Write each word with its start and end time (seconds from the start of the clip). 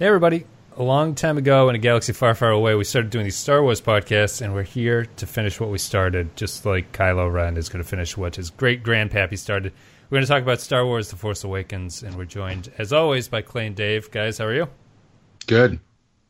Hey, 0.00 0.06
everybody. 0.06 0.46
A 0.78 0.82
long 0.82 1.14
time 1.14 1.36
ago 1.36 1.68
in 1.68 1.74
a 1.74 1.78
galaxy 1.78 2.14
far, 2.14 2.34
far 2.34 2.52
away, 2.52 2.74
we 2.74 2.84
started 2.84 3.10
doing 3.10 3.24
these 3.24 3.36
Star 3.36 3.62
Wars 3.62 3.82
podcasts, 3.82 4.40
and 4.40 4.54
we're 4.54 4.62
here 4.62 5.04
to 5.04 5.26
finish 5.26 5.60
what 5.60 5.68
we 5.68 5.76
started, 5.76 6.34
just 6.36 6.64
like 6.64 6.90
Kylo 6.92 7.30
Ren 7.30 7.58
is 7.58 7.68
going 7.68 7.84
to 7.84 7.86
finish 7.86 8.16
what 8.16 8.36
his 8.36 8.48
great 8.48 8.82
grandpappy 8.82 9.36
started. 9.36 9.74
We're 10.08 10.16
going 10.16 10.24
to 10.24 10.28
talk 10.28 10.42
about 10.42 10.62
Star 10.62 10.86
Wars 10.86 11.10
The 11.10 11.16
Force 11.16 11.44
Awakens, 11.44 12.02
and 12.02 12.16
we're 12.16 12.24
joined, 12.24 12.72
as 12.78 12.94
always, 12.94 13.28
by 13.28 13.42
Clay 13.42 13.66
and 13.66 13.76
Dave. 13.76 14.10
Guys, 14.10 14.38
how 14.38 14.46
are 14.46 14.54
you? 14.54 14.68
Good. 15.46 15.78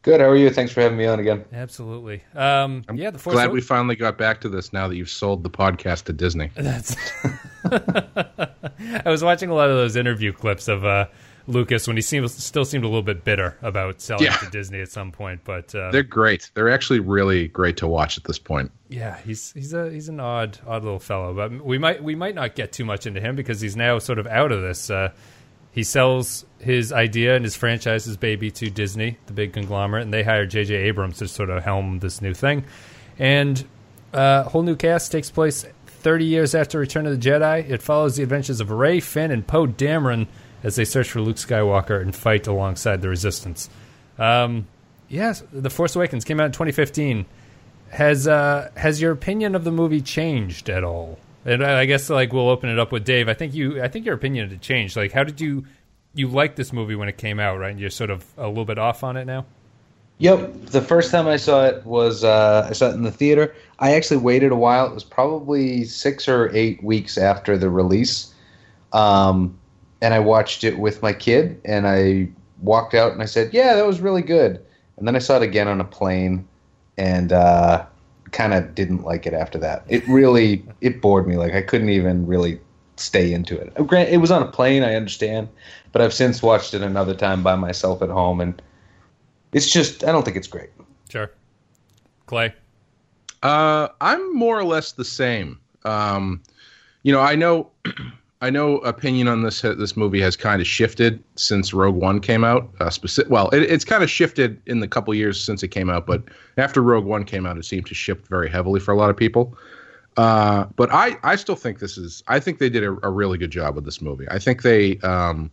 Good. 0.02 0.20
How 0.20 0.26
are 0.26 0.36
you? 0.36 0.50
Thanks 0.50 0.72
for 0.72 0.80
having 0.80 0.98
me 0.98 1.06
on 1.06 1.20
again. 1.20 1.44
Absolutely. 1.52 2.24
Um, 2.34 2.82
I'm 2.88 2.96
yeah, 2.96 3.10
The 3.10 3.20
Force 3.20 3.34
glad 3.34 3.50
Awa- 3.50 3.54
we 3.54 3.60
finally 3.60 3.94
got 3.94 4.18
back 4.18 4.40
to 4.40 4.48
this 4.48 4.72
now 4.72 4.88
that 4.88 4.96
you've 4.96 5.10
sold 5.10 5.44
the 5.44 5.50
podcast 5.50 6.06
to 6.06 6.12
Disney. 6.12 6.50
That's. 6.56 6.96
I 7.70 9.02
was 9.06 9.22
watching 9.22 9.48
a 9.48 9.54
lot 9.54 9.70
of 9.70 9.76
those 9.76 9.94
interview 9.94 10.32
clips 10.32 10.66
of 10.66 10.84
uh, 10.84 11.06
Lucas 11.50 11.86
when 11.86 11.96
he 11.96 12.02
seemed 12.02 12.30
still 12.30 12.64
seemed 12.64 12.84
a 12.84 12.86
little 12.88 13.02
bit 13.02 13.24
bitter 13.24 13.56
about 13.62 14.00
selling 14.00 14.24
Yeah. 14.24 14.36
to 14.36 14.50
Disney 14.50 14.80
at 14.80 14.90
some 14.90 15.12
point, 15.12 15.40
but 15.44 15.74
uh, 15.74 15.90
They're 15.90 16.02
great. 16.02 16.50
They're 16.54 16.70
actually 16.70 17.00
really 17.00 17.48
great 17.48 17.76
to 17.78 17.86
watch 17.88 18.16
at 18.16 18.24
this 18.24 18.38
point. 18.38 18.70
yeah, 18.88 19.18
he's 19.24 19.52
he's 19.52 19.72
a 19.74 19.90
he's 19.90 20.08
an 20.08 20.20
odd 20.20 20.58
odd 20.66 20.84
little 20.84 20.98
fellow. 20.98 21.34
But 21.34 21.64
we 21.64 21.78
might 21.78 22.02
we 22.02 22.14
might 22.14 22.34
not 22.34 22.54
get 22.54 22.72
too 22.72 22.84
much 22.84 23.06
into 23.06 23.20
him 23.20 23.36
because 23.36 23.60
he's 23.60 23.76
now 23.76 23.98
sort 23.98 24.18
of 24.18 24.26
out 24.26 24.52
of 24.52 24.62
this. 24.62 24.88
Uh, 24.90 25.10
he 25.72 25.84
sells 25.84 26.44
his 26.58 26.92
idea 26.92 27.36
and 27.36 27.44
his 27.44 27.54
franchise's 27.54 28.16
baby 28.16 28.50
to 28.50 28.70
Disney, 28.70 29.18
the 29.26 29.32
big 29.32 29.52
conglomerate, 29.52 30.02
and 30.02 30.12
they 30.12 30.24
hire 30.24 30.44
J.J. 30.44 30.74
Abrams 30.74 31.18
to 31.18 31.28
sort 31.28 31.48
of 31.48 31.62
helm 31.62 32.00
this 32.00 32.20
new 32.20 32.34
thing. 32.34 32.64
And 33.20 33.64
uh, 34.12 34.42
whole 34.44 34.62
new 34.64 34.74
cast 34.74 35.12
takes 35.12 35.30
place 35.30 35.64
30 35.86 36.24
years 36.24 36.56
after 36.56 36.80
Return 36.80 37.06
of 37.06 37.12
the 37.20 37.30
Jedi. 37.30 37.70
It 37.70 37.82
follows 37.82 38.16
the 38.16 38.24
adventures 38.24 38.60
of 38.60 38.72
Rey, 38.72 38.98
Finn, 38.98 39.30
and 39.30 39.46
Poe 39.46 39.68
Dameron 39.68 40.26
as 40.62 40.76
they 40.76 40.84
search 40.84 41.10
for 41.10 41.20
Luke 41.20 41.36
Skywalker 41.36 42.00
and 42.00 42.14
fight 42.14 42.46
alongside 42.46 43.02
the 43.02 43.08
Resistance. 43.08 43.70
Um, 44.18 44.66
yes, 45.08 45.42
The 45.52 45.70
Force 45.70 45.96
Awakens 45.96 46.24
came 46.24 46.40
out 46.40 46.46
in 46.46 46.52
2015. 46.52 47.26
Has 47.90 48.28
uh, 48.28 48.70
has 48.76 49.00
your 49.00 49.10
opinion 49.10 49.54
of 49.54 49.64
the 49.64 49.72
movie 49.72 50.00
changed 50.00 50.70
at 50.70 50.84
all? 50.84 51.18
And 51.44 51.64
I 51.64 51.86
guess 51.86 52.08
like 52.08 52.32
we'll 52.32 52.48
open 52.48 52.68
it 52.68 52.78
up 52.78 52.92
with 52.92 53.04
Dave. 53.04 53.28
I 53.28 53.34
think 53.34 53.54
you 53.54 53.82
I 53.82 53.88
think 53.88 54.06
your 54.06 54.14
opinion 54.14 54.48
had 54.50 54.60
changed. 54.60 54.96
Like, 54.96 55.12
how 55.12 55.24
did 55.24 55.40
you 55.40 55.64
you 56.14 56.28
like 56.28 56.54
this 56.54 56.72
movie 56.72 56.94
when 56.94 57.08
it 57.08 57.18
came 57.18 57.40
out? 57.40 57.58
Right, 57.58 57.70
and 57.70 57.80
you're 57.80 57.90
sort 57.90 58.10
of 58.10 58.24
a 58.36 58.46
little 58.46 58.64
bit 58.64 58.78
off 58.78 59.02
on 59.02 59.16
it 59.16 59.24
now. 59.24 59.44
Yep. 60.18 60.66
The 60.66 60.82
first 60.82 61.10
time 61.10 61.26
I 61.26 61.38
saw 61.38 61.64
it 61.64 61.84
was 61.86 62.24
uh, 62.24 62.66
I 62.68 62.74
saw 62.74 62.90
it 62.90 62.94
in 62.94 63.02
the 63.02 63.10
theater. 63.10 63.54
I 63.78 63.94
actually 63.94 64.18
waited 64.18 64.52
a 64.52 64.56
while. 64.56 64.86
It 64.86 64.92
was 64.92 65.02
probably 65.02 65.84
six 65.84 66.28
or 66.28 66.54
eight 66.54 66.84
weeks 66.84 67.16
after 67.16 67.56
the 67.56 67.70
release, 67.70 68.34
um, 68.92 69.58
and 70.00 70.14
I 70.14 70.18
watched 70.18 70.64
it 70.64 70.78
with 70.78 71.02
my 71.02 71.12
kid. 71.12 71.60
And 71.64 71.86
I 71.86 72.28
walked 72.60 72.94
out 72.94 73.12
and 73.12 73.22
I 73.22 73.26
said, 73.26 73.52
"Yeah, 73.52 73.74
that 73.74 73.86
was 73.86 74.00
really 74.00 74.22
good." 74.22 74.64
And 74.96 75.06
then 75.06 75.16
I 75.16 75.18
saw 75.18 75.36
it 75.36 75.42
again 75.42 75.68
on 75.68 75.80
a 75.80 75.84
plane, 75.84 76.46
and 76.98 77.32
uh, 77.32 77.84
kind 78.32 78.54
of 78.54 78.74
didn't 78.74 79.02
like 79.02 79.26
it 79.26 79.34
after 79.34 79.58
that. 79.58 79.84
It 79.88 80.06
really 80.08 80.64
it 80.80 81.00
bored 81.00 81.26
me. 81.26 81.36
Like 81.36 81.54
I 81.54 81.62
couldn't 81.62 81.90
even 81.90 82.26
really 82.26 82.60
stay 82.96 83.32
into 83.32 83.58
it. 83.58 83.74
Grant, 83.86 84.10
it 84.10 84.18
was 84.18 84.30
on 84.30 84.42
a 84.42 84.50
plane. 84.50 84.82
I 84.82 84.94
understand, 84.94 85.48
but 85.92 86.02
I've 86.02 86.14
since 86.14 86.42
watched 86.42 86.74
it 86.74 86.82
another 86.82 87.14
time 87.14 87.42
by 87.42 87.56
myself 87.56 88.02
at 88.02 88.10
home 88.10 88.40
and 88.40 88.60
it's 89.52 89.70
just 89.70 90.04
I 90.04 90.12
don't 90.12 90.24
think 90.24 90.36
it's 90.36 90.46
great. 90.46 90.70
Sure, 91.08 91.30
Clay. 92.26 92.54
Uh, 93.42 93.88
I'm 94.00 94.34
more 94.34 94.58
or 94.58 94.64
less 94.64 94.92
the 94.92 95.04
same. 95.04 95.58
Um, 95.84 96.42
you 97.02 97.12
know, 97.12 97.20
I 97.20 97.34
know, 97.36 97.70
I 98.42 98.48
know. 98.48 98.78
Opinion 98.78 99.28
on 99.28 99.42
this 99.42 99.60
this 99.60 99.96
movie 99.96 100.20
has 100.20 100.34
kind 100.34 100.62
of 100.62 100.66
shifted 100.66 101.22
since 101.36 101.74
Rogue 101.74 101.96
One 101.96 102.20
came 102.20 102.42
out. 102.42 102.70
Uh, 102.80 102.88
specific, 102.88 103.30
well, 103.30 103.50
it, 103.50 103.62
it's 103.64 103.84
kind 103.84 104.02
of 104.02 104.10
shifted 104.10 104.60
in 104.66 104.80
the 104.80 104.88
couple 104.88 105.14
years 105.14 105.42
since 105.42 105.62
it 105.62 105.68
came 105.68 105.90
out, 105.90 106.06
but 106.06 106.22
after 106.56 106.82
Rogue 106.82 107.04
One 107.04 107.24
came 107.24 107.44
out, 107.44 107.58
it 107.58 107.64
seemed 107.64 107.86
to 107.86 107.94
shift 107.94 108.28
very 108.28 108.48
heavily 108.48 108.80
for 108.80 108.92
a 108.92 108.96
lot 108.96 109.10
of 109.10 109.16
people. 109.16 109.56
Uh, 110.16 110.64
but 110.76 110.92
I, 110.92 111.16
I 111.22 111.36
still 111.36 111.54
think 111.54 111.78
this 111.78 111.98
is. 111.98 112.22
I 112.28 112.40
think 112.40 112.58
they 112.58 112.70
did 112.70 112.82
a, 112.82 112.96
a 113.02 113.10
really 113.10 113.36
good 113.36 113.50
job 113.50 113.74
with 113.74 113.84
this 113.84 114.00
movie. 114.00 114.26
I 114.30 114.38
think 114.38 114.62
they, 114.62 114.98
um, 114.98 115.50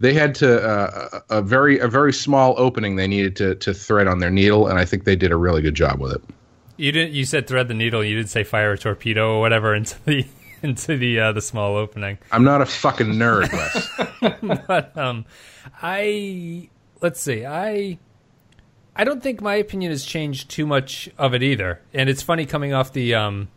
they 0.00 0.14
had 0.14 0.34
to 0.36 0.62
uh, 0.66 1.20
a 1.28 1.38
a 1.38 1.42
very 1.42 1.78
a 1.78 1.88
very 1.88 2.12
small 2.12 2.54
opening 2.56 2.96
they 2.96 3.06
needed 3.06 3.36
to 3.36 3.54
to 3.56 3.74
thread 3.74 4.08
on 4.08 4.18
their 4.18 4.30
needle, 4.30 4.66
and 4.66 4.78
I 4.78 4.86
think 4.86 5.04
they 5.04 5.16
did 5.16 5.30
a 5.30 5.36
really 5.36 5.62
good 5.62 5.74
job 5.74 6.00
with 6.00 6.12
it. 6.12 6.22
You 6.76 6.90
didn't. 6.90 7.12
You 7.12 7.24
said 7.24 7.46
thread 7.46 7.68
the 7.68 7.74
needle. 7.74 8.02
You 8.02 8.16
didn't 8.16 8.30
say 8.30 8.44
fire 8.44 8.72
a 8.72 8.78
torpedo 8.78 9.36
or 9.36 9.40
whatever 9.40 9.74
into 9.74 9.96
the 10.04 10.26
into 10.68 10.96
the 10.96 11.20
uh, 11.20 11.32
the 11.32 11.42
small 11.42 11.76
opening. 11.76 12.18
I'm 12.32 12.42
not 12.42 12.60
a 12.60 12.66
fucking 12.66 13.12
nerd, 13.12 13.52
Wes. 13.52 14.62
but 14.66 14.96
um, 14.96 15.26
I 15.82 16.68
let's 17.00 17.20
see. 17.20 17.44
I 17.44 17.98
I 18.96 19.04
don't 19.04 19.22
think 19.22 19.40
my 19.40 19.54
opinion 19.54 19.90
has 19.90 20.04
changed 20.04 20.50
too 20.50 20.66
much 20.66 21.10
of 21.18 21.34
it 21.34 21.42
either. 21.42 21.80
And 21.92 22.08
it's 22.08 22.22
funny 22.22 22.46
coming 22.46 22.72
off 22.72 22.92
the 22.92 23.14
um 23.14 23.48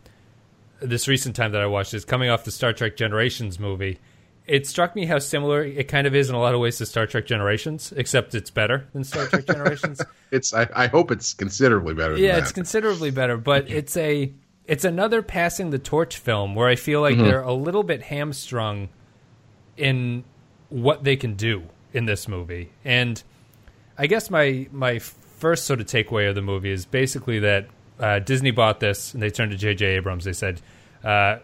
this 0.80 1.08
recent 1.08 1.34
time 1.34 1.52
that 1.52 1.62
I 1.62 1.66
watched 1.66 1.94
is 1.94 2.04
coming 2.04 2.30
off 2.30 2.44
the 2.44 2.50
Star 2.50 2.72
Trek 2.72 2.96
Generations 2.96 3.58
movie. 3.58 3.98
It 4.46 4.66
struck 4.66 4.94
me 4.94 5.04
how 5.04 5.18
similar 5.18 5.62
it 5.62 5.88
kind 5.88 6.06
of 6.06 6.14
is 6.14 6.30
in 6.30 6.34
a 6.34 6.40
lot 6.40 6.54
of 6.54 6.60
ways 6.60 6.78
to 6.78 6.86
Star 6.86 7.06
Trek 7.06 7.26
Generations, 7.26 7.92
except 7.94 8.34
it's 8.34 8.50
better 8.50 8.86
than 8.94 9.04
Star 9.04 9.26
Trek 9.26 9.46
Generations. 9.46 10.00
It's 10.30 10.54
I, 10.54 10.68
I 10.74 10.86
hope 10.86 11.10
it's 11.10 11.34
considerably 11.34 11.94
better. 11.94 12.14
Than 12.14 12.22
yeah, 12.22 12.34
that. 12.34 12.44
it's 12.44 12.52
considerably 12.52 13.10
better, 13.10 13.36
but 13.36 13.70
it's 13.70 13.96
a 13.96 14.32
it's 14.68 14.84
another 14.84 15.22
passing 15.22 15.70
the 15.70 15.78
torch 15.80 16.18
film 16.18 16.54
where 16.54 16.68
I 16.68 16.76
feel 16.76 17.02
Mm-hmm. 17.02 17.20
like 17.20 17.28
they're 17.28 17.42
a 17.42 17.52
little 17.54 17.82
bit 17.82 18.02
hamstrung 18.02 18.88
in 19.76 20.22
what 20.68 21.02
they 21.04 21.16
can 21.16 21.34
do 21.34 21.64
in 21.92 22.04
this 22.04 22.28
movie. 22.28 22.70
And 22.84 23.20
I 23.96 24.06
guess 24.06 24.30
my 24.30 24.68
my 24.70 24.98
first 24.98 25.64
sort 25.66 25.80
of 25.80 25.86
takeaway 25.86 26.28
of 26.28 26.34
the 26.34 26.42
movie 26.42 26.70
is 26.70 26.84
basically 26.86 27.38
that 27.40 27.66
uh, 27.98 28.18
Disney 28.20 28.50
bought 28.50 28.78
this 28.80 29.14
and 29.14 29.22
they 29.22 29.30
turned 29.30 29.50
to 29.52 29.56
J.J. 29.56 29.86
Abrams. 29.96 30.24
They 30.24 30.32
said, 30.32 30.60
uh, 31.02 31.38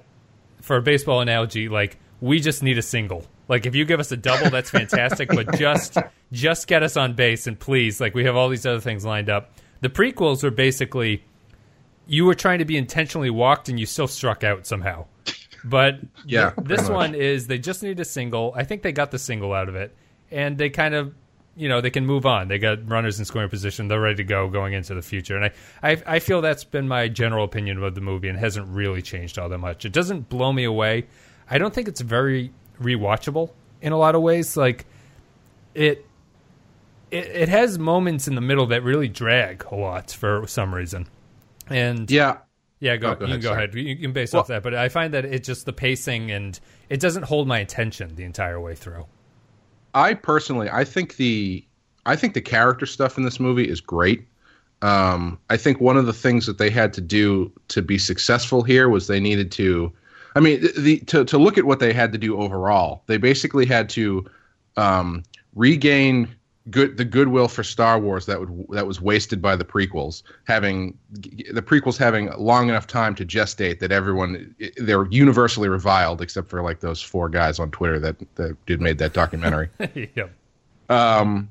for 0.61 0.77
a 0.77 0.83
baseball 0.83 1.21
analogy, 1.21 1.69
like 1.69 1.99
we 2.21 2.41
just 2.41 2.63
need 2.63 2.79
a 2.79 2.83
single. 2.83 3.25
Like 3.49 3.67
if 3.67 3.75
you 3.75 3.85
give 3.85 4.01
us 4.01 4.11
a 4.13 4.17
double, 4.17 4.51
that's 4.51 4.71
fantastic, 4.81 5.29
but 5.31 5.57
just 5.59 5.97
just 6.33 6.67
get 6.67 6.83
us 6.83 6.97
on 6.97 7.15
base 7.15 7.47
and 7.47 7.59
please, 7.59 8.01
like 8.01 8.15
we 8.15 8.25
have 8.25 8.37
all 8.37 8.49
these 8.49 8.67
other 8.67 8.81
things 8.81 9.05
lined 9.05 9.31
up. 9.31 9.53
The 9.81 9.89
prequels 9.89 10.43
were 10.43 10.51
basically 10.51 11.25
you 12.07 12.25
were 12.25 12.35
trying 12.35 12.59
to 12.59 12.65
be 12.65 12.77
intentionally 12.77 13.31
walked 13.31 13.69
and 13.69 13.79
you 13.81 13.87
still 13.87 14.09
struck 14.09 14.45
out 14.45 14.67
somehow. 14.67 15.07
But 15.65 16.01
Yeah, 16.27 16.51
th- 16.51 16.69
this 16.69 16.89
one 16.89 17.15
is 17.15 17.47
they 17.47 17.59
just 17.59 17.83
need 17.83 17.99
a 18.01 18.05
single. 18.05 18.53
I 18.57 18.65
think 18.65 18.83
they 18.83 18.93
got 18.93 19.11
the 19.11 19.19
single 19.19 19.53
out 19.53 19.69
of 19.69 19.75
it, 19.75 19.95
and 20.31 20.59
they 20.59 20.71
kind 20.71 20.95
of, 20.95 21.15
you 21.57 21.69
know, 21.69 21.81
they 21.81 21.91
can 21.91 22.05
move 22.05 22.27
on. 22.27 22.49
They 22.49 22.59
got 22.59 22.89
runners 22.89 23.19
in 23.19 23.25
scoring 23.25 23.49
position. 23.49 23.89
They're 23.89 24.01
ready 24.01 24.17
to 24.17 24.25
go 24.25 24.49
going 24.49 24.75
into 24.75 24.95
the 24.95 25.03
future, 25.03 25.37
and 25.37 25.47
I, 25.47 25.91
I, 25.93 26.03
I 26.07 26.19
feel 26.19 26.41
that's 26.43 26.65
been 26.65 26.89
my 26.89 27.09
general 27.09 27.45
opinion 27.45 27.83
of 27.83 27.95
the 27.95 28.01
movie, 28.01 28.29
and 28.29 28.39
hasn't 28.39 28.69
really 28.69 29.01
changed 29.03 29.39
all 29.39 29.49
that 29.49 29.59
much. 29.59 29.85
It 29.85 29.93
doesn't 29.93 30.29
blow 30.29 30.53
me 30.53 30.65
away. 30.65 31.07
I 31.49 31.59
don't 31.59 31.73
think 31.73 31.89
it's 31.89 32.01
very 32.01 32.53
rewatchable 32.81 33.51
in 33.81 33.93
a 33.93 33.97
lot 33.97 34.15
of 34.15 34.23
ways. 34.23 34.57
Like 34.57 34.87
it, 35.75 36.05
it, 37.11 37.27
it 37.27 37.49
has 37.49 37.79
moments 37.79 38.29
in 38.29 38.35
the 38.35 38.41
middle 38.41 38.67
that 38.67 38.83
really 38.83 39.09
drag 39.09 39.65
a 39.71 39.75
lot 39.75 40.11
for 40.11 40.47
some 40.47 40.75
reason, 40.75 41.07
and 41.69 42.11
yeah. 42.11 42.39
yeah, 42.81 42.97
go, 42.97 43.11
Oh, 43.11 43.15
go 43.15 43.27
you 43.27 43.27
can 43.27 43.31
ahead, 43.33 43.43
go 43.43 43.49
sorry. 43.49 43.65
ahead. 43.65 43.75
You 43.75 43.97
can 43.97 44.13
base 44.13 44.33
Well- 44.33 44.41
off 44.41 44.49
that, 44.49 44.63
but 44.63 44.75
I 44.75 44.89
find 44.89 45.15
that 45.15 45.25
it's 45.25 45.47
just 45.47 45.67
the 45.67 45.73
pacing 45.73 46.31
and 46.31 46.59
it 46.89 47.01
doesn't 47.01 47.25
hold 47.25 47.49
my 47.49 47.59
attention 47.59 48.15
the 48.17 48.25
entire 48.25 48.61
way 48.61 48.75
through. 48.75 49.07
I 49.95 50.15
personally, 50.15 50.69
I 50.71 50.85
think 50.85 51.17
the 51.17 51.65
I 52.07 52.17
think 52.17 52.35
the 52.35 52.41
character 52.43 52.85
stuff 52.87 53.17
in 53.17 53.25
this 53.25 53.39
movie 53.41 53.69
is 53.69 53.81
great. 53.81 54.27
Um, 54.83 55.39
I 55.49 55.57
think 55.57 55.81
one 55.81 55.97
of 55.97 56.05
the 56.05 56.13
things 56.13 56.45
that 56.47 56.59
they 56.59 56.69
had 56.69 56.93
to 56.95 57.01
do 57.01 57.51
to 57.69 57.81
be 57.81 57.97
successful 57.97 58.63
here 58.63 58.89
was 58.91 59.07
they 59.07 59.21
needed 59.21 59.51
to, 59.53 59.91
I 60.37 60.41
mean, 60.41 60.61
the, 60.61 60.73
the 60.81 60.99
to 61.07 61.25
to 61.25 61.39
look 61.39 61.57
at 61.57 61.65
what 61.65 61.79
they 61.79 61.93
had 61.95 62.13
to 62.13 62.19
do 62.19 62.37
overall. 62.39 63.03
They 63.07 63.17
basically 63.17 63.65
had 63.65 63.89
to 63.91 64.27
um, 64.77 65.23
regain 65.55 66.29
good 66.71 66.97
the 66.97 67.05
goodwill 67.05 67.49
for 67.49 67.63
Star 67.63 67.99
Wars 67.99 68.27
that 68.27 68.41
would 68.41 68.67
that 68.71 68.87
was 68.87 69.01
wasted 69.01 69.43
by 69.43 69.57
the 69.57 69.65
prequels, 69.65 70.23
having 70.45 70.97
the 71.11 71.63
prequels 71.63 71.97
having 71.97 72.31
long 72.39 72.69
enough 72.69 72.87
time 72.87 73.15
to 73.17 73.25
gestate 73.25 73.79
that 73.81 73.93
everyone 73.93 74.55
they're 74.79 75.07
universally 75.07 75.69
reviled, 75.69 76.23
except 76.23 76.49
for 76.49 76.63
like 76.63 76.81
those 76.81 77.03
four 77.03 77.29
guys 77.29 77.59
on 77.59 77.71
Twitter 77.71 77.99
that 78.01 78.17
that 78.37 78.57
did 78.67 78.81
made 78.81 78.99
that 78.99 79.13
documentary 79.13 79.69
yep. 80.15 80.31
um, 80.89 81.49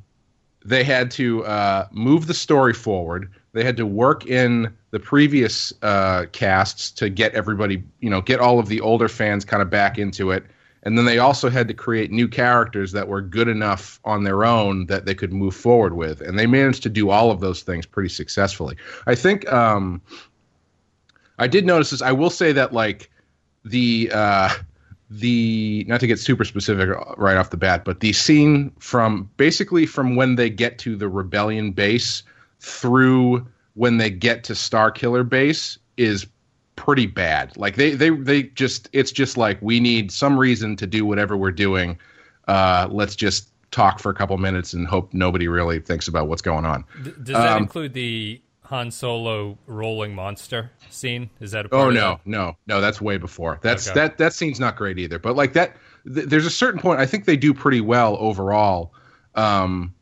they 0.65 0.83
had 0.83 1.11
to 1.11 1.45
uh, 1.45 1.87
move 1.91 2.27
the 2.27 2.33
story 2.33 2.73
forward. 2.73 3.31
They 3.53 3.63
had 3.63 3.77
to 3.77 3.85
work 3.85 4.25
in 4.25 4.73
the 4.91 4.99
previous 4.99 5.73
uh, 5.81 6.25
casts 6.31 6.89
to 6.91 7.09
get 7.09 7.33
everybody, 7.33 7.83
you 7.99 8.09
know, 8.09 8.21
get 8.21 8.39
all 8.39 8.59
of 8.59 8.67
the 8.67 8.81
older 8.81 9.07
fans 9.07 9.45
kind 9.45 9.61
of 9.61 9.69
back 9.69 9.99
into 9.99 10.31
it. 10.31 10.45
And 10.83 10.97
then 10.97 11.05
they 11.05 11.17
also 11.17 11.49
had 11.49 11.67
to 11.69 11.73
create 11.73 12.11
new 12.11 12.27
characters 12.27 12.91
that 12.91 13.07
were 13.07 13.21
good 13.21 13.47
enough 13.47 13.99
on 14.03 14.23
their 14.23 14.43
own 14.43 14.85
that 14.87 15.05
they 15.05 15.15
could 15.15 15.33
move 15.33 15.55
forward 15.55 15.93
with. 15.93 16.21
And 16.21 16.37
they 16.37 16.45
managed 16.45 16.83
to 16.83 16.89
do 16.89 17.09
all 17.09 17.31
of 17.31 17.39
those 17.39 17.63
things 17.63 17.85
pretty 17.85 18.09
successfully. 18.09 18.75
I 19.07 19.15
think 19.15 19.51
um, 19.51 20.01
I 21.39 21.47
did 21.47 21.65
notice 21.65 21.91
this. 21.91 22.01
I 22.01 22.11
will 22.11 22.29
say 22.29 22.51
that, 22.51 22.73
like, 22.73 23.09
the. 23.65 24.11
Uh, 24.13 24.49
the 25.09 25.85
not 25.87 25.99
to 25.99 26.07
get 26.07 26.17
super 26.17 26.43
specific 26.43 26.89
right 27.17 27.37
off 27.37 27.51
the 27.51 27.57
bat, 27.57 27.85
but 27.85 27.99
the 27.99 28.13
scene 28.13 28.71
from 28.79 29.29
basically 29.37 29.85
from 29.85 30.15
when 30.15 30.35
they 30.35 30.49
get 30.49 30.79
to 30.79 30.95
the 30.95 31.07
rebellion 31.07 31.71
base 31.71 32.23
through 32.59 33.45
when 33.75 33.97
they 33.97 34.09
get 34.09 34.43
to 34.45 34.53
Starkiller 34.53 35.27
base 35.27 35.77
is 35.97 36.25
pretty 36.75 37.05
bad. 37.05 37.55
Like 37.57 37.75
they 37.75 37.95
they 37.95 38.09
they 38.09 38.43
just 38.43 38.89
it's 38.93 39.11
just 39.11 39.37
like 39.37 39.61
we 39.61 39.79
need 39.79 40.11
some 40.11 40.37
reason 40.37 40.75
to 40.77 40.87
do 40.87 41.05
whatever 41.05 41.37
we're 41.37 41.51
doing. 41.51 41.97
Uh, 42.47 42.87
let's 42.91 43.15
just 43.15 43.49
talk 43.71 43.99
for 43.99 44.11
a 44.11 44.13
couple 44.13 44.37
minutes 44.37 44.73
and 44.73 44.87
hope 44.87 45.13
nobody 45.13 45.47
really 45.47 45.79
thinks 45.79 46.07
about 46.07 46.27
what's 46.27 46.41
going 46.41 46.65
on. 46.65 46.85
D- 47.03 47.11
does 47.23 47.35
that 47.35 47.53
um, 47.53 47.63
include 47.63 47.93
the 47.93 48.41
Han 48.63 48.91
Solo 48.91 49.57
rolling 49.67 50.15
monster 50.15 50.71
scene? 50.89 51.29
Is 51.39 51.51
that 51.51 51.65
a 51.65 51.69
oh 51.73 51.89
no 51.89 52.19
no 52.25 52.55
no 52.67 52.81
that's 52.81 53.01
way 53.01 53.17
before. 53.17 53.59
That's 53.61 53.87
okay. 53.87 53.99
that 53.99 54.17
that 54.17 54.33
scene's 54.33 54.59
not 54.59 54.75
great 54.75 54.99
either. 54.99 55.19
But 55.19 55.35
like 55.35 55.53
that, 55.53 55.75
th- 56.11 56.27
there's 56.27 56.45
a 56.45 56.51
certain 56.51 56.79
point 56.79 56.99
I 56.99 57.05
think 57.05 57.25
they 57.25 57.37
do 57.37 57.53
pretty 57.53 57.81
well 57.81 58.17
overall. 58.19 58.93
Um, 59.35 59.93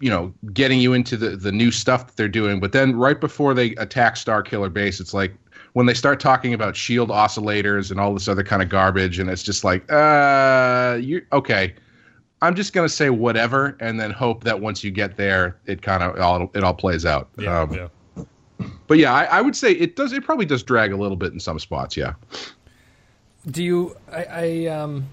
you 0.00 0.10
know, 0.10 0.34
getting 0.52 0.80
you 0.80 0.92
into 0.92 1.16
the 1.16 1.30
the 1.30 1.52
new 1.52 1.70
stuff 1.70 2.06
that 2.08 2.16
they're 2.16 2.28
doing. 2.28 2.60
But 2.60 2.72
then 2.72 2.96
right 2.96 3.20
before 3.20 3.54
they 3.54 3.70
attack 3.76 4.16
Starkiller 4.16 4.72
Base, 4.72 5.00
it's 5.00 5.14
like 5.14 5.34
when 5.74 5.86
they 5.86 5.94
start 5.94 6.20
talking 6.20 6.54
about 6.54 6.76
shield 6.76 7.08
oscillators 7.08 7.90
and 7.90 7.98
all 7.98 8.12
this 8.12 8.28
other 8.28 8.44
kind 8.44 8.62
of 8.62 8.68
garbage, 8.68 9.18
and 9.18 9.30
it's 9.30 9.42
just 9.42 9.64
like, 9.64 9.90
uh, 9.90 10.98
you 11.00 11.24
okay. 11.32 11.74
I'm 12.42 12.56
just 12.56 12.72
gonna 12.72 12.88
say 12.88 13.08
whatever, 13.08 13.76
and 13.78 14.00
then 14.00 14.10
hope 14.10 14.42
that 14.44 14.60
once 14.60 14.82
you 14.82 14.90
get 14.90 15.16
there, 15.16 15.58
it 15.66 15.80
kind 15.80 16.02
of 16.02 16.18
all 16.18 16.50
it 16.54 16.64
all 16.64 16.74
plays 16.74 17.06
out. 17.06 17.28
Yeah, 17.38 17.60
um, 17.60 17.72
yeah. 17.72 17.88
But 18.86 18.98
yeah, 18.98 19.12
I, 19.12 19.24
I, 19.24 19.40
would 19.40 19.56
say 19.56 19.72
it 19.72 19.96
does. 19.96 20.12
It 20.12 20.24
probably 20.24 20.44
does 20.44 20.62
drag 20.62 20.92
a 20.92 20.96
little 20.96 21.16
bit 21.16 21.32
in 21.32 21.40
some 21.40 21.58
spots. 21.58 21.96
Yeah. 21.96 22.14
Do 23.46 23.62
you? 23.62 23.96
I, 24.10 24.24
I 24.24 24.66
um, 24.66 25.08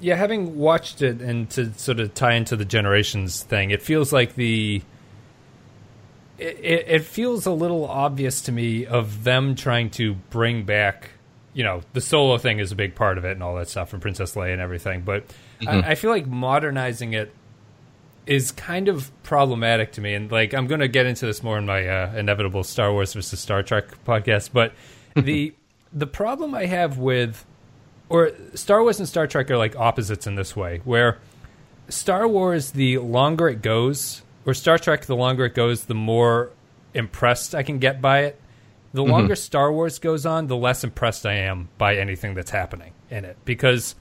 yeah. 0.00 0.16
Having 0.16 0.56
watched 0.56 1.02
it 1.02 1.20
and 1.20 1.48
to 1.50 1.72
sort 1.74 2.00
of 2.00 2.14
tie 2.14 2.34
into 2.34 2.56
the 2.56 2.64
generations 2.64 3.42
thing, 3.42 3.70
it 3.70 3.82
feels 3.82 4.12
like 4.12 4.34
the. 4.34 4.82
It, 6.42 6.84
it, 6.88 7.04
feels 7.04 7.46
a 7.46 7.52
little 7.52 7.86
obvious 7.86 8.40
to 8.42 8.52
me 8.52 8.86
of 8.86 9.24
them 9.24 9.54
trying 9.54 9.90
to 9.90 10.14
bring 10.30 10.64
back, 10.64 11.10
you 11.54 11.64
know, 11.64 11.82
the 11.92 12.00
solo 12.00 12.38
thing 12.38 12.58
is 12.58 12.72
a 12.72 12.76
big 12.76 12.94
part 12.94 13.18
of 13.18 13.24
it 13.24 13.32
and 13.32 13.42
all 13.42 13.54
that 13.56 13.68
stuff, 13.68 13.88
from 13.88 14.00
Princess 14.00 14.34
Leia 14.34 14.52
and 14.52 14.60
everything, 14.60 15.02
but 15.02 15.24
Mm-hmm. 15.62 15.84
I, 15.84 15.90
I 15.90 15.94
feel 15.94 16.10
like 16.10 16.26
modernizing 16.26 17.12
it 17.12 17.32
is 18.26 18.52
kind 18.52 18.88
of 18.88 19.10
problematic 19.22 19.92
to 19.92 20.00
me. 20.00 20.14
And 20.14 20.30
like, 20.30 20.54
I'm 20.54 20.66
going 20.66 20.80
to 20.80 20.88
get 20.88 21.06
into 21.06 21.26
this 21.26 21.42
more 21.42 21.58
in 21.58 21.66
my 21.66 21.86
uh, 21.86 22.14
inevitable 22.14 22.64
Star 22.64 22.92
Wars 22.92 23.12
versus 23.14 23.40
Star 23.40 23.62
Trek 23.62 24.04
podcast. 24.04 24.50
But 24.52 24.72
the 25.16 25.54
the 25.92 26.06
problem 26.06 26.54
I 26.54 26.66
have 26.66 26.98
with, 26.98 27.44
or 28.08 28.32
Star 28.54 28.82
Wars 28.82 28.98
and 28.98 29.08
Star 29.08 29.26
Trek 29.26 29.50
are 29.50 29.58
like 29.58 29.76
opposites 29.76 30.26
in 30.26 30.34
this 30.34 30.56
way, 30.56 30.80
where 30.84 31.18
Star 31.88 32.26
Wars, 32.26 32.72
the 32.72 32.98
longer 32.98 33.48
it 33.48 33.62
goes, 33.62 34.21
or 34.46 34.54
Star 34.54 34.78
Trek, 34.78 35.06
the 35.06 35.16
longer 35.16 35.44
it 35.46 35.54
goes, 35.54 35.84
the 35.84 35.94
more 35.94 36.50
impressed 36.94 37.54
I 37.54 37.62
can 37.62 37.78
get 37.78 38.00
by 38.00 38.20
it. 38.20 38.40
The 38.92 39.02
mm-hmm. 39.02 39.10
longer 39.10 39.36
Star 39.36 39.72
Wars 39.72 39.98
goes 39.98 40.26
on, 40.26 40.48
the 40.48 40.56
less 40.56 40.84
impressed 40.84 41.24
I 41.24 41.34
am 41.34 41.68
by 41.78 41.96
anything 41.96 42.34
that's 42.34 42.50
happening 42.50 42.92
in 43.10 43.24
it 43.24 43.36
because 43.44 43.94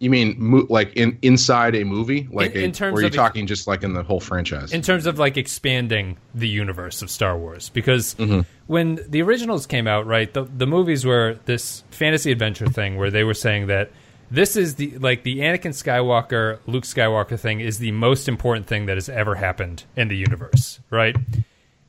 you 0.00 0.10
mean 0.10 0.36
mo- 0.38 0.66
like 0.68 0.92
in 0.94 1.18
inside 1.22 1.74
a 1.74 1.84
movie, 1.84 2.28
like 2.30 2.54
in, 2.54 2.60
a, 2.60 2.64
in 2.64 2.72
terms 2.72 2.98
or 2.98 3.00
are 3.00 3.04
you 3.04 3.10
talking 3.10 3.46
just 3.46 3.66
like 3.66 3.82
in 3.82 3.94
the 3.94 4.02
whole 4.02 4.20
franchise? 4.20 4.72
In 4.72 4.82
terms 4.82 5.06
of 5.06 5.18
like 5.18 5.36
expanding 5.36 6.18
the 6.34 6.48
universe 6.48 7.00
of 7.00 7.10
Star 7.10 7.38
Wars, 7.38 7.70
because 7.70 8.14
mm-hmm. 8.16 8.40
when 8.66 9.00
the 9.08 9.22
originals 9.22 9.66
came 9.66 9.86
out, 9.86 10.06
right, 10.06 10.32
the 10.32 10.44
the 10.44 10.66
movies 10.66 11.06
were 11.06 11.38
this 11.46 11.84
fantasy 11.90 12.32
adventure 12.32 12.66
thing 12.66 12.96
where 12.96 13.10
they 13.10 13.24
were 13.24 13.34
saying 13.34 13.68
that 13.68 13.90
this 14.34 14.56
is 14.56 14.74
the 14.74 14.98
like 14.98 15.22
the 15.22 15.38
Anakin 15.38 15.70
Skywalker, 15.70 16.58
Luke 16.66 16.84
Skywalker 16.84 17.38
thing 17.38 17.60
is 17.60 17.78
the 17.78 17.92
most 17.92 18.28
important 18.28 18.66
thing 18.66 18.86
that 18.86 18.96
has 18.96 19.08
ever 19.08 19.36
happened 19.36 19.84
in 19.94 20.08
the 20.08 20.16
universe, 20.16 20.80
right? 20.90 21.16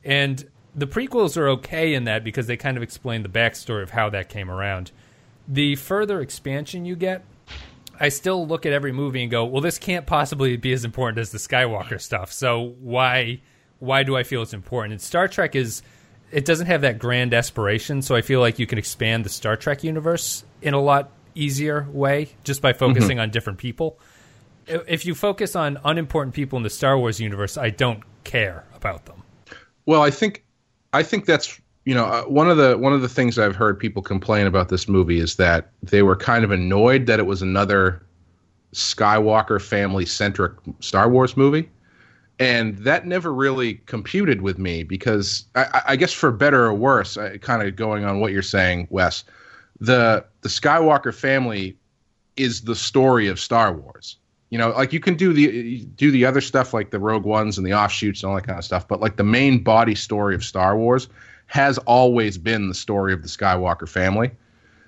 And 0.04 0.48
the 0.74 0.86
prequels 0.86 1.36
are 1.36 1.48
okay 1.48 1.94
in 1.94 2.04
that 2.04 2.22
because 2.22 2.46
they 2.46 2.56
kind 2.56 2.76
of 2.76 2.82
explain 2.82 3.22
the 3.22 3.28
backstory 3.28 3.82
of 3.82 3.90
how 3.90 4.10
that 4.10 4.28
came 4.28 4.48
around. 4.50 4.92
The 5.48 5.74
further 5.74 6.20
expansion 6.20 6.84
you 6.84 6.94
get, 6.94 7.24
I 7.98 8.10
still 8.10 8.46
look 8.46 8.64
at 8.64 8.72
every 8.72 8.92
movie 8.92 9.22
and 9.22 9.30
go, 9.30 9.44
well, 9.44 9.62
this 9.62 9.78
can't 9.78 10.06
possibly 10.06 10.56
be 10.56 10.72
as 10.72 10.84
important 10.84 11.18
as 11.18 11.30
the 11.30 11.38
Skywalker 11.38 12.00
stuff. 12.00 12.32
So 12.32 12.74
why 12.80 13.40
why 13.80 14.04
do 14.04 14.16
I 14.16 14.22
feel 14.22 14.42
it's 14.42 14.54
important? 14.54 14.92
And 14.92 15.02
Star 15.02 15.26
Trek 15.26 15.56
is 15.56 15.82
it 16.30 16.44
doesn't 16.44 16.66
have 16.66 16.82
that 16.82 17.00
grand 17.00 17.34
aspiration, 17.34 18.02
so 18.02 18.14
I 18.14 18.22
feel 18.22 18.38
like 18.38 18.60
you 18.60 18.66
can 18.68 18.78
expand 18.78 19.24
the 19.24 19.30
Star 19.30 19.56
Trek 19.56 19.82
universe 19.82 20.44
in 20.62 20.74
a 20.74 20.80
lot 20.80 21.10
easier 21.36 21.86
way 21.90 22.30
just 22.44 22.62
by 22.62 22.72
focusing 22.72 23.16
mm-hmm. 23.16 23.22
on 23.22 23.30
different 23.30 23.58
people. 23.58 23.98
If 24.66 25.06
you 25.06 25.14
focus 25.14 25.54
on 25.54 25.78
unimportant 25.84 26.34
people 26.34 26.56
in 26.56 26.64
the 26.64 26.70
Star 26.70 26.98
Wars 26.98 27.20
universe, 27.20 27.56
I 27.56 27.70
don't 27.70 28.02
care 28.24 28.64
about 28.74 29.06
them. 29.06 29.22
Well, 29.84 30.02
I 30.02 30.10
think 30.10 30.44
I 30.92 31.02
think 31.04 31.26
that's 31.26 31.60
you 31.86 31.94
know, 31.94 32.04
uh, 32.04 32.24
one 32.24 32.50
of 32.50 32.56
the 32.56 32.76
one 32.76 32.92
of 32.92 33.00
the 33.00 33.08
things 33.08 33.38
I've 33.38 33.54
heard 33.54 33.78
people 33.78 34.02
complain 34.02 34.46
about 34.46 34.68
this 34.68 34.88
movie 34.88 35.20
is 35.20 35.36
that 35.36 35.70
they 35.84 36.02
were 36.02 36.16
kind 36.16 36.44
of 36.44 36.50
annoyed 36.50 37.06
that 37.06 37.20
it 37.20 37.26
was 37.26 37.42
another 37.42 38.04
Skywalker 38.74 39.62
family 39.62 40.04
centric 40.04 40.52
Star 40.80 41.08
Wars 41.08 41.36
movie, 41.36 41.70
and 42.40 42.76
that 42.78 43.06
never 43.06 43.32
really 43.32 43.74
computed 43.86 44.42
with 44.42 44.58
me 44.58 44.82
because 44.82 45.44
I, 45.54 45.82
I 45.86 45.96
guess 45.96 46.12
for 46.12 46.32
better 46.32 46.64
or 46.64 46.74
worse, 46.74 47.16
kind 47.40 47.62
of 47.62 47.76
going 47.76 48.04
on 48.04 48.18
what 48.18 48.32
you're 48.32 48.42
saying, 48.42 48.88
Wes, 48.90 49.22
the 49.78 50.24
the 50.46 50.50
Skywalker 50.50 51.12
family 51.12 51.76
is 52.36 52.60
the 52.60 52.76
story 52.76 53.26
of 53.26 53.40
Star 53.40 53.72
Wars. 53.72 54.16
You 54.50 54.58
know, 54.58 54.68
like 54.70 54.92
you 54.92 55.00
can 55.00 55.16
do 55.16 55.32
the 55.32 55.84
do 55.96 56.12
the 56.12 56.24
other 56.24 56.40
stuff 56.40 56.72
like 56.72 56.90
the 56.92 57.00
Rogue 57.00 57.24
Ones 57.24 57.58
and 57.58 57.66
the 57.66 57.74
offshoots 57.74 58.22
and 58.22 58.30
all 58.30 58.36
that 58.36 58.46
kind 58.46 58.56
of 58.56 58.64
stuff, 58.64 58.86
but 58.86 59.00
like 59.00 59.16
the 59.16 59.24
main 59.24 59.60
body 59.60 59.96
story 59.96 60.36
of 60.36 60.44
Star 60.44 60.76
Wars 60.76 61.08
has 61.46 61.78
always 61.78 62.38
been 62.38 62.68
the 62.68 62.74
story 62.74 63.12
of 63.12 63.22
the 63.22 63.28
Skywalker 63.28 63.88
family. 63.88 64.30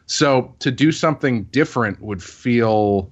So 0.06 0.54
to 0.60 0.70
do 0.70 0.92
something 0.92 1.42
different 1.44 2.00
would 2.00 2.22
feel 2.22 3.10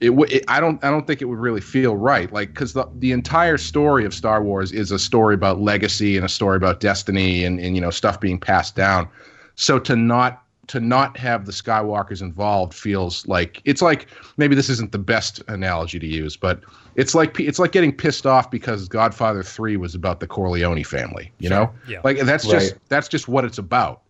it, 0.00 0.10
it, 0.10 0.44
I 0.48 0.60
don't 0.60 0.84
I 0.84 0.90
don't 0.90 1.06
think 1.06 1.22
it 1.22 1.26
would 1.26 1.38
really 1.38 1.62
feel 1.62 1.96
right 1.96 2.30
like 2.30 2.52
cuz 2.52 2.74
the 2.74 2.84
the 2.98 3.12
entire 3.12 3.56
story 3.56 4.04
of 4.04 4.12
Star 4.12 4.42
Wars 4.42 4.70
is 4.70 4.90
a 4.90 4.98
story 4.98 5.34
about 5.34 5.62
legacy 5.62 6.18
and 6.18 6.26
a 6.26 6.28
story 6.28 6.58
about 6.58 6.80
destiny 6.80 7.42
and 7.42 7.58
and 7.58 7.74
you 7.74 7.80
know 7.80 7.90
stuff 7.90 8.20
being 8.20 8.38
passed 8.38 8.76
down. 8.76 9.08
So 9.54 9.78
to 9.78 9.96
not 9.96 10.42
to 10.72 10.80
not 10.80 11.18
have 11.18 11.44
the 11.44 11.52
Skywalkers 11.52 12.22
involved 12.22 12.72
feels 12.72 13.26
like 13.26 13.60
it's 13.66 13.82
like 13.82 14.06
maybe 14.38 14.54
this 14.54 14.70
isn't 14.70 14.90
the 14.90 14.98
best 14.98 15.42
analogy 15.48 15.98
to 15.98 16.06
use, 16.06 16.34
but 16.34 16.62
it's 16.94 17.14
like 17.14 17.38
it's 17.38 17.58
like 17.58 17.72
getting 17.72 17.94
pissed 17.94 18.24
off 18.24 18.50
because 18.50 18.88
Godfather 18.88 19.42
Three 19.42 19.76
was 19.76 19.94
about 19.94 20.20
the 20.20 20.26
Corleone 20.26 20.82
family. 20.82 21.30
You 21.40 21.50
sure. 21.50 21.58
know, 21.58 21.70
yeah. 21.86 22.00
like 22.04 22.20
that's 22.20 22.46
right. 22.46 22.52
just 22.54 22.76
that's 22.88 23.06
just 23.06 23.28
what 23.28 23.44
it's 23.44 23.58
about. 23.58 24.00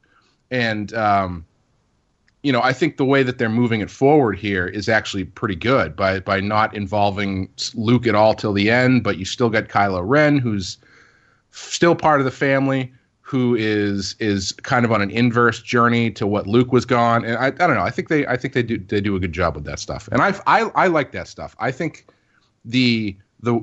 And 0.52 0.94
um, 0.94 1.44
you 2.44 2.52
know, 2.52 2.62
I 2.62 2.72
think 2.72 2.96
the 2.96 3.04
way 3.04 3.24
that 3.24 3.38
they're 3.38 3.48
moving 3.48 3.80
it 3.80 3.90
forward 3.90 4.38
here 4.38 4.68
is 4.68 4.88
actually 4.88 5.24
pretty 5.24 5.56
good 5.56 5.96
by 5.96 6.20
by 6.20 6.38
not 6.38 6.76
involving 6.76 7.48
Luke 7.74 8.06
at 8.06 8.14
all 8.14 8.34
till 8.34 8.52
the 8.52 8.70
end, 8.70 9.02
but 9.02 9.18
you 9.18 9.24
still 9.24 9.50
got 9.50 9.64
Kylo 9.64 10.00
Ren, 10.04 10.38
who's 10.38 10.78
still 11.50 11.96
part 11.96 12.20
of 12.20 12.24
the 12.24 12.30
family 12.30 12.92
who 13.32 13.54
is 13.54 14.14
is 14.18 14.52
kind 14.52 14.84
of 14.84 14.92
on 14.92 15.00
an 15.00 15.10
inverse 15.10 15.62
journey 15.62 16.10
to 16.10 16.26
what 16.26 16.46
Luke 16.46 16.70
was 16.70 16.84
gone. 16.84 17.24
And 17.24 17.38
I, 17.38 17.46
I 17.46 17.50
don't 17.50 17.74
know. 17.74 17.80
I 17.80 17.88
think 17.88 18.08
they 18.08 18.26
I 18.26 18.36
think 18.36 18.52
they 18.52 18.62
do 18.62 18.76
they 18.76 19.00
do 19.00 19.16
a 19.16 19.20
good 19.20 19.32
job 19.32 19.54
with 19.54 19.64
that 19.64 19.78
stuff. 19.78 20.06
And 20.12 20.20
I 20.20 20.38
I 20.46 20.70
I 20.74 20.86
like 20.88 21.12
that 21.12 21.26
stuff. 21.28 21.56
I 21.58 21.70
think 21.70 22.06
the 22.66 23.16
the 23.40 23.58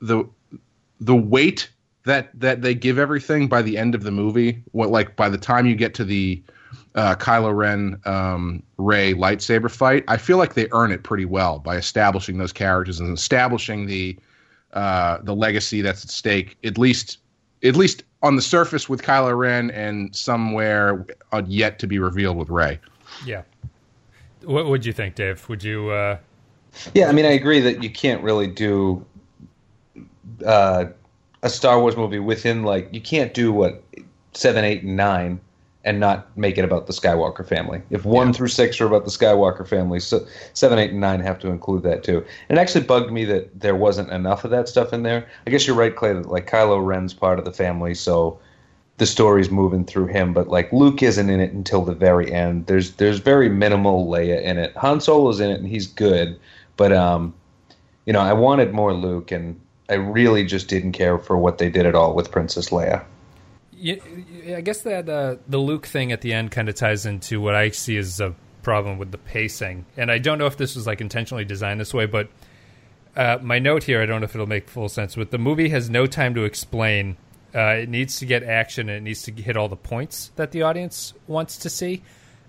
the 0.00 0.24
the 1.00 1.14
weight 1.14 1.70
that 2.02 2.30
that 2.40 2.62
they 2.62 2.74
give 2.74 2.98
everything 2.98 3.46
by 3.46 3.62
the 3.62 3.78
end 3.78 3.94
of 3.94 4.02
the 4.02 4.10
movie, 4.10 4.60
what 4.72 4.90
like 4.90 5.14
by 5.14 5.28
the 5.28 5.38
time 5.38 5.66
you 5.66 5.76
get 5.76 5.94
to 5.94 6.04
the 6.04 6.42
uh, 6.96 7.14
Kylo 7.14 7.54
Ren 7.54 8.00
um, 8.04 8.60
Rey 8.76 9.14
lightsaber 9.14 9.70
fight, 9.70 10.02
I 10.08 10.16
feel 10.16 10.36
like 10.36 10.54
they 10.54 10.66
earn 10.72 10.90
it 10.90 11.04
pretty 11.04 11.26
well 11.26 11.60
by 11.60 11.76
establishing 11.76 12.38
those 12.38 12.52
characters 12.52 12.98
and 12.98 13.16
establishing 13.16 13.86
the 13.86 14.18
uh, 14.72 15.18
the 15.22 15.36
legacy 15.36 15.80
that's 15.80 16.04
at 16.04 16.10
stake. 16.10 16.56
At 16.64 16.76
least 16.76 17.18
at 17.62 17.76
least 17.76 18.02
on 18.22 18.36
the 18.36 18.42
surface 18.42 18.88
with 18.88 19.02
Kylo 19.02 19.36
Ren 19.36 19.70
and 19.70 20.14
somewhere 20.14 21.04
yet 21.46 21.78
to 21.80 21.86
be 21.86 21.98
revealed 21.98 22.36
with 22.36 22.48
Rey. 22.48 22.78
Yeah. 23.26 23.42
What 24.44 24.66
would 24.66 24.86
you 24.86 24.92
think, 24.92 25.14
Dave? 25.14 25.48
Would 25.48 25.62
you? 25.62 25.90
Uh... 25.90 26.18
Yeah, 26.94 27.08
I 27.08 27.12
mean, 27.12 27.26
I 27.26 27.32
agree 27.32 27.60
that 27.60 27.82
you 27.82 27.90
can't 27.90 28.22
really 28.22 28.46
do 28.46 29.04
uh, 30.44 30.86
a 31.42 31.50
Star 31.50 31.80
Wars 31.80 31.96
movie 31.96 32.18
within 32.18 32.62
like 32.62 32.88
you 32.92 33.00
can't 33.00 33.34
do 33.34 33.52
what 33.52 33.82
seven, 34.32 34.64
eight, 34.64 34.82
and 34.82 34.96
nine 34.96 35.40
and 35.84 35.98
not 35.98 36.36
make 36.36 36.58
it 36.58 36.64
about 36.64 36.86
the 36.86 36.92
Skywalker 36.92 37.46
family. 37.46 37.82
If 37.90 38.04
one 38.04 38.28
yeah. 38.28 38.32
through 38.34 38.48
six 38.48 38.80
are 38.80 38.86
about 38.86 39.04
the 39.04 39.10
Skywalker 39.10 39.66
family, 39.66 40.00
so 40.00 40.24
seven, 40.54 40.78
eight, 40.78 40.90
and 40.90 41.00
nine 41.00 41.20
have 41.20 41.38
to 41.40 41.48
include 41.48 41.82
that 41.82 42.04
too. 42.04 42.24
And 42.48 42.56
it 42.56 42.60
actually 42.60 42.84
bugged 42.84 43.12
me 43.12 43.24
that 43.26 43.58
there 43.58 43.74
wasn't 43.74 44.10
enough 44.10 44.44
of 44.44 44.50
that 44.52 44.68
stuff 44.68 44.92
in 44.92 45.02
there. 45.02 45.28
I 45.46 45.50
guess 45.50 45.66
you're 45.66 45.76
right, 45.76 45.94
Clay. 45.94 46.12
That 46.12 46.28
like 46.28 46.48
Kylo 46.48 46.84
Ren's 46.84 47.14
part 47.14 47.38
of 47.38 47.44
the 47.44 47.52
family, 47.52 47.94
so 47.94 48.38
the 48.98 49.06
story's 49.06 49.50
moving 49.50 49.84
through 49.84 50.06
him, 50.06 50.32
but 50.32 50.48
like 50.48 50.72
Luke 50.72 51.02
isn't 51.02 51.28
in 51.28 51.40
it 51.40 51.52
until 51.52 51.82
the 51.82 51.94
very 51.94 52.32
end. 52.32 52.66
There's 52.66 52.92
there's 52.92 53.18
very 53.18 53.48
minimal 53.48 54.06
Leia 54.06 54.40
in 54.42 54.58
it. 54.58 54.76
Han 54.76 54.98
Solo's 54.98 55.40
in 55.40 55.50
it 55.50 55.58
and 55.58 55.68
he's 55.68 55.86
good, 55.86 56.38
but 56.76 56.92
um, 56.92 57.34
you 58.06 58.12
know, 58.12 58.20
I 58.20 58.32
wanted 58.32 58.72
more 58.72 58.92
Luke, 58.94 59.32
and 59.32 59.60
I 59.88 59.94
really 59.94 60.44
just 60.44 60.68
didn't 60.68 60.92
care 60.92 61.18
for 61.18 61.36
what 61.36 61.58
they 61.58 61.70
did 61.70 61.86
at 61.86 61.94
all 61.94 62.14
with 62.14 62.30
Princess 62.30 62.70
Leia. 62.70 63.04
You, 63.82 64.00
I 64.56 64.60
guess 64.60 64.82
that 64.82 65.08
uh, 65.08 65.36
the 65.48 65.58
Luke 65.58 65.86
thing 65.86 66.12
at 66.12 66.20
the 66.20 66.32
end 66.32 66.52
kind 66.52 66.68
of 66.68 66.76
ties 66.76 67.04
into 67.04 67.40
what 67.40 67.56
I 67.56 67.70
see 67.70 67.96
as 67.96 68.20
a 68.20 68.34
problem 68.62 68.98
with 68.98 69.10
the 69.10 69.18
pacing, 69.18 69.86
and 69.96 70.10
I 70.10 70.18
don't 70.18 70.38
know 70.38 70.46
if 70.46 70.56
this 70.56 70.76
was 70.76 70.86
like 70.86 71.00
intentionally 71.00 71.44
designed 71.44 71.80
this 71.80 71.92
way, 71.92 72.06
but 72.06 72.28
uh, 73.16 73.38
my 73.42 73.58
note 73.58 73.82
here, 73.82 74.00
I 74.00 74.06
don't 74.06 74.20
know 74.20 74.24
if 74.24 74.34
it'll 74.34 74.46
make 74.46 74.68
full 74.68 74.88
sense, 74.88 75.16
but 75.16 75.30
the 75.30 75.38
movie 75.38 75.68
has 75.70 75.90
no 75.90 76.06
time 76.06 76.34
to 76.34 76.44
explain. 76.44 77.16
Uh, 77.54 77.82
it 77.82 77.88
needs 77.88 78.18
to 78.20 78.26
get 78.26 78.42
action 78.42 78.88
and 78.88 78.98
it 78.98 79.02
needs 79.02 79.22
to 79.24 79.32
hit 79.32 79.56
all 79.56 79.68
the 79.68 79.76
points 79.76 80.30
that 80.36 80.52
the 80.52 80.62
audience 80.62 81.12
wants 81.26 81.58
to 81.58 81.68
see. 81.68 82.02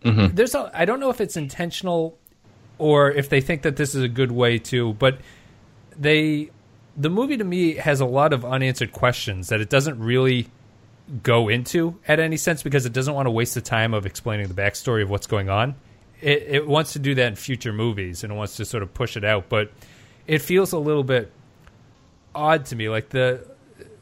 Mm-hmm. 0.04 0.36
There's 0.36 0.56
a, 0.56 0.72
I 0.74 0.86
don't 0.86 1.00
know 1.00 1.10
if 1.10 1.20
it's 1.20 1.36
intentional 1.36 2.18
or 2.78 3.12
if 3.12 3.28
they 3.28 3.42
think 3.42 3.64
that 3.64 3.76
this 3.76 3.96
is 3.96 4.04
a 4.04 4.08
good 4.08 4.32
way 4.32 4.60
to, 4.60 4.94
but 4.94 5.20
they 5.98 6.52
the 6.96 7.10
movie 7.10 7.38
to 7.38 7.44
me 7.44 7.74
has 7.74 8.00
a 8.00 8.06
lot 8.06 8.34
of 8.34 8.46
unanswered 8.46 8.92
questions 8.92 9.50
that 9.50 9.60
it 9.60 9.70
doesn't 9.70 10.00
really 10.00 10.48
go 11.22 11.50
into 11.50 12.00
at 12.08 12.20
any 12.20 12.38
sense 12.38 12.64
because 12.64 12.86
it 12.86 12.94
doesn't 12.94 13.14
want 13.14 13.28
to 13.28 13.32
waste 13.32 13.54
the 13.54 13.62
time 13.62 13.94
of 13.94 14.06
explaining 14.06 14.48
the 14.48 14.54
backstory 14.54 15.04
of 15.04 15.10
what's 15.10 15.28
going 15.28 15.50
on. 15.50 15.76
It, 16.22 16.44
it 16.48 16.68
wants 16.68 16.94
to 16.94 17.00
do 17.00 17.14
that 17.16 17.28
in 17.28 17.36
future 17.36 17.74
movies 17.74 18.24
and 18.24 18.34
it 18.34 18.36
wants 18.36 18.56
to 18.58 18.66
sort 18.66 18.82
of 18.82 18.94
push 18.94 19.18
it 19.18 19.24
out, 19.24 19.50
but 19.50 19.72
it 20.26 20.40
feels 20.40 20.72
a 20.72 20.78
little 20.78 21.04
bit 21.04 21.32
odd 22.34 22.66
to 22.68 22.76
me. 22.76 22.90
Like 22.90 23.10
the 23.10 23.46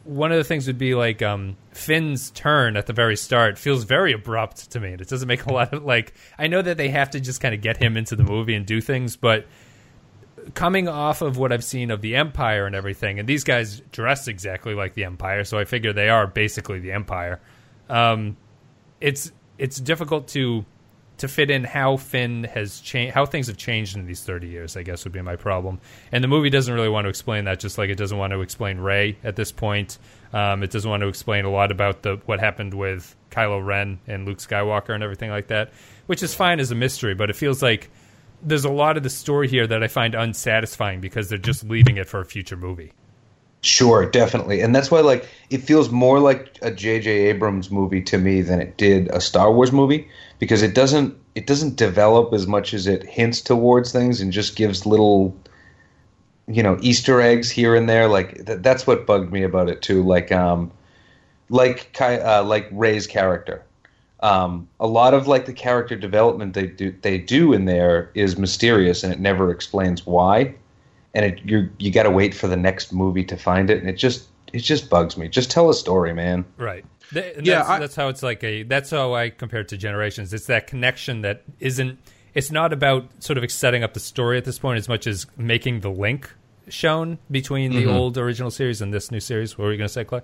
one 0.04 0.32
of 0.32 0.38
the 0.38 0.44
things 0.44 0.68
would 0.68 0.78
be 0.78 0.96
like 0.96 1.22
um, 1.22 1.58
Finn's 1.72 2.32
turn 2.32 2.76
at 2.76 2.88
the 2.88 2.94
very 2.94 3.16
start 3.16 3.60
feels 3.60 3.84
very 3.84 4.14
abrupt 4.14 4.72
to 4.72 4.80
me. 4.80 4.94
It 4.94 5.08
doesn't 5.08 5.28
make 5.28 5.46
a 5.46 5.54
lot 5.54 5.74
of 5.74 5.84
like. 5.84 6.14
I 6.38 6.48
know 6.48 6.62
that 6.62 6.78
they 6.78 6.90
have 6.90 7.12
to 7.12 7.20
just 7.20 7.42
kind 7.42 7.54
of 7.54 7.62
get 7.62 7.78
him 7.78 7.98
into 7.98 8.16
the 8.16 8.24
movie 8.24 8.56
and 8.56 8.66
do 8.66 8.82
things, 8.82 9.16
but 9.16 9.46
coming 10.54 10.88
off 10.88 11.22
of 11.22 11.38
what 11.38 11.52
I've 11.52 11.64
seen 11.64 11.92
of 11.92 12.02
the 12.02 12.16
Empire 12.16 12.66
and 12.66 12.76
everything, 12.76 13.20
and 13.20 13.28
these 13.28 13.44
guys 13.44 13.82
dress 13.92 14.28
exactly 14.28 14.74
like 14.74 14.94
the 14.94 15.06
Empire, 15.06 15.44
so 15.44 15.58
I 15.58 15.66
figure 15.66 15.94
they 15.94 16.10
are 16.10 16.28
basically 16.28 16.80
the 16.80 16.92
Empire. 16.92 17.40
Um, 17.90 18.38
it's 19.00 19.32
it's 19.58 19.80
difficult 19.80 20.28
to 20.30 20.66
to 21.22 21.28
fit 21.28 21.52
in 21.52 21.64
how 21.64 21.98
Finn 21.98 22.46
has 22.46 22.80
changed, 22.80 23.14
how 23.14 23.28
things 23.28 23.46
have 23.46 23.56
changed 23.56 23.96
in 23.96 24.08
these 24.08 24.24
30 24.24 24.48
years, 24.48 24.76
I 24.76 24.82
guess 24.82 25.04
would 25.04 25.14
be 25.14 25.22
my 25.22 25.36
problem. 25.36 25.80
And 26.12 26.24
the 26.24 26.28
movie 26.28 26.50
doesn't 26.50 26.74
really 26.74 26.90
want 26.90 27.06
to 27.06 27.10
explain 27.10 27.46
that, 27.46 27.60
just 27.60 27.78
like 27.78 27.92
it 27.92 27.96
doesn't 27.96 28.18
want 28.18 28.34
to 28.34 28.42
explain 28.42 28.80
Rey 28.80 29.18
at 29.24 29.36
this 29.36 29.52
point. 29.52 30.00
Um, 30.34 30.64
it 30.64 30.72
doesn't 30.72 30.90
want 30.90 31.02
to 31.02 31.08
explain 31.08 31.46
a 31.46 31.52
lot 31.52 31.72
about 31.72 32.02
the 32.02 32.20
what 32.26 32.40
happened 32.40 32.74
with 32.74 33.16
Kylo 33.30 33.64
Ren 33.64 34.00
and 34.08 34.26
Luke 34.26 34.40
Skywalker 34.40 34.96
and 34.96 35.04
everything 35.04 35.30
like 35.30 35.48
that, 35.48 35.72
which 36.08 36.24
is 36.24 36.34
fine 36.34 36.60
as 36.60 36.72
a 36.72 36.76
mystery, 36.76 37.14
but 37.14 37.30
it 37.30 37.36
feels 37.36 37.62
like 37.62 37.92
there's 38.44 38.66
a 38.66 38.72
lot 38.72 38.98
of 38.98 39.04
the 39.04 39.10
story 39.10 39.48
here 39.48 39.68
that 39.68 39.84
I 39.84 39.88
find 39.88 40.16
unsatisfying 40.16 41.02
because 41.02 41.30
they're 41.30 41.38
just 41.38 41.64
leaving 41.64 41.98
it 41.98 42.08
for 42.08 42.20
a 42.20 42.26
future 42.26 42.58
movie. 42.58 42.94
Sure, 43.62 44.10
definitely. 44.10 44.62
And 44.62 44.76
that's 44.76 44.90
why 44.90 45.02
like 45.02 45.30
it 45.52 45.60
feels 45.60 45.92
more 45.92 46.20
like 46.20 46.58
a 46.64 46.72
JJ 46.72 47.06
Abrams 47.06 47.70
movie 47.70 48.02
to 48.04 48.18
me 48.18 48.42
than 48.42 48.60
it 48.60 48.78
did 48.78 49.08
a 49.10 49.22
Star 49.22 49.54
Wars 49.54 49.72
movie 49.72 50.08
because 50.40 50.64
it 50.64 50.74
doesn't 50.74 51.16
it 51.36 51.46
doesn't 51.46 51.76
develop 51.76 52.34
as 52.34 52.48
much 52.48 52.74
as 52.74 52.88
it 52.88 53.04
hints 53.04 53.40
towards 53.40 53.92
things 53.92 54.20
and 54.20 54.34
just 54.34 54.56
gives 54.56 54.88
little 54.88 55.36
you 56.48 56.64
know 56.64 56.78
Easter 56.82 57.22
eggs 57.22 57.52
here 57.52 57.76
and 57.76 57.88
there 57.88 58.08
like 58.08 58.46
th- 58.48 58.60
that's 58.62 58.88
what 58.88 59.06
bugged 59.06 59.32
me 59.32 59.44
about 59.44 59.70
it 59.70 59.84
too 59.84 60.02
like 60.02 60.32
um 60.32 60.72
like 61.50 61.96
uh, 62.02 62.44
like 62.44 62.68
Rey's 62.72 63.06
character 63.06 63.64
um, 64.22 64.68
a 64.80 64.88
lot 64.88 65.14
of 65.14 65.28
like 65.28 65.46
the 65.46 65.54
character 65.54 65.96
development 65.96 66.54
they 66.54 66.68
do 66.68 66.96
they 67.02 67.18
do 67.18 67.54
in 67.54 67.66
there 67.66 68.12
is 68.14 68.38
mysterious 68.38 69.04
and 69.04 69.12
it 69.12 69.20
never 69.20 69.52
explains 69.52 70.06
why 70.06 70.54
and 71.14 71.26
it 71.26 71.40
you 71.44 71.70
you 71.78 71.92
got 71.92 72.04
to 72.04 72.12
wait 72.12 72.34
for 72.34 72.48
the 72.48 72.58
next 72.58 72.94
movie 72.94 73.24
to 73.26 73.38
find 73.38 73.70
it, 73.70 73.80
and 73.80 73.90
it 73.90 73.94
just 73.94 74.28
it 74.54 74.60
just 74.60 74.90
bugs 74.90 75.18
me. 75.18 75.28
Just 75.28 75.52
tell 75.52 75.70
a 75.70 75.74
story, 75.74 76.14
man. 76.14 76.46
Right. 76.58 76.86
Th- 77.14 77.38
yeah, 77.42 77.56
that's, 77.56 77.70
I, 77.70 77.80
that's 77.80 77.96
how 77.96 78.08
it's 78.08 78.24
like 78.24 78.44
a. 78.44 78.64
That's 78.64 78.90
how 78.90 79.14
I 79.14 79.30
compare 79.30 79.62
it 79.62 79.70
to 79.70 79.78
Generations. 79.78 80.34
It's 80.34 80.48
that 80.48 80.68
connection 80.68 81.22
that 81.22 81.44
isn't. 81.60 82.00
It's 82.34 82.52
not 82.52 82.72
about 82.72 83.10
sort 83.22 83.38
of 83.38 83.52
setting 83.52 83.84
up 83.84 83.94
the 83.94 84.00
story 84.00 84.38
at 84.38 84.46
this 84.46 84.58
point 84.58 84.78
as 84.78 84.88
much 84.88 85.06
as 85.06 85.28
making 85.36 85.82
the 85.82 85.92
link 85.92 86.32
shown 86.70 87.18
between 87.30 87.72
the 87.72 87.84
mm-hmm. 87.84 87.90
old 87.90 88.18
original 88.18 88.50
series 88.50 88.82
and 88.82 88.94
this 88.94 89.12
new 89.12 89.20
series. 89.20 89.58
What 89.58 89.66
were 89.66 89.72
you 89.72 89.78
going 89.78 89.90
to 89.90 89.94
say, 89.94 90.06
Clay? 90.06 90.22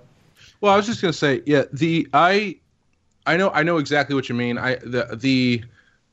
Well, 0.62 0.72
I 0.72 0.76
was 0.76 0.86
just 0.86 1.02
going 1.02 1.12
to 1.12 1.18
say, 1.18 1.42
yeah, 1.44 1.64
the 1.70 2.08
I, 2.14 2.56
I 3.28 3.36
know, 3.36 3.50
I 3.50 3.62
know 3.62 3.76
exactly 3.76 4.14
what 4.14 4.28
you 4.28 4.34
mean. 4.34 4.56
I 4.56 4.76
the 4.76 5.16
the 5.20 5.62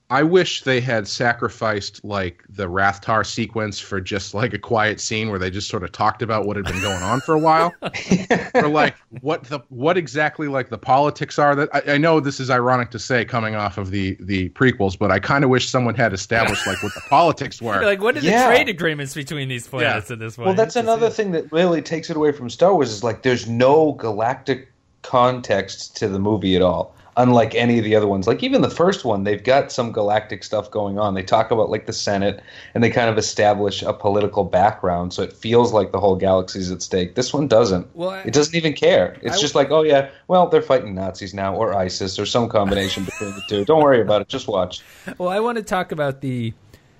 I 0.10 0.22
wish 0.22 0.62
they 0.62 0.81
had 0.81 1.07
sacrificed 1.07 2.03
like 2.05 2.43
the 2.48 2.67
Rathtar 2.67 3.25
sequence 3.25 3.79
for 3.79 4.00
just 4.00 4.36
like 4.36 4.53
a 4.53 4.60
quiet 4.60 5.00
scene 5.00 5.29
where 5.29 5.39
they 5.39 5.50
just 5.50 5.67
sort 5.67 5.81
of 5.84 5.91
talked 5.93 6.22
about 6.22 6.45
what 6.45 6.57
had 6.57 6.65
been 6.65 6.79
going 6.79 7.01
on 7.01 7.22
for 7.22 7.34
a 7.34 7.39
while, 7.39 7.74
or 8.53 8.67
like 8.67 8.95
what 9.22 9.45
the 9.45 9.60
what 9.69 9.98
exactly 9.98 10.48
like 10.48 10.69
the 10.69 10.77
politics 10.77 11.39
are. 11.39 11.55
That 11.55 11.69
I, 11.74 11.93
I 11.93 11.98
know 11.98 12.19
this 12.19 12.39
is 12.39 12.51
ironic 12.51 12.91
to 12.91 13.00
say 13.00 13.25
coming 13.25 13.55
off 13.55 13.79
of 13.79 13.89
the 13.89 14.15
the 14.19 14.50
prequels, 14.50 15.00
but 15.00 15.10
I 15.10 15.17
kind 15.17 15.43
of 15.43 15.50
wish 15.50 15.69
someone 15.69 15.95
had 15.95 16.13
established 16.13 16.67
like 16.67 16.84
what 16.84 16.93
the 16.93 17.01
politics 17.10 17.60
were. 17.60 17.81
like 17.84 18.01
what 18.01 18.15
are 18.15 18.19
the 18.19 18.27
yeah. 18.27 18.45
trade 18.45 18.69
agreements 18.69 19.15
between 19.15 19.48
these 19.48 19.67
planets 19.67 20.10
yeah. 20.10 20.13
at 20.13 20.19
this 20.19 20.36
point? 20.36 20.48
Well, 20.48 20.55
that's 20.55 20.75
another 20.75 21.10
thing 21.10 21.31
that 21.31 21.51
really 21.51 21.81
takes 21.81 22.12
it 22.12 22.17
away 22.17 22.31
from 22.31 22.50
Star 22.51 22.75
Wars 22.75 22.91
is 22.91 23.03
like 23.03 23.24
there's 23.24 23.48
no 23.48 23.93
galactic 23.93 24.72
context 25.01 25.95
to 25.98 26.07
the 26.07 26.19
movie 26.19 26.55
at 26.55 26.62
all 26.62 26.95
unlike 27.17 27.55
any 27.55 27.77
of 27.77 27.84
the 27.84 27.95
other 27.95 28.07
ones. 28.07 28.27
Like 28.27 28.43
even 28.43 28.62
the 28.62 28.69
first 28.69 29.05
one, 29.05 29.24
they've 29.24 29.43
got 29.43 29.72
some 29.72 29.91
galactic 29.91 30.43
stuff 30.43 30.69
going 30.69 31.00
on. 31.00 31.13
They 31.13 31.24
talk 31.24 31.51
about 31.51 31.69
like 31.69 31.86
the 31.86 31.93
Senate 31.93 32.41
and 32.74 32.84
they 32.84 32.89
kind 32.89 33.10
of 33.10 33.17
establish 33.17 33.81
a 33.81 33.93
political 33.93 34.43
background, 34.43 35.13
so 35.13 35.24
it 35.24 35.34
feels 35.34 35.74
like 35.74 35.91
the 35.91 36.00
whole 36.00 36.15
galaxy's 36.15 36.72
at 36.72 36.81
stake. 36.81 37.15
This 37.15 37.34
one 37.34 37.48
doesn't. 37.48 37.88
Well, 37.95 38.10
I, 38.10 38.22
it 38.22 38.34
doesn't 38.34 38.55
even 38.55 38.74
care. 38.74 39.17
It's 39.22 39.38
I, 39.38 39.41
just 39.41 39.55
like, 39.55 39.72
oh 39.72 39.84
yeah, 39.84 40.10
well 40.27 40.48
they're 40.48 40.62
fighting 40.62 40.95
Nazis 40.95 41.34
now 41.34 41.55
or 41.55 41.74
ISIS 41.74 42.19
or 42.19 42.25
some 42.25 42.50
combination 42.50 43.05
between 43.05 43.31
the 43.31 43.43
two. 43.48 43.65
Don't 43.65 43.81
worry 43.81 44.01
about 44.01 44.22
it. 44.22 44.27
Just 44.27 44.48
watch. 44.48 44.81
Well, 45.17 45.29
I 45.29 45.39
want 45.39 45.57
to 45.57 45.63
talk 45.63 45.91
about 45.91 46.22
the 46.22 46.53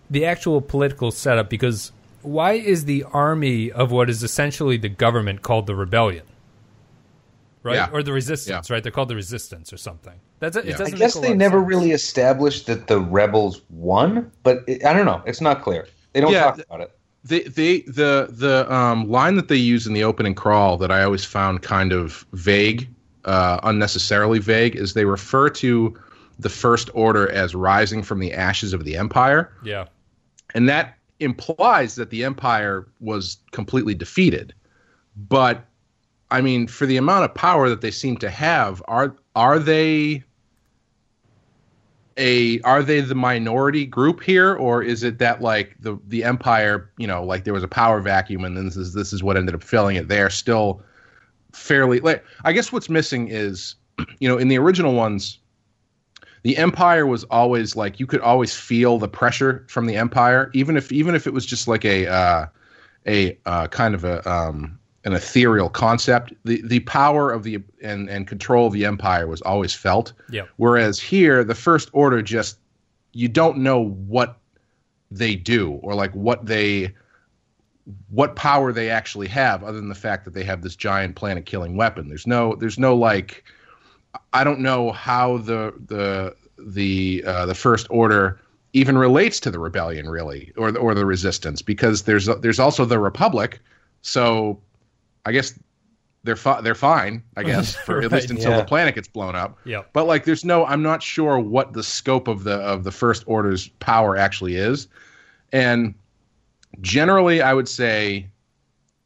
the 0.10 0.26
actual 0.26 0.62
political 0.62 1.12
setup 1.12 1.50
because 1.50 1.92
why 2.22 2.54
is 2.54 2.86
the 2.86 3.04
army 3.12 3.72
of 3.72 3.92
what 3.92 4.10
is 4.10 4.24
essentially 4.24 4.78
the 4.78 4.90
government 4.90 5.42
called 5.42 5.68
the 5.68 5.76
rebellion? 5.76 6.24
Right? 7.66 7.76
Yeah. 7.76 7.90
Or 7.92 8.04
the 8.04 8.14
resistance, 8.14 8.70
yeah. 8.70 8.74
right? 8.74 8.84
They're 8.84 8.92
called 8.92 9.10
the 9.10 9.16
resistance 9.16 9.74
or 9.74 9.78
something. 9.78 10.14
That's 10.40 10.56
it. 10.56 10.66
Yeah. 10.66 10.78
I 10.80 10.92
guess 10.92 11.16
they 11.16 11.34
never 11.34 11.60
sense. 11.60 11.68
really 11.68 11.92
established 11.92 12.68
that 12.68 12.88
the 12.88 13.00
rebels 13.00 13.62
won, 13.70 14.32
but 14.44 14.64
it, 14.68 14.86
I 14.86 14.94
don't 14.94 15.06
know. 15.06 15.22
It's 15.26 15.42
not 15.42 15.64
clear. 15.64 15.88
They 16.14 16.22
don't 16.22 16.32
talk 16.32 16.60
about 16.60 16.82
it. 16.82 16.98
They, 17.24 17.42
they 17.42 17.82
the 17.82 18.28
the 18.30 18.72
um, 18.72 19.10
line 19.10 19.36
that 19.36 19.48
they 19.48 19.56
use 19.56 19.88
in 19.88 19.94
the 19.94 20.04
opening 20.04 20.36
crawl 20.36 20.78
that 20.78 20.92
I 20.92 21.04
always 21.04 21.26
found 21.26 21.64
kind 21.64 21.92
of 21.92 22.24
vague, 22.34 22.88
uh, 23.26 23.60
unnecessarily 23.64 24.38
vague, 24.38 24.76
is 24.76 24.94
they 24.94 25.06
refer 25.06 25.50
to 25.50 26.00
the 26.38 26.50
First 26.50 26.92
Order 26.94 27.32
as 27.32 27.56
rising 27.56 28.04
from 28.04 28.20
the 28.20 28.32
ashes 28.32 28.74
of 28.74 28.84
the 28.84 28.96
Empire. 28.96 29.52
Yeah, 29.64 29.88
and 30.54 30.70
that 30.70 30.98
implies 31.20 31.96
that 31.96 32.12
the 32.12 32.24
Empire 32.24 32.88
was 33.00 33.38
completely 33.52 33.96
defeated, 33.96 34.54
but 35.16 35.66
I 36.32 36.42
mean, 36.42 36.68
for 36.68 36.86
the 36.86 36.98
amount 36.98 37.26
of 37.26 37.34
power 37.34 37.70
that 37.70 37.82
they 37.82 37.92
seem 37.92 38.18
to 38.18 38.30
have, 38.30 38.82
are 38.88 39.16
are 39.36 39.60
they 39.60 40.24
a 42.18 42.60
are 42.62 42.82
they 42.82 43.02
the 43.02 43.16
minority 43.16 43.86
group 43.86 44.24
here, 44.24 44.56
or 44.56 44.82
is 44.82 45.04
it 45.04 45.20
that 45.20 45.42
like 45.42 45.76
the 45.80 45.98
the 46.08 46.24
empire, 46.24 46.90
you 46.98 47.08
know, 47.08 47.24
like 47.24 47.44
there 47.44 47.54
was 47.54 47.64
a 47.64 47.68
power 47.68 48.00
vacuum 48.00 48.46
and 48.46 48.56
then 48.58 48.66
this 48.66 48.78
is 48.78 48.94
this 48.94 49.14
is 49.14 49.22
what 49.24 49.38
ended 49.38 49.56
up 49.56 49.64
filling 49.64 49.98
it? 49.98 50.08
They're 50.08 50.30
still 50.30 50.82
fairly 51.52 52.00
like 52.00 52.24
I 52.44 52.54
guess 52.54 52.72
what's 52.72 52.90
missing 52.90 53.28
is, 53.28 53.76
you 54.20 54.28
know, 54.28 54.38
in 54.38 54.48
the 54.48 54.58
original 54.58 54.94
ones, 54.94 55.40
the 56.44 56.58
empire 56.58 57.06
was 57.06 57.24
always 57.26 57.76
like 57.76 58.00
you 58.00 58.08
could 58.08 58.22
always 58.22 58.56
feel 58.56 58.98
the 58.98 59.08
pressure 59.08 59.66
from 59.68 59.86
the 59.86 59.96
empire, 59.96 60.50
even 60.54 60.78
if 60.78 60.92
even 60.92 61.16
if 61.16 61.28
it 61.28 61.34
was 61.34 61.46
just 61.46 61.68
like 61.68 61.84
a 61.84 62.08
uh, 62.08 62.46
a 63.08 63.38
uh, 63.46 63.68
kind 63.68 63.94
of 63.94 64.04
a 64.06 64.28
um, 64.30 64.80
an 65.06 65.14
ethereal 65.14 65.70
concept. 65.70 66.34
The 66.44 66.62
the 66.66 66.82
power 66.82 67.32
of 67.32 67.44
the 67.44 67.64
and 67.82 68.10
and 68.10 68.28
control 68.28 68.68
of 68.68 68.74
the 68.74 68.86
empire 68.86 69.28
was 69.28 69.42
always 69.44 69.74
felt. 69.74 70.14
Yeah. 70.30 70.44
Whereas 70.58 71.00
here, 71.00 71.44
the 71.44 71.56
first 71.56 71.90
order 71.94 72.22
just 72.22 72.58
you 73.14 73.30
don't 73.30 73.60
know 73.60 73.86
what 73.86 74.38
they 75.12 75.36
do 75.36 75.74
or 75.84 75.94
like 75.94 76.14
what 76.14 76.46
they 76.46 76.94
what 78.10 78.36
power 78.36 78.74
they 78.74 78.90
actually 78.90 79.28
have 79.28 79.64
other 79.64 79.78
than 79.78 79.90
the 79.90 79.96
fact 79.96 80.26
that 80.26 80.34
they 80.34 80.44
have 80.44 80.64
this 80.64 80.76
giant 80.76 81.16
planet 81.16 81.46
killing 81.46 81.78
weapon. 81.78 82.10
There's 82.10 82.28
no 82.28 82.56
there's 82.56 82.80
no 82.80 82.96
like 82.96 83.44
I 84.34 84.44
don't 84.44 84.60
know 84.60 84.92
how 84.92 85.38
the 85.38 85.74
the 85.86 86.36
the 86.58 87.24
uh, 87.28 87.46
the 87.46 87.56
first 87.56 87.86
order 87.92 88.42
even 88.74 88.98
relates 88.98 89.40
to 89.40 89.52
the 89.52 89.60
rebellion 89.60 90.10
really 90.10 90.52
or 90.58 90.72
the, 90.72 90.80
or 90.80 90.96
the 90.96 91.06
resistance 91.06 91.62
because 91.62 92.04
there's 92.04 92.26
there's 92.42 92.60
also 92.60 92.86
the 92.86 93.00
republic 93.00 93.60
so 94.02 94.60
I 95.26 95.32
guess 95.32 95.58
they're 96.24 96.36
fi- 96.36 96.62
they're 96.62 96.76
fine, 96.76 97.24
I 97.38 97.44
guess, 97.52 97.76
for 97.76 98.02
at 98.02 98.12
least 98.12 98.30
until 98.30 98.52
yeah. 98.52 98.58
the 98.58 98.66
planet 98.66 98.96
gets 98.96 99.08
blown 99.08 99.36
up. 99.36 99.58
Yep. 99.66 99.90
But 99.94 100.06
like, 100.06 100.26
there's 100.26 100.44
no. 100.44 100.66
I'm 100.66 100.82
not 100.82 101.02
sure 101.02 101.40
what 101.40 101.74
the 101.74 101.84
scope 101.84 102.28
of 102.28 102.44
the 102.44 102.56
of 102.56 102.84
the 102.84 102.92
First 102.92 103.24
Order's 103.28 103.68
power 103.80 104.18
actually 104.18 104.56
is, 104.56 104.88
and 105.52 105.94
generally, 106.82 107.42
I 107.42 107.54
would 107.54 107.70
say 107.70 108.28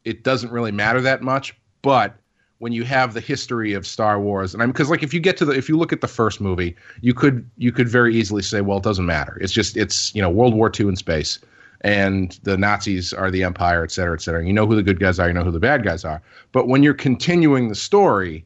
it 0.06 0.24
doesn't 0.24 0.52
really 0.52 0.72
matter 0.72 1.02
that 1.02 1.22
much. 1.22 1.56
But 1.82 2.16
when 2.60 2.74
you 2.74 2.84
have 2.84 3.14
the 3.14 3.22
history 3.22 3.74
of 3.74 3.88
Star 3.88 4.20
Wars, 4.20 4.54
and 4.54 4.62
I'm 4.62 4.72
because 4.72 4.90
like 4.90 5.04
if 5.04 5.14
you 5.14 5.20
get 5.20 5.38
to 5.38 5.46
the 5.46 5.54
if 5.54 5.70
you 5.70 5.78
look 5.78 5.94
at 5.94 6.02
the 6.02 6.08
first 6.08 6.40
movie, 6.42 6.76
you 7.02 7.14
could 7.14 7.50
you 7.58 7.72
could 7.72 7.90
very 7.90 8.16
easily 8.16 8.42
say, 8.42 8.62
well, 8.62 8.78
it 8.78 8.84
doesn't 8.84 9.06
matter. 9.06 9.38
It's 9.42 9.54
just 9.54 9.78
it's 9.78 10.14
you 10.16 10.22
know 10.22 10.30
World 10.30 10.54
War 10.54 10.72
II 10.78 10.88
in 10.88 10.96
space, 10.96 11.40
and 11.82 12.40
the 12.44 12.58
Nazis 12.58 13.14
are 13.14 13.32
the 13.32 13.44
Empire, 13.44 13.84
et 13.84 13.92
cetera, 13.92 14.14
et 14.14 14.22
cetera. 14.22 14.46
You 14.46 14.54
know 14.54 14.66
who 14.68 14.76
the 14.76 14.84
good 14.84 15.00
guys 15.00 15.20
are, 15.20 15.28
you 15.28 15.34
know 15.34 15.44
who 15.44 15.52
the 15.52 15.60
bad 15.60 15.84
guys 15.84 16.04
are. 16.06 16.22
But 16.52 16.68
when 16.68 16.84
you're 16.84 16.94
continuing 16.94 17.70
the 17.70 17.76
story, 17.76 18.46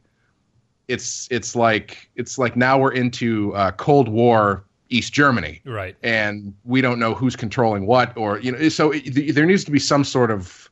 it's 0.88 1.28
it's 1.32 1.56
like 1.56 2.10
it's 2.16 2.38
like 2.38 2.56
now 2.56 2.78
we're 2.78 2.92
into 2.94 3.54
uh, 3.56 3.72
Cold 3.72 4.08
War 4.10 4.66
East 4.90 5.14
Germany 5.14 5.62
Right. 5.66 5.96
and 6.04 6.54
we 6.66 6.82
don't 6.82 7.00
know 7.00 7.16
who's 7.16 7.36
controlling 7.36 7.88
what 7.88 8.16
or 8.18 8.40
you 8.40 8.52
know 8.52 8.70
so 8.70 8.92
it, 8.92 9.14
th- 9.16 9.34
there 9.34 9.46
needs 9.46 9.64
to 9.64 9.72
be 9.72 9.80
some 9.80 10.04
sort 10.04 10.30
of 10.30 10.70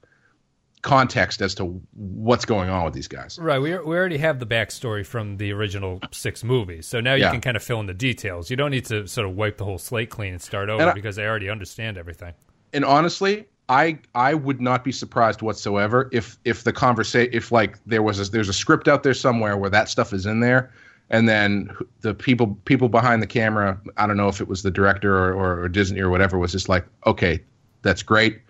context 0.82 1.42
as 1.42 1.56
to 1.56 1.66
what's 1.94 2.44
going 2.44 2.70
on 2.70 2.84
with 2.84 2.94
these 2.94 3.08
guys 3.08 3.40
Right. 3.40 3.60
We, 3.60 3.72
we 3.72 3.96
already 3.96 4.18
have 4.18 4.40
the 4.40 4.46
backstory 4.46 5.06
from 5.06 5.38
the 5.38 5.54
original 5.54 6.00
six 6.12 6.44
movies. 6.44 6.86
So 6.88 7.00
now 7.00 7.14
you 7.14 7.22
Yeah. 7.24 7.32
can 7.32 7.42
kind 7.42 7.56
of 7.56 7.64
fill 7.64 7.80
in 7.80 7.86
the 7.86 7.94
details. 7.94 8.50
You 8.50 8.58
don't 8.58 8.72
need 8.72 8.86
to 8.86 9.08
sort 9.08 9.28
of 9.28 9.36
wipe 9.36 9.58
the 9.58 9.66
whole 9.66 9.78
slate 9.78 10.10
clean 10.10 10.34
and 10.34 10.42
start 10.42 10.70
over 10.70 10.90
I- 10.90 10.94
because 10.94 11.16
they 11.16 11.26
already 11.26 11.50
understand 11.50 11.98
everything. 11.98 12.34
And 12.74 12.86
honestly 12.86 13.46
i 13.70 13.98
i 14.16 14.34
would 14.34 14.62
not 14.62 14.84
be 14.84 14.92
surprised 14.92 15.42
whatsoever 15.42 16.10
if 16.12 16.38
if 16.46 16.64
the 16.64 16.74
conversation 16.74 17.34
if 17.34 17.52
like 17.52 17.78
there 17.86 18.04
was 18.04 18.20
a, 18.20 18.32
there's 18.32 18.50
a 18.50 18.54
script 18.54 18.88
out 18.88 19.04
there 19.04 19.14
somewhere 19.14 19.58
where 19.58 19.70
that 19.70 19.90
stuff 19.90 20.14
is 20.14 20.26
in 20.26 20.40
there 20.40 20.72
and 21.10 21.28
then 21.28 21.70
the 22.02 22.14
people 22.14 22.58
people 22.66 22.90
behind 22.90 23.22
the 23.22 23.28
camera 23.28 23.80
i 23.98 24.08
don't 24.08 24.18
know 24.18 24.28
if 24.28 24.42
it 24.42 24.48
was 24.48 24.64
the 24.64 24.72
director 24.72 25.16
or, 25.18 25.34
or, 25.34 25.62
or 25.62 25.70
disney 25.70 26.00
or 26.00 26.10
whatever 26.10 26.38
was 26.38 26.52
just 26.52 26.70
like 26.70 26.86
okay 27.06 27.40
that's 27.82 28.04
great. 28.04 28.42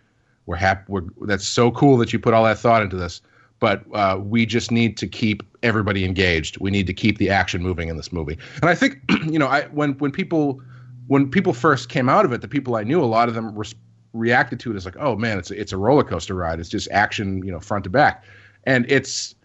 We're 0.46 0.56
happy 0.56 0.84
we're 0.88 1.04
that's 1.22 1.48
so 1.48 1.72
cool 1.72 1.98
that 1.98 2.12
you 2.12 2.20
put 2.20 2.34
all 2.34 2.44
that 2.44 2.58
thought 2.58 2.82
into 2.82 2.96
this 2.96 3.22
but 3.60 3.84
uh, 3.94 4.20
we 4.20 4.44
just 4.44 4.72
need 4.72 4.98
to 4.98 5.08
keep 5.08 5.44
everybody 5.62 6.04
engaged. 6.04 6.60
We 6.60 6.72
need 6.72 6.88
to 6.88 6.96
keep 6.96 7.20
the 7.20 7.30
action 7.30 7.62
moving 7.62 7.90
in 7.90 7.98
this 7.98 8.12
movie. 8.12 8.38
And 8.62 8.70
i 8.70 8.76
think 8.76 9.00
you 9.26 9.40
know 9.40 9.48
i 9.48 9.64
when 9.68 9.94
when 10.00 10.12
people 10.12 10.62
when 11.08 11.30
people 11.30 11.54
first 11.54 11.90
came 11.90 12.10
out 12.10 12.26
of 12.26 12.34
it 12.34 12.42
the 12.42 12.48
people 12.48 12.76
i 12.76 12.84
knew 12.84 13.02
a 13.02 13.06
lot 13.06 13.30
of 13.30 13.36
them 13.36 13.56
res- 13.56 13.76
reacted 14.14 14.60
to 14.60 14.72
it 14.72 14.76
as 14.76 14.86
like 14.86 14.98
oh 15.00 15.16
man 15.16 15.38
it's 15.40 15.52
a, 15.52 15.60
it's 15.60 15.72
a 15.72 15.78
roller 15.78 16.04
coaster 16.04 16.36
ride 16.36 16.60
it's 16.60 16.70
just 16.70 16.90
action 16.92 17.44
you 17.46 17.52
know 17.52 17.60
front 17.60 17.84
to 17.84 17.90
back 17.90 18.24
and 18.66 18.86
it's 18.92 19.36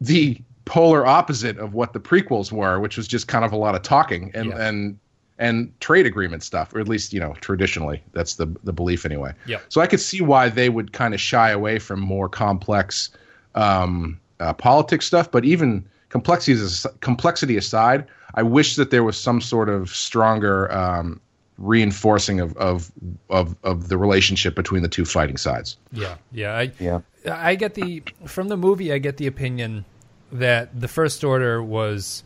the 0.00 0.40
polar 0.64 1.04
opposite 1.04 1.58
of 1.58 1.74
what 1.74 1.92
the 1.92 1.98
prequels 2.00 2.52
were 2.52 2.78
which 2.78 2.96
was 2.96 3.08
just 3.08 3.26
kind 3.26 3.44
of 3.44 3.52
a 3.52 3.56
lot 3.56 3.74
of 3.74 3.82
talking 3.82 4.30
and 4.34 4.50
Yeah. 4.50 4.68
and 4.68 4.98
and 5.38 5.72
trade 5.80 6.06
agreement 6.06 6.44
stuff 6.44 6.72
or 6.72 6.78
at 6.78 6.86
least 6.86 7.12
you 7.12 7.18
know 7.18 7.34
traditionally 7.40 8.00
that's 8.12 8.34
the 8.36 8.46
the 8.62 8.72
belief 8.72 9.04
anyway 9.04 9.32
Yep. 9.46 9.62
so 9.70 9.80
i 9.80 9.86
could 9.88 9.98
see 10.00 10.20
why 10.20 10.48
they 10.48 10.68
would 10.68 10.92
kind 10.92 11.14
of 11.14 11.20
shy 11.20 11.50
away 11.50 11.80
from 11.80 11.98
more 11.98 12.28
complex 12.28 13.10
um, 13.56 14.20
uh, 14.40 14.52
politics 14.52 15.06
stuff 15.06 15.30
but 15.30 15.44
even 15.44 15.84
complexity 16.10 16.52
as- 16.52 16.86
complexity 17.00 17.56
aside 17.56 18.06
i 18.34 18.42
wish 18.42 18.76
that 18.76 18.90
there 18.92 19.02
was 19.02 19.16
some 19.16 19.40
sort 19.40 19.68
of 19.68 19.90
stronger 19.90 20.70
um, 20.72 21.20
reinforcing 21.58 22.40
of, 22.40 22.56
of 22.56 22.90
of 23.28 23.54
of 23.62 23.88
the 23.88 23.96
relationship 23.98 24.54
between 24.54 24.82
the 24.82 24.88
two 24.88 25.04
fighting 25.04 25.36
sides 25.36 25.76
Yeah. 25.92 26.16
Yeah. 26.32 26.54
I, 26.56 26.72
Yeah. 26.80 27.00
I 27.30 27.54
get 27.54 27.74
the 27.74 28.02
from 28.26 28.48
the 28.48 28.56
movie. 28.56 28.92
I 28.92 28.98
get 28.98 29.16
the 29.18 29.26
opinion 29.26 29.84
that 30.32 30.78
the 30.80 30.88
First 30.88 31.22
Order 31.24 31.62
was 31.62 32.24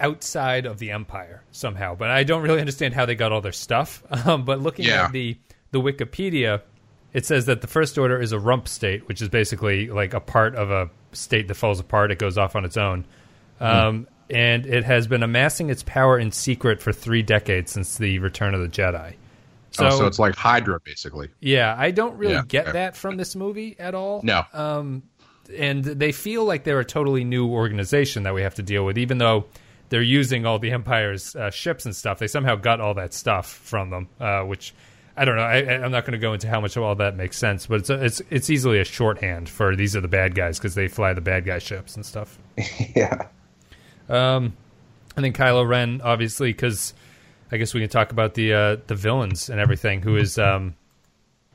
outside 0.00 0.66
of 0.66 0.78
the 0.78 0.90
Empire 0.92 1.42
somehow, 1.50 1.94
but 1.94 2.10
I 2.10 2.22
don't 2.22 2.42
really 2.42 2.60
understand 2.60 2.94
how 2.94 3.06
they 3.06 3.14
got 3.16 3.32
all 3.32 3.40
their 3.40 3.52
stuff. 3.52 4.02
Um, 4.26 4.44
but 4.44 4.60
looking 4.60 4.84
Yeah. 4.84 5.06
at 5.06 5.12
the 5.12 5.36
the 5.70 5.80
Wikipedia, 5.80 6.62
it 7.12 7.26
says 7.26 7.46
that 7.46 7.60
the 7.62 7.66
First 7.66 7.98
Order 7.98 8.20
is 8.20 8.32
a 8.32 8.38
rump 8.38 8.68
state, 8.68 9.08
which 9.08 9.20
is 9.22 9.28
basically 9.28 9.88
like 9.88 10.14
a 10.14 10.20
part 10.20 10.54
of 10.54 10.70
a 10.70 10.90
state 11.12 11.48
that 11.48 11.54
falls 11.54 11.80
apart. 11.80 12.10
It 12.10 12.18
goes 12.18 12.38
off 12.38 12.54
on 12.56 12.64
its 12.64 12.76
own. 12.76 13.04
Um, 13.60 14.06
And 14.30 14.66
it 14.66 14.84
has 14.84 15.06
been 15.06 15.22
amassing 15.22 15.70
its 15.70 15.82
power 15.82 16.18
in 16.18 16.32
secret 16.32 16.82
for 16.82 16.92
three 16.92 17.22
decades 17.22 17.72
since 17.72 17.96
the 17.98 18.18
Return 18.18 18.54
of 18.54 18.60
the 18.60 18.68
Jedi. 18.68 19.14
So, 19.70 19.86
oh, 19.86 19.90
so 19.90 20.06
it's 20.06 20.18
like 20.18 20.34
hydra 20.34 20.80
basically 20.80 21.28
yeah, 21.40 21.74
I 21.78 21.90
don't 21.90 22.16
really 22.16 22.34
Yeah, 22.34 22.42
get 22.48 22.64
okay. 22.64 22.72
that 22.72 22.96
from 22.96 23.16
this 23.18 23.36
movie 23.36 23.76
at 23.78 23.94
all. 23.94 24.20
no 24.24 24.42
Um, 24.54 25.02
and 25.56 25.84
they 25.84 26.10
feel 26.12 26.44
like 26.44 26.64
they're 26.64 26.80
a 26.80 26.84
totally 26.84 27.22
new 27.24 27.48
organization 27.48 28.22
that 28.24 28.34
we 28.34 28.42
have 28.42 28.54
to 28.56 28.62
deal 28.62 28.84
with, 28.84 28.98
even 28.98 29.18
though 29.18 29.44
they're 29.90 30.02
using 30.02 30.44
all 30.46 30.58
the 30.58 30.72
Empire's 30.72 31.34
uh, 31.36 31.50
ships 31.50 31.84
and 31.86 31.94
stuff. 31.96 32.18
They 32.18 32.26
somehow 32.28 32.56
got 32.56 32.80
all 32.80 32.94
that 32.94 33.14
stuff 33.14 33.46
from 33.50 33.90
them, 33.90 34.08
uh, 34.20 34.42
which 34.42 34.74
I 35.16 35.24
don't 35.24 35.36
know. 35.36 35.42
I, 35.42 35.58
I- 35.62 35.82
I'm 35.84 35.90
not 35.90 36.04
going 36.04 36.12
to 36.12 36.18
go 36.18 36.32
into 36.34 36.48
how 36.48 36.60
much 36.60 36.76
of 36.76 36.82
all 36.82 36.94
that 36.96 37.16
makes 37.16 37.36
sense, 37.38 37.66
but 37.66 37.80
it's 37.80 37.90
a, 37.90 38.04
it's 38.04 38.22
it's 38.30 38.50
easily 38.50 38.80
a 38.80 38.84
shorthand 38.84 39.48
for 39.48 39.74
these 39.76 39.96
are 39.96 40.00
the 40.02 40.08
bad 40.08 40.34
guys 40.34 40.58
because 40.58 40.74
they 40.74 40.88
fly 40.88 41.12
the 41.14 41.20
bad 41.22 41.44
guy 41.44 41.58
ships 41.58 41.94
and 41.96 42.04
stuff. 42.06 42.38
yeah. 42.96 43.26
Um, 44.08 44.56
and 45.16 45.24
then 45.24 45.32
Kylo 45.32 45.68
Ren, 45.68 46.00
obviously, 46.02 46.52
because 46.52 46.94
I 47.50 47.56
guess 47.56 47.74
we 47.74 47.80
can 47.80 47.90
talk 47.90 48.12
about 48.12 48.34
the 48.34 48.52
uh, 48.52 48.76
the 48.86 48.94
villains 48.94 49.50
and 49.50 49.60
everything. 49.60 50.02
Who 50.02 50.16
is 50.16 50.38
um, 50.38 50.74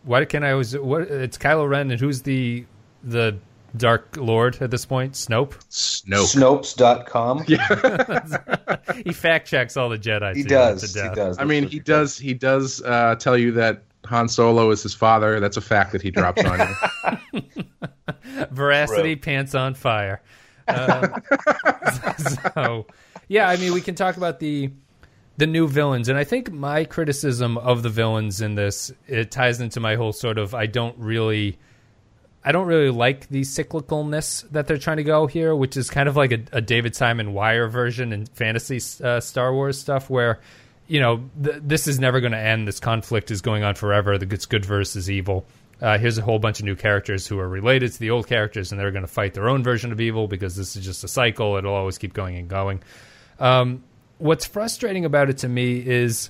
why 0.04 0.26
can't 0.26 0.44
I 0.44 0.52
always 0.52 0.78
what? 0.78 1.04
It's 1.04 1.38
Kylo 1.38 1.68
Ren, 1.70 1.92
and 1.92 2.00
who's 2.00 2.22
the 2.24 2.66
the 3.04 3.38
Dark 3.76 4.18
Lord 4.18 4.62
at 4.62 4.70
this 4.70 4.86
point? 4.86 5.14
Snope. 5.14 5.56
Snoke. 5.70 6.66
Snopes.com. 6.76 7.46
He 9.04 9.14
fact 9.14 9.48
checks 9.48 9.78
all 9.78 9.90
the 9.90 9.98
Jedi. 9.98 10.36
He 10.36 10.44
does. 10.44 10.94
He 10.94 11.00
death. 11.00 11.16
does. 11.16 11.40
I 11.40 11.46
mean, 11.46 11.68
he 11.68 11.80
does. 11.80 12.18
He 12.18 12.34
does 12.34 12.82
uh, 12.84 13.16
tell 13.16 13.38
you 13.38 13.52
that 13.54 13.84
Han 14.06 14.28
Solo 14.28 14.70
is 14.72 14.84
his 14.84 14.94
father. 14.94 15.40
That's 15.40 15.58
a 15.58 15.62
fact 15.62 15.94
that 15.94 16.02
he 16.02 16.12
drops 16.12 16.44
on 16.44 16.60
you. 17.32 17.42
Veracity 18.52 19.16
Bro. 19.16 19.22
pants 19.22 19.56
on 19.56 19.74
fire. 19.74 20.22
Uh, 20.68 21.20
so, 22.54 22.88
yeah, 23.28 23.50
I 23.50 23.58
mean, 23.58 23.74
we 23.74 23.82
can 23.82 23.96
talk 23.96 24.18
about 24.18 24.40
the 24.40 24.72
the 25.38 25.48
new 25.48 25.68
villains, 25.68 26.10
and 26.10 26.18
I 26.18 26.24
think 26.24 26.52
my 26.52 26.86
criticism 26.86 27.58
of 27.58 27.82
the 27.82 27.90
villains 27.90 28.42
in 28.42 28.56
this 28.56 28.92
it 29.08 29.32
ties 29.32 29.60
into 29.60 29.80
my 29.80 29.96
whole 29.96 30.14
sort 30.14 30.38
of 30.38 30.54
I 30.54 30.68
don't 30.68 30.98
really. 30.98 31.58
I 32.46 32.52
don't 32.52 32.68
really 32.68 32.90
like 32.90 33.30
the 33.30 33.44
cyclicalness 33.44 34.50
that 34.52 34.68
they're 34.68 34.78
trying 34.78 34.98
to 34.98 35.04
go 35.06 35.28
here, 35.28 35.56
which 35.56 35.78
is 35.78 35.90
kind 35.90 36.10
of 36.10 36.18
like 36.18 36.34
a, 36.34 36.44
a 36.52 36.60
David 36.60 36.94
Simon 36.94 37.32
Wire 37.32 37.70
version 37.70 38.12
in 38.12 38.26
fantasy 38.26 38.82
uh, 39.02 39.22
Star 39.22 39.54
Wars 39.54 39.80
stuff, 39.80 40.10
where 40.10 40.42
you 40.88 41.00
know 41.00 41.24
th- 41.42 41.62
this 41.62 41.88
is 41.88 42.00
never 42.00 42.20
going 42.20 42.34
to 42.34 42.38
end. 42.38 42.68
This 42.68 42.82
conflict 42.82 43.32
is 43.32 43.42
going 43.42 43.64
on 43.64 43.76
forever. 43.76 44.18
The 44.18 44.28
it's 44.34 44.46
good 44.46 44.66
versus 44.66 45.10
evil. 45.10 45.46
Uh, 45.84 45.98
here's 45.98 46.18
a 46.18 46.22
whole 46.22 46.40
bunch 46.40 46.60
of 46.60 46.66
new 46.66 46.78
characters 46.78 47.28
who 47.28 47.38
are 47.38 47.50
related 47.50 47.92
to 47.92 48.00
the 48.00 48.10
old 48.10 48.26
characters, 48.26 48.72
and 48.72 48.80
they're 48.80 48.92
going 48.92 49.04
to 49.04 49.08
fight 49.08 49.34
their 49.34 49.50
own 49.50 49.62
version 49.62 49.92
of 49.92 50.00
evil 50.00 50.30
because 50.30 50.56
this 50.56 50.78
is 50.78 50.86
just 50.86 51.04
a 51.04 51.10
cycle. 51.10 51.58
It'll 51.58 51.74
always 51.76 51.98
keep 51.98 52.14
going 52.14 52.38
and 52.38 52.48
going. 52.48 52.82
Um, 53.38 53.84
what's 54.18 54.46
frustrating 54.46 55.04
about 55.04 55.30
it 55.30 55.40
to 55.40 55.50
me 55.50 55.86
is 55.86 56.30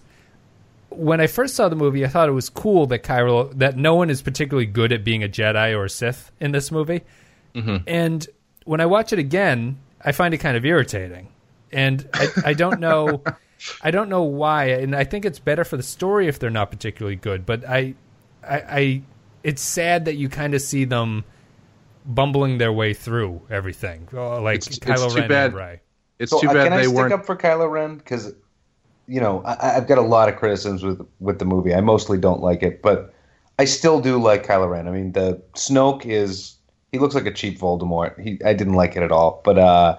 when 0.89 1.22
I 1.22 1.28
first 1.28 1.56
saw 1.56 1.70
the 1.70 1.76
movie, 1.76 2.04
I 2.04 2.08
thought 2.08 2.30
it 2.30 2.34
was 2.34 2.50
cool 2.50 2.88
that 2.88 3.04
Kylo 3.04 3.56
that 3.60 3.78
no 3.78 3.94
one 3.94 4.10
is 4.10 4.24
particularly 4.24 4.66
good 4.66 4.92
at 4.92 5.04
being 5.04 5.24
a 5.24 5.30
Jedi 5.30 5.78
or 5.78 5.86
a 5.86 5.89
Sith 5.89 6.32
in 6.39 6.52
this 6.52 6.72
movie. 6.72 7.04
And 7.88 8.28
when 8.66 8.82
I 8.82 8.88
watch 8.88 9.13
it 9.13 9.20
again, 9.20 9.78
I 10.02 10.13
find 10.13 10.34
it 10.34 10.39
kind 10.39 10.58
of 10.58 10.66
irritating, 10.66 11.28
and 11.72 12.10
I, 12.16 12.28
I 12.46 12.54
don't 12.54 12.80
know, 12.80 13.22
I 13.84 13.92
don't 13.92 14.10
know 14.10 14.24
why. 14.24 14.70
And 14.70 14.96
I 14.96 15.04
think 15.04 15.26
it's 15.26 15.38
better 15.38 15.63
for 15.63 15.78
the 15.78 15.84
story 15.84 16.28
if 16.28 16.39
they're 16.39 16.50
not 16.50 16.72
particularly 16.72 17.18
good. 17.18 17.46
But 17.46 17.63
I, 17.70 17.94
I, 18.44 18.58
I 18.58 19.02
it's 19.43 19.62
sad 19.62 20.06
that 20.06 20.15
you 20.15 20.29
kind 20.29 20.53
of 20.53 20.62
see 20.62 20.86
them 20.86 21.23
bumbling 22.06 22.58
their 22.58 22.71
way 22.73 22.93
through 22.93 23.41
everything, 23.49 24.08
Uh, 24.13 24.41
like 24.41 24.58
It's- 24.58 24.77
it's 24.77 24.79
Kylo 24.79 25.10
too 25.13 25.19
Ren 25.21 25.29
bad. 25.29 25.45
and 25.47 25.56
Rey. 25.56 25.82
It's 26.19 26.32
So 26.32 26.39
too 26.41 26.49
uh, 26.49 26.53
bad 26.53 26.63
can 26.65 26.73
I 26.73 26.77
they 26.77 26.84
stick 26.84 26.95
weren't. 26.95 27.13
up 27.13 27.25
for 27.25 27.36
Kylo 27.36 27.69
Ren 27.69 27.97
because 27.97 28.34
you 29.08 29.19
know 29.19 29.41
I, 29.45 29.75
I've 29.77 29.88
got 29.88 29.97
a 29.97 30.01
lot 30.01 30.29
of 30.29 30.36
criticisms 30.38 30.84
with 30.84 31.01
with 31.19 31.39
the 31.39 31.45
movie. 31.45 31.73
I 31.73 31.82
mostly 31.82 32.17
don't 32.17 32.41
like 32.41 32.63
it, 32.63 32.82
but 32.82 33.13
I 33.60 33.65
still 33.65 33.99
do 33.99 34.17
like 34.21 34.45
Kylo 34.45 34.69
Ren. 34.69 34.88
I 34.88 34.91
mean, 34.91 35.12
the 35.13 35.41
Snoke 35.56 36.06
is 36.06 36.56
he 36.91 36.99
looks 36.99 37.15
like 37.15 37.25
a 37.25 37.32
cheap 37.34 37.60
Voldemort. 37.60 38.19
He 38.19 38.39
I 38.45 38.53
didn't 38.53 38.73
like 38.75 38.95
it 38.95 39.03
at 39.03 39.12
all, 39.12 39.41
but 39.43 39.58
uh, 39.58 39.97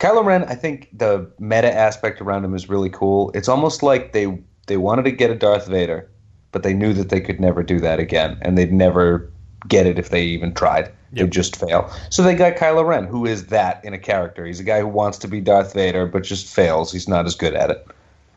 Kylo 0.00 0.24
Ren, 0.24 0.44
I 0.44 0.54
think 0.54 0.88
the 0.96 1.30
meta 1.38 1.72
aspect 1.74 2.20
around 2.20 2.44
him 2.44 2.54
is 2.54 2.68
really 2.68 2.90
cool. 2.90 3.30
It's 3.34 3.48
almost 3.48 3.82
like 3.82 4.12
they 4.12 4.38
they 4.66 4.76
wanted 4.76 5.04
to 5.04 5.10
get 5.12 5.30
a 5.30 5.34
Darth 5.34 5.66
Vader, 5.66 6.08
but 6.52 6.62
they 6.62 6.72
knew 6.74 6.92
that 6.94 7.08
they 7.08 7.20
could 7.20 7.40
never 7.40 7.62
do 7.62 7.80
that 7.80 7.98
again, 7.98 8.38
and 8.42 8.56
they'd 8.56 8.72
never 8.72 9.28
get 9.66 9.86
it 9.86 9.98
if 9.98 10.10
they 10.10 10.22
even 10.22 10.54
tried. 10.54 10.84
Yep. 10.84 11.24
They'd 11.26 11.30
just 11.32 11.56
fail. 11.56 11.90
So 12.10 12.22
they 12.22 12.34
got 12.34 12.56
Kylo 12.56 12.86
Ren, 12.86 13.06
who 13.06 13.26
is 13.26 13.46
that 13.46 13.84
in 13.84 13.94
a 13.94 13.98
character. 13.98 14.44
He's 14.46 14.60
a 14.60 14.64
guy 14.64 14.80
who 14.80 14.86
wants 14.88 15.18
to 15.18 15.28
be 15.28 15.40
Darth 15.40 15.72
Vader, 15.74 16.06
but 16.06 16.22
just 16.22 16.46
fails. 16.54 16.92
He's 16.92 17.08
not 17.08 17.26
as 17.26 17.34
good 17.34 17.54
at 17.54 17.70
it. 17.70 17.86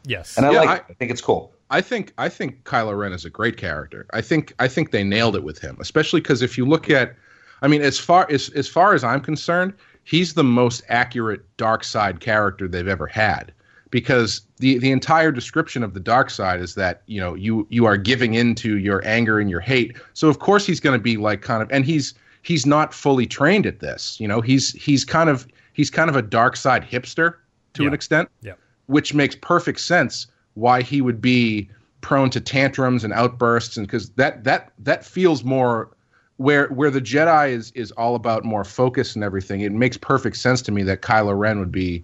Yes, 0.05 0.35
And 0.37 0.45
I 0.45 0.51
Yeah, 0.51 0.59
like 0.59 0.69
I- 0.69 0.75
it. 0.77 0.83
I 0.89 0.93
think 0.93 1.11
it's 1.11 1.21
cool. 1.21 1.53
I 1.69 1.79
think 1.79 2.11
I 2.17 2.27
think 2.27 2.63
Kylo 2.65 2.97
Ren 2.97 3.13
is 3.13 3.23
a 3.23 3.29
great 3.29 3.55
character. 3.55 4.05
I 4.13 4.19
think 4.21 4.53
I 4.59 4.67
think 4.67 4.91
they 4.91 5.03
nailed 5.05 5.35
it 5.37 5.43
with 5.43 5.59
him, 5.59 5.77
especially 5.79 6.19
because 6.19 6.41
if 6.41 6.57
you 6.57 6.65
look 6.65 6.89
at, 6.89 7.15
I 7.61 7.67
mean, 7.69 7.81
as 7.81 7.97
far 7.97 8.27
as 8.29 8.49
as 8.49 8.67
far 8.67 8.93
as 8.93 9.03
I'm 9.05 9.21
concerned, 9.21 9.73
he's 10.03 10.33
the 10.33 10.43
most 10.43 10.83
accurate 10.89 11.41
dark 11.55 11.85
side 11.85 12.19
character 12.19 12.67
they've 12.67 12.87
ever 12.89 13.07
had 13.07 13.53
because 13.91 14.41
the 14.57 14.77
the 14.79 14.91
entire 14.91 15.31
description 15.31 15.83
of 15.83 15.93
the 15.93 15.99
dark 15.99 16.29
side 16.29 16.59
is 16.59 16.75
that 16.75 17.03
you 17.05 17.19
know 17.19 17.35
you 17.35 17.67
you 17.69 17.85
are 17.85 17.97
giving 17.97 18.33
into 18.33 18.77
your 18.77 19.05
anger 19.05 19.39
and 19.39 19.49
your 19.49 19.59
hate 19.59 19.95
so 20.13 20.27
of 20.27 20.39
course 20.39 20.65
he's 20.65 20.79
going 20.79 20.97
to 20.97 21.03
be 21.03 21.17
like 21.17 21.41
kind 21.41 21.61
of 21.61 21.71
and 21.71 21.85
he's 21.85 22.13
he's 22.41 22.65
not 22.65 22.93
fully 22.93 23.27
trained 23.27 23.65
at 23.67 23.79
this 23.79 24.19
you 24.19 24.27
know 24.27 24.41
he's 24.41 24.71
he's 24.71 25.05
kind 25.05 25.29
of 25.29 25.45
he's 25.73 25.89
kind 25.91 26.09
of 26.09 26.15
a 26.15 26.21
dark 26.21 26.55
side 26.55 26.83
hipster 26.83 27.35
to 27.73 27.83
Yeah. 27.83 27.87
an 27.89 27.93
extent 27.93 28.29
Yeah. 28.41 28.53
which 28.87 29.13
makes 29.13 29.35
perfect 29.35 29.79
sense 29.79 30.25
why 30.55 30.81
he 30.81 31.01
would 31.01 31.21
be 31.21 31.69
prone 32.01 32.29
to 32.31 32.41
tantrums 32.41 33.03
and 33.03 33.13
outbursts 33.13 33.77
and 33.77 33.85
because 33.85 34.09
that 34.11 34.43
that 34.43 34.71
that 34.79 35.05
feels 35.05 35.43
more 35.43 35.91
where 36.37 36.67
where 36.69 36.89
the 36.89 37.01
Jedi 37.01 37.49
is 37.51 37.71
is 37.75 37.91
all 37.91 38.15
about 38.15 38.43
more 38.43 38.63
focus 38.63 39.13
and 39.13 39.23
everything. 39.23 39.61
It 39.61 39.71
makes 39.71 39.95
perfect 39.95 40.37
sense 40.37 40.59
to 40.63 40.71
me 40.71 40.81
that 40.83 41.01
Kylo 41.03 41.37
Ren 41.37 41.59
would 41.59 41.71
be 41.71 42.03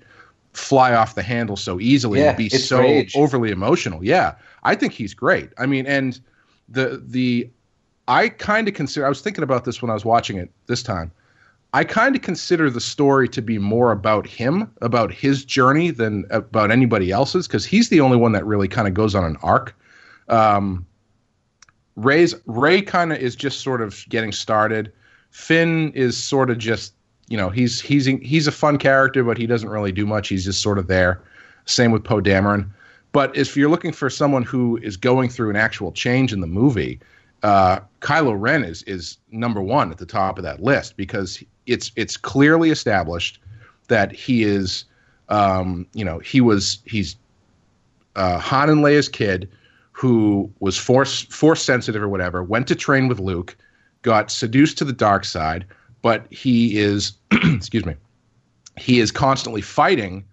fly 0.58 0.94
off 0.94 1.16
the 1.16 1.24
handle 1.24 1.56
so 1.56 1.80
easily 1.80 2.20
Yeah, 2.20 2.30
and 2.30 2.38
be 2.38 2.50
so 2.50 2.80
rage. 2.80 3.16
overly 3.16 3.52
emotional. 3.52 4.04
Yeah, 4.04 4.36
I 4.64 4.76
think 4.76 4.94
he's 4.94 5.14
great. 5.14 5.50
I 5.58 5.66
mean, 5.66 5.86
and 5.86 6.20
the 6.68 7.02
the 7.06 7.50
I 8.08 8.30
kind 8.30 8.68
of 8.68 8.74
consider. 8.74 9.06
I 9.06 9.10
was 9.10 9.22
thinking 9.22 9.44
about 9.44 9.66
this 9.66 9.82
when 9.82 9.90
I 9.92 9.94
was 9.94 10.06
watching 10.06 10.38
it 10.38 10.52
this 10.68 10.82
time. 10.84 11.12
I 11.74 11.84
kind 11.84 12.16
of 12.16 12.22
consider 12.22 12.70
the 12.70 12.80
story 12.80 13.28
to 13.30 13.42
be 13.42 13.58
more 13.60 13.92
about 13.92 14.26
him, 14.26 14.72
about 14.82 15.12
his 15.14 15.44
journey, 15.44 15.92
than 15.92 16.26
about 16.30 16.72
anybody 16.72 17.12
else's, 17.12 17.46
because 17.46 17.66
he's 17.66 17.90
the 17.90 18.00
only 18.00 18.16
one 18.18 18.32
that 18.32 18.46
really 18.46 18.70
kind 18.70 18.88
of 18.88 18.94
goes 18.94 19.14
on 19.14 19.26
an 19.26 19.36
arc. 19.44 19.76
Um, 20.30 20.86
Rey's 21.98 22.34
Rey 22.46 22.82
kind 22.82 23.12
of 23.12 23.20
is 23.20 23.36
just 23.36 23.62
sort 23.62 23.82
of 23.82 24.06
getting 24.08 24.32
started. 24.32 24.92
Finn 25.32 25.92
is 25.94 26.18
sort 26.18 26.50
of 26.50 26.58
just, 26.58 26.94
you 27.28 27.38
know, 27.38 27.50
he's 27.50 27.82
he's 27.82 28.06
he's 28.06 28.48
a 28.48 28.52
fun 28.52 28.78
character, 28.78 29.24
but 29.24 29.38
he 29.38 29.48
doesn't 29.48 29.70
really 29.70 29.92
do 29.92 30.06
much. 30.06 30.30
He's 30.30 30.46
just 30.46 30.62
sort 30.62 30.78
of 30.78 30.88
there. 30.88 31.22
Same 31.66 31.92
with 31.92 32.04
Poe 32.04 32.22
Dameron. 32.22 32.70
But 33.12 33.36
if 33.36 33.58
you're 33.58 33.70
looking 33.70 33.92
for 33.92 34.10
someone 34.10 34.44
who 34.44 34.78
is 34.78 34.98
going 34.98 35.30
through 35.30 35.50
an 35.50 35.56
actual 35.56 35.92
change 35.92 36.32
in 36.32 36.40
the 36.40 36.48
movie, 36.48 37.00
uh, 37.44 37.80
Kylo 38.02 38.36
Ren 38.40 38.64
is 38.64 38.84
is 38.84 39.18
number 39.32 39.62
one 39.62 39.92
at 39.92 39.98
the 39.98 40.06
top 40.06 40.38
of 40.38 40.44
that 40.44 40.62
list 40.62 40.98
because 40.98 41.44
it's 41.66 41.92
it's 41.96 42.18
clearly 42.18 42.70
established 42.70 43.40
that 43.88 44.12
he 44.12 44.44
is, 44.44 44.86
um, 45.30 45.86
you 45.94 46.06
know, 46.06 46.20
he 46.20 46.42
was 46.42 46.80
he's 46.86 47.16
uh, 48.16 48.38
Han 48.40 48.70
and 48.70 48.82
Leia's 48.82 49.10
kid 49.10 49.50
who 49.92 50.52
was 50.60 50.78
force 50.78 51.24
force 51.24 51.64
sensitive 51.64 52.02
or 52.02 52.08
whatever, 52.08 52.44
went 52.44 52.68
to 52.68 52.76
train 52.76 53.08
with 53.08 53.20
Luke, 53.20 53.58
got 54.04 54.30
seduced 54.30 54.78
to 54.78 54.86
the 54.86 54.94
dark 54.94 55.26
side, 55.26 55.66
but 56.02 56.32
he 56.32 56.78
is 56.78 57.14
excuse 57.32 57.86
me, 57.86 57.96
he 58.78 59.00
is 59.00 59.12
constantly 59.12 59.62
fighting 59.62 60.26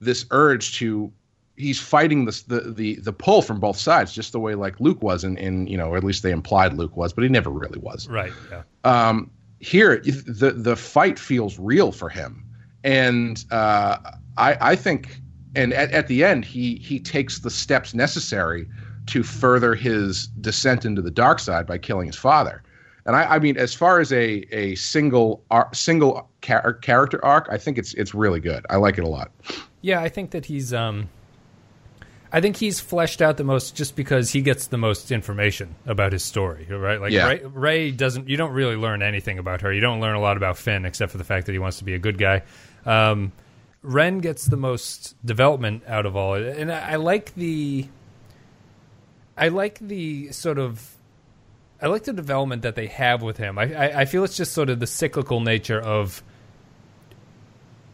this 0.00 0.26
urge 0.30 0.76
to 0.78 1.12
he's 1.56 1.80
fighting 1.80 2.26
this 2.26 2.42
the 2.42 2.60
the 2.60 2.96
the 2.96 3.12
pull 3.12 3.42
from 3.42 3.58
both 3.58 3.76
sides, 3.76 4.12
just 4.12 4.32
the 4.32 4.40
way 4.40 4.54
like 4.54 4.78
Luke 4.80 5.02
was 5.02 5.24
in, 5.24 5.36
in 5.38 5.66
you 5.66 5.76
know, 5.76 5.90
or 5.90 5.96
at 5.96 6.04
least 6.04 6.22
they 6.22 6.30
implied 6.30 6.74
Luke 6.74 6.96
was, 6.96 7.12
but 7.12 7.24
he 7.24 7.30
never 7.30 7.50
really 7.50 7.78
was 7.78 8.08
Right. 8.08 8.32
Yeah. 8.50 8.62
um, 8.84 9.30
here 9.58 9.98
the 9.98 10.52
the 10.52 10.76
fight 10.76 11.18
feels 11.18 11.58
real 11.58 11.92
for 11.92 12.08
him, 12.08 12.44
and 12.84 13.42
uh, 13.50 13.96
I 14.36 14.56
I 14.60 14.76
think 14.76 15.20
and 15.54 15.72
at, 15.72 15.90
at 15.92 16.08
the 16.08 16.24
end 16.24 16.44
he 16.44 16.76
he 16.76 17.00
takes 17.00 17.38
the 17.40 17.50
steps 17.50 17.94
necessary 17.94 18.68
to 19.06 19.22
further 19.22 19.74
his 19.74 20.26
descent 20.40 20.84
into 20.84 21.00
the 21.00 21.10
dark 21.10 21.38
side 21.38 21.66
by 21.66 21.78
killing 21.78 22.06
his 22.06 22.16
father. 22.16 22.62
And 23.06 23.14
I, 23.16 23.36
I 23.36 23.38
mean, 23.38 23.56
as 23.56 23.72
far 23.72 24.00
as 24.00 24.12
a 24.12 24.44
a 24.52 24.74
single 24.74 25.42
ar- 25.50 25.70
single 25.72 26.28
char- 26.42 26.74
character 26.74 27.24
arc, 27.24 27.48
I 27.50 27.56
think 27.58 27.78
it's 27.78 27.94
it's 27.94 28.14
really 28.14 28.40
good. 28.40 28.66
I 28.68 28.76
like 28.76 28.98
it 28.98 29.04
a 29.04 29.08
lot. 29.08 29.30
Yeah, 29.80 30.00
I 30.00 30.08
think 30.08 30.32
that 30.32 30.44
he's 30.46 30.72
um 30.74 31.08
I 32.32 32.40
think 32.40 32.56
he's 32.56 32.80
fleshed 32.80 33.22
out 33.22 33.36
the 33.36 33.44
most 33.44 33.76
just 33.76 33.94
because 33.94 34.30
he 34.30 34.42
gets 34.42 34.66
the 34.66 34.76
most 34.76 35.12
information 35.12 35.76
about 35.86 36.12
his 36.12 36.24
story, 36.24 36.66
right? 36.68 37.00
Like 37.00 37.12
Yeah. 37.12 37.28
Rey, 37.28 37.40
Rey 37.44 37.90
doesn't 37.92 38.28
you 38.28 38.36
don't 38.36 38.52
really 38.52 38.74
learn 38.76 39.00
anything 39.02 39.38
about 39.38 39.60
her. 39.62 39.72
You 39.72 39.80
don't 39.80 40.00
learn 40.00 40.16
a 40.16 40.20
lot 40.20 40.36
about 40.36 40.58
Finn 40.58 40.84
except 40.84 41.12
for 41.12 41.18
the 41.18 41.24
fact 41.24 41.46
that 41.46 41.52
he 41.52 41.58
wants 41.60 41.78
to 41.78 41.84
be 41.84 41.94
a 41.94 41.98
good 42.00 42.18
guy. 42.18 42.42
Um 42.84 43.30
Ren 43.82 44.18
gets 44.18 44.46
the 44.46 44.56
most 44.56 45.14
development 45.24 45.84
out 45.86 46.06
of 46.06 46.16
all 46.16 46.34
it. 46.34 46.58
And 46.58 46.72
I, 46.72 46.92
I 46.92 46.96
like 46.96 47.32
the 47.36 47.86
I 49.36 49.48
like 49.48 49.78
the 49.78 50.32
sort 50.32 50.58
of 50.58 50.95
I 51.80 51.88
like 51.88 52.04
the 52.04 52.12
development 52.12 52.62
that 52.62 52.74
they 52.74 52.86
have 52.86 53.22
with 53.22 53.36
him. 53.36 53.58
I, 53.58 53.64
I, 53.74 54.00
I 54.00 54.04
feel 54.06 54.24
it's 54.24 54.36
just 54.36 54.52
sort 54.52 54.70
of 54.70 54.80
the 54.80 54.86
cyclical 54.86 55.40
nature 55.40 55.80
of 55.80 56.22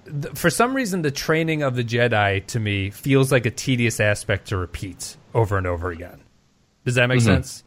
th- 0.05 0.35
for 0.35 0.51
some 0.51 0.75
reason 0.75 1.03
the 1.03 1.11
training 1.11 1.63
of 1.63 1.75
the 1.77 1.85
Jedi 1.85 2.45
to 2.47 2.61
me 2.61 2.91
feels 2.91 3.33
like 3.33 3.47
a 3.47 3.51
tedious 3.51 4.01
aspect 4.01 4.49
to 4.49 4.57
repeat 4.57 5.17
over 5.35 5.59
and 5.59 5.67
over 5.67 5.91
again. 5.91 6.21
Does 6.85 6.95
that 6.97 7.07
make 7.07 7.19
Mm-hmm. 7.19 7.27
sense? 7.27 7.65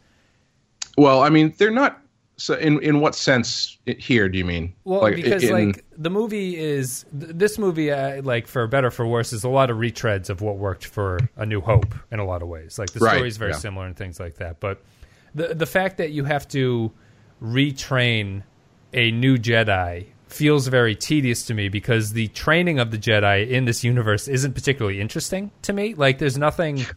Well, 0.98 1.22
I 1.22 1.28
mean, 1.28 1.54
they're 1.58 1.70
not. 1.70 2.00
So, 2.38 2.54
in 2.54 2.82
in 2.82 3.00
what 3.00 3.14
sense 3.14 3.78
here 3.86 4.28
do 4.28 4.36
you 4.36 4.44
mean? 4.44 4.74
Well, 4.84 5.00
Like, 5.00 5.16
because 5.16 5.42
in- 5.44 5.52
like 5.52 5.84
the 5.96 6.10
movie 6.10 6.54
is 6.58 7.06
th- 7.18 7.32
this 7.34 7.58
movie, 7.58 7.90
uh, 7.90 8.20
like 8.22 8.46
for 8.46 8.66
better 8.66 8.88
or 8.88 8.90
for 8.90 9.06
worse, 9.06 9.32
is 9.32 9.42
a 9.44 9.48
lot 9.48 9.70
of 9.70 9.78
retreads 9.78 10.28
of 10.28 10.42
what 10.42 10.56
worked 10.58 10.84
for 10.86 11.18
A 11.36 11.46
New 11.46 11.62
Hope 11.62 11.94
in 12.10 12.18
a 12.18 12.26
lot 12.26 12.42
of 12.42 12.48
ways. 12.48 12.78
Like 12.78 12.90
the 12.90 13.00
Right, 13.00 13.14
story 13.16 13.28
is 13.28 13.38
very 13.38 13.52
yeah. 13.52 13.58
similar 13.58 13.86
and 13.86 13.96
things 13.96 14.20
like 14.20 14.34
that. 14.36 14.60
But 14.60 14.82
the 15.36 15.54
the 15.54 15.66
fact 15.66 15.98
that 15.98 16.10
you 16.10 16.24
have 16.24 16.48
to 16.48 16.90
retrain 17.42 18.42
a 18.92 19.10
new 19.12 19.36
Jedi 19.36 20.06
feels 20.26 20.66
very 20.66 20.96
tedious 20.96 21.44
to 21.46 21.54
me 21.54 21.68
because 21.68 22.12
the 22.12 22.28
training 22.28 22.78
of 22.78 22.90
the 22.90 22.98
Jedi 22.98 23.48
in 23.48 23.64
this 23.64 23.84
universe 23.84 24.26
isn't 24.26 24.54
particularly 24.54 25.00
interesting 25.00 25.50
to 25.62 25.72
me. 25.72 25.94
Like 25.94 26.18
there's 26.18 26.38
nothing. 26.38 26.76
that's 26.76 26.94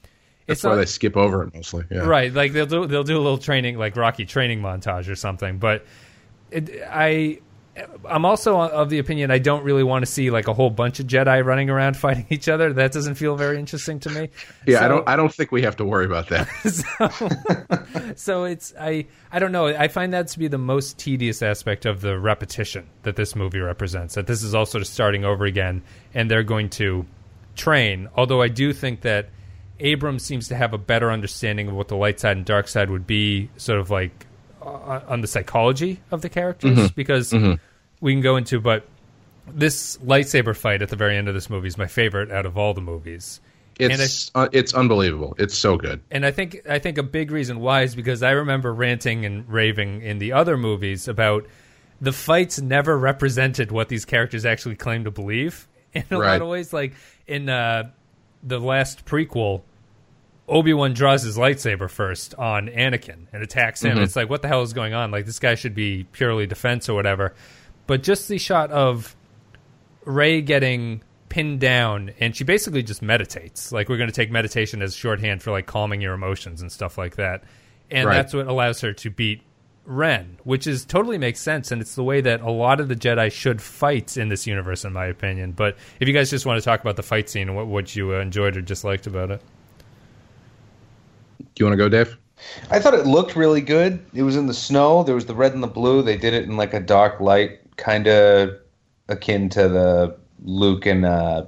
it's 0.47 0.63
why 0.63 0.71
not, 0.71 0.75
they 0.77 0.85
skip 0.85 1.15
over 1.15 1.43
it 1.43 1.53
mostly. 1.53 1.85
Yeah. 1.91 1.99
Right, 1.99 2.33
like 2.33 2.53
they'll 2.53 2.65
do 2.65 2.87
they'll 2.87 3.03
do 3.03 3.17
a 3.17 3.21
little 3.21 3.37
training, 3.37 3.77
like 3.77 3.95
Rocky 3.95 4.25
training 4.25 4.61
montage 4.61 5.09
or 5.09 5.15
something. 5.15 5.59
But 5.59 5.85
it, 6.49 6.81
I, 6.89 7.39
I'm 8.07 8.25
also 8.25 8.59
of 8.59 8.89
the 8.89 8.99
opinion 8.99 9.31
I 9.31 9.37
don't 9.37 9.63
really 9.63 9.83
want 9.83 10.03
to 10.03 10.11
see 10.11 10.31
like 10.31 10.47
a 10.47 10.53
whole 10.53 10.69
bunch 10.69 10.99
of 10.99 11.07
Jedi 11.07 11.43
running 11.43 11.69
around 11.69 11.97
fighting 11.97 12.25
each 12.29 12.49
other. 12.49 12.73
That 12.73 12.91
doesn't 12.91 13.15
feel 13.15 13.35
very 13.35 13.59
interesting 13.59 13.99
to 14.01 14.09
me. 14.09 14.29
Yeah, 14.65 14.85
I 14.85 14.87
don't. 14.87 15.07
I 15.07 15.15
don't 15.15 15.33
think 15.33 15.51
we 15.51 15.61
have 15.63 15.75
to 15.77 15.85
worry 15.85 16.05
about 16.05 16.29
that. 16.29 16.47
so, 18.07 18.13
so 18.15 18.43
it's 18.45 18.73
I 18.79 19.05
I 19.31 19.39
don't 19.39 19.51
know. 19.51 19.67
I 19.67 19.87
find 19.87 20.13
that 20.13 20.27
to 20.29 20.39
be 20.39 20.47
the 20.47 20.57
most 20.57 20.97
tedious 20.97 21.41
aspect 21.41 21.85
of 21.85 22.01
the 22.01 22.19
repetition 22.19 22.89
that 23.03 23.15
this 23.15 23.35
movie 23.35 23.59
represents. 23.59 24.15
That 24.15 24.27
this 24.27 24.43
is 24.43 24.55
all 24.55 24.65
sort 24.65 24.81
of 24.81 24.87
starting 24.87 25.25
over 25.25 25.45
again, 25.45 25.83
and 26.13 26.29
they're 26.29 26.43
going 26.43 26.69
to 26.71 27.05
train. 27.55 28.09
Although 28.15 28.41
I 28.41 28.47
do 28.47 28.73
think 28.73 29.01
that 29.01 29.29
Abrams 29.79 30.23
seems 30.23 30.47
to 30.49 30.55
have 30.55 30.73
a 30.73 30.77
better 30.77 31.11
understanding 31.11 31.67
of 31.67 31.75
what 31.75 31.87
the 31.87 31.95
light 31.95 32.19
side 32.19 32.37
and 32.37 32.45
dark 32.45 32.67
side 32.67 32.89
would 32.89 33.07
be, 33.07 33.49
sort 33.57 33.79
of 33.79 33.89
like 33.89 34.25
uh, 34.61 34.65
uh 34.65 35.03
on 35.07 35.21
the 35.21 35.27
psychology 35.27 36.01
of 36.11 36.21
the 36.21 36.29
characters, 36.29 36.77
mm-hmm. 36.77 36.95
because 36.95 37.31
mm-hmm. 37.31 37.53
We 38.01 38.13
can 38.13 38.21
go 38.21 38.35
into. 38.37 38.59
But 38.59 38.87
this 39.51 39.97
lightsaber 39.97 40.55
fight 40.55 40.81
at 40.81 40.89
the 40.89 40.95
very 40.95 41.17
end 41.17 41.27
of 41.27 41.33
this 41.33 41.49
movie 41.49 41.67
is 41.67 41.77
my 41.77 41.87
favorite 41.87 42.31
out 42.31 42.45
of 42.45 42.57
all 42.57 42.73
the 42.73 42.81
movies. 42.81 43.41
And 43.79 43.93
I- 43.93 43.95
It's 43.95 44.31
uh, 44.35 44.49
it's 44.51 44.73
unbelievable. 44.73 45.35
It's 45.39 45.57
so 45.57 45.77
good. 45.77 46.01
and 46.11 46.25
I 46.25 46.31
think 46.31 46.61
I 46.69 46.79
think 46.79 46.97
a 46.97 47.03
big 47.03 47.31
reason 47.31 47.59
why 47.61 47.83
is 47.83 47.95
because 47.95 48.21
I 48.23 48.31
remember 48.31 48.73
ranting 48.73 49.25
and 49.25 49.47
raving 49.49 50.01
in 50.01 50.19
the 50.19 50.33
other 50.33 50.57
movies 50.57 51.07
about 51.07 51.45
the 52.01 52.11
fights 52.11 52.59
never 52.61 52.97
represented 52.97 53.71
what 53.71 53.89
these 53.89 54.05
characters 54.05 54.45
actually 54.45 54.75
claim 54.75 55.03
to 55.05 55.11
believe 55.11 55.67
in 55.93 56.03
a 56.11 56.17
lot 56.17 56.41
of 56.41 56.47
ways. 56.49 56.73
Like 56.73 56.93
in 57.25 57.47
uh, 57.49 57.89
the 58.43 58.59
last 58.59 59.05
prequel, 59.05 59.61
Obi 60.47 60.73
Wan 60.73 60.93
draws 60.93 61.23
his 61.23 61.37
lightsaber 61.37 61.89
first 61.89 62.35
on 62.35 62.67
Anakin 62.67 63.27
and 63.31 63.43
attacks 63.43 63.81
him. 63.81 63.97
It's 63.99 64.15
like 64.15 64.29
what 64.29 64.41
the 64.41 64.47
hell 64.49 64.61
is 64.61 64.73
going 64.73 64.93
on? 64.93 65.09
Like 65.11 65.25
this 65.25 65.39
guy 65.39 65.55
should 65.55 65.73
be 65.75 66.05
purely 66.11 66.47
defense 66.47 66.89
or 66.89 66.95
whatever. 66.95 67.33
But 67.89 68.03
just 68.03 68.27
the 68.27 68.37
shot 68.37 68.69
of 68.69 69.15
Rey 70.05 70.41
getting 70.43 71.01
pinned 71.29 71.59
down 71.59 72.11
and 72.19 72.35
she 72.35 72.43
basically 72.43 72.83
just 72.83 73.01
meditates. 73.01 73.71
Like 73.71 73.89
we're 73.89 73.97
going 73.97 74.11
to 74.11 74.15
take 74.15 74.29
meditation 74.29 74.83
as 74.83 74.95
shorthand 74.95 75.41
for 75.41 75.49
like 75.49 75.65
calming 75.65 75.99
your 75.99 76.13
emotions 76.13 76.61
and 76.61 76.71
stuff 76.71 76.99
like 76.99 77.15
that. 77.15 77.43
And 77.89 78.07
Right. 78.07 78.13
that's 78.13 78.35
what 78.35 78.45
allows 78.45 78.79
her 78.81 78.93
to 78.93 79.09
beat 79.09 79.41
Ren, 79.85 80.37
which 80.43 80.67
is 80.67 80.85
totally 80.85 81.17
makes 81.17 81.39
sense 81.39 81.71
and 81.71 81.81
it's 81.81 81.95
the 81.95 82.03
way 82.03 82.21
that 82.21 82.41
a 82.41 82.51
lot 82.51 82.79
of 82.79 82.89
the 82.89 82.95
Jedi 82.95 83.31
should 83.31 83.59
fight 83.59 84.17
in 84.17 84.29
this 84.29 84.45
universe 84.45 84.85
in 84.85 84.93
my 84.93 85.07
opinion. 85.07 85.53
But 85.53 85.75
if 85.99 86.07
you 86.07 86.13
guys 86.13 86.29
just 86.29 86.45
want 86.45 86.59
to 86.59 86.63
talk 86.63 86.81
about 86.81 86.95
the 86.95 87.01
fight 87.01 87.27
scene 87.27 87.47
and 87.47 87.57
what 87.57 87.65
what 87.65 87.95
you 87.95 88.13
uh, 88.13 88.19
enjoyed 88.19 88.55
or 88.55 88.61
disliked 88.61 89.07
about 89.07 89.31
it. 89.31 89.41
Do 91.39 91.45
you 91.57 91.65
want 91.65 91.73
to 91.73 91.77
go, 91.77 91.89
Dave? 91.89 92.19
I 92.69 92.79
thought 92.79 92.93
it 92.93 93.07
looked 93.07 93.35
really 93.35 93.61
good. 93.61 94.05
It 94.13 94.21
was 94.21 94.35
in 94.35 94.45
the 94.45 94.53
snow. 94.53 95.01
There 95.01 95.15
was 95.15 95.25
the 95.25 95.33
red 95.33 95.53
and 95.53 95.63
the 95.63 95.67
blue. 95.67 96.03
They 96.03 96.17
did 96.17 96.35
it 96.35 96.43
in 96.43 96.55
like 96.55 96.73
a 96.75 96.79
dark 96.79 97.19
light, 97.19 97.59
kind 97.79 98.07
of 98.07 98.51
akin 99.07 99.49
to 99.49 99.67
the 99.67 100.15
Luke 100.43 100.85
and 100.85 101.05
uh, 101.05 101.45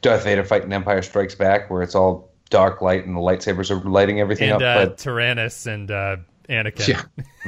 Darth 0.00 0.24
Vader 0.24 0.44
fight 0.44 0.64
in 0.64 0.72
Empire 0.72 1.02
Strikes 1.02 1.34
Back, 1.34 1.70
where 1.70 1.82
it's 1.82 1.94
all 1.94 2.30
dark 2.50 2.80
light 2.80 3.04
and 3.04 3.16
the 3.16 3.20
lightsabers 3.20 3.70
are 3.70 3.88
lighting 3.88 4.20
everything 4.20 4.50
And 4.50 4.62
up. 4.62 4.76
uh, 4.76 4.86
But 4.86 4.98
Tyranus 4.98 5.66
and 5.66 5.90
uh, 5.90 6.16
Anakin. 6.48 6.88
Yeah. 6.88 7.02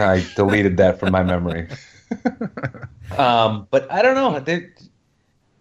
I 0.04 0.26
deleted 0.34 0.76
that 0.78 0.98
from 0.98 1.12
my 1.12 1.22
memory. 1.22 1.68
um, 3.18 3.66
but 3.70 3.90
I 3.90 4.02
don't 4.02 4.14
know. 4.14 4.38
They, 4.40 4.68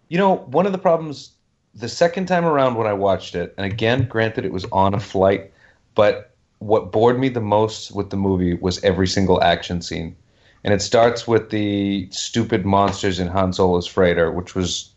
you 0.08 0.18
know, 0.18 0.36
one 0.36 0.66
of 0.66 0.72
the 0.72 0.78
problems 0.78 1.32
the 1.74 1.88
second 1.88 2.26
time 2.26 2.44
around 2.44 2.76
when 2.76 2.86
I 2.86 2.92
watched 2.92 3.34
it, 3.34 3.54
and 3.56 3.66
again, 3.66 4.06
granted, 4.08 4.44
it 4.44 4.52
was 4.52 4.64
on 4.72 4.94
a 4.94 5.00
flight, 5.00 5.52
but 5.94 6.34
what 6.58 6.90
bored 6.90 7.18
me 7.18 7.28
the 7.28 7.40
most 7.40 7.94
with 7.94 8.08
the 8.10 8.16
movie 8.16 8.54
was 8.54 8.82
every 8.82 9.06
single 9.06 9.42
action 9.42 9.82
scene. 9.82 10.16
And 10.66 10.74
it 10.74 10.82
starts 10.82 11.26
with 11.26 11.48
the 11.48 12.08
stupid 12.10 12.66
monsters 12.66 13.18
in 13.18 13.28
Han 13.28 13.54
Solo's 13.54 13.86
freighter, 13.86 14.30
which 14.30 14.54
was 14.54 14.90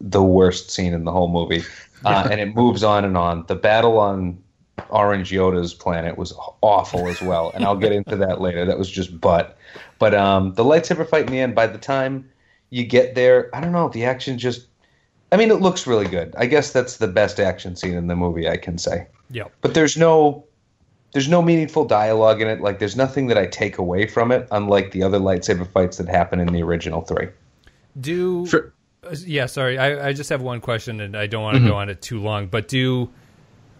the 0.00 0.22
worst 0.22 0.70
scene 0.70 0.94
in 0.94 1.04
the 1.04 1.12
whole 1.12 1.28
movie. 1.28 1.64
Uh, 2.04 2.28
and 2.30 2.40
it 2.40 2.54
moves 2.54 2.84
on 2.84 3.04
and 3.04 3.16
on. 3.18 3.44
The 3.48 3.56
battle 3.56 3.98
on 3.98 4.38
Orange 4.88 5.32
Yoda's 5.32 5.74
planet 5.74 6.16
was 6.16 6.32
awful 6.60 7.08
as 7.08 7.20
well, 7.20 7.50
and 7.54 7.64
I'll 7.64 7.76
get 7.76 7.90
into 7.90 8.14
that 8.16 8.40
later. 8.40 8.64
That 8.64 8.78
was 8.78 8.88
just 8.88 9.20
butt. 9.20 9.58
But 9.98 10.14
um, 10.14 10.54
the 10.54 10.62
lightsaber 10.62 11.08
fight 11.08 11.26
in 11.26 11.32
the 11.32 11.40
end, 11.40 11.56
by 11.56 11.66
the 11.66 11.78
time 11.78 12.30
you 12.70 12.84
get 12.84 13.16
there, 13.16 13.50
I 13.52 13.60
don't 13.60 13.72
know. 13.72 13.88
The 13.88 14.04
action 14.04 14.38
just, 14.38 14.68
I 15.32 15.36
mean, 15.36 15.50
it 15.50 15.60
looks 15.60 15.88
really 15.88 16.06
good. 16.06 16.34
I 16.38 16.46
guess 16.46 16.70
that's 16.70 16.98
the 16.98 17.08
best 17.08 17.40
action 17.40 17.74
scene 17.74 17.94
in 17.94 18.06
the 18.06 18.14
movie, 18.14 18.48
I 18.48 18.58
can 18.58 18.78
say. 18.78 19.08
Yeah. 19.30 19.48
But 19.60 19.74
there's 19.74 19.96
no, 19.96 20.44
there's 21.16 21.30
no 21.30 21.40
meaningful 21.40 21.86
dialogue 21.86 22.42
in 22.42 22.48
it. 22.48 22.60
Like, 22.60 22.78
there's 22.78 22.94
nothing 22.94 23.28
that 23.28 23.38
I 23.38 23.46
take 23.46 23.78
away 23.78 24.06
from 24.06 24.30
it, 24.30 24.46
unlike 24.50 24.90
the 24.90 25.02
other 25.02 25.18
lightsaber 25.18 25.66
fights 25.66 25.96
that 25.96 26.08
happen 26.08 26.40
in 26.40 26.48
the 26.48 26.62
original 26.62 27.00
three. 27.00 27.28
Do 27.98 28.44
For- 28.44 28.74
uh, 29.02 29.16
yeah, 29.24 29.46
sorry. 29.46 29.78
I, 29.78 30.08
I 30.08 30.12
just 30.12 30.28
have 30.28 30.42
one 30.42 30.60
question, 30.60 31.00
and 31.00 31.16
I 31.16 31.26
don't 31.26 31.42
want 31.42 31.54
to 31.54 31.60
Mm-hmm. 31.60 31.68
go 31.70 31.76
on 31.76 31.88
it 31.88 32.02
too 32.02 32.20
long. 32.20 32.48
But 32.48 32.68
do 32.68 33.08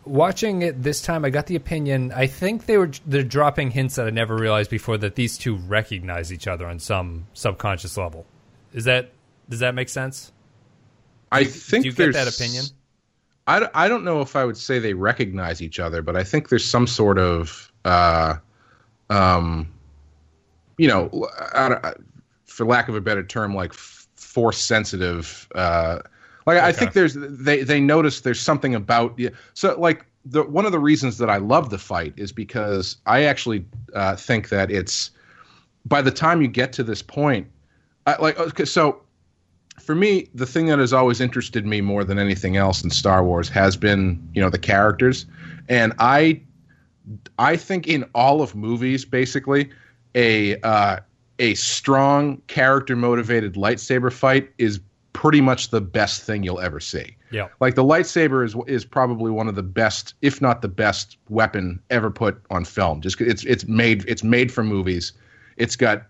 watching 0.07 0.63
it 0.63 0.83
this 0.83 1.03
time, 1.03 1.27
I 1.27 1.31
got 1.31 1.45
the 1.45 1.57
opinion. 1.57 2.11
I 2.17 2.27
think 2.27 2.65
they 2.65 2.79
were 2.79 2.91
they're 3.07 3.23
dropping 3.23 3.71
hints 3.73 3.97
that 3.97 4.07
I 4.07 4.11
never 4.11 4.35
realized 4.35 4.71
before 4.71 4.97
that 4.97 5.15
these 5.17 5.37
two 5.37 5.57
recognize 5.57 6.33
each 6.33 6.47
other 6.47 6.67
on 6.67 6.79
some 6.79 7.27
subconscious 7.35 7.99
level. 7.99 8.25
Is 8.73 8.85
that 8.85 9.11
does 9.51 9.59
that 9.61 9.75
make 9.75 9.91
sense? 9.91 10.33
I 11.31 11.45
think 11.45 11.83
do 11.83 11.89
you 11.91 11.93
get 11.95 12.15
there's 12.15 12.15
that 12.15 12.35
opinion? 12.35 12.65
I, 13.47 13.69
I 13.75 13.89
don't 13.89 14.05
know 14.05 14.21
if 14.21 14.35
I 14.35 14.45
would 14.45 14.57
say 14.57 14.79
they 14.79 14.95
recognize 14.95 15.63
each 15.63 15.79
other, 15.79 16.03
but 16.03 16.17
I 16.17 16.25
think 16.25 16.49
there's 16.49 16.65
some 16.65 16.87
sort 16.87 17.19
of, 17.19 17.73
uh, 17.85 18.37
um, 19.09 19.73
you 20.79 20.89
know, 20.89 21.09
for 22.47 22.67
lack 22.67 22.89
of 22.89 22.97
a 22.97 23.01
better 23.01 23.23
term, 23.23 23.55
like 23.55 23.73
force 23.73 24.59
sensitive. 24.59 25.49
Uh, 25.55 26.01
like 26.47 26.59
I 26.59 26.73
think 26.73 26.93
there's 26.93 27.15
they 27.15 27.63
they 27.63 27.81
notice 27.81 28.21
there's 28.21 28.41
something 28.41 28.75
about 28.75 29.19
yeah. 29.19 29.31
So 29.55 29.79
like 29.79 30.05
the 30.25 30.43
one 30.43 30.67
of 30.67 30.73
the 30.73 30.79
reasons 30.79 31.19
that 31.19 31.31
I 31.31 31.39
love 31.39 31.71
the 31.71 31.79
fight 31.79 32.13
is 32.17 32.33
because 32.33 32.97
I 33.07 33.25
actually 33.25 33.65
uh, 33.95 34.17
think 34.17 34.49
that 34.51 34.71
it's 34.71 35.11
by 35.85 36.03
the 36.03 36.11
time 36.11 36.43
you 36.43 36.49
get 36.49 36.73
to 36.75 36.83
this 36.83 37.03
point, 37.03 37.49
I, 38.07 38.17
like 38.21 38.39
okay, 38.39 38.65
so 38.65 39.03
for 39.81 39.95
me, 39.95 40.29
the 40.35 40.47
thing 40.47 40.67
that 40.67 40.79
has 40.79 40.93
always 40.93 41.21
interested 41.21 41.67
me 41.67 41.81
more 41.81 42.05
than 42.05 42.19
anything 42.19 42.57
else 42.57 42.83
in 42.83 42.91
Star 42.91 43.25
Wars 43.25 43.49
has 43.49 43.77
been, 43.77 44.29
you 44.35 44.41
know, 44.41 44.51
the 44.51 44.59
characters. 44.59 45.27
And 45.69 45.93
I 45.99 46.41
I 47.39 47.57
think 47.57 47.87
in 47.87 48.05
all 48.15 48.43
of 48.43 48.55
movies, 48.55 49.05
basically, 49.05 49.71
a 50.15 50.61
uh, 50.61 50.99
a 51.39 51.55
strong 51.55 52.39
character 52.47 52.97
motivated 52.97 53.55
lightsaber 53.55 54.13
fight 54.13 54.51
is 54.59 54.81
pretty 55.13 55.41
much 55.41 55.71
the 55.71 55.81
best 55.81 56.23
thing 56.23 56.43
you'll 56.43 56.61
ever 56.61 56.81
see. 56.81 57.17
Yeah. 57.31 57.49
Like 57.61 57.75
the 57.75 57.85
lightsaber 57.85 58.45
is 58.45 58.57
is 58.67 58.85
probably 58.85 59.31
one 59.31 59.49
of 59.49 59.55
the 59.55 59.63
best, 59.63 60.15
if 60.23 60.41
not 60.41 60.63
the 60.63 60.69
best, 60.69 61.17
weapon 61.29 61.81
ever 61.91 62.11
put 62.11 62.41
on 62.51 62.65
film. 62.65 63.01
Just 63.01 63.21
it's 63.21 63.45
it's 63.45 63.67
made 63.67 64.05
it's 64.09 64.23
made 64.23 64.53
for 64.53 64.63
movies. 64.63 65.13
It's 65.57 65.77
got 65.77 66.07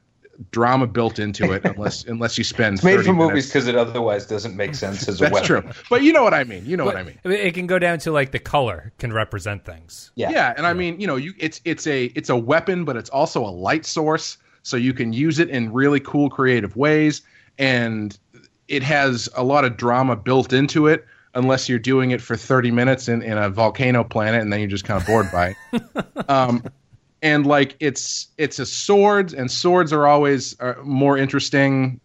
drama 0.50 0.86
built 0.86 1.18
into 1.18 1.52
it, 1.52 1.64
unless 1.64 2.04
unless 2.04 2.36
you 2.38 2.44
spend. 2.44 2.74
It's 2.76 2.84
made 2.84 2.96
30 2.96 3.06
for 3.06 3.12
minutes- 3.12 3.28
movies 3.28 3.46
because 3.48 3.66
it 3.66 3.76
otherwise 3.76 4.26
doesn't 4.26 4.56
make 4.56 4.74
sense 4.84 5.08
as 5.08 5.20
a 5.20 5.24
That's 5.24 5.48
weapon. 5.48 5.62
true, 5.62 5.72
but 5.90 6.02
you 6.02 6.12
know 6.12 6.22
what 6.22 6.34
I 6.34 6.44
mean. 6.44 6.64
You 6.66 6.76
know 6.76 6.84
what 6.84 6.96
I 6.96 7.02
mean. 7.02 7.18
It 7.24 7.54
can 7.54 7.66
go 7.66 7.78
down 7.78 7.98
to 8.00 8.12
like 8.12 8.32
the 8.32 8.38
color 8.38 8.92
can 8.98 9.12
represent 9.12 9.64
things. 9.64 10.10
Yeah. 10.14 10.30
Yeah, 10.30 10.54
and 10.56 10.66
I 10.66 10.72
mean, 10.72 11.00
you 11.00 11.06
know, 11.06 11.16
you 11.16 11.34
it's 11.38 11.60
it's 11.64 11.86
a 11.86 12.06
it's 12.14 12.28
a 12.30 12.36
weapon, 12.36 12.84
but 12.84 12.96
it's 12.96 13.10
also 13.10 13.44
a 13.44 13.50
light 13.50 13.86
source, 13.86 14.38
so 14.62 14.76
you 14.76 14.92
can 14.94 15.12
use 15.12 15.38
it 15.38 15.48
in 15.50 15.72
really 15.72 16.00
cool, 16.00 16.28
creative 16.30 16.76
ways, 16.76 17.22
and 17.58 18.18
it 18.68 18.82
has 18.82 19.28
a 19.36 19.44
lot 19.44 19.64
of 19.64 19.76
drama 19.76 20.16
built 20.16 20.52
into 20.52 20.86
it. 20.86 21.04
Unless 21.34 21.68
you're 21.68 21.78
doing 21.78 22.12
it 22.12 22.22
for 22.22 22.34
30 22.34 22.70
minutes 22.70 23.08
in, 23.08 23.20
in 23.20 23.36
a 23.36 23.50
volcano 23.50 24.02
planet, 24.04 24.40
and 24.40 24.50
then 24.50 24.58
you're 24.58 24.70
just 24.70 24.86
kind 24.86 24.98
of 24.98 25.06
bored 25.06 25.30
by 25.30 25.54
it. 25.74 25.82
Um, 26.30 26.64
and 27.22 27.46
like 27.46 27.76
it's 27.80 28.28
it's 28.38 28.58
a 28.58 28.66
sword, 28.66 29.32
and 29.32 29.50
swords 29.50 29.92
are 29.92 30.06
always 30.06 30.58
uh, 30.60 30.74
more 30.82 31.16
interesting. 31.16 32.00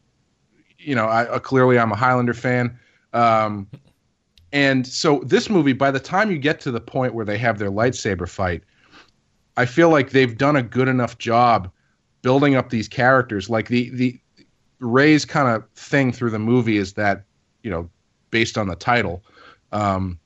You 0.78 0.96
know, 0.96 1.06
I, 1.06 1.26
uh, 1.28 1.40
clearly 1.40 1.78
I'm 1.78 1.92
a 1.92 1.96
Highlander 1.96 2.34
fan. 2.34 2.80
Um, 3.14 3.68
and 4.54 4.86
so 4.86 5.20
this 5.26 5.50
movie, 5.50 5.74
by 5.74 5.92
the 5.92 6.00
time 6.00 6.32
you 6.32 6.38
get 6.38 6.60
to 6.62 6.72
the 6.72 6.82
point 6.82 7.14
where 7.14 7.26
they 7.26 7.38
have 7.38 7.60
their 7.60 7.72
lightsaber 7.72 8.28
fight, 8.28 8.64
I 9.58 9.66
feel 9.66 9.90
like 9.90 10.10
they've 10.10 10.38
done 10.38 10.56
a 10.56 10.64
good 10.64 10.88
enough 10.88 11.18
job 11.18 11.72
building 12.22 12.56
up 12.56 12.70
these 12.70 12.88
characters. 12.88 13.50
Like 13.50 13.68
the 13.68 13.90
the 13.90 14.20
Rey's 14.80 15.26
kind 15.26 15.48
of 15.48 15.70
thing 15.76 16.12
through 16.12 16.32
the 16.32 16.40
movie 16.40 16.78
is 16.78 16.94
that 16.94 17.24
you 17.64 17.70
know, 17.70 17.90
based 18.32 18.58
on 18.58 18.68
the 18.68 18.76
title, 18.76 19.24
um, 19.72 20.20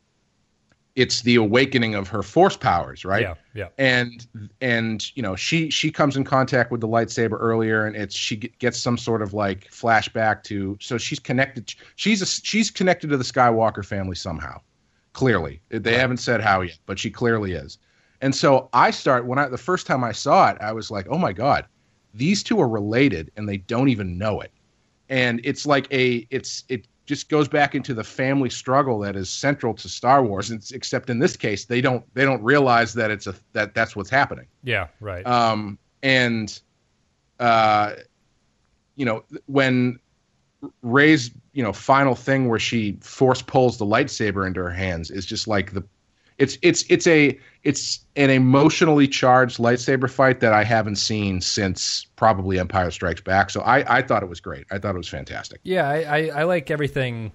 it's 0.95 1.21
the 1.23 1.35
awakening 1.35 1.93
of 1.93 2.07
her 2.07 2.23
force 2.23 2.55
powers, 2.55 3.03
right? 3.03 3.23
Yeah, 3.23 3.35
yeah. 3.53 3.67
and 3.77 4.25
and 4.61 5.15
you 5.15 5.21
know 5.21 5.35
she 5.35 5.69
she 5.69 5.91
comes 5.91 6.15
in 6.15 6.23
contact 6.23 6.71
with 6.71 6.79
the 6.81 6.87
lightsaber 6.87 7.37
earlier 7.39 7.85
and 7.85 7.95
it's 7.95 8.15
she 8.15 8.37
gets 8.37 8.79
some 8.79 8.97
sort 8.97 9.21
of 9.21 9.33
like 9.33 9.69
flashback 9.69 10.43
to 10.43 10.77
so 10.79 10.97
she's 10.97 11.19
connected 11.19 11.73
she's 11.95 12.21
a, 12.21 12.25
she's 12.25 12.71
connected 12.71 13.09
to 13.09 13.17
the 13.17 13.23
skywalker 13.23 13.85
family 13.85 14.15
somehow 14.15 14.59
clearly 15.13 15.61
they 15.69 15.97
haven't 15.97 16.17
said 16.17 16.41
how 16.41 16.61
yet 16.61 16.77
but 16.85 16.99
she 16.99 17.09
clearly 17.09 17.53
is 17.53 17.77
and 18.21 18.35
so 18.35 18.69
i 18.73 18.91
start 18.91 19.25
when 19.25 19.39
i 19.39 19.47
the 19.47 19.57
first 19.57 19.87
time 19.87 20.03
i 20.03 20.11
saw 20.11 20.49
it 20.49 20.57
i 20.59 20.71
was 20.71 20.91
like 20.91 21.07
oh 21.09 21.17
my 21.17 21.31
god 21.31 21.65
these 22.13 22.43
two 22.43 22.59
are 22.59 22.67
related 22.67 23.31
and 23.37 23.47
they 23.47 23.57
don't 23.57 23.89
even 23.89 24.17
know 24.17 24.41
it 24.41 24.51
and 25.09 25.39
it's 25.43 25.65
like 25.65 25.87
a 25.93 26.27
it's 26.29 26.63
it 26.67 26.87
just 27.05 27.29
goes 27.29 27.47
back 27.47 27.75
into 27.75 27.93
the 27.93 28.03
family 28.03 28.49
struggle 28.49 28.99
that 28.99 29.15
is 29.15 29.29
central 29.29 29.73
to 29.75 29.87
Star 29.87 30.23
Wars. 30.23 30.51
Except 30.71 31.09
in 31.09 31.19
this 31.19 31.35
case, 31.37 31.65
they 31.65 31.81
don't 31.81 32.03
they 32.13 32.25
don't 32.25 32.41
realize 32.43 32.93
that 32.95 33.11
it's 33.11 33.27
a 33.27 33.35
that 33.53 33.73
that's 33.73 33.95
what's 33.95 34.09
happening. 34.09 34.47
Yeah, 34.63 34.87
right. 34.99 35.25
Um, 35.25 35.77
and 36.03 36.59
uh, 37.39 37.93
you 38.95 39.05
know 39.05 39.23
when 39.45 39.99
Rey's 40.81 41.31
you 41.53 41.63
know 41.63 41.73
final 41.73 42.15
thing 42.15 42.49
where 42.49 42.59
she 42.59 42.97
force 43.01 43.41
pulls 43.41 43.77
the 43.77 43.85
lightsaber 43.85 44.45
into 44.47 44.61
her 44.61 44.71
hands 44.71 45.11
is 45.11 45.25
just 45.25 45.47
like 45.47 45.73
the 45.73 45.83
it's 46.37 46.57
it's 46.61 46.83
it's 46.89 47.07
a 47.07 47.39
it's 47.63 48.01
an 48.15 48.29
emotionally 48.29 49.07
charged 49.07 49.57
lightsaber 49.57 50.09
fight 50.09 50.39
that 50.41 50.53
I 50.53 50.63
haven't 50.63 50.97
seen 50.97 51.41
since 51.41 52.05
probably 52.15 52.59
Empire 52.59 52.91
Strikes 52.91 53.21
Back. 53.21 53.49
So 53.49 53.61
I 53.61 53.97
I 53.97 54.01
thought 54.01 54.23
it 54.23 54.29
was 54.29 54.39
great. 54.39 54.65
I 54.71 54.77
thought 54.77 54.95
it 54.95 54.97
was 54.97 55.07
fantastic. 55.07 55.61
Yeah, 55.63 55.87
I, 55.87 56.01
I, 56.03 56.29
I 56.39 56.43
like 56.43 56.69
everything. 56.69 57.31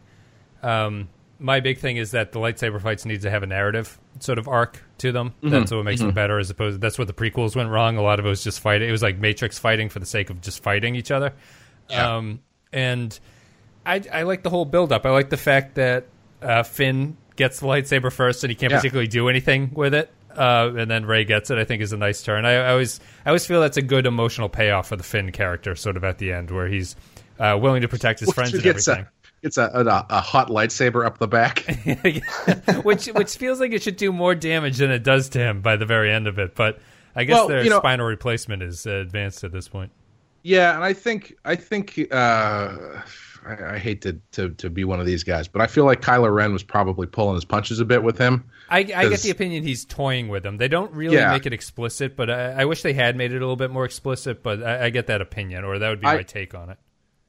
Um, 0.63 1.09
my 1.39 1.61
big 1.61 1.79
thing 1.79 1.97
is 1.97 2.11
that 2.11 2.33
the 2.33 2.39
lightsaber 2.39 2.81
fights 2.81 3.07
need 3.07 3.23
to 3.23 3.31
have 3.31 3.43
a 3.43 3.47
narrative 3.47 3.99
sort 4.19 4.39
of 4.39 4.47
arc 4.47 4.83
to 4.99 5.11
them. 5.11 5.33
That's 5.43 5.71
what 5.73 5.85
makes 5.85 6.01
them 6.01 6.13
better. 6.13 6.39
As 6.39 6.51
opposed, 6.51 6.75
To, 6.75 6.79
that's 6.79 6.99
what 6.99 7.07
the 7.07 7.15
prequels 7.15 7.57
went 7.57 7.71
wrong. 7.71 7.97
A 7.97 8.03
lot 8.03 8.19
of 8.19 8.27
it 8.27 8.29
was 8.29 8.45
just 8.45 8.61
fighting. 8.61 8.87
It 8.87 8.93
was 8.93 9.03
like 9.03 9.19
Matrix 9.19 9.59
fighting 9.59 9.89
for 9.89 9.99
the 10.01 10.07
sake 10.07 10.29
of 10.29 10.43
just 10.43 10.63
fighting 10.63 10.97
each 10.97 11.11
other. 11.11 11.33
Yeah. 11.89 12.17
Um, 12.17 12.41
and 12.75 13.19
I, 13.87 14.03
I 14.13 14.23
like 14.25 14.43
the 14.43 14.51
whole 14.51 14.67
build 14.67 14.93
up. 14.93 15.07
I 15.07 15.11
like 15.11 15.31
the 15.31 15.39
fact 15.39 15.77
that 15.77 16.09
uh, 16.43 16.63
Finn 16.63 17.17
gets 17.37 17.61
the 17.61 17.67
lightsaber 17.67 18.13
first, 18.13 18.45
and 18.45 18.51
he 18.51 18.55
can't 18.55 18.71
Yeah. 18.73 18.79
particularly 18.79 19.09
do 19.09 19.29
anything 19.29 19.71
with 19.75 19.95
it. 19.95 20.11
Uh, 20.37 20.73
and 20.77 20.89
then 20.91 21.05
Rey 21.07 21.25
gets 21.25 21.51
it. 21.51 21.59
I 21.59 21.65
think 21.65 21.83
is 21.83 21.93
a 21.93 21.97
nice 21.97 22.23
turn. 22.23 22.45
I, 22.45 22.53
I 22.53 22.71
always 22.71 23.01
I 23.27 23.31
always 23.31 23.45
feel 23.47 23.61
that's 23.61 23.77
a 23.77 23.83
good 23.83 24.07
emotional 24.07 24.49
payoff 24.49 24.89
for 24.89 24.97
the 24.97 25.03
Finn 25.03 25.33
character, 25.33 25.75
sort 25.75 25.97
of 25.97 26.05
at 26.05 26.19
the 26.19 26.33
end, 26.33 26.51
where 26.53 26.69
he's 26.69 26.95
uh, 27.41 27.59
willing 27.61 27.83
to 27.83 27.89
protect 27.89 28.21
his 28.21 28.33
friends 28.33 28.55
and 28.55 28.65
everything. 28.65 29.01
a 29.07 29.09
it's 29.43 29.57
a, 29.59 29.65
a 29.65 30.07
a 30.09 30.21
hot 30.21 30.49
lightsaber 30.49 31.05
up 31.05 31.19
the 31.19 31.27
back. 31.27 31.65
which 32.85 33.07
which 33.07 33.37
feels 33.37 33.59
like 33.59 33.73
it 33.73 33.83
should 33.83 33.97
do 33.97 34.13
more 34.13 34.35
damage 34.35 34.77
than 34.79 34.91
it 34.91 35.03
does 35.03 35.29
to 35.31 35.39
him 35.41 35.63
by 35.63 35.77
the 35.77 35.87
very 35.87 36.13
end 36.13 36.27
of 36.29 36.39
it. 36.39 36.55
But 36.55 36.79
I 37.17 37.25
guess 37.25 37.35
Well, 37.35 37.49
their 37.49 37.65
you 37.65 37.71
know- 37.71 37.79
spinal 37.79 38.07
replacement 38.07 38.63
is 38.63 38.87
advanced 38.87 39.43
at 39.45 39.51
this 39.53 39.67
point. 39.69 39.91
Yeah, 40.43 40.75
and 40.75 40.85
I 40.85 40.93
think 40.93 41.35
I 41.45 41.57
think 41.57 41.99
uh, 42.13 42.77
I, 43.47 43.75
I 43.75 43.79
hate 43.79 44.03
to, 44.03 44.19
to 44.33 44.51
to 44.51 44.71
be 44.71 44.85
one 44.85 45.01
of 45.01 45.07
these 45.07 45.25
guys, 45.25 45.49
but 45.49 45.63
I 45.63 45.67
feel 45.67 45.85
like 45.85 46.01
Kylo 46.03 46.33
Ren 46.35 46.53
was 46.53 46.63
probably 46.63 47.07
pulling 47.07 47.35
his 47.35 47.45
punches 47.45 47.81
a 47.81 47.85
bit 47.85 48.03
with 48.03 48.19
him. 48.19 48.45
I, 48.69 48.79
I 48.81 49.09
get 49.09 49.21
the 49.21 49.31
opinion 49.31 49.63
he's 49.65 49.85
toying 49.85 50.29
with 50.29 50.45
him. 50.47 50.57
They 50.59 50.69
don't 50.69 50.93
really 50.93 51.17
Yeah. 51.17 51.33
make 51.33 51.47
it 51.47 51.53
explicit, 51.53 52.17
but 52.17 52.31
I, 52.31 52.51
I 52.53 52.65
wish 52.67 52.83
they 52.83 52.93
had 52.93 53.17
made 53.17 53.33
it 53.33 53.37
a 53.37 53.41
little 53.41 53.57
bit 53.57 53.71
more 53.71 53.85
explicit. 53.85 54.43
But 54.43 54.63
I, 54.63 54.85
I 54.87 54.91
get 54.91 55.07
that 55.09 55.21
opinion, 55.21 55.65
or 55.65 55.79
that 55.79 55.89
would 55.89 56.01
be 56.01 56.07
my 56.07 56.23
take 56.23 56.55
on 56.55 56.71
it. 56.71 56.79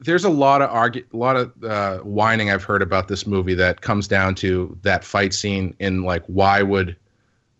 There's 0.03 0.23
a 0.23 0.29
lot 0.29 0.61
of 0.63 0.69
argu- 0.71 1.05
a 1.13 1.17
lot 1.17 1.35
of 1.35 1.63
uh, 1.63 1.97
whining 1.99 2.49
I've 2.51 2.63
heard 2.63 2.81
about 2.81 3.07
this 3.07 3.27
movie 3.27 3.53
that 3.55 3.81
comes 3.81 4.07
down 4.07 4.35
to 4.35 4.75
that 4.81 5.03
fight 5.03 5.33
scene 5.33 5.75
in 5.79 6.03
like 6.03 6.23
why 6.25 6.61
would 6.63 6.95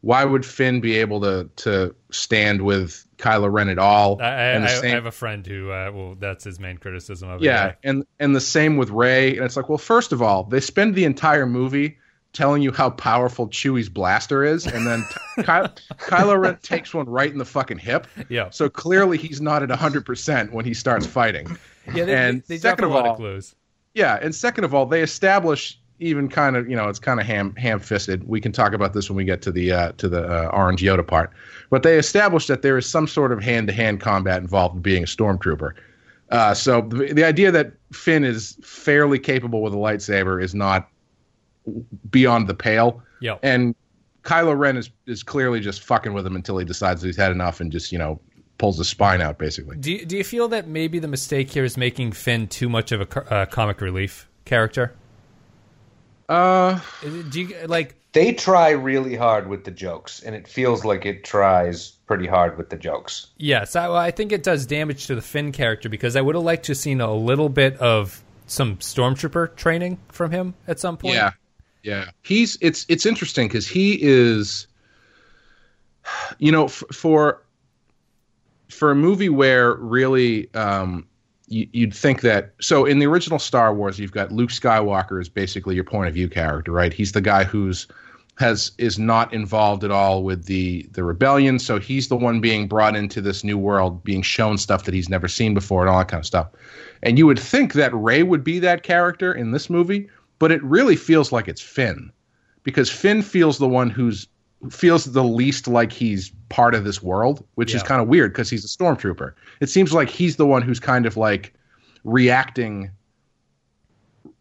why 0.01 0.23
would 0.25 0.45
Finn 0.45 0.81
be 0.81 0.97
able 0.97 1.21
to 1.21 1.49
to 1.57 1.95
stand 2.11 2.61
with 2.63 3.05
Kylo 3.17 3.51
Ren 3.51 3.69
at 3.69 3.77
all? 3.79 4.21
I, 4.21 4.25
I, 4.25 4.29
and 4.53 4.63
the 4.65 4.69
I, 4.69 4.79
I 4.85 4.87
have 4.89 5.05
a 5.05 5.11
friend 5.11 5.45
who, 5.45 5.71
uh, 5.71 5.91
well, 5.93 6.15
that's 6.19 6.43
his 6.43 6.59
main 6.59 6.77
criticism 6.77 7.29
of 7.29 7.41
it. 7.41 7.45
yeah, 7.45 7.73
and 7.83 8.05
and 8.19 8.35
the 8.35 8.41
same 8.41 8.77
with 8.77 8.89
Rey. 8.89 9.35
And 9.37 9.45
it's 9.45 9.55
like, 9.55 9.69
well, 9.69 9.77
first 9.77 10.11
of 10.11 10.21
all, 10.21 10.43
they 10.43 10.59
spend 10.59 10.95
the 10.95 11.05
entire 11.05 11.45
movie 11.45 11.97
telling 12.33 12.61
you 12.61 12.71
how 12.71 12.89
powerful 12.89 13.47
Chewie's 13.49 13.89
blaster 13.89 14.43
is, 14.45 14.65
and 14.65 14.87
then 14.87 15.03
Ky- 15.35 15.43
Kylo 16.05 16.39
Ren 16.39 16.57
takes 16.61 16.93
one 16.93 17.07
right 17.09 17.29
in 17.31 17.37
the 17.37 17.45
fucking 17.45 17.77
hip. 17.77 18.07
yeah, 18.29 18.49
So 18.51 18.69
clearly, 18.69 19.17
he's 19.17 19.41
not 19.41 19.61
at 19.63 19.69
hundred 19.71 20.05
percent 20.05 20.53
when 20.53 20.63
he 20.65 20.73
starts 20.73 21.05
fighting. 21.05 21.57
yeah. 21.93 22.05
They, 22.05 22.15
and 22.15 22.41
they, 22.43 22.55
they 22.55 22.61
drop 22.61 22.79
a 22.79 22.81
second 22.81 22.85
of 22.85 22.91
lot 22.91 23.05
all- 23.05 23.11
of 23.11 23.17
clues. 23.17 23.55
Yeah, 23.93 24.17
and 24.21 24.33
second 24.33 24.63
of 24.63 24.73
all, 24.73 24.85
they 24.85 25.01
establish 25.01 25.77
even 26.01 26.27
kind 26.27 26.57
of 26.57 26.69
you 26.69 26.75
know 26.75 26.89
it's 26.89 26.99
kind 26.99 27.19
of 27.19 27.25
ham 27.25 27.55
ham 27.55 27.79
fisted. 27.79 28.27
We 28.27 28.41
can 28.41 28.51
talk 28.51 28.73
about 28.73 28.93
this 28.93 29.09
when 29.09 29.15
we 29.15 29.23
get 29.23 29.41
to 29.43 29.51
the 29.51 29.71
uh, 29.71 29.91
to 29.93 30.09
the 30.09 30.23
uh, 30.23 30.49
orange 30.51 30.81
Yoda 30.81 31.05
part, 31.05 31.31
but 31.69 31.83
they 31.83 31.97
establish 31.97 32.47
that 32.47 32.63
there 32.63 32.77
is 32.77 32.89
some 32.89 33.07
sort 33.07 33.31
of 33.31 33.41
hand 33.41 33.67
to 33.67 33.73
hand 33.73 34.01
combat 34.01 34.41
involved 34.41 34.75
in 34.75 34.81
being 34.81 35.03
a 35.03 35.07
stormtrooper. 35.07 35.73
Uh, 36.31 36.53
so 36.53 36.81
the, 36.81 37.13
the 37.13 37.23
idea 37.23 37.51
that 37.51 37.73
Finn 37.93 38.23
is 38.23 38.57
fairly 38.63 39.19
capable 39.19 39.61
with 39.61 39.73
a 39.73 39.77
lightsaber 39.77 40.41
is 40.41 40.55
not 40.55 40.89
beyond 42.09 42.47
the 42.47 42.55
pale, 42.55 43.03
Yeah, 43.19 43.37
and 43.43 43.75
Kylo 44.23 44.57
Ren 44.57 44.77
is 44.77 44.89
is 45.05 45.23
clearly 45.23 45.59
just 45.59 45.83
fucking 45.83 46.13
with 46.13 46.25
him 46.25 46.35
until 46.35 46.57
he 46.57 46.65
decides 46.65 47.01
that 47.01 47.07
he's 47.07 47.17
had 47.17 47.31
enough 47.31 47.61
and 47.61 47.71
just 47.71 47.91
you 47.91 47.99
know 47.99 48.19
pulls 48.57 48.77
his 48.77 48.89
spine 48.89 49.21
out 49.21 49.37
basically. 49.37 49.77
Do 49.77 49.91
you, 49.91 50.05
do 50.05 50.17
you 50.17 50.23
feel 50.23 50.47
that 50.49 50.67
maybe 50.67 50.99
the 50.99 51.07
mistake 51.07 51.51
here 51.51 51.63
is 51.63 51.77
making 51.77 52.11
Finn 52.13 52.47
too 52.47 52.69
much 52.69 52.91
of 52.91 53.01
a 53.01 53.33
uh, 53.33 53.45
comic 53.45 53.81
relief 53.81 54.27
character? 54.45 54.95
Uh, 56.31 56.79
Do 57.29 57.41
you 57.41 57.55
like? 57.67 57.95
They 58.13 58.31
try 58.31 58.69
really 58.69 59.15
hard 59.15 59.47
with 59.49 59.65
the 59.65 59.71
jokes, 59.71 60.21
and 60.21 60.33
it 60.33 60.47
feels 60.47 60.85
like 60.85 61.05
it 61.05 61.25
tries 61.25 61.91
pretty 62.07 62.25
hard 62.25 62.57
with 62.57 62.69
the 62.69 62.77
jokes. 62.77 63.27
Yes, 63.37 63.75
I, 63.75 63.93
I 63.93 64.11
think 64.11 64.31
it 64.31 64.41
does 64.41 64.65
damage 64.65 65.07
to 65.07 65.15
the 65.15 65.21
Finn 65.21 65.51
character 65.51 65.89
because 65.89 66.15
I 66.15 66.21
would 66.21 66.35
have 66.35 66.43
liked 66.45 66.65
to 66.65 66.71
have 66.71 66.77
seen 66.77 67.01
a 67.01 67.13
little 67.13 67.49
bit 67.49 67.77
of 67.79 68.23
some 68.47 68.77
stormtrooper 68.77 69.57
training 69.57 69.97
from 70.07 70.31
him 70.31 70.53
at 70.69 70.79
some 70.79 70.95
point. 70.95 71.15
Yeah, 71.15 71.31
yeah. 71.83 72.11
He's 72.21 72.57
it's 72.61 72.85
it's 72.87 73.05
interesting 73.05 73.49
because 73.49 73.67
he 73.67 74.01
is, 74.01 74.67
you 76.39 76.53
know, 76.53 76.65
f- 76.65 76.83
for 76.93 77.43
for 78.69 78.91
a 78.91 78.95
movie 78.95 79.29
where 79.29 79.73
really 79.73 80.53
um, 80.53 81.07
you, 81.51 81.67
you'd 81.71 81.93
think 81.93 82.21
that. 82.21 82.53
So 82.61 82.85
in 82.85 82.99
the 82.99 83.07
original 83.07 83.39
Star 83.39 83.73
Wars, 83.73 83.99
you've 83.99 84.11
got 84.11 84.31
Luke 84.31 84.49
Skywalker 84.49 85.21
is 85.21 85.29
basically 85.29 85.75
your 85.75 85.83
point 85.83 86.07
of 86.07 86.13
view 86.13 86.29
character, 86.29 86.71
right? 86.71 86.93
He's 86.93 87.11
the 87.11 87.21
guy 87.21 87.43
who's 87.43 87.87
has 88.37 88.71
is 88.77 88.97
not 88.97 89.33
involved 89.33 89.83
at 89.83 89.91
all 89.91 90.23
with 90.23 90.45
the 90.45 90.87
the 90.93 91.03
rebellion 91.03 91.59
so 91.59 91.79
he's 91.79 92.07
the 92.07 92.15
one 92.15 92.39
being 92.41 92.67
brought 92.67 92.95
into 92.95 93.21
this 93.21 93.43
new 93.43 93.57
world 93.57 94.03
being 94.03 94.21
shown 94.21 94.57
stuff 94.57 94.85
that 94.85 94.93
he's 94.93 95.09
never 95.09 95.27
seen 95.27 95.53
before 95.53 95.81
and 95.81 95.89
all 95.89 95.99
that 95.99 96.07
kind 96.07 96.21
of 96.21 96.25
stuff 96.25 96.47
and 97.03 97.17
you 97.17 97.27
would 97.27 97.37
think 97.37 97.73
that 97.73 97.93
Rey 97.93 98.23
would 98.23 98.43
be 98.43 98.57
that 98.59 98.83
character 98.83 99.33
in 99.33 99.51
this 99.51 99.69
movie 99.69 100.09
but 100.39 100.51
it 100.51 100.63
really 100.63 100.95
feels 100.95 101.31
like 101.31 101.47
it's 101.47 101.61
finn 101.61 102.11
because 102.63 102.89
finn 102.89 103.21
feels 103.21 103.57
the 103.57 103.67
one 103.67 103.89
who's 103.89 104.27
feels 104.69 105.05
the 105.05 105.23
least 105.23 105.67
like 105.67 105.91
he's 105.91 106.31
part 106.49 106.75
of 106.75 106.83
this 106.83 107.01
world 107.01 107.43
which 107.55 107.73
is 107.73 107.81
kind 107.81 108.01
of 108.01 108.07
weird 108.07 108.31
because 108.31 108.49
he's 108.49 108.63
a 108.63 108.67
stormtrooper 108.67 109.33
it 109.59 109.69
seems 109.69 109.93
like 109.93 110.09
he's 110.09 110.35
the 110.35 110.45
one 110.45 110.61
who's 110.61 110.79
kind 110.79 111.05
of 111.05 111.17
like 111.17 111.53
reacting 112.03 112.91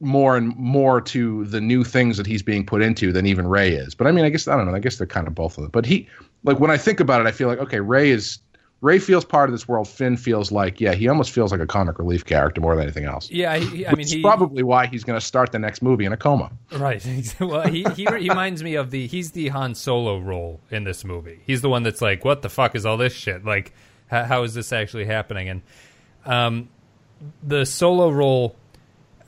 more 0.00 0.36
and 0.36 0.56
more 0.56 1.00
to 1.00 1.44
the 1.46 1.60
new 1.60 1.84
things 1.84 2.16
that 2.16 2.26
he's 2.26 2.42
being 2.42 2.64
put 2.64 2.82
into 2.82 3.12
than 3.12 3.26
even 3.26 3.46
Rey 3.46 3.70
is. 3.70 3.94
But 3.94 4.06
I 4.06 4.12
mean, 4.12 4.24
I 4.24 4.30
guess 4.30 4.48
I 4.48 4.56
don't 4.56 4.66
know. 4.66 4.74
I 4.74 4.78
guess 4.78 4.96
they're 4.96 5.06
kind 5.06 5.28
of 5.28 5.34
both 5.34 5.56
of 5.58 5.62
them. 5.62 5.70
But 5.70 5.84
he, 5.84 6.08
like, 6.42 6.58
when 6.58 6.70
I 6.70 6.78
think 6.78 7.00
about 7.00 7.20
it, 7.20 7.26
I 7.26 7.32
feel 7.32 7.48
like 7.48 7.58
okay, 7.58 7.80
Rey 7.80 8.10
is 8.10 8.38
Rey 8.82 8.98
feels 8.98 9.26
part 9.26 9.50
of 9.50 9.52
this 9.52 9.68
world. 9.68 9.88
Finn 9.88 10.16
feels 10.16 10.50
like 10.50 10.80
yeah, 10.80 10.94
he 10.94 11.06
almost 11.08 11.32
feels 11.32 11.52
like 11.52 11.60
a 11.60 11.66
comic 11.66 11.98
relief 11.98 12.24
character 12.24 12.60
more 12.62 12.74
than 12.74 12.84
anything 12.84 13.04
else. 13.04 13.30
Yeah, 13.30 13.56
he, 13.58 13.78
he- 13.78 13.86
I 13.86 13.94
mean, 13.94 14.06
he 14.06 14.22
probably 14.22 14.62
why 14.62 14.86
he's 14.86 15.04
going 15.04 15.18
to 15.20 15.24
start 15.24 15.52
the 15.52 15.58
next 15.58 15.82
movie 15.82 16.06
in 16.06 16.12
a 16.12 16.16
coma. 16.16 16.50
right. 16.72 17.04
well, 17.40 17.66
he 17.68 17.84
he 17.94 18.06
reminds 18.06 18.62
me 18.62 18.76
of 18.76 18.90
the 18.90 19.06
he's 19.06 19.32
the 19.32 19.48
Han 19.48 19.74
Solo 19.74 20.18
role 20.18 20.60
in 20.70 20.84
this 20.84 21.04
movie. 21.04 21.40
He's 21.46 21.60
the 21.60 21.68
one 21.68 21.82
that's 21.82 22.00
like, 22.00 22.24
what 22.24 22.40
the 22.42 22.48
fuck 22.48 22.74
is 22.74 22.86
all 22.86 22.96
this 22.96 23.12
shit? 23.12 23.44
Like, 23.44 23.74
how, 24.06 24.24
how 24.24 24.42
is 24.44 24.54
this 24.54 24.72
actually 24.72 25.04
happening? 25.04 25.48
And 25.50 25.62
um, 26.24 26.68
the 27.42 27.66
solo 27.66 28.08
role, 28.10 28.56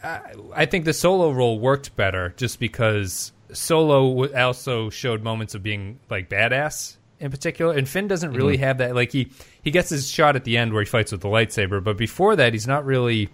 I, 0.02 0.32
I 0.54 0.64
think 0.66 0.86
the 0.86 0.94
solo 0.94 1.30
role 1.30 1.58
worked 1.58 1.94
better 1.94 2.32
just 2.38 2.58
because 2.58 3.32
Solo 3.52 4.32
also 4.34 4.88
showed 4.88 5.22
moments 5.22 5.54
of 5.54 5.62
being 5.62 6.00
like 6.08 6.30
badass 6.30 6.96
in 7.22 7.30
particular, 7.30 7.72
and 7.72 7.88
Finn 7.88 8.08
doesn't 8.08 8.32
really 8.32 8.56
have 8.58 8.78
that. 8.78 8.94
Like 8.94 9.12
he 9.12 9.30
he 9.62 9.70
gets 9.70 9.88
his 9.88 10.10
shot 10.10 10.36
at 10.36 10.44
the 10.44 10.58
end 10.58 10.72
where 10.72 10.82
he 10.82 10.86
fights 10.86 11.12
with 11.12 11.20
the 11.20 11.28
lightsaber, 11.28 11.82
but 11.82 11.96
before 11.96 12.36
that, 12.36 12.52
he's 12.52 12.66
not 12.66 12.84
really 12.84 13.30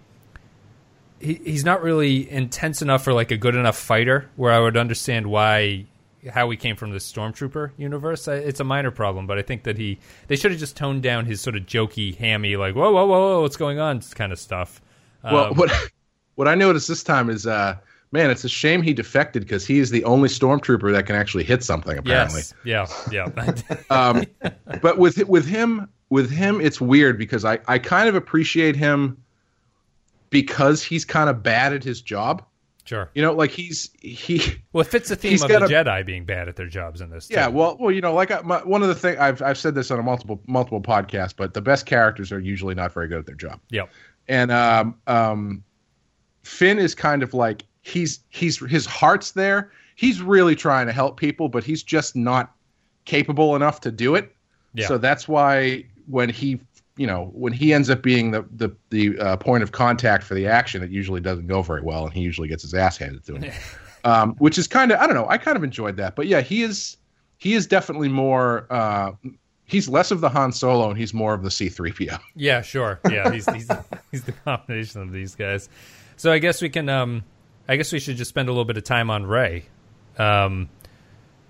he, 1.19 1.35
he's 1.43 1.65
not 1.65 1.81
really 1.81 2.29
intense 2.31 2.81
enough 2.81 3.05
or 3.07 3.13
like 3.13 3.31
a 3.31 3.37
good 3.37 3.55
enough 3.55 3.77
fighter 3.77 4.29
where 4.35 4.53
I 4.53 4.59
would 4.59 4.77
understand 4.77 5.27
why 5.27 5.85
how 6.31 6.49
he 6.49 6.57
came 6.57 6.75
from 6.75 6.91
the 6.91 6.97
stormtrooper 6.97 7.71
universe. 7.77 8.27
I, 8.27 8.35
it's 8.35 8.59
a 8.59 8.63
minor 8.63 8.91
problem, 8.91 9.25
but 9.25 9.37
I 9.37 9.41
think 9.41 9.63
that 9.63 9.77
he 9.77 9.99
they 10.27 10.35
should 10.35 10.51
have 10.51 10.59
just 10.59 10.77
toned 10.77 11.01
down 11.01 11.25
his 11.25 11.41
sort 11.41 11.55
of 11.55 11.63
jokey, 11.63 12.15
hammy, 12.15 12.55
like 12.57 12.75
whoa, 12.75 12.91
whoa, 12.91 13.05
whoa, 13.05 13.19
whoa 13.19 13.41
what's 13.41 13.57
going 13.57 13.79
on 13.79 14.01
kind 14.01 14.31
of 14.31 14.39
stuff. 14.39 14.81
Well, 15.23 15.45
Um, 15.45 15.55
what 15.55 15.71
what 16.35 16.47
I 16.47 16.55
noticed 16.55 16.87
this 16.87 17.03
time 17.03 17.29
is, 17.29 17.47
uh, 17.47 17.77
man, 18.11 18.29
it's 18.31 18.43
a 18.43 18.49
shame 18.49 18.81
he 18.81 18.93
defected 18.93 19.43
because 19.43 19.65
he 19.65 19.79
is 19.79 19.89
the 19.91 20.03
only 20.03 20.29
stormtrooper 20.29 20.91
that 20.91 21.05
can 21.05 21.15
actually 21.15 21.43
hit 21.43 21.63
something. 21.63 21.97
Apparently, 21.97 22.41
yes, 22.63 23.07
yeah, 23.11 23.27
yeah. 23.35 23.75
um, 23.89 24.25
but 24.81 24.97
with 24.97 25.17
with 25.27 25.45
him 25.45 25.89
with 26.09 26.29
him 26.31 26.59
it's 26.59 26.81
weird 26.81 27.17
because 27.17 27.45
I 27.45 27.59
I 27.67 27.77
kind 27.79 28.09
of 28.09 28.15
appreciate 28.15 28.75
him 28.75 29.17
because 30.29 30.83
he's 30.83 31.05
kind 31.05 31.29
of 31.29 31.41
bad 31.43 31.73
at 31.73 31.83
his 31.83 32.01
job. 32.01 32.43
sure. 32.85 33.09
You 33.15 33.21
know, 33.21 33.33
like 33.33 33.51
he's 33.51 33.89
he. 33.99 34.41
Well, 34.73 34.81
it 34.81 34.87
fits 34.87 35.09
the 35.09 35.15
theme 35.15 35.41
of 35.41 35.47
the 35.47 35.65
a- 35.65 35.67
Jedi 35.67 36.05
being 36.05 36.25
bad 36.25 36.47
at 36.47 36.55
their 36.55 36.67
jobs 36.67 37.01
in 37.01 37.09
this. 37.09 37.27
Too. 37.27 37.33
Yeah, 37.33 37.47
well, 37.47 37.75
well, 37.79 37.91
you 37.91 38.01
know, 38.01 38.13
like 38.13 38.29
I, 38.29 38.41
my, 38.41 38.59
one 38.63 38.83
of 38.83 38.87
the 38.87 38.95
things 38.95 39.17
I've 39.19 39.41
I've 39.41 39.57
said 39.57 39.73
this 39.75 39.89
on 39.91 39.99
a 39.99 40.03
multiple 40.03 40.41
multiple 40.47 40.81
podcasts, 40.81 41.33
but 41.35 41.53
the 41.53 41.61
best 41.61 41.85
characters 41.85 42.31
are 42.31 42.39
usually 42.39 42.75
not 42.75 42.93
very 42.93 43.07
good 43.07 43.19
at 43.19 43.25
their 43.25 43.35
job. 43.35 43.59
Yep. 43.71 43.89
and 44.27 44.51
um, 44.51 44.95
um, 45.07 45.63
Finn 46.43 46.77
is 46.79 46.93
kind 46.93 47.23
of 47.23 47.33
like 47.33 47.65
he's 47.89 48.19
he's 48.29 48.57
his 48.65 48.85
heart's 48.85 49.31
there. 49.31 49.71
He's 49.95 50.21
really 50.21 50.55
trying 50.55 50.87
to 50.87 50.93
help 50.93 51.17
people, 51.17 51.49
but 51.49 51.63
he's 51.63 51.83
just 51.83 52.15
not 52.15 52.53
capable 53.05 53.55
enough 53.55 53.81
to 53.81 53.91
do 53.91 54.15
it. 54.15 54.33
Yeah. 54.73 54.87
So 54.87 54.97
that's 54.97 55.27
why 55.27 55.85
when 56.07 56.29
he 56.29 56.59
you 56.95 57.07
know 57.07 57.31
when 57.33 57.53
he 57.53 57.73
ends 57.73 57.89
up 57.89 58.01
being 58.01 58.31
the 58.31 58.45
the 58.55 58.75
the 58.89 59.19
uh, 59.19 59.37
point 59.37 59.63
of 59.63 59.71
contact 59.71 60.23
for 60.23 60.35
the 60.35 60.47
action, 60.47 60.83
it 60.83 60.91
usually 60.91 61.21
doesn't 61.21 61.47
go 61.47 61.61
very 61.61 61.81
well, 61.81 62.05
and 62.05 62.13
he 62.13 62.21
usually 62.21 62.47
gets 62.47 62.63
his 62.63 62.73
ass 62.73 62.97
handed 62.97 63.25
to 63.25 63.35
him. 63.35 63.51
um, 64.03 64.35
which 64.35 64.57
is 64.57 64.67
kind 64.67 64.91
of 64.91 64.99
I 64.99 65.07
don't 65.07 65.15
know. 65.15 65.27
I 65.27 65.37
kind 65.37 65.57
of 65.57 65.63
enjoyed 65.63 65.97
that, 65.97 66.15
but 66.15 66.27
yeah, 66.27 66.41
he 66.41 66.61
is 66.63 66.97
he 67.37 67.53
is 67.53 67.67
definitely 67.67 68.09
more. 68.09 68.67
Uh, 68.69 69.13
he's 69.65 69.89
less 69.89 70.11
of 70.11 70.21
the 70.21 70.29
Han 70.29 70.51
Solo, 70.51 70.89
and 70.89 70.97
he's 70.97 71.13
more 71.13 71.33
of 71.33 71.43
the 71.43 71.51
C 71.51 71.69
three 71.69 71.91
PO. 71.91 72.17
Yeah, 72.35 72.61
sure. 72.61 72.99
Yeah, 73.09 73.31
he's 73.31 73.49
he's 73.49 73.69
he's 74.11 74.23
the 74.23 74.31
combination 74.45 75.01
of 75.01 75.11
these 75.11 75.35
guys. 75.35 75.69
So 76.17 76.31
I 76.31 76.39
guess 76.39 76.61
we 76.61 76.69
can. 76.69 76.89
Um, 76.89 77.23
I 77.69 77.75
guess 77.75 77.93
we 77.93 77.99
should 77.99 78.17
just 78.17 78.29
spend 78.29 78.49
a 78.49 78.51
little 78.51 78.65
bit 78.65 78.77
of 78.77 78.83
time 78.83 79.11
on 79.11 79.27
Rey. 79.27 79.65
Um, 80.17 80.69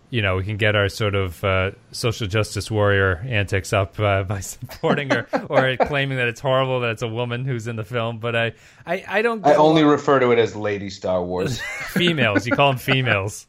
you 0.10 0.22
know, 0.22 0.36
we 0.36 0.44
can 0.44 0.58
get 0.58 0.76
our 0.76 0.90
sort 0.90 1.16
of 1.16 1.42
uh, 1.46 1.72
social 1.94 2.28
justice 2.28 2.70
warrior 2.70 3.24
antics 3.26 3.72
up 3.72 3.98
uh, 4.02 4.24
by 4.28 4.42
supporting 4.42 5.12
her 5.12 5.30
or 5.50 5.78
claiming 5.78 6.18
that 6.18 6.28
it's 6.28 6.42
horrible 6.42 6.82
that 6.82 6.92
it's 6.92 7.04
a 7.04 7.08
woman 7.08 7.46
who's 7.46 7.68
in 7.68 7.78
the 7.78 7.86
film. 7.86 8.20
But 8.20 8.36
I, 8.36 8.52
I, 8.86 9.06
I 9.08 9.22
don't. 9.22 9.48
I 9.48 9.56
only 9.56 9.86
lot- 9.86 9.92
refer 9.92 10.20
to 10.20 10.32
it 10.32 10.40
as 10.40 10.58
Lady 10.58 10.90
Star 10.90 11.24
Wars. 11.24 11.62
females. 11.92 12.46
You 12.46 12.52
call 12.52 12.72
them 12.72 12.80
females. 12.80 13.48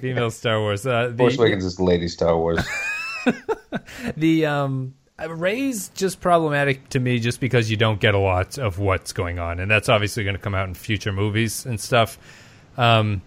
Female 0.00 0.32
Star 0.32 0.58
Wars. 0.58 0.84
Uh, 0.84 1.14
Force 1.16 1.36
the, 1.36 1.42
Awakens 1.42 1.64
is 1.64 1.78
Lady 1.78 2.08
Star 2.08 2.36
Wars. 2.36 2.66
the 4.16 4.46
um 4.46 4.94
Rey's 5.26 5.88
just 5.90 6.20
problematic 6.20 6.88
to 6.90 7.00
me 7.00 7.18
just 7.18 7.40
because 7.40 7.70
you 7.70 7.76
don't 7.76 7.98
get 8.00 8.14
a 8.14 8.18
lot 8.18 8.58
of 8.58 8.78
what's 8.78 9.12
going 9.12 9.38
on, 9.38 9.58
and 9.58 9.70
that's 9.70 9.88
obviously 9.88 10.22
going 10.24 10.36
to 10.36 10.42
come 10.42 10.54
out 10.54 10.68
in 10.68 10.74
future 10.74 11.12
movies 11.12 11.66
and 11.66 11.80
stuff. 11.80 12.18
Um, 12.76 13.22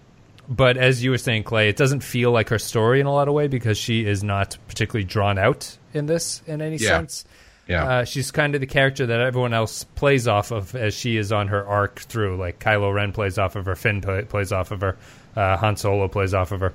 but 0.47 0.77
as 0.77 1.03
you 1.03 1.11
were 1.11 1.17
saying, 1.17 1.43
Clay, 1.43 1.69
it 1.69 1.75
doesn't 1.75 2.01
feel 2.01 2.31
like 2.31 2.49
her 2.49 2.59
story 2.59 2.99
in 2.99 3.05
a 3.07 3.13
lot 3.13 3.27
of 3.27 3.33
way 3.33 3.47
because 3.47 3.77
she 3.77 4.05
is 4.05 4.23
not 4.23 4.57
particularly 4.67 5.03
drawn 5.05 5.37
out 5.37 5.77
in 5.93 6.05
this 6.05 6.41
in 6.47 6.61
any 6.61 6.77
Yeah. 6.77 6.89
sense. 6.89 7.25
Yeah. 7.67 7.85
Uh, 7.85 8.03
she's 8.05 8.31
kind 8.31 8.55
of 8.55 8.59
the 8.61 8.67
character 8.67 9.05
that 9.05 9.19
everyone 9.21 9.53
else 9.53 9.83
plays 9.83 10.27
off 10.27 10.51
of 10.51 10.75
as 10.75 10.93
she 10.93 11.15
is 11.15 11.31
on 11.31 11.47
her 11.49 11.65
arc 11.65 11.99
through. 11.99 12.37
Like 12.37 12.59
Kylo 12.59 12.93
Ren 12.93 13.11
plays 13.13 13.37
off 13.37 13.55
of 13.55 13.65
her, 13.65 13.75
Finn 13.75 14.01
play, 14.01 14.23
plays 14.23 14.51
off 14.51 14.71
of 14.71 14.81
her, 14.81 14.97
uh, 15.35 15.57
Han 15.57 15.77
Solo 15.77 16.07
plays 16.07 16.33
off 16.33 16.51
of 16.51 16.59
her. 16.61 16.73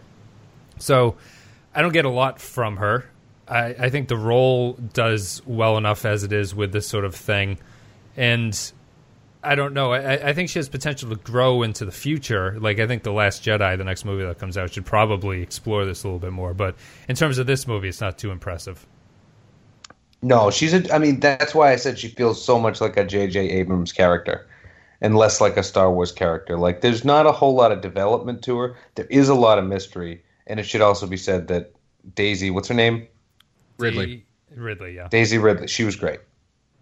So 0.79 1.17
I 1.75 1.83
don't 1.83 1.93
get 1.93 2.05
a 2.05 2.11
lot 2.11 2.41
from 2.41 2.77
her. 2.79 3.05
I, 3.49 3.75
I 3.79 3.91
think 3.91 4.09
the 4.09 4.17
role 4.17 4.73
does 4.75 5.43
well 5.47 5.77
enough 5.77 6.05
as 6.05 6.25
it 6.25 6.33
is 6.33 6.55
with 6.55 6.73
this 6.73 6.89
sort 6.89 7.05
of 7.05 7.15
thing. 7.15 7.59
And 8.17 8.73
I 9.43 9.55
don't 9.55 9.75
know. 9.75 9.93
I, 9.93 10.31
I 10.31 10.33
think 10.33 10.49
she 10.49 10.59
has 10.59 10.69
potential 10.69 11.11
to 11.11 11.17
grow 11.17 11.63
into 11.63 11.85
the 11.85 11.93
future. 11.93 12.59
Like 12.59 12.81
I 12.81 12.87
think 12.87 13.05
the 13.05 13.13
Last 13.13 13.45
Jedi, 13.45 13.79
the 13.79 13.85
next 13.85 14.05
movie 14.05 14.25
that 14.25 14.39
comes 14.39 14.59
out, 14.59 14.73
should 14.73 14.87
probably 14.87 15.43
explore 15.43 15.85
this 15.85 16.03
a 16.03 16.09
little 16.09 16.19
bit 16.19 16.33
more. 16.33 16.55
But 16.55 16.77
in 17.09 17.15
terms 17.15 17.39
of 17.39 17.47
this 17.47 17.67
movie, 17.67 17.89
it's 17.89 18.01
not 18.01 18.19
too 18.19 18.33
impressive. 18.33 18.85
No, 20.23 20.51
she's 20.51 20.75
a. 20.75 20.93
I 20.93 20.99
mean, 20.99 21.21
that's 21.21 21.55
why 21.55 21.73
I 21.73 21.77
said 21.77 21.99
she 21.99 22.09
feels 22.09 22.43
so 22.43 22.59
much 22.59 22.81
like 22.81 22.97
a 22.97 23.05
J.J. 23.05 23.49
Abrams 23.51 23.93
character, 23.93 24.49
and 25.01 25.15
less 25.15 25.41
like 25.41 25.57
a 25.57 25.63
Star 25.63 25.93
Wars 25.93 26.11
character. 26.11 26.59
Like, 26.59 26.81
there's 26.81 27.05
not 27.05 27.27
a 27.27 27.33
whole 27.33 27.55
lot 27.55 27.71
of 27.71 27.83
development 27.83 28.43
to 28.45 28.59
her. 28.59 28.77
There 28.95 29.07
is 29.07 29.29
a 29.29 29.35
lot 29.35 29.59
of 29.59 29.67
mystery, 29.67 30.25
and 30.47 30.59
it 30.59 30.65
should 30.65 30.81
also 30.81 31.07
be 31.07 31.19
said 31.19 31.49
that 31.49 31.73
Daisy, 32.15 32.51
what's 32.51 32.69
her 32.69 32.75
name? 32.75 33.07
Ridley. 33.79 34.27
Ridley, 34.55 34.95
yeah. 34.95 35.09
Daisy 35.09 35.39
Ridley. 35.39 35.67
She 35.67 35.85
was 35.85 35.97
great. 35.97 36.21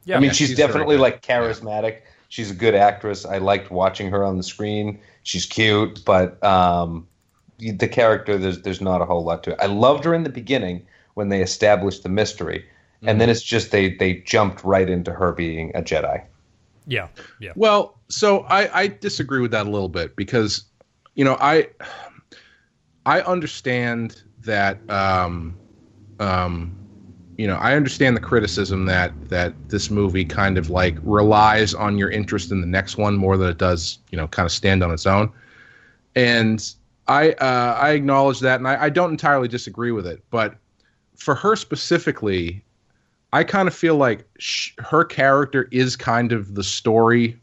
Yeah, 0.05 0.17
I 0.17 0.21
mean, 0.21 0.29
Yeah, 0.29 0.33
she's, 0.33 0.49
she's 0.49 0.57
definitely 0.57 0.97
like 0.97 1.23
charismatic. 1.23 2.03
She's 2.29 2.51
a 2.51 2.55
good 2.55 2.75
actress. 2.75 3.25
I 3.25 3.39
liked 3.39 3.71
watching 3.71 4.11
her 4.11 4.25
on 4.25 4.37
the 4.37 4.43
screen. 4.43 5.01
She's 5.23 5.47
cute, 5.47 6.05
but 6.05 6.43
um, 6.45 7.07
the 7.59 7.89
character 7.89 8.37
there's 8.37 8.61
there's 8.63 8.81
not 8.81 9.01
a 9.01 9.05
whole 9.05 9.25
lot 9.25 9.43
to 9.45 9.53
it. 9.53 9.59
I 9.61 9.67
loved 9.67 10.05
her 10.05 10.15
in 10.15 10.25
the 10.25 10.31
beginning 10.31 10.87
when 11.15 11.29
they 11.29 11.43
established 11.43 12.03
the 12.03 12.09
mystery, 12.09 12.67
and 13.03 13.21
then 13.21 13.31
it's 13.31 13.43
just 13.43 13.71
they 13.71 13.95
they 13.95 14.15
jumped 14.15 14.65
right 14.65 14.89
into 14.91 15.13
her 15.13 15.33
being 15.33 15.71
a 15.75 15.83
Jedi. 15.83 16.25
yeah, 16.87 17.09
yeah. 17.41 17.53
Well, 17.55 17.99
so 18.09 18.41
I, 18.41 18.81
I 18.81 18.87
disagree 18.89 19.41
with 19.41 19.53
that 19.53 19.67
a 19.67 19.71
little 19.71 19.89
bit 19.89 20.17
because, 20.17 20.65
you 21.15 21.25
know, 21.25 21.37
I 21.41 21.69
I 23.07 23.21
understand 23.23 24.23
that 24.41 24.79
um, 24.91 25.57
um, 26.21 26.77
you 27.37 27.47
know 27.47 27.57
I 27.57 27.75
understand 27.75 28.17
the 28.17 28.21
criticism 28.21 28.87
that 28.87 29.15
that 29.29 29.55
this 29.69 29.91
movie 29.91 30.25
kind 30.25 30.59
of 30.59 30.71
like 30.71 30.99
relies 31.03 31.75
on 31.75 31.99
your 31.99 32.11
interest 32.11 32.51
in 32.51 32.61
the 32.61 32.67
next 32.67 32.97
one 32.97 33.17
more 33.17 33.37
than 33.37 33.49
it 33.49 33.59
does 33.59 33.99
you 34.11 34.17
know 34.17 34.29
kind 34.29 34.47
of 34.47 34.53
stand 34.53 34.83
on 34.83 34.93
its 34.93 35.07
own, 35.07 35.33
and 36.15 36.75
I 37.07 37.33
uh, 37.33 37.79
I 37.81 37.91
acknowledge 37.91 38.41
that 38.41 38.61
and 38.61 38.69
I, 38.69 38.85
I 38.85 38.89
don't 38.89 39.11
entirely 39.11 39.49
disagree 39.49 39.91
with 39.91 40.07
it, 40.07 40.23
but 40.31 40.57
for 41.17 41.35
her 41.35 41.57
specifically, 41.57 42.65
I 43.33 43.45
kind 43.45 43.69
of 43.69 43.75
feel 43.75 43.97
like 43.97 44.27
sh- 44.39 44.73
her 44.79 45.05
character 45.05 45.69
is 45.71 45.97
kind 45.97 46.33
of 46.33 46.55
the 46.55 46.65
story 46.65 47.39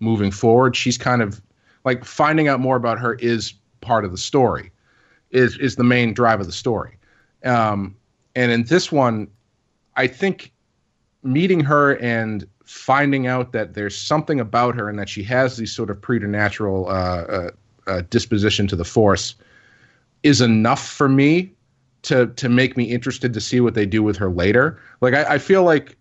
moving 0.00 0.30
forward. 0.30 0.76
She's 0.76 0.98
kind 0.98 1.22
of 1.22 1.40
like 1.84 2.04
finding 2.04 2.48
out 2.48 2.60
more 2.60 2.76
about 2.76 2.98
her 2.98 3.14
is 3.14 3.54
part 3.80 4.04
of 4.04 4.10
the 4.10 4.18
story, 4.18 4.70
is 5.30 5.56
is 5.58 5.76
the 5.76 5.84
main 5.84 6.12
drive 6.12 6.40
of 6.40 6.46
the 6.46 6.52
story. 6.52 6.96
Um, 7.44 7.96
and 8.34 8.52
in 8.52 8.64
this 8.64 8.92
one, 8.92 9.28
I 9.96 10.06
think 10.06 10.52
meeting 11.22 11.60
her 11.60 11.96
and 11.96 12.46
finding 12.64 13.26
out 13.26 13.52
that 13.52 13.74
there's 13.74 13.96
something 13.96 14.38
about 14.38 14.74
her 14.74 14.88
and 14.88 14.98
that 14.98 15.08
she 15.08 15.22
has 15.22 15.56
these 15.56 15.74
sort 15.74 15.90
of 15.90 16.00
preternatural 16.00 16.86
uh, 16.88 16.90
uh, 16.90 17.50
uh, 17.86 18.02
disposition 18.10 18.66
to 18.68 18.76
the 18.76 18.84
force 18.84 19.34
is 20.22 20.40
enough 20.40 20.86
for 20.86 21.08
me 21.08 21.50
to 22.02 22.26
to 22.26 22.48
make 22.48 22.76
me 22.76 22.84
interested 22.84 23.32
to 23.32 23.40
see 23.40 23.60
what 23.60 23.74
they 23.74 23.86
do 23.86 24.02
with 24.02 24.16
her 24.16 24.30
later. 24.30 24.80
Like 25.00 25.14
I, 25.14 25.34
I 25.34 25.38
feel 25.38 25.64
like 25.64 25.96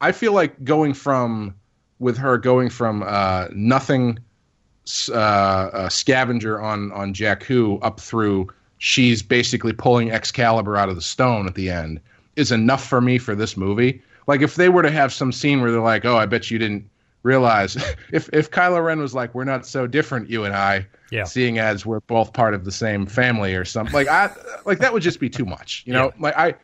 I 0.00 0.12
feel 0.12 0.32
like 0.32 0.62
going 0.62 0.94
from 0.94 1.54
with 1.98 2.16
her 2.18 2.38
going 2.38 2.70
from 2.70 3.02
uh, 3.02 3.48
nothing 3.52 4.18
uh, 5.08 5.12
uh, 5.12 5.88
scavenger 5.88 6.60
on 6.60 6.92
on 6.92 7.14
Jakku 7.14 7.78
up 7.82 8.00
through 8.00 8.48
she's 8.78 9.22
basically 9.22 9.72
pulling 9.72 10.10
Excalibur 10.10 10.76
out 10.76 10.88
of 10.88 10.94
the 10.94 11.02
stone 11.02 11.46
at 11.46 11.54
the 11.54 11.70
end 11.70 12.00
is 12.36 12.52
enough 12.52 12.86
for 12.86 13.00
me 13.00 13.18
for 13.18 13.34
this 13.34 13.56
movie. 13.56 14.00
Like 14.26 14.40
if 14.42 14.54
they 14.54 14.68
were 14.68 14.82
to 14.82 14.90
have 14.90 15.12
some 15.12 15.32
scene 15.32 15.60
where 15.60 15.70
they're 15.70 15.80
like, 15.80 16.04
"Oh, 16.04 16.16
I 16.16 16.26
bet 16.26 16.50
you 16.50 16.58
didn't 16.58 16.88
realize," 17.22 17.76
if 18.12 18.28
if 18.32 18.50
Kylo 18.50 18.84
Ren 18.84 19.00
was 19.00 19.14
like, 19.14 19.34
"We're 19.34 19.44
not 19.44 19.66
so 19.66 19.86
different, 19.86 20.30
you 20.30 20.44
and 20.44 20.54
I," 20.54 20.86
Yeah. 21.10 21.24
seeing 21.24 21.58
as 21.58 21.84
we're 21.86 22.00
both 22.00 22.32
part 22.32 22.54
of 22.54 22.64
the 22.64 22.72
same 22.72 23.06
family 23.06 23.54
or 23.54 23.64
something, 23.64 23.94
like 23.94 24.08
I 24.08 24.30
like 24.66 24.78
that 24.78 24.92
would 24.92 25.02
just 25.02 25.18
be 25.18 25.30
too 25.30 25.46
much, 25.46 25.82
you 25.86 25.92
know. 25.92 26.12
Like 26.18 26.36
I, 26.36 26.54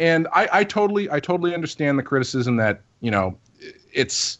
and 0.00 0.26
I, 0.32 0.48
I 0.52 0.64
totally, 0.64 1.10
I 1.10 1.20
totally 1.20 1.54
understand 1.54 1.98
the 1.98 2.02
criticism 2.02 2.56
that 2.56 2.80
you 3.00 3.10
know, 3.10 3.38
it's 3.92 4.38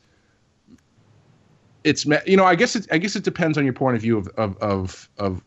it's 1.84 2.06
you 2.26 2.36
know 2.36 2.44
I 2.44 2.54
guess 2.54 2.74
it 2.76 2.86
I 2.90 2.98
guess 2.98 3.16
it 3.16 3.24
depends 3.24 3.58
on 3.58 3.64
your 3.64 3.74
point 3.74 3.96
of 3.96 4.02
view 4.02 4.16
of 4.18 4.28
of 4.36 4.56
of 4.58 5.10
of 5.18 5.42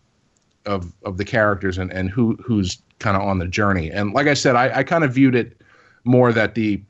of, 0.65 0.91
of 1.03 1.17
the 1.17 1.25
characters 1.25 1.77
and 1.77 1.91
and 1.91 2.09
who 2.09 2.35
who's 2.43 2.81
kind 2.99 3.17
of 3.17 3.23
on 3.23 3.39
the 3.39 3.47
journey. 3.47 3.91
And 3.91 4.13
like 4.13 4.27
I 4.27 4.33
said, 4.33 4.55
I, 4.55 4.79
I 4.79 4.83
kind 4.83 5.03
of 5.03 5.13
viewed 5.13 5.35
it 5.35 5.61
more 6.03 6.31
that 6.33 6.55
the 6.55 6.81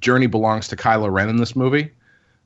journey 0.00 0.26
belongs 0.26 0.68
to 0.68 0.76
Kylo 0.76 1.10
Ren 1.12 1.28
in 1.28 1.36
this 1.36 1.56
movie. 1.56 1.90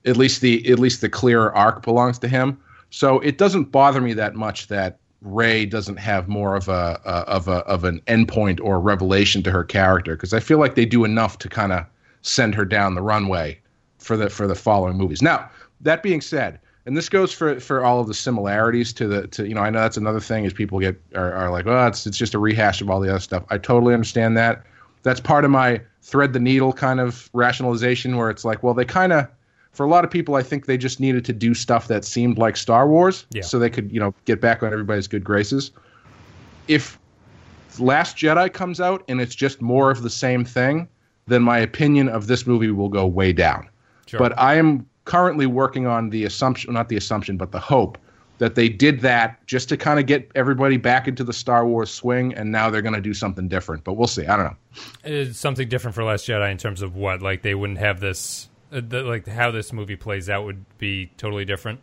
At 0.04 0.16
least 0.16 0.40
the 0.40 0.68
at 0.70 0.78
least 0.78 1.00
the 1.00 1.08
clearer 1.08 1.54
arc 1.54 1.82
belongs 1.82 2.18
to 2.20 2.28
him. 2.28 2.58
So 2.90 3.18
it 3.20 3.36
doesn't 3.38 3.64
bother 3.64 4.00
me 4.00 4.14
that 4.14 4.34
much 4.34 4.68
that 4.68 4.98
Rey 5.20 5.66
doesn't 5.66 5.96
have 5.96 6.28
more 6.28 6.54
of 6.54 6.68
a, 6.68 7.00
a 7.04 7.10
of 7.28 7.48
a 7.48 7.58
of 7.66 7.84
an 7.84 8.00
endpoint 8.06 8.60
or 8.62 8.80
revelation 8.80 9.42
to 9.42 9.50
her 9.50 9.64
character 9.64 10.16
because 10.16 10.32
I 10.32 10.40
feel 10.40 10.58
like 10.58 10.74
they 10.74 10.86
do 10.86 11.04
enough 11.04 11.38
to 11.38 11.48
kind 11.48 11.72
of 11.72 11.84
send 12.22 12.54
her 12.54 12.64
down 12.64 12.94
the 12.94 13.02
runway 13.02 13.60
for 13.98 14.16
the 14.16 14.30
for 14.30 14.46
the 14.46 14.54
following 14.54 14.96
movies. 14.96 15.20
Now 15.20 15.50
that 15.80 16.02
being 16.02 16.20
said, 16.20 16.60
and 16.88 16.96
this 16.96 17.10
goes 17.10 17.32
for 17.34 17.60
for 17.60 17.84
all 17.84 18.00
of 18.00 18.06
the 18.06 18.14
similarities 18.14 18.94
to 18.94 19.06
the 19.06 19.26
to 19.28 19.46
you 19.46 19.54
know 19.54 19.60
I 19.60 19.68
know 19.68 19.80
that's 19.80 19.98
another 19.98 20.20
thing 20.20 20.46
is 20.46 20.54
people 20.54 20.80
get 20.80 20.98
are, 21.14 21.32
are 21.34 21.50
like 21.50 21.66
oh 21.66 21.86
it's 21.86 22.06
it's 22.06 22.16
just 22.16 22.32
a 22.34 22.38
rehash 22.38 22.80
of 22.80 22.88
all 22.88 22.98
the 22.98 23.10
other 23.10 23.20
stuff. 23.20 23.44
I 23.50 23.58
totally 23.58 23.92
understand 23.92 24.36
that. 24.38 24.64
That's 25.02 25.20
part 25.20 25.44
of 25.44 25.50
my 25.50 25.82
thread 26.02 26.32
the 26.32 26.40
needle 26.40 26.72
kind 26.72 26.98
of 26.98 27.28
rationalization 27.34 28.16
where 28.16 28.30
it's 28.30 28.42
like 28.42 28.62
well 28.62 28.72
they 28.72 28.86
kind 28.86 29.12
of 29.12 29.28
for 29.72 29.84
a 29.84 29.88
lot 29.88 30.02
of 30.02 30.10
people 30.10 30.34
I 30.34 30.42
think 30.42 30.64
they 30.64 30.78
just 30.78 30.98
needed 30.98 31.26
to 31.26 31.32
do 31.34 31.52
stuff 31.52 31.88
that 31.88 32.06
seemed 32.06 32.38
like 32.38 32.56
Star 32.56 32.88
Wars 32.88 33.26
Yeah. 33.32 33.42
so 33.42 33.58
they 33.58 33.68
could 33.68 33.92
you 33.92 34.00
know 34.00 34.14
get 34.24 34.40
back 34.40 34.62
on 34.62 34.72
everybody's 34.72 35.06
good 35.06 35.22
graces. 35.22 35.70
If 36.68 36.98
Last 37.78 38.16
Jedi 38.16 38.50
comes 38.50 38.80
out 38.80 39.04
and 39.08 39.20
it's 39.20 39.34
just 39.34 39.60
more 39.60 39.90
of 39.90 40.02
the 40.02 40.10
same 40.10 40.42
thing, 40.42 40.88
then 41.26 41.42
my 41.42 41.58
opinion 41.58 42.08
of 42.08 42.28
this 42.28 42.46
movie 42.46 42.70
will 42.70 42.88
go 42.88 43.06
way 43.06 43.34
down. 43.34 43.68
Sure. 44.06 44.18
But 44.18 44.36
I 44.38 44.54
am 44.56 44.86
currently 45.08 45.46
working 45.46 45.86
on 45.86 46.10
the 46.10 46.24
assumption, 46.24 46.74
not 46.74 46.90
the 46.90 46.96
assumption, 46.96 47.38
but 47.38 47.50
the 47.50 47.58
hope 47.58 47.96
that 48.36 48.54
they 48.54 48.68
did 48.68 49.00
that 49.00 49.44
just 49.46 49.70
to 49.70 49.76
kind 49.76 49.98
of 49.98 50.04
get 50.04 50.30
everybody 50.34 50.76
back 50.76 51.08
into 51.08 51.24
the 51.24 51.32
Star 51.32 51.66
Wars 51.66 51.90
swing, 51.90 52.34
and 52.34 52.52
now 52.52 52.68
they're 52.68 52.82
going 52.82 52.94
to 52.94 53.00
do 53.00 53.14
something 53.14 53.48
different. 53.48 53.84
But 53.84 53.94
we'll 53.94 54.06
see. 54.06 54.26
I 54.26 54.36
don't 54.36 54.44
know. 54.44 54.56
It's 55.04 55.38
something 55.38 55.66
different 55.66 55.94
for 55.94 56.04
Last 56.04 56.28
Jedi 56.28 56.52
in 56.52 56.58
terms 56.58 56.82
of 56.82 56.94
what, 56.94 57.22
like 57.22 57.40
they 57.40 57.54
wouldn't 57.54 57.78
have 57.78 58.00
this, 58.00 58.50
uh, 58.70 58.82
the, 58.86 59.02
like 59.02 59.26
how 59.26 59.50
this 59.50 59.72
movie 59.72 59.96
plays 59.96 60.28
out 60.28 60.44
would 60.44 60.62
be 60.76 61.10
totally 61.16 61.46
different. 61.46 61.80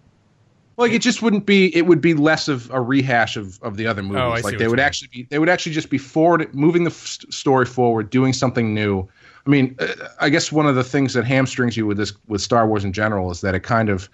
Like 0.78 0.92
it 0.92 1.02
just 1.02 1.24
wouldn't 1.24 1.48
be. 1.48 1.76
It 1.76 1.88
would 1.88 2.02
be 2.02 2.14
less 2.14 2.48
of 2.48 2.70
a 2.70 2.80
rehash 2.80 3.38
of, 3.38 3.60
of 3.64 3.76
the 3.76 3.88
other 3.88 4.04
movies. 4.04 4.22
Oh, 4.22 4.32
I 4.32 4.42
see 4.42 4.44
like 4.44 4.58
they 4.60 4.68
would 4.68 4.78
mean. 4.78 4.86
actually 4.86 5.08
be. 5.08 5.24
They 5.24 5.40
would 5.40 5.50
actually 5.50 5.72
just 5.72 5.90
be 5.90 5.98
forward, 5.98 6.54
moving 6.54 6.84
the 6.84 6.92
f- 6.92 7.26
story 7.30 7.66
forward, 7.66 8.12
doing 8.12 8.34
something 8.34 8.74
new. 8.74 9.08
I 9.46 9.50
mean, 9.50 9.76
uh, 9.80 9.88
I 10.20 10.30
guess 10.30 10.52
one 10.52 10.66
of 10.66 10.76
the 10.76 10.84
things 10.84 11.14
that 11.14 11.24
hamstrings 11.26 11.78
you 11.78 11.86
with 11.86 11.98
this 11.98 12.14
with 12.28 12.42
Star 12.42 12.68
Wars 12.68 12.84
in 12.84 12.94
general 12.94 13.30
is 13.32 13.42
that 13.42 13.54
it 13.56 13.62
kind 13.62 13.90
of 13.90 14.10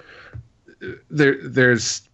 uh, 0.83 0.87
there 1.09 1.37
there's 1.47 2.07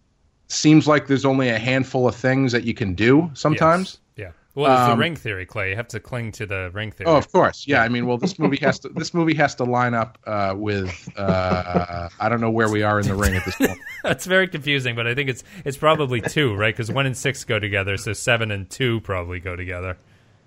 seems 0.48 0.86
like 0.86 1.06
there's 1.08 1.24
only 1.24 1.48
a 1.48 1.58
handful 1.58 2.08
of 2.08 2.14
things 2.14 2.52
that 2.52 2.64
you 2.64 2.74
can 2.74 2.94
do 2.94 3.30
sometimes. 3.34 3.98
Yes. 4.16 4.26
Yeah. 4.28 4.32
Well, 4.54 4.72
it's 4.72 4.80
Um, 4.80 4.98
the 4.98 5.02
ring 5.02 5.14
theory, 5.16 5.46
Clay. 5.46 5.70
You 5.70 5.76
have 5.76 5.88
to 5.88 6.00
cling 6.00 6.32
to 6.32 6.46
the 6.46 6.70
ring 6.72 6.90
theory. 6.90 7.08
Oh, 7.08 7.16
of 7.16 7.30
course, 7.30 7.66
yeah. 7.68 7.82
I 7.82 7.88
mean, 7.88 8.06
well, 8.06 8.18
this 8.18 8.38
movie 8.38 8.56
has 8.58 8.78
to 8.80 8.88
this 8.88 9.12
movie 9.14 9.34
has 9.34 9.54
to 9.56 9.64
line 9.64 9.94
up 9.94 10.18
uh, 10.26 10.54
with 10.56 11.08
uh, 11.16 12.08
I 12.18 12.28
don't 12.28 12.40
know 12.40 12.50
where 12.50 12.68
we 12.70 12.82
are 12.82 12.98
in 13.00 13.06
the 13.06 13.14
ring 13.14 13.36
at 13.36 13.44
this 13.44 13.56
point. 13.56 13.78
That's 14.02 14.26
very 14.26 14.48
confusing, 14.48 14.94
but 14.96 15.06
I 15.06 15.14
think 15.14 15.28
it's 15.28 15.44
it's 15.64 15.76
probably 15.76 16.20
two, 16.20 16.54
right? 16.54 16.74
Because 16.74 16.90
one 16.90 17.06
and 17.06 17.16
six 17.16 17.44
go 17.44 17.58
together, 17.58 17.96
so 17.96 18.12
seven 18.12 18.50
and 18.50 18.68
two 18.70 19.00
probably 19.00 19.38
go 19.40 19.54
together. 19.54 19.96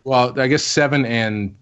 Well, 0.03 0.37
I 0.39 0.47
guess 0.47 0.63
seven 0.63 1.05
and 1.05 1.55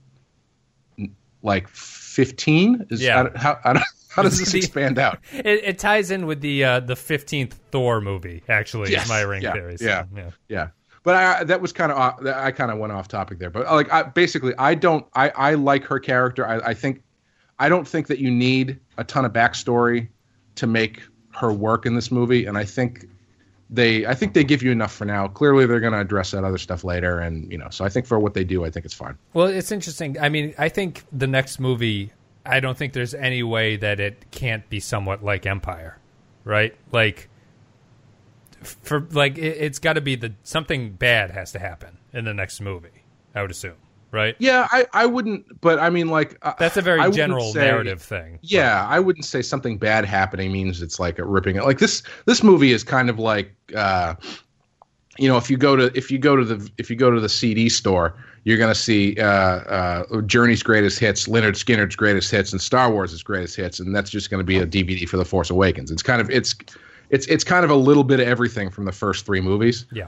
like 1.42 1.68
fifteen 1.68 2.86
is 2.90 3.02
Yeah. 3.02 3.30
I 3.34 3.38
how 3.38 3.60
I 3.64 3.84
how 4.10 4.24
does 4.24 4.40
this 4.40 4.54
expand 4.56 4.98
out? 5.00 5.20
It, 5.34 5.46
it 5.64 5.80
ties 5.80 6.12
in 6.12 6.26
with 6.26 6.42
the 6.42 6.64
uh, 6.64 6.80
the 6.82 6.96
fifteenth 6.96 7.60
Thor 7.72 8.02
movie. 8.02 8.44
Actually, 8.50 8.92
Yes. 8.92 9.04
is 9.04 9.10
my 9.10 9.22
ring 9.22 9.42
Yeah. 9.42 9.54
theory. 9.54 9.78
so, 9.78 9.86
Yeah. 9.86 10.04
yeah. 10.16 10.30
Yeah, 10.48 10.68
but 11.04 11.16
I, 11.16 11.44
that 11.46 11.62
was 11.62 11.72
kind 11.72 11.92
of 11.92 12.26
I 12.28 12.52
kind 12.52 12.72
of 12.72 12.78
went 12.78 12.92
off 12.94 13.08
topic 13.08 13.40
there. 13.40 13.50
But 13.50 13.66
like, 13.68 13.92
I, 13.92 14.04
basically, 14.04 14.54
I 14.58 14.76
don't 14.76 15.06
I 15.14 15.30
I 15.30 15.54
like 15.54 15.84
her 15.86 16.00
character. 16.00 16.46
I, 16.48 16.70
I 16.70 16.74
think 16.74 17.04
I 17.60 17.70
don't 17.70 17.88
think 17.88 18.08
that 18.08 18.20
you 18.20 18.32
need 18.32 18.80
a 18.98 19.04
ton 19.04 19.26
of 19.26 19.34
backstory 19.34 20.10
to 20.56 20.68
make 20.68 21.02
her 21.36 21.54
work 21.54 21.86
in 21.86 21.96
this 21.96 22.12
movie, 22.12 22.46
and 22.46 22.58
I 22.58 22.66
think 22.66 23.06
they 23.70 24.06
I 24.06 24.14
think 24.14 24.34
they 24.34 24.44
give 24.44 24.64
you 24.64 24.72
enough 24.72 24.94
for 24.94 25.06
now. 25.06 25.28
Clearly, 25.28 25.66
they're 25.66 25.80
going 25.80 25.94
to 25.94 26.00
address 26.00 26.32
that 26.32 26.44
other 26.44 26.58
stuff 26.58 26.84
later, 26.84 27.20
and 27.20 27.52
you 27.52 27.58
know, 27.58 27.70
so 27.70 27.86
I 27.86 27.90
think 27.90 28.06
for 28.06 28.20
what 28.20 28.34
they 28.34 28.44
do, 28.44 28.66
I 28.66 28.70
think 28.70 28.86
it's 28.86 28.94
fine. 28.94 29.18
Well, 29.34 29.48
it's 29.48 29.72
interesting. 29.72 30.20
I 30.20 30.30
mean, 30.30 30.54
I 30.58 30.70
think 30.70 31.04
the 31.12 31.28
next 31.28 31.60
movie. 31.60 32.12
I 32.46 32.62
don't 32.62 32.78
think 32.78 32.94
there's 32.94 33.14
any 33.14 33.44
way 33.44 33.76
that 33.76 34.00
it 34.00 34.32
can't 34.32 34.68
be 34.70 34.80
somewhat 34.80 35.24
like 35.24 35.46
Empire, 35.46 36.00
right? 36.46 36.76
Like, 36.92 37.30
for 38.62 39.02
like, 39.12 39.38
it, 39.38 39.58
it's 39.58 39.78
got 39.78 39.94
to 39.94 40.02
be 40.02 40.16
the 40.16 40.34
something 40.44 40.94
bad 40.94 41.32
has 41.32 41.52
to 41.52 41.60
happen 41.60 41.98
in 42.12 42.26
the 42.26 42.34
next 42.34 42.62
movie. 42.62 43.04
I 43.36 43.42
would 43.44 43.52
assume. 43.52 43.76
Right? 44.12 44.36
Yeah, 44.40 44.68
I, 44.72 44.86
I 44.94 45.06
wouldn't, 45.06 45.62
but 45.62 45.78
I 45.80 45.90
mean, 45.90 46.08
like 46.08 46.38
uh, 46.42 46.54
That's 46.58 46.78
a 46.78 46.82
very 46.82 47.00
I 47.00 47.12
general 47.12 47.52
say- 47.52 47.62
narrative 47.62 48.02
thing. 48.02 48.40
Yeah, 48.42 48.86
I 48.88 49.00
wouldn't 49.00 49.26
say 49.26 49.42
something 49.42 49.78
bad 49.78 50.06
happening 50.06 50.52
means 50.52 50.82
it's 50.82 51.00
like 51.00 51.20
a 51.20 51.26
ripping 51.26 51.58
it. 51.58 51.64
Like 51.64 51.80
this, 51.80 52.02
this 52.26 52.44
movie 52.44 52.72
is 52.72 52.84
kind 52.84 53.10
of 53.10 53.20
like, 53.20 53.54
uh, 53.76 54.16
you 55.20 55.28
know, 55.28 55.38
if 55.38 55.50
you 55.50 55.58
go 55.58 55.76
to 55.76 55.92
if 55.98 56.10
you 56.10 56.18
go 56.18 56.36
to 56.36 56.44
the 56.46 56.70
if 56.78 56.90
you 56.90 56.96
go 56.96 57.12
to 57.12 57.20
the 57.20 57.30
CD 57.30 57.70
store, 57.70 58.16
you're 58.46 58.58
gonna 58.58 58.74
see 58.74 59.16
uh, 59.20 59.26
uh, 59.28 60.22
Journey's 60.22 60.64
greatest 60.64 60.98
hits, 60.98 61.28
Lynyrd 61.28 61.56
Skynyrd's 61.56 61.96
greatest 61.96 62.32
hits, 62.32 62.52
and 62.52 62.62
Star 62.62 62.90
Wars' 62.92 63.22
greatest 63.22 63.58
hits, 63.58 63.80
and 63.80 63.94
that's 63.94 64.10
just 64.10 64.30
gonna 64.32 64.46
be 64.46 64.58
a 64.58 64.66
DVD 64.66 65.08
for 65.08 65.18
the 65.18 65.26
Force 65.26 65.50
Awakens. 65.50 65.92
It's 65.92 66.02
kind 66.04 66.22
of 66.22 66.30
it's 66.30 66.56
it's 67.10 67.28
it's 67.28 67.44
kind 67.44 67.66
of 67.66 67.70
a 67.70 67.76
little 67.76 68.04
bit 68.06 68.20
of 68.20 68.28
everything 68.28 68.70
from 68.70 68.86
the 68.86 68.92
first 68.92 69.26
three 69.26 69.42
movies. 69.42 69.86
Yeah. 69.92 70.08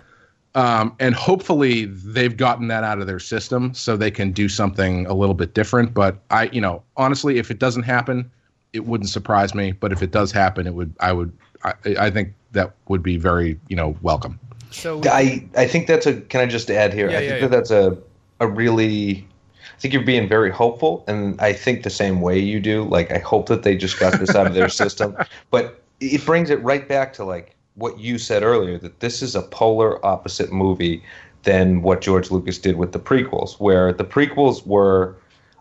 Um, 0.54 0.95
and 0.99 1.16
hopefully 1.16 1.86
they've 1.86 2.36
gotten 2.36 2.68
that 2.68 2.84
out 2.84 2.99
of 2.99 3.08
their 3.08 3.20
system 3.20 3.74
so 3.74 3.95
they 3.95 4.12
can 4.12 4.32
do 4.32 4.49
something 4.49 5.06
a 5.06 5.14
little 5.14 5.36
bit 5.36 5.54
different. 5.54 5.93
But 5.93 6.18
I, 6.30 6.49
you 6.52 6.60
know, 6.60 6.84
honestly, 6.97 7.38
if 7.38 7.52
it 7.52 7.60
doesn't 7.60 7.84
happen, 7.84 8.30
it 8.74 8.86
wouldn't 8.86 9.10
surprise 9.10 9.56
me. 9.56 9.72
But 9.72 9.91
if 9.93 10.02
it 10.02 10.12
does 10.12 10.32
happen, 10.32 10.68
it 10.68 10.74
would, 10.74 10.93
I 10.99 11.14
would, 11.14 11.32
I, 11.64 11.74
I 11.97 12.12
think 12.12 12.34
that 12.52 12.74
would 12.89 13.02
be 13.02 13.18
very, 13.18 13.58
you 13.70 13.76
know, 13.76 13.95
welcome. 14.02 14.39
So 14.72 15.02
I, 15.06 15.47
I 15.56 15.68
think 15.68 15.88
that's 15.88 16.06
a. 16.06 16.22
Can 16.22 16.41
I 16.41 16.45
just 16.45 16.72
add 16.72 16.93
here? 16.93 17.10
Yeah, 17.10 17.18
I 17.18 17.20
think 17.20 17.34
yeah. 17.34 17.47
that 17.47 17.52
that's 17.52 17.72
a 17.72 17.97
a 18.39 18.47
really. 18.47 19.28
I 19.62 19.80
think 19.82 19.93
you're 19.93 20.04
being 20.04 20.30
very 20.30 20.49
hopeful, 20.49 21.04
and 21.08 21.39
I 21.41 21.54
think 21.54 21.84
the 21.84 21.89
same 21.89 22.22
way 22.22 22.39
you 22.39 22.60
do. 22.60 22.86
Like 22.86 23.12
I 23.12 23.20
hope 23.20 23.47
that 23.47 23.64
they 23.64 23.76
just 23.76 23.99
got 23.99 24.18
this 24.20 24.34
out 24.34 24.47
of 24.47 24.54
their 24.54 24.70
system, 24.84 25.16
but 25.49 25.82
it 25.99 26.26
brings 26.26 26.49
it 26.49 26.64
right 26.64 26.88
back 26.88 27.14
to 27.14 27.26
like 27.26 27.56
what 27.76 27.99
you 27.99 28.17
said 28.17 28.43
earlier 28.43 28.78
that 28.78 28.99
this 28.99 29.22
is 29.22 29.36
a 29.36 29.41
polar 29.41 30.03
opposite 30.05 30.51
movie 30.51 31.03
than 31.43 31.82
what 31.82 32.01
George 32.01 32.32
Lucas 32.32 32.57
did 32.57 32.78
with 32.78 32.91
the 32.91 32.99
prequels, 32.99 33.59
where 33.59 33.91
the 33.93 34.03
prequels 34.03 34.65
were 34.65 35.15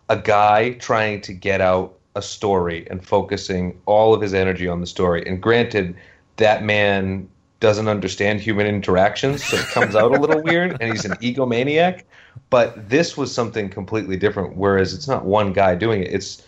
a 0.08 0.16
guy 0.16 0.72
trying 0.74 1.20
to 1.22 1.32
get 1.32 1.60
out 1.60 1.94
a 2.16 2.22
story 2.22 2.86
and 2.90 3.06
focusing 3.06 3.80
all 3.86 4.12
of 4.12 4.20
his 4.20 4.34
energy 4.34 4.68
on 4.68 4.80
the 4.80 4.86
story. 4.86 5.26
And 5.26 5.40
granted, 5.40 5.96
that 6.36 6.64
man 6.64 7.28
doesn't 7.60 7.88
understand 7.88 8.40
human 8.40 8.66
interactions, 8.66 9.44
so 9.44 9.56
it 9.56 9.66
comes 9.66 9.94
out 9.94 10.10
a 10.10 10.20
little 10.20 10.42
weird, 10.42 10.76
and 10.80 10.90
he's 10.90 11.04
an 11.04 11.12
egomaniac. 11.12 12.02
But 12.48 12.88
this 12.88 13.16
was 13.16 13.32
something 13.32 13.68
completely 13.68 14.16
different. 14.16 14.56
Whereas 14.56 14.92
it's 14.92 15.06
not 15.06 15.24
one 15.24 15.52
guy 15.52 15.74
doing 15.74 16.02
it; 16.02 16.12
it's 16.12 16.44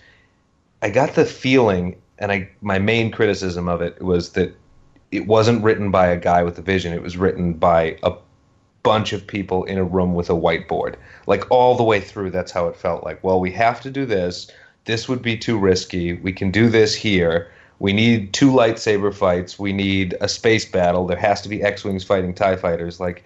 I 0.80 0.90
got 0.90 1.14
the 1.14 1.24
feeling, 1.24 2.00
and 2.18 2.32
I 2.32 2.48
my 2.60 2.78
main 2.78 3.10
criticism 3.10 3.68
of 3.68 3.82
it 3.82 4.00
was 4.02 4.30
that 4.30 4.56
it 5.12 5.26
wasn't 5.26 5.62
written 5.62 5.90
by 5.90 6.08
a 6.08 6.16
guy 6.16 6.42
with 6.42 6.58
a 6.58 6.62
vision. 6.62 6.92
It 6.92 7.02
was 7.02 7.16
written 7.16 7.52
by 7.52 7.98
a 8.02 8.14
bunch 8.82 9.12
of 9.12 9.26
people 9.26 9.62
in 9.64 9.78
a 9.78 9.84
room 9.84 10.14
with 10.14 10.30
a 10.30 10.34
whiteboard. 10.34 10.96
Like 11.26 11.48
all 11.50 11.76
the 11.76 11.84
way 11.84 12.00
through, 12.00 12.30
that's 12.30 12.50
how 12.50 12.66
it 12.66 12.74
felt. 12.74 13.04
Like, 13.04 13.22
well, 13.22 13.38
we 13.38 13.52
have 13.52 13.80
to 13.82 13.90
do 13.90 14.06
this. 14.06 14.50
This 14.86 15.08
would 15.08 15.22
be 15.22 15.36
too 15.36 15.58
risky. 15.58 16.14
We 16.14 16.32
can 16.32 16.50
do 16.50 16.68
this 16.68 16.94
here. 16.94 17.52
We 17.78 17.92
need 17.92 18.32
two 18.32 18.50
lightsaber 18.50 19.14
fights. 19.14 19.58
We 19.58 19.72
need 19.72 20.16
a 20.20 20.28
space 20.28 20.64
battle. 20.64 21.06
There 21.06 21.16
has 21.16 21.42
to 21.42 21.48
be 21.48 21.62
X-wings 21.62 22.04
fighting 22.04 22.34
Tie 22.34 22.56
fighters. 22.56 22.98
Like, 22.98 23.22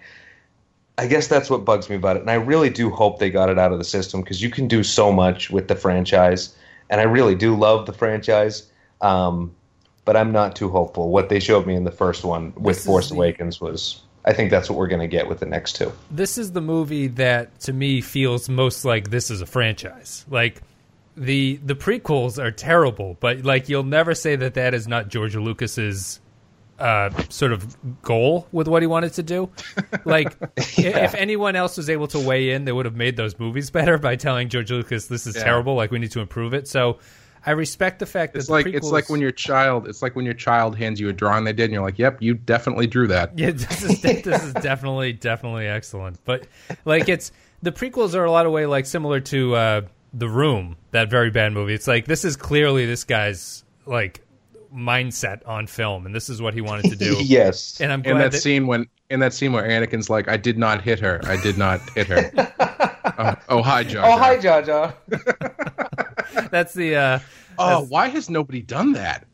I 0.97 1.07
guess 1.07 1.27
that's 1.27 1.49
what 1.49 1.63
bugs 1.63 1.89
me 1.89 1.95
about 1.95 2.17
it. 2.17 2.21
And 2.21 2.31
I 2.31 2.35
really 2.35 2.69
do 2.69 2.89
hope 2.89 3.19
they 3.19 3.29
got 3.29 3.49
it 3.49 3.57
out 3.57 3.71
of 3.71 3.77
the 3.77 3.85
system 3.85 4.21
because 4.21 4.41
you 4.41 4.49
can 4.49 4.67
do 4.67 4.83
so 4.83 5.11
much 5.11 5.49
with 5.49 5.67
the 5.67 5.75
franchise. 5.75 6.55
And 6.89 6.99
I 6.99 7.05
really 7.05 7.35
do 7.35 7.55
love 7.55 7.85
the 7.85 7.93
franchise. 7.93 8.69
Um, 9.01 9.55
but 10.07 10.17
I'm 10.17 10.31
not 10.31 10.55
too 10.55 10.69
hopeful. 10.69 11.09
What 11.11 11.29
they 11.29 11.39
showed 11.39 11.67
me 11.67 11.75
in 11.75 11.83
the 11.83 11.91
first 11.91 12.23
one 12.23 12.53
with 12.55 12.77
This 12.77 12.85
Force 12.85 13.09
the- 13.09 13.15
Awakens 13.15 13.61
was, 13.61 14.01
I 14.25 14.33
think 14.33 14.49
that's 14.49 14.69
what 14.69 14.79
we're 14.79 14.87
going 14.87 15.01
to 15.01 15.07
get 15.07 15.27
with 15.29 15.39
the 15.39 15.45
next 15.45 15.75
two. 15.75 15.91
this 16.09 16.37
is 16.39 16.53
the 16.53 16.61
movie 16.61 17.07
that 17.07 17.59
to 17.61 17.73
me 17.73 18.01
feels 18.01 18.49
most 18.49 18.83
like 18.85 19.09
this 19.11 19.29
is 19.29 19.41
a 19.41 19.45
franchise. 19.45 20.25
Like 20.29 20.61
the 21.15 21.59
the 21.63 21.75
prequels 21.75 22.41
are 22.43 22.51
terrible, 22.51 23.17
but 23.19 23.43
like 23.43 23.69
you'll 23.69 23.83
never 23.83 24.13
say 24.15 24.35
that 24.37 24.53
that 24.55 24.73
is 24.73 24.87
not 24.87 25.09
George 25.09 25.35
Lucas's 25.35 26.19
uh, 26.79 27.09
sort 27.29 27.51
of 27.53 27.75
goal 28.03 28.47
with 28.51 28.67
what 28.67 28.83
he 28.83 28.87
wanted 28.87 29.13
to 29.13 29.23
do. 29.23 29.49
Like 30.05 30.37
i 30.41 30.47
if 31.05 31.15
anyone 31.15 31.55
else 31.55 31.75
was 31.75 31.89
able 31.89 32.07
to 32.09 32.19
weigh 32.19 32.51
in, 32.51 32.63
they 32.65 32.71
would 32.71 32.85
have 32.85 32.95
made 32.95 33.17
those 33.17 33.37
movies 33.39 33.71
better 33.71 33.97
by 33.97 34.15
telling 34.15 34.47
George 34.49 34.71
Lucas 34.71 35.07
this 35.07 35.25
is 35.27 35.35
Yeah. 35.35 35.43
terrible. 35.43 35.75
Like 35.75 35.91
we 35.91 35.99
need 35.99 36.11
to 36.11 36.21
improve 36.21 36.53
it. 36.53 36.67
So 36.67 36.99
I 37.47 37.51
respect 37.51 37.99
the 37.99 38.05
fact 38.05 38.33
that 38.33 38.39
It's 38.39 38.47
the 38.47 38.53
like 38.53 38.65
prequels, 38.65 38.75
it's 38.75 38.91
like 38.91 39.09
when 39.09 39.21
your 39.21 39.31
child 39.31 39.87
it's 39.87 40.01
like 40.01 40.17
when 40.17 40.25
your 40.25 40.33
child 40.33 40.75
hands 40.77 40.99
you 40.99 41.07
a 41.07 41.13
drawing 41.13 41.45
they 41.45 41.53
did 41.53 41.63
and 41.63 41.73
you're 41.73 41.81
like, 41.81 41.97
"Yep, 41.97 42.21
you 42.21 42.33
definitely 42.33 42.87
drew 42.87 43.07
that." 43.07 43.39
Yeah, 43.39 43.51
this 43.55 43.83
is 43.83 44.01
this 44.01 44.43
is 44.43 44.53
definitely 44.55 45.13
definitely 45.13 45.65
excellent. 45.65 46.19
But 46.25 46.45
like 46.83 47.07
it's 47.07 47.31
the 47.63 47.71
prequels 47.71 48.15
are 48.15 48.25
a 48.25 48.31
lot 48.31 48.45
of 48.45 48.51
way 48.51 48.65
like 48.65 48.85
similar 48.85 49.21
to 49.21 49.55
uh 49.55 49.81
The 50.13 50.27
Room, 50.27 50.75
that 50.91 51.09
very 51.09 51.31
bad 51.31 51.53
movie. 51.53 51.73
It's 51.73 51.87
like 51.87 52.05
this 52.05 52.25
is 52.25 52.35
clearly 52.35 52.85
this 52.85 53.05
guy's 53.05 53.63
like 53.85 54.25
mindset 54.75 55.47
on 55.47 55.67
film 55.67 56.05
and 56.05 56.13
this 56.13 56.29
is 56.29 56.41
what 56.41 56.53
he 56.53 56.59
wanted 56.59 56.91
to 56.91 56.97
do. 56.97 57.15
yes. 57.23 57.79
And 57.79 57.93
I'm 57.93 58.01
In 58.03 58.11
glad 58.11 58.25
that 58.25 58.31
that, 58.33 58.39
scene 58.39 58.67
when 58.67 58.87
in 59.09 59.21
that 59.21 59.33
scene 59.33 59.53
where 59.53 59.63
Anakin's 59.63 60.09
like, 60.09 60.27
"I 60.27 60.35
did 60.35 60.57
not 60.57 60.81
hit 60.81 60.99
her. 60.99 61.21
I 61.23 61.39
did 61.41 61.57
not 61.57 61.79
hit 61.91 62.07
her." 62.07 62.93
Uh, 63.17 63.35
oh 63.49 63.61
hi, 63.61 63.83
Jar. 63.83 64.05
Oh, 64.05 64.17
hi, 64.17 64.37
Jar 64.37 64.61
Jar. 64.61 64.93
that's 66.51 66.73
the 66.73 66.95
uh 66.95 67.19
Oh, 67.59 67.83
why 67.85 68.09
has 68.09 68.29
nobody 68.29 68.61
done 68.61 68.93
that? 68.93 69.25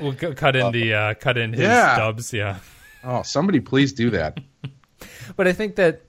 we'll 0.00 0.14
cu- 0.14 0.34
cut 0.34 0.56
in 0.56 0.72
the 0.72 0.94
uh 0.94 1.14
cut 1.14 1.38
in 1.38 1.52
his 1.52 1.62
Yeah. 1.62 1.96
dubs, 1.96 2.32
yeah. 2.32 2.58
Oh, 3.04 3.22
somebody 3.22 3.60
please 3.60 3.92
do 3.92 4.10
that. 4.10 4.38
But 5.36 5.48
I 5.48 5.52
think 5.52 5.76
that 5.76 6.02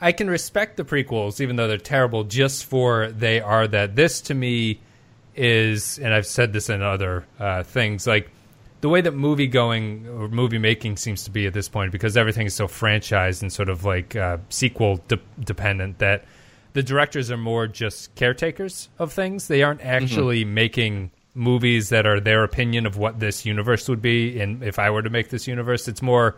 I 0.00 0.12
can 0.12 0.28
respect 0.28 0.76
the 0.76 0.84
prequels, 0.84 1.40
even 1.40 1.56
though 1.56 1.66
they're 1.68 1.76
terrible, 1.78 2.24
just 2.24 2.64
for 2.66 3.08
they 3.10 3.40
are 3.40 3.66
that. 3.68 3.96
This 3.96 4.20
to 4.22 4.34
me 4.34 4.80
is, 5.34 5.98
and 5.98 6.12
I've 6.12 6.26
said 6.26 6.52
this 6.52 6.68
in 6.68 6.82
other 6.82 7.24
uh, 7.38 7.62
things, 7.62 8.06
like 8.06 8.30
the 8.80 8.88
way 8.88 9.00
that 9.02 9.12
movie 9.12 9.46
going 9.46 10.06
or 10.08 10.28
movie 10.28 10.58
making 10.58 10.96
seems 10.96 11.24
to 11.24 11.30
be 11.30 11.46
at 11.46 11.52
this 11.54 11.68
point, 11.68 11.92
because 11.92 12.16
everything 12.16 12.46
is 12.46 12.54
so 12.54 12.66
franchised 12.66 13.40
and 13.42 13.52
sort 13.52 13.68
of 13.68 13.84
like 13.84 14.14
uh, 14.16 14.38
sequel 14.50 15.00
de- 15.08 15.18
dependent, 15.38 15.98
that 15.98 16.24
the 16.72 16.82
directors 16.82 17.30
are 17.30 17.36
more 17.36 17.66
just 17.66 18.14
caretakers 18.14 18.88
of 18.98 19.12
things. 19.12 19.48
They 19.48 19.62
aren't 19.62 19.82
actually 19.82 20.44
making 20.44 21.10
movies 21.34 21.90
that 21.90 22.06
are 22.06 22.20
their 22.20 22.44
opinion 22.44 22.86
of 22.86 22.96
what 22.96 23.20
this 23.20 23.46
universe 23.46 23.88
would 23.88 24.02
be. 24.02 24.40
And 24.40 24.62
if 24.62 24.78
I 24.78 24.90
were 24.90 25.02
to 25.02 25.10
make 25.10 25.30
this 25.30 25.46
universe, 25.46 25.88
it's 25.88 26.02
more 26.02 26.36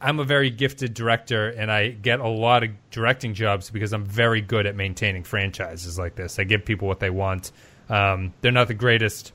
I'm 0.00 0.18
a 0.18 0.24
very 0.24 0.48
gifted 0.48 0.94
director, 0.94 1.48
and 1.50 1.70
I 1.70 1.88
get 1.88 2.20
a 2.20 2.28
lot 2.28 2.64
of 2.64 2.70
directing 2.90 3.34
jobs 3.34 3.70
because 3.70 3.92
I'm 3.92 4.06
very 4.06 4.40
good 4.40 4.66
at 4.66 4.74
maintaining 4.74 5.24
franchises 5.24 5.98
like 5.98 6.14
this. 6.14 6.38
I 6.38 6.44
give 6.44 6.64
people 6.64 6.88
what 6.88 7.00
they 7.00 7.10
want. 7.10 7.52
Um, 7.90 8.32
they're 8.40 8.50
not 8.50 8.68
the 8.68 8.74
greatest 8.74 9.32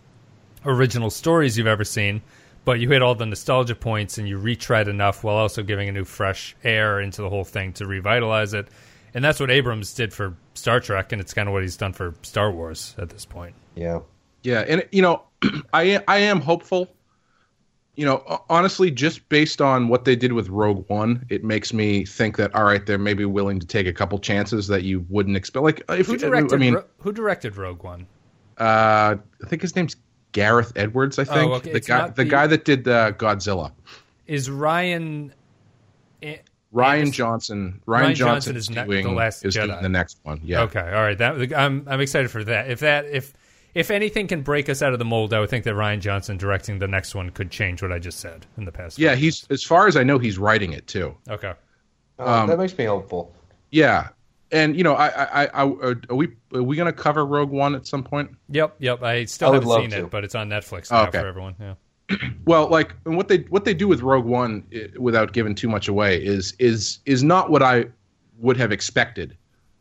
original 0.66 1.12
stories 1.12 1.56
you've 1.56 1.68
ever 1.68 1.84
seen, 1.84 2.24
but 2.64 2.80
you 2.80 2.90
hit 2.90 3.04
all 3.04 3.14
the 3.14 3.28
nostalgia 3.28 3.76
points 3.76 4.18
and 4.18 4.28
you 4.28 4.40
retread 4.40 4.88
enough 4.88 5.24
while 5.24 5.36
also 5.36 5.62
giving 5.62 5.88
a 5.88 5.92
new 5.92 6.06
fresh 6.06 6.56
air 6.64 7.00
into 7.00 7.22
the 7.22 7.30
whole 7.30 7.44
thing 7.44 7.74
to 7.74 7.86
revitalize 7.86 8.56
it. 8.56 8.68
And 9.16 9.24
that's 9.24 9.40
what 9.40 9.50
Abrams 9.50 9.94
did 9.94 10.14
for 10.14 10.36
Star 10.54 10.80
Trek, 10.80 11.12
and 11.14 11.20
it's 11.22 11.34
kind 11.34 11.48
of 11.48 11.54
what 11.54 11.64
he's 11.64 11.78
done 11.78 11.94
for 11.94 12.14
Star 12.22 12.52
Wars 12.52 12.94
at 13.00 13.10
this 13.10 13.26
point. 13.26 13.56
Yeah. 13.74 14.00
Yeah, 14.44 14.64
and 14.68 14.86
you 14.92 15.02
know, 15.02 15.24
I 15.74 16.04
I 16.08 16.18
am 16.20 16.42
hopeful. 16.42 16.94
You 17.96 18.06
know, 18.06 18.44
honestly, 18.50 18.92
just 18.92 19.28
based 19.30 19.62
on 19.62 19.88
what 19.88 20.04
they 20.04 20.18
did 20.18 20.34
with 20.34 20.50
Rogue 20.50 20.84
One, 20.90 21.26
it 21.30 21.46
makes 21.46 21.72
me 21.72 22.04
think 22.06 22.36
that 22.38 22.54
all 22.54 22.66
right, 22.66 22.86
they're 22.86 22.98
maybe 23.00 23.24
willing 23.26 23.58
to 23.60 23.66
take 23.66 23.88
a 23.88 23.94
couple 23.94 24.20
chances 24.20 24.68
that 24.68 24.84
you 24.84 25.06
wouldn't 25.10 25.38
expect. 25.38 25.64
Like 25.64 25.82
if 25.90 26.06
Who 26.08 26.18
directed? 26.18 26.54
I 26.54 26.58
mean, 26.58 26.74
Ro- 26.76 26.84
who 27.00 27.12
directed 27.14 27.56
Rogue 27.58 27.84
One? 27.84 28.06
uh, 28.60 29.16
I 29.44 29.48
think 29.48 29.62
his 29.62 29.76
name's 29.78 29.96
Gareth 30.34 30.74
Edwards. 30.76 31.18
I 31.20 31.24
think 31.24 31.50
Oh, 31.50 31.54
okay, 31.56 31.72
the 31.72 31.78
it's 31.78 31.88
guy 31.88 32.08
the, 32.10 32.14
the- 32.16 32.26
guy 32.26 32.48
that 32.48 32.66
did 32.66 32.86
uh, 32.88 33.14
Godzilla. 33.14 33.72
Is 34.28 34.50
Rian? 34.50 35.32
Rian 36.76 37.12
Johnson. 37.12 37.82
Rian, 37.88 38.02
Rian 38.12 38.16
Johnson, 38.16 38.18
Johnson 38.18 38.56
is 38.58 38.64
is 38.70 38.70
ne- 38.76 38.86
doing 38.86 39.06
The 39.08 39.12
Last 39.14 39.46
is 39.46 39.56
Jedi. 39.56 39.68
doing 39.68 39.82
the 39.84 39.90
next 39.90 40.20
one. 40.24 40.42
Yeah. 40.44 40.62
Okay, 40.64 40.80
all 40.80 41.02
right. 41.04 41.18
That 41.18 41.54
I'm 41.58 41.86
I'm 41.88 42.02
excited 42.02 42.30
for 42.32 42.44
that. 42.44 42.70
If 42.70 42.82
that 42.82 43.06
if 43.06 43.34
if 43.74 43.92
anything 43.92 44.28
can 44.28 44.42
break 44.42 44.70
us 44.70 44.82
out 44.82 44.94
of 44.94 45.00
the 45.00 45.06
mold, 45.06 45.34
I 45.34 45.40
would 45.40 45.50
think 45.50 45.64
that 45.66 45.74
Rian 45.76 46.00
Johnson 46.00 46.38
directing 46.38 46.80
the 46.80 46.88
next 46.88 47.14
one 47.16 47.30
could 47.30 47.50
change 47.52 47.82
what 47.82 47.92
I 47.92 48.00
just 48.00 48.20
said 48.20 48.46
in 48.58 48.66
the 48.66 48.72
past. 48.72 49.00
Yeah, 49.00 49.16
he's 49.16 49.46
as 49.50 49.64
far 49.64 49.88
as 49.88 49.96
I 49.98 50.04
know, 50.04 50.18
he's 50.20 50.38
writing 50.38 50.74
it 50.74 50.88
too. 50.88 51.16
Okay. 51.30 51.54
Oh, 52.20 52.34
Um, 52.34 52.48
that 52.50 52.58
makes 52.58 52.78
me 52.78 52.86
hopeful. 52.86 53.34
Yeah, 53.72 54.10
and 54.52 54.76
you 54.78 54.84
know, 54.84 54.94
I, 54.94 55.08
I, 55.08 55.44
I, 55.44 55.46
I 55.54 55.64
are 56.10 56.16
we 56.16 56.30
are 56.54 56.64
we 56.64 56.76
gonna 56.78 56.94
cover 56.94 57.26
Rogue 57.26 57.50
One 57.52 57.76
at 57.76 57.86
some 57.88 58.04
point? 58.04 58.32
Yep. 58.50 58.76
Yep. 58.80 59.04
I 59.04 59.26
still 59.26 59.52
I 59.52 59.56
haven't 59.56 59.70
seen 59.70 59.90
to. 59.92 59.98
it, 60.06 60.10
but 60.10 60.24
it's 60.24 60.36
on 60.36 60.48
Netflix 60.50 60.88
Oh, 60.92 60.96
now 61.04 61.08
okay. 61.10 61.20
for 61.20 61.28
everyone. 61.28 61.56
Yeah. 61.60 61.74
Well, 62.46 62.68
like 62.70 62.94
and 63.06 63.18
what 63.18 63.28
they 63.28 63.40
what 63.50 63.66
they 63.66 63.74
do 63.74 63.88
with 63.88 64.02
Rogue 64.02 64.26
One, 64.26 64.64
i- 64.74 64.90
without 65.00 65.34
giving 65.34 65.56
too 65.56 65.68
much 65.68 65.88
away, 65.88 66.24
is 66.24 66.54
is 66.60 67.00
is 67.06 67.24
not 67.24 67.50
what 67.50 67.64
I 67.64 67.86
would 68.38 68.58
have 68.58 68.72
expected 68.72 69.36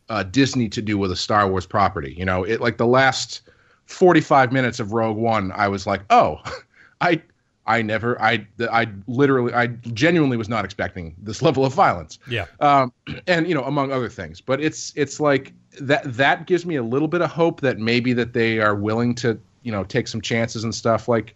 uh, 0.09 0.23
Disney 0.23 0.67
to 0.69 0.81
do 0.81 0.97
with 0.97 1.11
a 1.11 1.15
Star 1.15 1.47
Wars 1.47 1.67
property. 1.67 2.15
You 2.17 2.25
know, 2.25 2.43
it 2.43 2.61
like 2.61 2.77
the 2.77 2.87
last 2.87 3.41
forty 3.85 4.21
five 4.21 4.51
minutes 4.51 4.79
of 4.79 4.93
Rogue 4.93 5.17
One, 5.17 5.51
I 5.51 5.67
was 5.67 5.85
like, 5.85 6.01
oh, 6.09 6.41
I 7.01 7.21
I 7.67 7.81
never, 7.81 8.21
I, 8.21 8.45
I 8.71 8.87
literally, 9.07 9.51
I 9.51 9.67
genuinely 9.67 10.37
was 10.37 10.47
not 10.47 10.65
expecting 10.65 11.15
this 11.17 11.41
level 11.47 11.65
of 11.65 11.73
violence. 11.73 12.19
Yeah. 12.29 12.45
Um, 12.59 12.93
and 13.27 13.47
you 13.47 13.55
know, 13.55 13.63
among 13.63 13.91
other 13.91 14.09
things, 14.09 14.39
but 14.39 14.61
it's, 14.61 14.93
it's 14.95 15.19
like 15.19 15.51
that, 15.81 16.01
that 16.13 16.45
gives 16.45 16.63
me 16.65 16.75
a 16.75 16.83
little 16.83 17.07
bit 17.07 17.21
of 17.21 17.31
hope 17.31 17.61
that 17.61 17.79
maybe 17.79 18.13
that 18.13 18.33
they 18.33 18.59
are 18.59 18.75
willing 18.75 19.15
to, 19.15 19.39
you 19.63 19.71
know, 19.71 19.83
take 19.83 20.07
some 20.07 20.21
chances 20.21 20.63
and 20.63 20.75
stuff. 20.75 21.07
Like, 21.07 21.33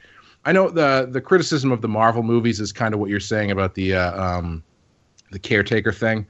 I 0.49 0.51
know 0.51 0.67
the, 0.67 1.07
the 1.07 1.21
criticism 1.21 1.71
of 1.71 1.81
the 1.81 1.87
Marvel 1.87 2.23
movies 2.23 2.59
is 2.59 2.71
kind 2.71 2.95
of 2.95 2.99
what 2.99 3.11
you're 3.11 3.19
saying 3.19 3.51
about 3.51 3.75
the, 3.75 3.93
uh, 3.93 4.19
um, 4.19 4.63
the 5.29 5.37
caretaker 5.37 5.91
thing. 5.91 6.25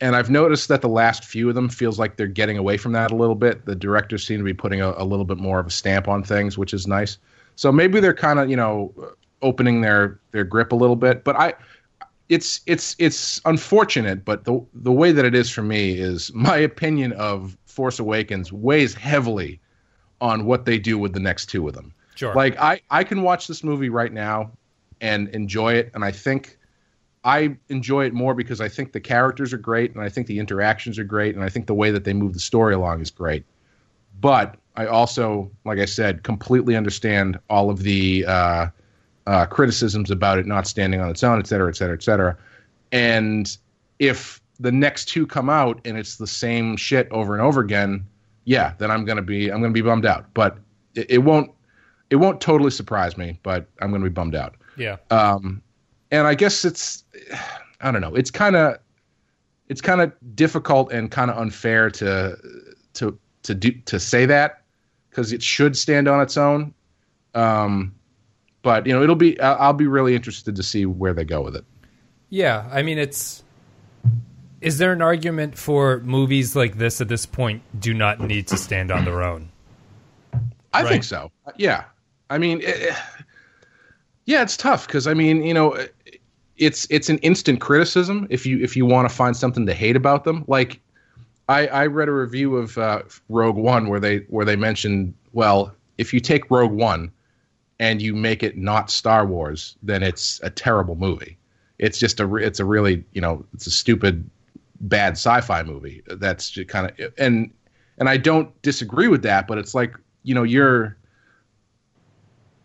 And 0.00 0.16
I've 0.16 0.28
noticed 0.28 0.66
that 0.70 0.80
the 0.80 0.88
last 0.88 1.24
few 1.24 1.48
of 1.48 1.54
them 1.54 1.68
feels 1.68 1.96
like 1.96 2.16
they're 2.16 2.26
getting 2.26 2.58
away 2.58 2.76
from 2.78 2.90
that 2.94 3.12
a 3.12 3.14
little 3.14 3.36
bit. 3.36 3.66
The 3.66 3.76
directors 3.76 4.26
seem 4.26 4.38
to 4.38 4.44
be 4.44 4.52
putting 4.52 4.80
a, 4.80 4.92
a 4.96 5.04
little 5.04 5.24
bit 5.24 5.38
more 5.38 5.60
of 5.60 5.68
a 5.68 5.70
stamp 5.70 6.08
on 6.08 6.24
things, 6.24 6.58
which 6.58 6.74
is 6.74 6.88
nice. 6.88 7.18
So 7.54 7.70
maybe 7.70 8.00
they're 8.00 8.12
kind 8.12 8.40
of, 8.40 8.50
you 8.50 8.56
know, 8.56 8.92
opening 9.40 9.82
their 9.82 10.18
their 10.32 10.42
grip 10.42 10.72
a 10.72 10.76
little 10.76 10.96
bit. 10.96 11.22
But 11.22 11.36
I, 11.36 11.54
it's 12.28 12.62
it's 12.66 12.96
it's 12.98 13.40
unfortunate. 13.44 14.24
But 14.24 14.46
the 14.46 14.60
the 14.74 14.90
way 14.90 15.12
that 15.12 15.24
it 15.24 15.36
is 15.36 15.48
for 15.48 15.62
me 15.62 15.92
is 15.92 16.34
my 16.34 16.56
opinion 16.56 17.12
of 17.12 17.56
Force 17.66 18.00
Awakens 18.00 18.52
weighs 18.52 18.94
heavily 18.94 19.60
on 20.20 20.44
what 20.44 20.64
they 20.64 20.76
do 20.76 20.98
with 20.98 21.12
the 21.12 21.20
next 21.20 21.46
two 21.46 21.68
of 21.68 21.74
them. 21.74 21.94
Sure. 22.20 22.34
Like 22.34 22.60
I 22.60 22.82
I 22.90 23.02
can 23.02 23.22
watch 23.22 23.46
this 23.46 23.64
movie 23.64 23.88
right 23.88 24.12
now 24.12 24.50
and 25.00 25.28
enjoy 25.30 25.72
it, 25.74 25.90
and 25.94 26.04
I 26.04 26.12
think. 26.12 26.58
I 27.22 27.54
enjoy 27.68 28.06
it 28.06 28.14
more 28.14 28.34
because 28.34 28.62
I 28.62 28.70
think 28.70 28.92
the 28.92 29.00
characters 29.00 29.52
are 29.52 29.58
great 29.58 29.94
and 29.94 30.02
I 30.02 30.08
think 30.08 30.26
the 30.26 30.38
interactions 30.38 30.98
are 30.98 31.04
great 31.04 31.34
and 31.34 31.44
I 31.44 31.50
think 31.50 31.66
the 31.66 31.74
way 31.74 31.90
that 31.90 32.04
they 32.04 32.14
move 32.14 32.32
the 32.32 32.40
story 32.40 32.72
along 32.72 33.02
is 33.02 33.10
great. 33.10 33.44
But 34.22 34.56
I 34.76 34.86
also, 34.86 35.50
like 35.66 35.78
I 35.78 35.84
said, 35.84 36.22
completely 36.22 36.76
understand 36.76 37.38
all 37.50 37.68
of 37.68 37.82
the 37.82 38.24
uh, 38.26 38.68
uh, 39.26 39.44
criticisms 39.44 40.10
about 40.10 40.38
it 40.38 40.46
not 40.46 40.66
standing 40.66 40.98
on 41.02 41.10
its 41.10 41.22
own, 41.22 41.38
et 41.38 41.46
cetera, 41.46 41.68
et 41.68 41.76
cetera, 41.76 41.94
et 41.94 42.02
cetera. 42.02 42.38
And 42.90 43.54
if 43.98 44.40
the 44.58 44.72
next 44.72 45.04
two 45.04 45.26
come 45.26 45.50
out 45.50 45.78
and 45.84 45.98
it's 45.98 46.16
the 46.16 46.26
same 46.26 46.78
shit 46.78 47.06
over 47.10 47.34
and 47.34 47.42
over 47.42 47.60
again, 47.60 48.06
yeah, 48.46 48.72
then 48.78 48.90
I'm 48.90 49.04
gonna 49.04 49.20
be 49.20 49.52
I'm 49.52 49.60
gonna 49.60 49.74
be 49.74 49.82
bummed 49.82 50.06
out. 50.06 50.32
But 50.32 50.56
it, 50.94 51.10
it 51.10 51.18
won't 51.18 51.50
it 52.10 52.16
won't 52.16 52.40
totally 52.40 52.70
surprise 52.70 53.16
me, 53.16 53.38
but 53.42 53.68
I'm 53.80 53.90
gonna 53.90 54.04
be 54.04 54.10
bummed 54.10 54.34
out. 54.34 54.56
Yeah. 54.76 54.96
Um, 55.10 55.62
and 56.10 56.26
I 56.26 56.34
guess 56.34 56.64
it's 56.64 57.04
I 57.80 57.90
don't 57.90 58.00
know. 58.00 58.14
It's 58.14 58.30
kind 58.30 58.56
of 58.56 58.78
it's 59.68 59.80
kind 59.80 60.00
of 60.00 60.12
difficult 60.34 60.92
and 60.92 61.10
kind 61.10 61.30
of 61.30 61.38
unfair 61.38 61.90
to 61.90 62.36
to 62.94 63.18
to 63.44 63.54
do 63.54 63.72
to 63.86 64.00
say 64.00 64.26
that 64.26 64.62
because 65.08 65.32
it 65.32 65.42
should 65.42 65.76
stand 65.76 66.08
on 66.08 66.20
its 66.20 66.36
own. 66.36 66.74
Um, 67.34 67.94
but 68.62 68.86
you 68.86 68.92
know, 68.92 69.02
it'll 69.02 69.14
be. 69.16 69.40
I'll 69.40 69.56
I'll 69.58 69.72
be 69.72 69.86
really 69.86 70.14
interested 70.14 70.56
to 70.56 70.62
see 70.62 70.84
where 70.86 71.14
they 71.14 71.24
go 71.24 71.40
with 71.40 71.56
it. 71.56 71.64
Yeah, 72.28 72.68
I 72.70 72.82
mean, 72.82 72.98
it's. 72.98 73.42
Is 74.60 74.76
there 74.76 74.92
an 74.92 75.00
argument 75.00 75.56
for 75.56 76.00
movies 76.00 76.54
like 76.54 76.76
this 76.76 77.00
at 77.00 77.08
this 77.08 77.24
point 77.24 77.62
do 77.80 77.94
not 77.94 78.20
need 78.20 78.46
to 78.48 78.58
stand 78.58 78.90
on 78.90 79.06
their 79.06 79.22
own? 79.22 79.48
I 80.74 80.82
Right. 80.82 80.88
think 80.90 81.04
so. 81.04 81.32
Yeah. 81.56 81.84
I 82.30 82.38
mean, 82.38 82.62
eh, 82.64 82.94
yeah, 84.24 84.42
it's 84.42 84.56
tough 84.56 84.86
because 84.86 85.06
I 85.06 85.14
mean, 85.14 85.42
you 85.42 85.52
know, 85.52 85.76
it's 86.56 86.86
it's 86.88 87.08
an 87.08 87.18
instant 87.18 87.60
criticism 87.60 88.26
if 88.30 88.46
you 88.46 88.62
if 88.62 88.76
you 88.76 88.86
want 88.86 89.08
to 89.08 89.14
find 89.14 89.36
something 89.36 89.66
to 89.66 89.74
hate 89.74 89.96
about 89.96 90.24
them. 90.24 90.44
Like, 90.46 90.80
I 91.48 91.66
I 91.66 91.86
read 91.86 92.08
a 92.08 92.12
review 92.12 92.56
of 92.56 92.78
uh, 92.78 93.02
Rogue 93.28 93.56
One 93.56 93.88
where 93.88 94.00
they 94.00 94.18
where 94.28 94.44
they 94.46 94.56
mentioned, 94.56 95.14
well, 95.32 95.74
if 95.98 96.14
you 96.14 96.20
take 96.20 96.50
Rogue 96.50 96.72
One 96.72 97.10
and 97.80 98.00
you 98.00 98.14
make 98.14 98.42
it 98.42 98.56
not 98.56 98.90
Star 98.90 99.26
Wars, 99.26 99.76
then 99.82 100.02
it's 100.02 100.40
a 100.42 100.50
terrible 100.50 100.94
movie. 100.94 101.36
It's 101.78 101.98
just 101.98 102.20
a 102.20 102.36
it's 102.36 102.60
a 102.60 102.64
really 102.64 103.04
you 103.12 103.20
know 103.20 103.44
it's 103.54 103.66
a 103.66 103.70
stupid 103.70 104.28
bad 104.82 105.12
sci-fi 105.12 105.62
movie. 105.64 106.02
That's 106.06 106.50
just 106.50 106.68
kind 106.68 106.90
of 106.90 107.12
and 107.18 107.50
and 107.98 108.08
I 108.08 108.16
don't 108.16 108.60
disagree 108.62 109.08
with 109.08 109.22
that, 109.22 109.48
but 109.48 109.58
it's 109.58 109.74
like 109.74 109.96
you 110.22 110.34
know 110.34 110.44
you're 110.44 110.96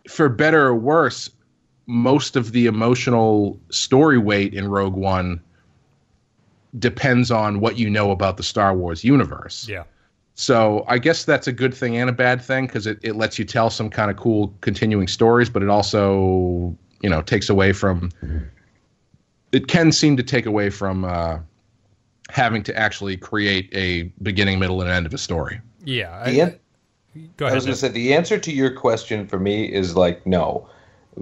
for 0.09 0.29
better 0.29 0.67
or 0.67 0.75
worse, 0.75 1.29
most 1.87 2.35
of 2.35 2.51
the 2.51 2.65
emotional 2.65 3.59
story 3.69 4.17
weight 4.17 4.53
in 4.53 4.67
Rogue 4.67 4.95
One 4.95 5.41
depends 6.77 7.31
on 7.31 7.59
what 7.59 7.77
you 7.77 7.89
know 7.89 8.11
about 8.11 8.37
the 8.37 8.43
Star 8.43 8.75
Wars 8.75 9.03
universe. 9.03 9.67
Yeah. 9.67 9.83
So 10.35 10.83
I 10.87 10.97
guess 10.97 11.23
that's 11.23 11.47
a 11.47 11.53
good 11.53 11.73
thing 11.73 11.95
and 11.95 12.09
a 12.09 12.13
bad 12.13 12.41
thing 12.41 12.67
because 12.67 12.85
it, 12.85 12.99
it 13.01 13.15
lets 13.15 13.39
you 13.39 13.45
tell 13.45 13.69
some 13.69 13.89
kind 13.89 14.11
of 14.11 14.17
cool 14.17 14.53
continuing 14.61 15.07
stories, 15.07 15.49
but 15.49 15.63
it 15.63 15.69
also, 15.69 16.75
you 17.01 17.09
know, 17.09 17.21
takes 17.21 17.49
away 17.49 17.71
from 17.71 18.11
it 19.53 19.67
can 19.67 19.93
seem 19.93 20.17
to 20.17 20.23
take 20.23 20.45
away 20.45 20.69
from 20.69 21.05
uh, 21.05 21.39
having 22.29 22.63
to 22.63 22.77
actually 22.77 23.15
create 23.15 23.69
a 23.73 24.03
beginning, 24.21 24.59
middle, 24.59 24.81
and 24.81 24.89
end 24.89 25.05
of 25.05 25.13
a 25.13 25.17
story. 25.17 25.61
Yeah. 25.85 26.29
The 26.29 26.41
I, 26.41 26.59
an- 27.15 27.33
go 27.37 27.47
I 27.47 27.53
was 27.53 27.65
going 27.65 27.73
to 27.73 27.79
say 27.79 27.87
the 27.87 28.13
answer 28.13 28.37
to 28.37 28.51
your 28.51 28.71
question 28.71 29.27
for 29.27 29.39
me 29.39 29.65
is 29.65 29.95
like 29.95 30.25
no. 30.25 30.67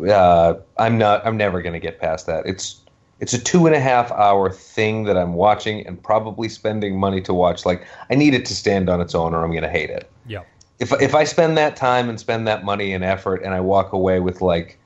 Uh, 0.10 0.56
I'm 0.78 0.98
not. 0.98 1.26
I'm 1.26 1.38
never 1.38 1.62
going 1.62 1.74
to 1.74 1.80
get 1.80 2.00
past 2.00 2.26
that. 2.26 2.46
It's 2.46 2.82
it's 3.20 3.34
a 3.34 3.40
two 3.42 3.68
and 3.68 3.76
a 3.76 3.80
half 3.80 4.12
hour 4.12 4.52
thing 4.52 5.04
that 5.04 5.16
I'm 5.18 5.36
watching 5.36 5.86
and 5.86 6.02
probably 6.04 6.50
spending 6.50 7.00
money 7.00 7.22
to 7.22 7.34
watch. 7.34 7.66
Like 7.66 7.86
I 8.10 8.16
need 8.16 8.34
it 8.34 8.46
to 8.46 8.56
stand 8.56 8.90
on 8.90 9.02
its 9.02 9.14
own, 9.14 9.34
or 9.34 9.44
I'm 9.44 9.52
going 9.52 9.64
to 9.64 9.70
hate 9.70 9.90
it. 9.92 10.10
yeah. 10.28 10.42
If 10.80 10.92
if 11.02 11.14
I 11.14 11.24
spend 11.24 11.56
that 11.58 11.76
time 11.76 12.10
and 12.10 12.20
spend 12.20 12.48
that 12.48 12.66
money 12.66 12.92
and 12.94 13.04
effort, 13.04 13.44
and 13.44 13.54
I 13.54 13.60
walk 13.60 13.94
away 13.94 14.20
with 14.20 14.42
like 14.42 14.80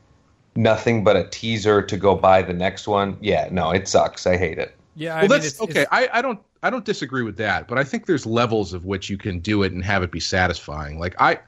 nothing 0.55 1.03
but 1.03 1.15
a 1.15 1.23
teaser 1.29 1.81
to 1.81 1.97
go 1.97 2.13
buy 2.15 2.41
the 2.41 2.53
next 2.53 2.87
one, 2.87 3.17
yeah, 3.21 3.47
no, 3.51 3.71
it 3.71 3.87
sucks. 3.87 4.27
I 4.27 4.35
hate 4.37 4.57
it. 4.57 4.75
Yeah. 4.95 5.13
I 5.13 5.21
well, 5.21 5.21
mean, 5.21 5.29
that's 5.29 5.45
it's, 5.47 5.61
okay. 5.61 5.81
it's- 5.83 5.87
I, 5.91 6.09
I 6.19 6.21
don't 6.21 6.39
I 6.63 6.69
don't 6.69 6.85
disagree 6.85 7.23
with 7.23 7.37
that, 7.37 7.67
but 7.67 7.77
I 7.77 7.83
think 7.83 8.05
there's 8.05 8.25
levels 8.25 8.73
of 8.73 8.85
which 8.85 9.09
you 9.09 9.17
can 9.17 9.39
do 9.39 9.63
it 9.63 9.73
and 9.73 9.83
have 9.83 10.03
it 10.03 10.11
be 10.11 10.19
satisfying. 10.19 10.99
Like 10.99 11.15
I 11.19 11.39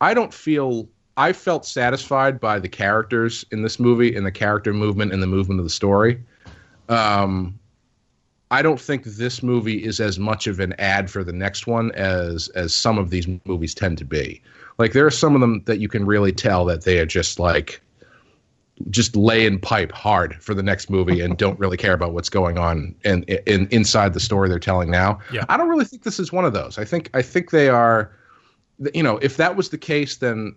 I 0.00 0.14
don't 0.14 0.34
feel 0.34 0.88
I 1.16 1.32
felt 1.32 1.64
satisfied 1.64 2.40
by 2.40 2.58
the 2.58 2.68
characters 2.68 3.44
in 3.50 3.62
this 3.62 3.80
movie 3.80 4.14
and 4.14 4.26
the 4.26 4.32
character 4.32 4.72
movement 4.72 5.12
and 5.12 5.22
the 5.22 5.26
movement 5.26 5.60
of 5.60 5.64
the 5.64 5.70
story. 5.70 6.20
Um, 6.88 7.58
I 8.50 8.62
don't 8.62 8.80
think 8.80 9.04
this 9.04 9.42
movie 9.42 9.84
is 9.84 9.98
as 9.98 10.18
much 10.18 10.46
of 10.46 10.60
an 10.60 10.74
ad 10.78 11.10
for 11.10 11.24
the 11.24 11.32
next 11.32 11.66
one 11.66 11.90
as 11.92 12.48
as 12.50 12.74
some 12.74 12.98
of 12.98 13.10
these 13.10 13.26
movies 13.44 13.74
tend 13.74 13.98
to 13.98 14.04
be. 14.04 14.42
Like 14.78 14.92
there 14.92 15.06
are 15.06 15.10
some 15.10 15.34
of 15.34 15.40
them 15.40 15.62
that 15.64 15.78
you 15.78 15.88
can 15.88 16.04
really 16.04 16.32
tell 16.32 16.64
that 16.66 16.84
they 16.84 16.98
are 16.98 17.06
just 17.06 17.38
like 17.38 17.80
just 18.90 19.16
laying 19.16 19.58
pipe 19.58 19.90
hard 19.92 20.36
for 20.42 20.54
the 20.54 20.62
next 20.62 20.90
movie 20.90 21.20
and 21.20 21.38
don't 21.38 21.58
really 21.58 21.76
care 21.76 21.94
about 21.94 22.12
what's 22.12 22.28
going 22.28 22.58
on 22.58 22.94
and 23.04 23.24
in, 23.24 23.66
inside 23.68 24.12
the 24.12 24.20
story 24.20 24.48
they're 24.48 24.58
telling 24.58 24.90
now. 24.90 25.18
Yeah. 25.32 25.44
I 25.48 25.56
don't 25.56 25.68
really 25.68 25.84
think 25.84 26.02
this 26.02 26.20
is 26.20 26.32
one 26.32 26.44
of 26.44 26.52
those. 26.52 26.78
I 26.78 26.84
think 26.84 27.10
I 27.14 27.22
think 27.22 27.50
they 27.50 27.68
are 27.68 28.12
you 28.92 29.02
know, 29.02 29.16
if 29.18 29.38
that 29.38 29.56
was 29.56 29.70
the 29.70 29.78
case 29.78 30.16
then 30.16 30.54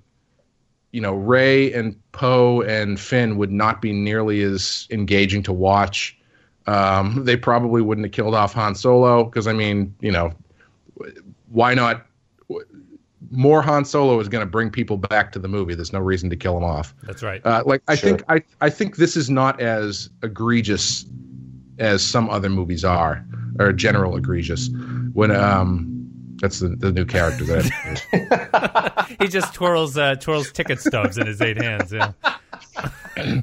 you 0.92 1.02
know, 1.02 1.14
Rey 1.14 1.72
and 1.72 1.96
Poe 2.14 2.62
and 2.62 3.00
Finn 3.00 3.38
would 3.38 3.52
not 3.52 3.82
be 3.82 3.94
nearly 3.94 4.42
as 4.42 4.88
engaging 4.90 5.44
to 5.44 5.54
watch. 5.54 6.18
Um, 6.66 7.26
they 7.26 7.38
probably 7.38 7.82
wouldn't 7.82 8.06
have 8.06 8.12
killed 8.12 8.36
off 8.36 8.54
Han 8.54 8.76
Solo 8.76 9.24
because 9.24 9.48
I 9.48 9.54
mean, 9.54 9.96
you 10.02 10.12
know, 10.12 10.34
why 11.50 11.74
not? 11.74 12.06
More 13.32 13.62
Han 13.62 13.84
Solo 13.86 14.20
is 14.20 14.28
going 14.30 14.42
to 14.46 14.50
bring 14.50 14.70
people 14.70 14.98
back 14.98 15.32
to 15.34 15.40
the 15.40 15.48
movie. 15.48 15.76
There's 15.76 15.92
no 15.94 16.00
reason 16.00 16.30
to 16.30 16.36
kill 16.36 16.56
him 16.58 16.64
off. 16.64 16.96
that's 17.04 17.22
right. 17.22 17.46
Uh, 17.46 17.64
like 17.66 17.82
I 17.88 17.96
Sure. 17.96 18.10
think 18.18 18.24
I 18.30 18.42
I 18.62 18.70
think 18.70 18.96
this 18.98 19.18
is 19.18 19.30
not 19.30 19.60
as 19.62 20.10
egregious 20.24 21.06
as 21.80 22.02
some 22.06 22.30
other 22.30 22.50
movies 22.50 22.84
are, 22.86 23.26
or 23.60 23.72
general 23.74 24.16
egregious. 24.16 24.70
When 25.14 25.32
um, 25.32 25.96
that's 26.42 26.60
the, 26.60 26.70
the 26.70 26.92
new 26.92 27.06
character 27.06 27.44
that. 27.46 29.16
he 29.20 29.28
just 29.28 29.54
twirls 29.54 29.98
uh, 29.98 30.16
twirls 30.16 30.52
ticket 30.52 30.80
stubs 30.80 31.18
in 31.18 31.28
his 31.28 31.42
eight 31.42 31.62
hands. 31.62 31.92
Yeah. 31.92 32.12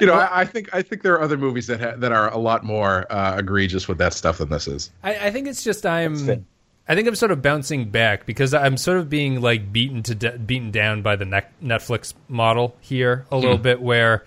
you 0.00 0.06
know, 0.06 0.14
I, 0.14 0.40
I 0.40 0.44
think 0.44 0.74
I 0.74 0.82
think 0.82 1.02
there 1.02 1.14
are 1.14 1.22
other 1.22 1.36
movies 1.36 1.66
that 1.68 1.80
ha- 1.80 1.94
that 1.98 2.12
are 2.12 2.32
a 2.32 2.38
lot 2.38 2.64
more 2.64 3.06
uh, 3.12 3.36
egregious 3.38 3.86
with 3.88 3.98
that 3.98 4.12
stuff 4.12 4.38
than 4.38 4.48
this 4.48 4.66
is. 4.66 4.90
I, 5.02 5.26
I 5.26 5.30
think 5.30 5.46
it's 5.46 5.62
just. 5.62 5.86
I'm. 5.86 6.46
I 6.86 6.94
think 6.94 7.08
I'm 7.08 7.14
sort 7.14 7.30
of 7.32 7.40
bouncing 7.40 7.88
back 7.90 8.26
because 8.26 8.52
I'm 8.52 8.76
sort 8.76 8.98
of 8.98 9.08
being 9.08 9.40
like 9.40 9.72
beaten 9.72 10.02
to 10.04 10.14
de- 10.14 10.38
beaten 10.38 10.70
down 10.70 11.02
by 11.02 11.16
the 11.16 11.24
Net- 11.24 11.52
Netflix 11.62 12.12
model 12.28 12.76
here 12.80 13.24
a 13.30 13.36
little 13.36 13.56
hmm. 13.56 13.62
bit. 13.62 13.80
Where 13.80 14.24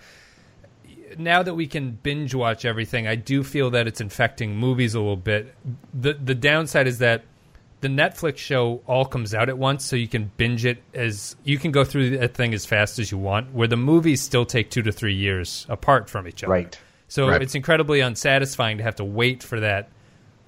now 1.16 1.42
that 1.42 1.54
we 1.54 1.66
can 1.66 1.92
binge 1.92 2.34
watch 2.34 2.64
everything, 2.64 3.06
I 3.06 3.14
do 3.14 3.44
feel 3.44 3.70
that 3.70 3.86
it's 3.86 4.00
infecting 4.00 4.56
movies 4.56 4.94
a 4.94 4.98
little 4.98 5.16
bit. 5.16 5.54
the 5.94 6.14
The 6.14 6.34
downside 6.34 6.88
is 6.88 6.98
that 6.98 7.24
the 7.80 7.88
Netflix 7.88 8.38
show 8.38 8.82
all 8.86 9.04
comes 9.04 9.34
out 9.34 9.48
at 9.48 9.56
once, 9.56 9.84
so 9.84 9.94
you 9.94 10.08
can 10.08 10.32
binge 10.36 10.64
it 10.64 10.82
as 10.94 11.36
you 11.44 11.58
can 11.58 11.70
go 11.70 11.84
through 11.84 12.18
that 12.18 12.34
thing 12.34 12.54
as 12.54 12.66
fast 12.66 12.98
as 12.98 13.12
you 13.12 13.18
want. 13.18 13.54
Where 13.54 13.68
the 13.68 13.76
movies 13.76 14.20
still 14.20 14.44
take 14.44 14.70
two 14.70 14.82
to 14.82 14.90
three 14.90 15.14
years 15.14 15.64
apart 15.68 16.10
from 16.10 16.26
each 16.26 16.42
other. 16.42 16.52
Right. 16.52 16.78
So 17.06 17.28
Right. 17.28 17.40
it's 17.40 17.54
incredibly 17.54 18.00
unsatisfying 18.00 18.78
to 18.78 18.84
have 18.84 18.96
to 18.96 19.04
wait 19.04 19.42
for 19.44 19.60
that 19.60 19.88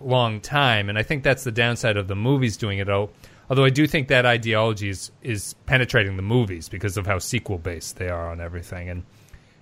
long 0.01 0.41
time, 0.41 0.89
and 0.89 0.99
I 0.99 1.03
think 1.03 1.23
that's 1.23 1.45
the 1.45 1.53
downside 1.53 1.97
of 1.97 2.09
the 2.09 2.17
movies 2.17 2.57
doing 2.57 2.79
it. 2.79 2.89
Although 2.89 3.65
I 3.65 3.71
do 3.71 3.87
think 3.87 4.09
that 4.09 4.27
ideology 4.27 4.89
is, 4.89 5.11
is 5.23 5.55
penetrating 5.67 6.17
the 6.17 6.23
movies 6.23 6.69
because 6.69 6.97
of 6.97 7.07
how 7.07 7.19
sequel 7.19 7.59
based 7.59 7.97
they 7.97 8.09
are 8.09 8.31
on 8.31 8.41
everything. 8.41 8.89
And 8.89 9.05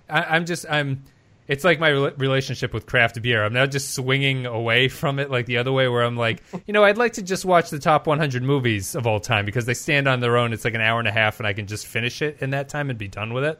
I, 0.09 0.23
I'm 0.23 0.45
just 0.45 0.65
I'm 0.69 1.03
it's 1.49 1.63
like 1.63 1.79
my 1.79 1.89
rela- 1.89 2.19
relationship 2.19 2.75
with 2.75 2.85
craft 2.85 3.19
beer. 3.23 3.43
I'm 3.43 3.53
now 3.53 3.65
just 3.65 3.95
swinging 3.95 4.45
away 4.45 4.87
from 4.87 5.17
it 5.17 5.31
like 5.31 5.47
the 5.47 5.57
other 5.57 5.71
way, 5.71 5.87
where 5.87 6.03
I'm 6.03 6.15
like, 6.15 6.43
you 6.67 6.73
know, 6.73 6.83
I'd 6.83 6.99
like 6.99 7.13
to 7.13 7.23
just 7.23 7.43
watch 7.43 7.71
the 7.71 7.79
top 7.79 8.05
100 8.05 8.43
movies 8.43 8.93
of 8.93 9.07
all 9.07 9.19
time 9.19 9.45
because 9.45 9.65
they 9.65 9.73
stand 9.73 10.07
on 10.07 10.19
their 10.19 10.37
own. 10.37 10.53
It's 10.53 10.63
like 10.63 10.75
an 10.75 10.81
hour 10.81 10.99
and 10.99 11.07
a 11.07 11.11
half, 11.11 11.39
and 11.39 11.47
I 11.47 11.53
can 11.53 11.65
just 11.65 11.87
finish 11.87 12.21
it 12.21 12.37
in 12.41 12.51
that 12.51 12.69
time 12.69 12.91
and 12.91 12.99
be 12.99 13.07
done 13.07 13.33
with 13.33 13.43
it. 13.43 13.59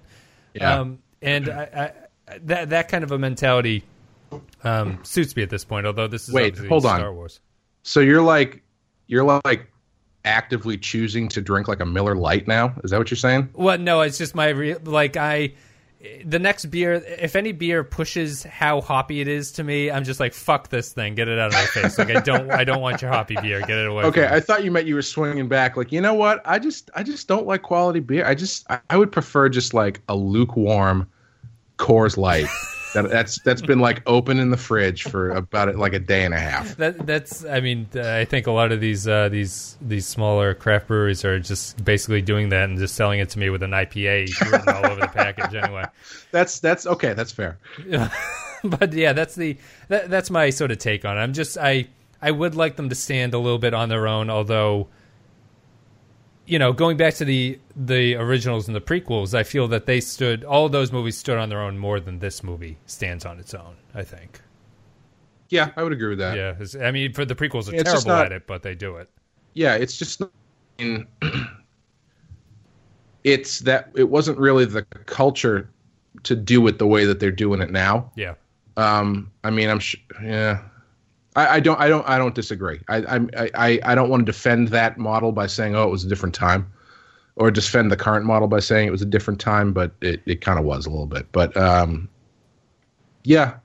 Yeah. 0.54 0.80
Um, 0.80 1.00
and 1.24 1.50
I, 1.50 1.94
I, 2.28 2.38
that 2.44 2.70
that 2.70 2.90
kind 2.90 3.04
of 3.04 3.12
a 3.12 3.18
mentality 3.18 3.84
um, 4.64 5.00
suits 5.04 5.36
me 5.36 5.44
at 5.44 5.50
this 5.50 5.64
point. 5.64 5.86
Although 5.86 6.08
this 6.08 6.28
is 6.28 6.34
Wait, 6.34 6.58
hold 6.58 6.86
on. 6.86 7.00
Star 7.00 7.14
Wars. 7.14 7.40
So 7.84 8.00
you're 8.00 8.22
like 8.22 8.64
you're 9.08 9.24
like 9.46 9.70
actively 10.26 10.78
choosing 10.78 11.28
to 11.30 11.42
drink 11.42 11.68
like 11.68 11.80
a 11.80 11.86
Miller 11.86 12.16
Lite 12.16 12.48
now? 12.48 12.74
Is 12.84 12.92
that 12.92 12.98
what 12.98 13.10
you're 13.10 13.18
saying? 13.18 13.50
Well, 13.54 13.78
no, 13.78 14.02
it's 14.02 14.18
just 14.18 14.36
my 14.36 14.50
re- 14.50 14.76
like 14.76 15.18
I. 15.18 15.54
The 16.24 16.40
next 16.40 16.68
beer, 16.68 16.94
if 16.94 17.36
any 17.36 17.52
beer 17.52 17.84
pushes 17.84 18.44
how 18.44 18.80
hoppy 18.80 19.20
it 19.20 19.28
is 19.28 19.52
to 19.54 19.66
me, 19.66 19.92
I'm 19.92 20.06
just 20.06 20.18
like 20.18 20.34
fuck 20.34 20.70
this 20.70 20.94
thing, 20.94 21.14
get 21.14 21.28
it 21.28 21.38
out 21.38 21.48
of 21.48 21.54
my 21.54 21.66
face. 21.66 21.98
Like 21.98 22.10
I 22.10 22.22
don't, 22.22 22.50
I 22.50 22.64
don't 22.64 22.80
want 22.80 23.02
your 23.02 23.12
hoppy 23.12 23.36
beer, 23.42 23.60
get 23.60 23.72
it 23.72 23.86
away. 23.86 24.06
Okay. 24.06 24.26
I 24.26 24.40
thought 24.40 24.64
you 24.64 24.72
meant 24.72 24.88
you 24.88 24.96
were 24.96 25.02
swinging 25.02 25.50
back. 25.50 25.76
Like, 25.76 25.92
you 25.92 26.00
know 26.00 26.14
what? 26.14 26.42
I 26.46 26.58
just, 26.58 26.90
I 26.96 27.04
just 27.04 27.28
don't 27.28 27.46
like 27.46 27.64
quality 27.64 28.00
beer. 28.00 28.26
I 28.26 28.34
just, 28.34 28.66
I, 28.72 28.80
I 28.90 28.96
would 28.96 29.12
prefer 29.12 29.50
just 29.50 29.74
like 29.74 30.00
a 30.08 30.16
lukewarm 30.16 31.06
Coors 31.78 32.16
Light. 32.16 32.48
that, 32.94 33.10
that's 33.10 33.40
that's 33.42 33.62
been 33.62 33.80
like 33.80 34.02
open 34.06 34.40
in 34.40 34.50
the 34.50 34.58
fridge 34.58 35.04
for 35.04 35.32
about 35.32 35.76
like 35.76 35.94
a 35.94 36.00
day 36.00 36.26
and 36.26 36.34
a 36.34 36.40
half. 36.40 36.76
That 36.78 37.06
that's 37.06 37.46
I 37.46 37.60
mean 37.60 37.88
I 37.96 38.26
think 38.26 38.48
a 38.48 38.52
lot 38.52 38.72
of 38.72 38.82
these 38.82 39.08
uh, 39.08 39.30
these 39.30 39.78
these 39.82 40.06
smaller 40.06 40.54
craft 40.54 40.88
breweries 40.88 41.24
are 41.24 41.40
just 41.40 41.84
basically 41.84 42.22
doing 42.22 42.50
that 42.50 42.70
and 42.70 42.78
just 42.78 42.96
selling 42.96 43.20
it 43.20 43.30
to 43.30 43.40
me 43.40 43.50
with 43.50 43.64
an 43.64 43.72
IPA 43.72 44.52
written 44.52 44.70
all 44.70 44.92
over 44.92 45.02
the 45.02 45.08
package 45.08 45.56
anyway. 45.56 45.86
That's 46.32 46.60
that's 46.60 46.86
okay. 46.86 47.14
That's 47.14 47.32
fair. 47.32 47.58
but 48.64 48.94
yeah, 48.94 49.14
that's 49.14 49.34
the 49.34 49.58
that, 49.88 50.10
that's 50.10 50.30
my 50.30 50.52
sort 50.52 50.70
of 50.70 50.78
take 50.78 51.04
on 51.04 51.18
it. 51.18 51.22
I'm 51.22 51.34
just 51.34 51.58
I 51.58 51.88
I 52.22 52.30
would 52.30 52.54
like 52.54 52.76
them 52.76 52.90
to 52.90 52.96
stand 52.96 53.34
a 53.34 53.40
little 53.40 53.58
bit 53.58 53.74
on 53.74 53.90
their 53.90 54.08
own, 54.08 54.30
although 54.30 54.88
you 56.50 56.60
know, 56.60 56.74
going 56.74 56.98
back 56.98 57.16
to 57.16 57.26
the 57.26 57.60
the 57.76 58.16
originals 58.16 58.68
and 58.68 58.76
the 58.76 58.82
prequels, 58.82 59.34
I 59.34 59.44
feel 59.44 59.68
that 59.70 59.86
they 59.86 60.02
stood 60.02 60.44
all 60.44 60.66
of 60.66 60.72
those 60.72 60.92
movies 60.92 61.18
stood 61.18 61.38
on 61.38 61.50
their 61.50 61.62
own 61.62 61.78
more 61.78 62.00
than 62.00 62.20
this 62.20 62.44
movie 62.44 62.78
stands 62.86 63.26
on 63.26 63.40
its 63.40 63.54
own. 63.54 63.76
I 63.94 64.04
think. 64.04 64.42
Yeah, 65.50 65.72
I 65.76 65.84
would 65.84 65.94
agree 65.94 66.10
with 66.10 66.20
that. 66.20 66.36
Yeah, 66.38 66.86
I 66.86 66.92
mean, 66.92 67.14
for 67.14 67.26
the 67.26 67.36
prequels 67.36 67.72
are 67.72 67.76
It's 67.76 67.84
terrible 67.92 68.08
not- 68.10 68.26
at 68.28 68.32
it, 68.32 68.48
but 68.48 68.64
they 68.64 68.76
do 68.76 68.98
it. 68.98 69.10
yeah 69.54 69.74
it's 69.76 69.98
just 69.98 70.22
in, 70.78 71.08
it's 73.24 73.60
that 73.60 73.90
it 73.96 74.10
wasn't 74.10 74.38
really 74.38 74.66
the 74.66 74.84
culture 75.06 75.70
to 76.24 76.36
do 76.36 76.66
it 76.68 76.80
the 76.80 76.88
way 76.88 77.06
that 77.06 77.20
they're 77.20 77.32
doing 77.32 77.62
it 77.62 77.72
now 77.72 78.12
Yeah. 78.16 78.36
um 78.78 79.32
i 79.44 79.50
mean 79.50 79.70
i'm 79.70 79.80
sh- 79.80 79.98
yeah 80.24 80.62
I, 81.36 81.56
I 81.56 81.60
don't 81.60 81.80
i 81.80 81.88
don't 81.88 82.08
i 82.08 82.18
don't 82.18 82.36
disagree. 82.36 82.80
I, 82.90 82.98
I'm- 83.04 83.30
I 83.38 83.80
i 83.84 83.96
don't 83.96 84.10
want 84.10 84.26
to 84.26 84.32
defend 84.32 84.70
that 84.70 84.98
model 84.98 85.32
by 85.32 85.48
saying 85.48 85.76
oh 85.76 85.84
it 85.84 85.92
was 85.92 86.04
a 86.04 86.10
different 86.10 86.36
time 86.36 86.72
or 87.36 87.52
defend 87.52 87.92
the 87.92 87.98
current 87.98 88.26
model 88.26 88.48
by 88.48 88.60
saying 88.60 88.88
it 88.88 88.92
was 88.92 89.02
a 89.02 89.06
different 89.06 89.40
time 89.40 89.72
but 89.74 89.94
it, 90.02 90.22
it 90.26 90.42
kind 90.42 90.60
of 90.60 90.66
was 90.66 90.86
a 90.86 90.90
little 90.90 91.06
bit. 91.06 91.32
But 91.32 91.56
um 91.56 92.10
yeah 93.24 93.56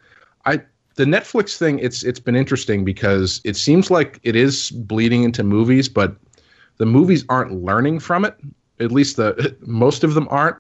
i 0.47 0.61
the 0.97 1.05
netflix 1.05 1.57
thing 1.57 1.79
it's 1.79 2.03
it's 2.05 2.21
been 2.21 2.37
interesting 2.37 2.85
because 2.85 3.41
it 3.45 3.57
seems 3.57 3.91
like 3.91 4.21
it 4.23 4.37
is 4.37 4.71
bleeding 4.71 5.23
into 5.25 5.43
movies 5.43 5.89
but 5.89 6.17
the 6.79 6.87
movies 6.87 7.25
aren't 7.29 7.53
learning 7.63 8.01
from 8.01 8.25
it. 8.25 8.37
At 8.81 8.91
least 8.93 9.17
the 9.17 9.57
most 9.67 10.05
of 10.05 10.15
them 10.15 10.27
aren't 10.31 10.57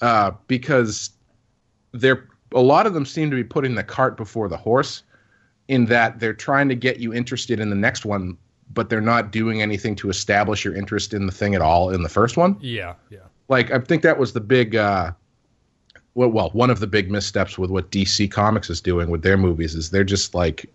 uh, 0.00 0.32
because 0.48 1.10
they're 1.92 2.28
a 2.52 2.60
lot 2.60 2.86
of 2.86 2.94
them 2.94 3.06
seem 3.06 3.30
to 3.30 3.36
be 3.36 3.44
putting 3.44 3.74
the 3.74 3.82
cart 3.84 4.16
before 4.16 4.48
the 4.48 4.56
horse 4.56 5.02
in 5.68 5.86
that 5.86 6.20
they're 6.20 6.34
trying 6.34 6.68
to 6.68 6.74
get 6.74 6.98
you 6.98 7.12
interested 7.12 7.60
in 7.60 7.70
the 7.70 7.76
next 7.76 8.04
one 8.04 8.36
but 8.74 8.90
they're 8.90 9.00
not 9.00 9.30
doing 9.30 9.62
anything 9.62 9.94
to 9.96 10.10
establish 10.10 10.64
your 10.64 10.74
interest 10.74 11.14
in 11.14 11.26
the 11.26 11.32
thing 11.32 11.54
at 11.54 11.60
all 11.62 11.90
in 11.90 12.02
the 12.02 12.08
first 12.08 12.36
one 12.36 12.56
Yeah. 12.60 12.94
Yeah. 13.10 13.20
like 13.48 13.70
I 13.70 13.78
think 13.78 14.02
that 14.02 14.18
was 14.18 14.32
the 14.32 14.40
big 14.40 14.76
uh 14.76 15.12
well, 16.14 16.28
well 16.30 16.50
one 16.52 16.70
of 16.70 16.80
the 16.80 16.86
big 16.86 17.10
missteps 17.10 17.58
with 17.58 17.70
what 17.70 17.90
DC 17.90 18.30
Comics 18.30 18.70
is 18.70 18.80
doing 18.80 19.10
with 19.10 19.22
their 19.22 19.36
movies 19.36 19.74
is 19.74 19.90
they're 19.90 20.04
just 20.04 20.34
like 20.34 20.66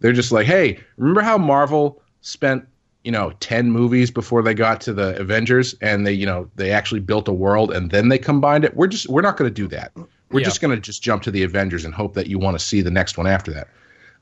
they're 0.00 0.12
just 0.12 0.32
like 0.32 0.46
hey 0.46 0.78
remember 0.96 1.20
how 1.22 1.36
Marvel 1.38 2.00
spent 2.22 2.66
you 3.04 3.10
know 3.12 3.32
10 3.40 3.70
movies 3.70 4.10
before 4.10 4.42
they 4.42 4.54
got 4.54 4.80
to 4.82 4.92
the 4.92 5.18
Avengers 5.18 5.74
and 5.80 6.06
they 6.06 6.12
you 6.12 6.26
know 6.26 6.48
they 6.56 6.70
actually 6.70 7.00
built 7.00 7.28
a 7.28 7.32
world 7.32 7.70
and 7.72 7.90
then 7.90 8.08
they 8.08 8.18
combined 8.18 8.64
it 8.64 8.76
we're 8.76 8.86
just 8.86 9.08
we're 9.08 9.22
not 9.22 9.36
going 9.36 9.48
to 9.48 9.54
do 9.54 9.66
that 9.68 9.92
we're 10.30 10.40
Yeah. 10.40 10.44
just 10.44 10.60
going 10.60 10.74
to 10.74 10.80
just 10.80 11.02
jump 11.02 11.22
to 11.24 11.30
the 11.30 11.42
Avengers 11.42 11.84
and 11.84 11.94
hope 11.94 12.14
that 12.14 12.26
you 12.26 12.38
want 12.38 12.58
to 12.58 12.64
see 12.64 12.80
the 12.82 12.90
next 12.90 13.16
one 13.18 13.26
after 13.26 13.52
that 13.52 13.68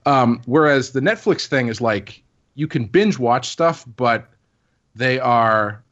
um 0.06 0.40
whereas 0.46 0.92
the 0.92 1.00
Netflix 1.00 1.46
thing 1.46 1.68
is 1.68 1.80
like 1.80 2.22
you 2.54 2.66
can 2.66 2.84
binge 2.84 3.18
watch 3.18 3.48
stuff 3.48 3.84
but 3.96 4.28
they 4.94 5.18
are 5.18 5.82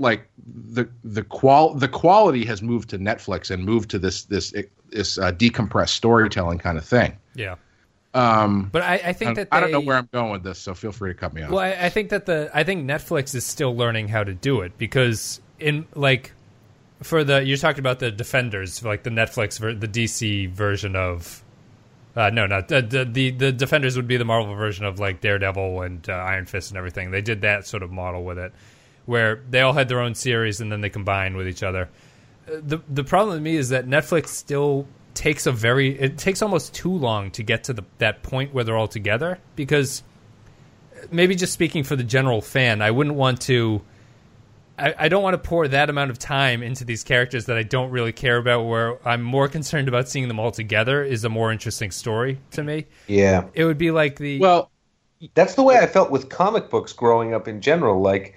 like 0.00 0.28
the 0.46 0.88
the 1.04 1.22
qual 1.22 1.74
the 1.74 1.88
quality 1.88 2.44
has 2.44 2.62
moved 2.62 2.88
to 2.90 2.98
Netflix 2.98 3.50
and 3.50 3.64
moved 3.64 3.90
to 3.90 3.98
this 3.98 4.24
this 4.24 4.52
this 4.90 5.18
uh, 5.18 5.32
decompressed 5.32 5.90
storytelling 5.90 6.58
kind 6.58 6.78
of 6.78 6.84
thing. 6.84 7.16
Yeah. 7.34 7.56
Um, 8.12 8.70
But 8.72 8.82
I, 8.82 8.94
I 8.94 9.12
think 9.12 9.36
that 9.36 9.48
I 9.52 9.60
don't 9.60 9.70
know 9.70 9.80
where 9.80 9.96
I'm 9.96 10.08
going 10.12 10.32
with 10.32 10.42
this, 10.42 10.58
so 10.58 10.74
feel 10.74 10.90
free 10.90 11.10
to 11.10 11.14
cut 11.14 11.32
me 11.32 11.42
off. 11.42 11.50
Well, 11.50 11.60
I, 11.60 11.86
I 11.86 11.88
think 11.90 12.10
that 12.10 12.26
the 12.26 12.50
I 12.52 12.64
think 12.64 12.84
Netflix 12.84 13.34
is 13.34 13.46
still 13.46 13.76
learning 13.76 14.08
how 14.08 14.24
to 14.24 14.34
do 14.34 14.62
it 14.62 14.76
because 14.78 15.40
in 15.60 15.86
like 15.94 16.32
for 17.02 17.22
the 17.22 17.44
you're 17.44 17.58
talking 17.58 17.80
about 17.80 18.00
the 18.00 18.10
Defenders, 18.10 18.82
like 18.84 19.04
the 19.04 19.10
Netflix 19.10 19.60
ver- 19.60 19.74
the 19.74 19.88
DC 19.88 20.50
version 20.50 20.96
of. 20.96 21.44
Uh, 22.16 22.30
no, 22.30 22.46
not 22.46 22.68
the, 22.68 22.82
the 23.10 23.30
the 23.30 23.52
Defenders 23.52 23.96
would 23.96 24.08
be 24.08 24.16
the 24.16 24.24
Marvel 24.24 24.54
version 24.54 24.84
of 24.84 24.98
like 24.98 25.20
Daredevil 25.20 25.82
and 25.82 26.08
uh, 26.08 26.12
Iron 26.12 26.46
Fist 26.46 26.70
and 26.70 26.78
everything. 26.78 27.10
They 27.12 27.22
did 27.22 27.42
that 27.42 27.66
sort 27.66 27.82
of 27.82 27.92
model 27.92 28.24
with 28.24 28.38
it, 28.38 28.52
where 29.06 29.42
they 29.48 29.60
all 29.60 29.72
had 29.72 29.88
their 29.88 30.00
own 30.00 30.14
series 30.14 30.60
and 30.60 30.72
then 30.72 30.80
they 30.80 30.90
combined 30.90 31.36
with 31.36 31.46
each 31.46 31.62
other. 31.62 31.88
Uh, 32.48 32.56
the 32.62 32.78
The 32.88 33.04
problem 33.04 33.34
with 33.34 33.42
me 33.42 33.56
is 33.56 33.68
that 33.68 33.86
Netflix 33.86 34.28
still 34.28 34.86
takes 35.14 35.46
a 35.46 35.52
very 35.52 35.98
it 35.98 36.18
takes 36.18 36.42
almost 36.42 36.74
too 36.74 36.92
long 36.92 37.30
to 37.32 37.42
get 37.42 37.64
to 37.64 37.72
the 37.72 37.84
that 37.98 38.22
point 38.22 38.52
where 38.54 38.64
they're 38.64 38.76
all 38.76 38.88
together 38.88 39.38
because 39.54 40.02
maybe 41.10 41.34
just 41.34 41.52
speaking 41.52 41.84
for 41.84 41.96
the 41.96 42.04
general 42.04 42.40
fan, 42.40 42.82
I 42.82 42.90
wouldn't 42.90 43.16
want 43.16 43.40
to. 43.42 43.82
I, 44.80 44.94
I 44.98 45.08
don't 45.08 45.22
want 45.22 45.34
to 45.34 45.48
pour 45.48 45.68
that 45.68 45.90
amount 45.90 46.10
of 46.10 46.18
time 46.18 46.62
into 46.62 46.84
these 46.84 47.04
characters 47.04 47.46
that 47.46 47.56
I 47.56 47.62
don't 47.62 47.90
really 47.90 48.12
care 48.12 48.38
about. 48.38 48.62
Where 48.62 49.06
I'm 49.06 49.22
more 49.22 49.48
concerned 49.48 49.88
about 49.88 50.08
seeing 50.08 50.28
them 50.28 50.40
all 50.40 50.50
together 50.50 51.04
is 51.04 51.24
a 51.24 51.28
more 51.28 51.52
interesting 51.52 51.90
story 51.90 52.38
to 52.52 52.62
me. 52.62 52.86
Yeah. 53.06 53.44
It 53.54 53.64
would 53.64 53.78
be 53.78 53.90
like 53.90 54.16
the 54.16 54.38
well, 54.38 54.70
That's 55.34 55.54
the 55.54 55.62
way 55.62 55.78
I 55.78 55.86
felt 55.86 56.10
with 56.10 56.28
comic 56.30 56.70
books 56.70 56.92
growing 56.92 57.34
up 57.34 57.46
in 57.46 57.60
general. 57.60 58.00
Like, 58.00 58.34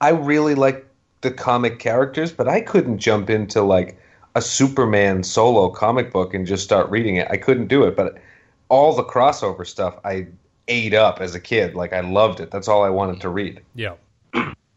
I 0.00 0.10
really 0.10 0.54
liked 0.54 0.86
the 1.22 1.30
comic 1.30 1.78
characters, 1.78 2.30
but 2.30 2.46
I 2.48 2.60
couldn't 2.60 2.98
jump 2.98 3.30
into 3.30 3.62
like 3.62 3.98
a 4.34 4.42
Superman 4.42 5.22
solo 5.22 5.70
comic 5.70 6.12
book 6.12 6.34
and 6.34 6.46
just 6.46 6.62
start 6.62 6.90
reading 6.90 7.16
it. 7.16 7.26
I 7.30 7.38
couldn't 7.38 7.68
do 7.68 7.84
it. 7.84 7.96
But 7.96 8.18
all 8.68 8.94
the 8.94 9.04
crossover 9.04 9.66
stuff 9.66 9.98
I 10.04 10.26
ate 10.68 10.92
up 10.94 11.20
as 11.20 11.34
a 11.34 11.40
kid. 11.40 11.74
Like, 11.74 11.92
I 11.92 12.00
loved 12.00 12.40
it. 12.40 12.50
That's 12.50 12.68
all 12.68 12.82
I 12.82 12.90
wanted 12.90 13.20
to 13.22 13.28
read. 13.28 13.62
yeah. 13.74 13.94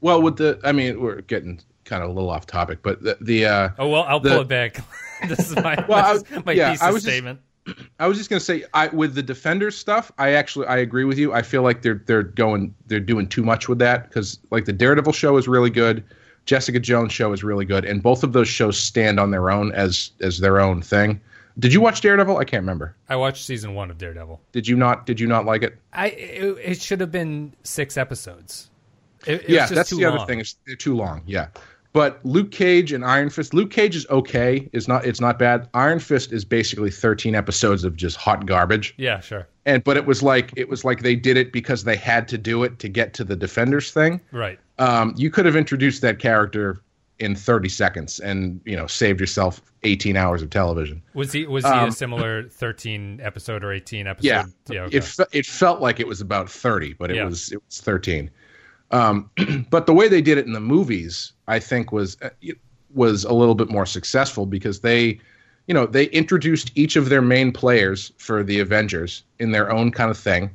Well, 0.02 0.22
with 0.22 0.38
the 0.38 0.60
I 0.64 0.72
mean, 0.72 1.02
we're 1.02 1.22
getting 1.22 1.60
kind 1.86 2.04
of 2.04 2.10
a 2.10 2.14
little 2.14 2.30
off 2.30 2.45
topic, 2.45 2.80
but 2.84 3.02
the, 3.04 3.18
the 3.22 3.45
uh, 3.45 3.70
Oh 3.80 3.88
well, 3.89 4.04
I'll 4.04 4.20
The- 4.20 4.30
pull 4.30 4.41
it 4.41 4.47
back. 4.47 4.78
this 5.28 5.50
is 5.50 5.56
my 5.56 5.84
Well, 5.88 6.14
this 6.14 6.24
I- 6.32 6.36
is 6.38 6.45
my 6.45 6.52
yeah, 6.54 6.70
thesis 6.72 6.84
I 6.88 6.91
was 6.91 7.04
just- 7.04 7.14
statement. 7.16 7.39
I 8.00 8.08
was 8.08 8.18
just 8.18 8.30
gonna 8.30 8.39
say, 8.39 8.64
I 8.74 8.88
with 8.88 9.14
the 9.16 9.22
defender 9.24 9.70
stuff, 9.72 10.12
I 10.18 10.32
actually 10.32 10.68
I 10.68 10.78
agree 10.78 11.04
with 11.04 11.18
you. 11.18 11.34
I 11.34 11.41
feel 11.41 11.62
like 11.62 11.82
they're 11.82 12.02
they're 12.06 12.24
going 12.24 12.74
they're 12.88 13.00
doing 13.00 13.28
too 13.28 13.43
much 13.43 13.68
with 13.68 13.80
that 13.80 14.08
because 14.10 14.39
like 14.52 14.66
the 14.66 14.74
Daredevil 14.74 15.14
show 15.14 15.38
is 15.38 15.47
really 15.47 15.70
good, 15.70 16.04
Jessica 16.45 16.80
Jones 16.80 17.12
show 17.14 17.32
is 17.34 17.43
really 17.43 17.66
good, 17.66 17.86
and 17.86 18.02
both 18.02 18.24
of 18.24 18.34
those 18.34 18.47
shows 18.47 18.80
stand 18.80 19.20
on 19.20 19.30
their 19.32 19.52
own 19.52 19.72
as 19.74 20.12
as 20.22 20.39
their 20.39 20.60
own 20.60 20.82
thing. 20.82 21.20
Did 21.60 21.74
you 21.74 21.82
watch 21.82 22.00
Daredevil? 22.02 22.38
I 22.38 22.45
can't 22.45 22.62
remember. 22.64 22.95
I 23.10 23.18
watched 23.18 23.45
season 23.45 23.76
one 23.76 23.91
of 23.91 23.97
Daredevil. 23.97 24.39
Did 24.54 24.68
you 24.68 24.76
not? 24.78 25.06
Did 25.06 25.20
you 25.20 25.28
not 25.28 25.45
like 25.45 25.62
it? 25.62 25.78
I 25.93 26.08
it, 26.08 26.58
it 26.64 26.82
should 26.82 27.02
have 27.02 27.12
been 27.12 27.54
six 27.64 27.97
episodes. 27.97 28.70
It, 29.28 29.42
it 29.44 29.50
yeah, 29.50 29.66
that's 29.68 29.90
the 29.90 30.06
other 30.06 30.26
thing. 30.26 30.40
It's, 30.40 30.56
they're 30.66 30.76
too 30.76 30.96
long. 30.96 31.22
Yeah, 31.26 31.48
but 31.94 32.20
Luke 32.26 32.52
Cage 32.52 32.92
and 32.94 33.04
Iron 33.04 33.30
Fist. 33.30 33.54
Luke 33.54 33.72
Cage 33.72 33.96
is 33.96 34.08
okay. 34.10 34.70
Is 34.74 34.88
not. 34.88 35.06
It's 35.06 35.20
not 35.22 35.38
bad. 35.40 35.68
Iron 35.74 36.00
Fist 36.00 36.32
is 36.32 36.46
basically 36.46 36.92
thirteen 36.92 37.36
episodes 37.36 37.84
of 37.84 37.96
just 37.96 38.16
hot 38.18 38.46
garbage. 38.46 38.94
Yeah, 38.98 39.20
sure. 39.20 39.48
and 39.66 39.84
but 39.84 39.98
it 39.98 40.06
was 40.06 40.24
like 40.24 40.54
it 40.56 40.70
was 40.70 40.86
like 40.86 41.02
they 41.02 41.16
did 41.16 41.36
it 41.38 41.52
because 41.52 41.84
they 41.84 41.96
had 41.96 42.28
to 42.30 42.38
do 42.38 42.64
it 42.64 42.80
to 42.80 42.88
get 42.90 43.14
to 43.16 43.24
the 43.24 43.36
defenders 43.36 43.92
thing 43.92 44.22
Right. 44.32 44.58
um, 44.78 45.14
you 45.18 45.30
could 45.30 45.46
have 45.46 45.56
introduced 45.56 46.02
that 46.02 46.20
character 46.20 46.80
in 47.20 47.36
30 47.36 47.68
seconds 47.68 48.20
and 48.22 48.62
you 48.66 48.78
know 48.78 48.88
saved 48.88 49.20
yourself 49.20 49.62
18 49.84 50.16
hours 50.16 50.42
of 50.42 50.50
television 50.50 51.02
Was 51.14 51.34
he 51.34 51.46
was 51.46 51.66
he 51.66 51.70
Um, 51.72 51.90
a 51.90 51.92
similar 51.92 52.44
thirteen 52.48 53.20
episode 53.22 53.62
or 53.64 53.74
eighteen 53.74 54.08
episode? 54.08 54.28
yeah, 54.28 54.44
yeah. 54.70 54.82
Okay. 54.84 54.98
it, 54.98 55.20
it 55.34 55.46
felt 55.46 55.82
like 55.82 56.00
it 56.00 56.08
was 56.08 56.22
about 56.22 56.50
30 56.50 56.94
but 56.94 57.12
it 57.12 57.18
Yeah. 57.18 57.26
was 57.26 57.52
it 57.52 57.62
was 57.66 57.82
13 57.82 58.30
Um, 58.92 59.30
but 59.70 59.86
the 59.86 59.94
way 59.94 60.08
they 60.08 60.22
did 60.22 60.38
it 60.38 60.46
in 60.46 60.54
the 60.54 60.60
movies, 60.60 61.34
I 61.48 61.60
think, 61.60 61.92
was 61.92 62.18
uh, 62.22 62.30
was 62.94 63.24
a 63.24 63.34
little 63.34 63.56
bit 63.56 63.70
more 63.70 63.86
successful 63.86 64.46
because 64.46 64.80
they, 64.80 65.20
you 65.68 65.74
know, 65.74 65.86
they 65.86 66.06
introduced 66.06 66.72
each 66.76 66.96
of 66.96 67.10
their 67.10 67.22
main 67.22 67.52
players 67.52 68.12
for 68.18 68.44
the 68.44 68.60
Avengers 68.60 69.24
in 69.38 69.52
their 69.52 69.72
own 69.72 69.92
kind 69.92 70.10
of 70.10 70.18
thing, 70.18 70.50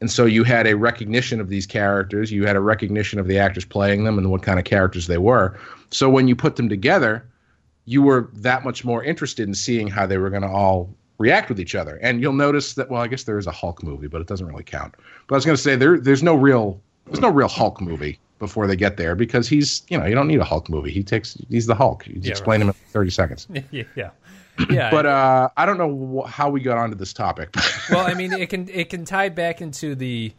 and 0.00 0.10
so 0.10 0.24
you 0.24 0.44
had 0.44 0.66
a 0.66 0.76
recognition 0.76 1.40
of 1.40 1.48
these 1.48 1.66
characters, 1.66 2.32
you 2.32 2.46
had 2.46 2.56
a 2.56 2.60
recognition 2.60 3.18
of 3.18 3.26
the 3.26 3.38
actors 3.38 3.64
playing 3.64 4.04
them 4.04 4.18
and 4.18 4.30
what 4.30 4.42
kind 4.42 4.58
of 4.58 4.64
characters 4.64 5.06
they 5.06 5.18
were. 5.18 5.58
So 5.90 6.08
when 6.08 6.26
you 6.26 6.34
put 6.34 6.56
them 6.56 6.68
together, 6.68 7.24
you 7.84 8.02
were 8.02 8.30
that 8.34 8.64
much 8.64 8.84
more 8.84 9.04
interested 9.04 9.46
in 9.46 9.54
seeing 9.54 9.88
how 9.88 10.06
they 10.06 10.16
were 10.16 10.30
going 10.30 10.42
to 10.42 10.48
all 10.48 10.94
react 11.18 11.50
with 11.50 11.60
each 11.60 11.74
other. 11.74 11.98
And 12.02 12.22
you'll 12.22 12.32
notice 12.32 12.74
that 12.74 12.90
well, 12.90 13.02
I 13.02 13.08
guess 13.08 13.24
there 13.24 13.38
is 13.38 13.46
a 13.46 13.52
Hulk 13.52 13.82
movie, 13.82 14.06
but 14.06 14.20
it 14.22 14.26
doesn't 14.26 14.46
really 14.46 14.64
count. 14.64 14.94
But 15.26 15.34
I 15.34 15.36
was 15.36 15.44
going 15.44 15.56
to 15.56 15.62
say 15.62 15.76
there 15.76 15.98
there's 15.98 16.22
no 16.22 16.34
real 16.34 16.80
there's 17.06 17.20
no 17.20 17.30
real 17.30 17.48
Hulk 17.48 17.80
movie 17.80 18.18
before 18.38 18.66
they 18.66 18.76
get 18.76 18.96
there 18.96 19.14
because 19.14 19.48
he's 19.48 19.82
you 19.88 19.98
know 19.98 20.06
you 20.06 20.14
don't 20.14 20.28
need 20.28 20.40
a 20.40 20.44
Hulk 20.44 20.68
movie. 20.68 20.90
He 20.90 21.02
takes 21.02 21.36
he's 21.48 21.66
the 21.66 21.74
Hulk. 21.74 22.06
You 22.06 22.18
Yeah, 22.20 22.30
explain 22.30 22.60
right. 22.60 22.64
him 22.66 22.68
in 22.68 22.74
thirty 22.92 23.10
seconds. 23.10 23.46
yeah, 23.70 23.82
yeah, 23.96 24.10
yeah. 24.70 24.90
But 24.90 25.06
uh, 25.06 25.48
I 25.56 25.66
don't 25.66 25.78
know 25.78 26.22
wh- 26.24 26.28
how 26.30 26.48
we 26.50 26.60
got 26.60 26.78
onto 26.78 26.96
this 26.96 27.12
topic. 27.12 27.50
well, 27.90 28.06
I 28.06 28.14
mean, 28.14 28.32
it 28.32 28.48
can 28.50 28.68
it 28.68 28.88
can 28.90 29.04
tie 29.04 29.28
back 29.28 29.60
into 29.60 29.94
the 29.94 30.32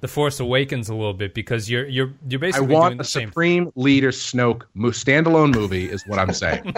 the 0.00 0.06
Force 0.08 0.38
Awakens 0.38 0.88
a 0.88 0.94
little 0.94 1.12
bit 1.14 1.34
because 1.34 1.68
you're 1.68 1.86
you're 1.88 2.12
you're 2.28 2.38
I 2.38 2.40
basically 2.40 2.66
doing 2.68 2.78
want 2.80 2.98
the. 2.98 3.04
Supreme 3.04 3.72
Leader 3.74 4.10
Snoke 4.10 4.62
mo- 4.74 4.90
standalone 4.90 5.52
movie 5.54 5.90
is 5.90 6.04
what 6.06 6.20
I'm 6.20 6.32
saying. 6.32 6.72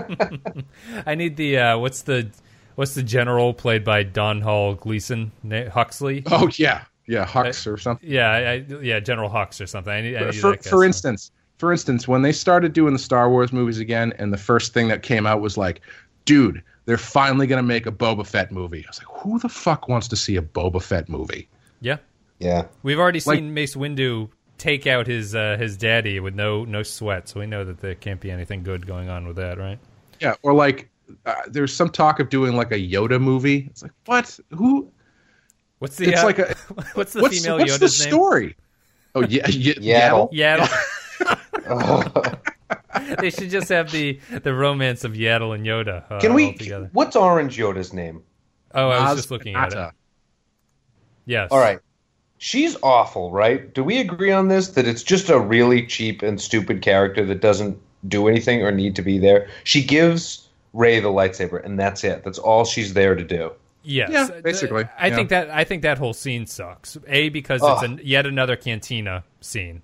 I 1.07 1.15
need 1.15 1.37
the 1.37 1.59
uh, 1.59 1.79
what's 1.79 2.03
the 2.03 2.31
what's 2.77 2.95
the 2.95 3.03
general 3.03 3.53
played 3.53 3.85
by 3.85 4.03
Domhnall 4.05 4.75
Gleeson 4.77 5.33
Huxley? 5.73 6.23
oh 6.31 6.49
yeah, 6.55 6.85
yeah, 7.11 7.27
Hux 7.27 7.67
or 7.67 7.77
something. 7.77 8.09
Yeah, 8.09 8.31
I, 8.31 8.39
I, 8.53 8.55
yeah, 8.83 9.01
General 9.01 9.29
Hux 9.29 9.61
or 9.61 9.67
something. 9.67 9.93
I 9.93 10.01
need, 10.01 10.17
I 10.17 10.27
need 10.27 10.35
for, 10.37 10.51
that 10.53 10.63
guy, 10.63 10.71
for 10.71 10.77
so- 10.77 10.83
instance, 10.83 11.31
for 11.59 11.73
instance, 11.73 12.07
when 12.09 12.23
they 12.23 12.33
started 12.33 12.73
doing 12.73 12.93
the 12.93 12.99
Star 12.99 13.29
Wars 13.29 13.53
movies 13.53 13.79
again, 13.79 14.15
and 14.19 14.33
the 14.33 14.39
first 14.39 14.73
thing 14.73 14.89
that 14.89 15.03
came 15.03 15.27
out 15.27 15.41
was 15.41 15.57
like, 15.59 15.81
dude, 16.25 16.63
they're 16.87 16.97
finally 16.97 17.47
gonna 17.47 17.63
make 17.63 17.87
a 17.87 17.93
Boba 17.93 18.27
Fett 18.27 18.51
movie. 18.53 18.85
I 18.85 18.89
was 18.89 18.99
like, 19.05 19.09
who 19.23 19.39
the 19.39 19.49
fuck 19.49 19.89
wants 19.89 20.09
to 20.09 20.17
see 20.17 20.37
a 20.37 20.43
Boba 20.43 20.83
Fett 20.83 21.09
movie? 21.09 21.49
yeah, 21.81 21.97
Yeah. 22.39 22.67
we've 22.83 22.99
already 22.99 23.21
Like- 23.27 23.39
seen 23.39 23.53
Mace 23.55 23.75
Windu 23.75 24.31
take 24.59 24.87
out 24.87 25.07
his 25.07 25.35
uh, 25.35 25.57
his 25.59 25.77
daddy 25.77 26.21
with 26.21 26.35
no 26.35 26.65
no 26.65 26.83
sweat, 26.83 27.29
so 27.29 27.41
we 27.41 27.47
know 27.47 27.65
that 27.65 27.81
there 27.81 27.95
can't 27.95 28.21
be 28.21 28.31
anything 28.31 28.63
good 28.63 28.87
going 28.87 29.09
on 29.09 29.27
with 29.27 29.37
that, 29.37 29.59
right? 29.59 29.79
Yeah, 30.21 30.35
or 30.43 30.53
like, 30.53 30.89
uh, 31.27 31.35
there's 31.49 31.73
some 31.75 31.89
talk 31.91 32.21
of 32.21 32.29
doing 32.29 32.55
like 32.57 32.71
a 32.73 32.79
Yoda 32.79 33.21
movie. 33.21 33.67
It's 33.71 33.83
like, 33.83 33.93
what? 34.07 34.39
Who? 34.51 34.91
What's 35.81 35.97
the 35.97 36.11
It's 36.11 36.23
uh, 36.23 36.27
like 36.27 36.39
a 36.39 36.55
what's 36.95 37.15
the 37.15 37.23
what's, 37.23 37.41
female 37.41 37.59
what's 37.59 37.79
the 37.79 37.87
Yoda's 37.87 38.01
name? 38.01 38.11
story? 38.11 38.57
Oh 39.15 39.23
yeah, 39.23 39.43
y- 39.47 39.51
Yaddle. 39.81 40.31
Yaddle. 40.33 40.71
they 43.21 43.31
should 43.31 43.51
just 43.51 43.69
have 43.71 43.91
the 43.91 44.21
the 44.43 44.55
romance 44.55 45.05
of 45.05 45.13
Yaddle 45.13 45.55
and 45.55 45.67
Yoda. 45.67 46.05
Uh, 46.11 46.21
Can 46.21 46.35
we? 46.35 46.53
together. 46.53 46.91
What's 46.93 47.17
Orange 47.17 47.57
Yoda's 47.57 47.93
name? 47.93 48.23
Oh, 48.75 48.91
I 48.91 49.01
was 49.01 49.13
Maz 49.13 49.17
just 49.17 49.31
looking 49.31 49.57
at 49.57 49.73
it. 49.73 49.77
Kanata. 49.77 49.93
Yes. 51.25 51.49
All 51.51 51.59
right. 51.59 51.81
She's 52.39 52.77
awful, 52.83 53.31
right? 53.33 53.73
Do 53.75 53.83
we 53.83 54.01
agree 54.01 54.33
on 54.33 54.49
this 54.49 54.69
that 54.69 54.87
it's 54.87 55.03
just 55.03 55.29
a 55.29 55.39
really 55.41 55.87
cheap 55.87 56.23
and 56.23 56.41
stupid 56.41 56.83
character 56.83 57.25
that 57.27 57.41
doesn't 57.41 57.79
do 58.09 58.29
anything 58.29 58.63
or 58.63 58.71
need 58.71 58.97
to 58.97 59.03
be 59.03 59.19
there? 59.19 59.49
She 59.65 59.83
gives 59.83 60.49
Rey 60.73 61.01
the 61.01 61.09
lightsaber, 61.09 61.65
and 61.65 61.79
that's 61.79 62.05
it. 62.05 62.23
That's 62.25 62.39
all 62.39 62.65
she's 62.65 62.95
there 62.95 63.15
to 63.15 63.25
do. 63.25 63.53
Yes. 63.83 64.11
Yeah, 64.13 64.41
basically, 64.43 64.85
I 64.99 65.09
yeah. 65.09 65.15
think 65.15 65.29
that 65.31 65.51
I 65.51 65.65
think 65.65 65.83
that 65.83 65.97
whole 65.99 66.13
scene 66.13 66.47
sucks. 66.47 66.99
A 67.07 67.29
because 67.31 67.63
Ugh. 67.63 67.73
it's 67.73 67.83
an, 67.85 68.01
yet 68.05 68.27
another 68.27 68.57
cantina 68.57 69.25
scene. 69.41 69.83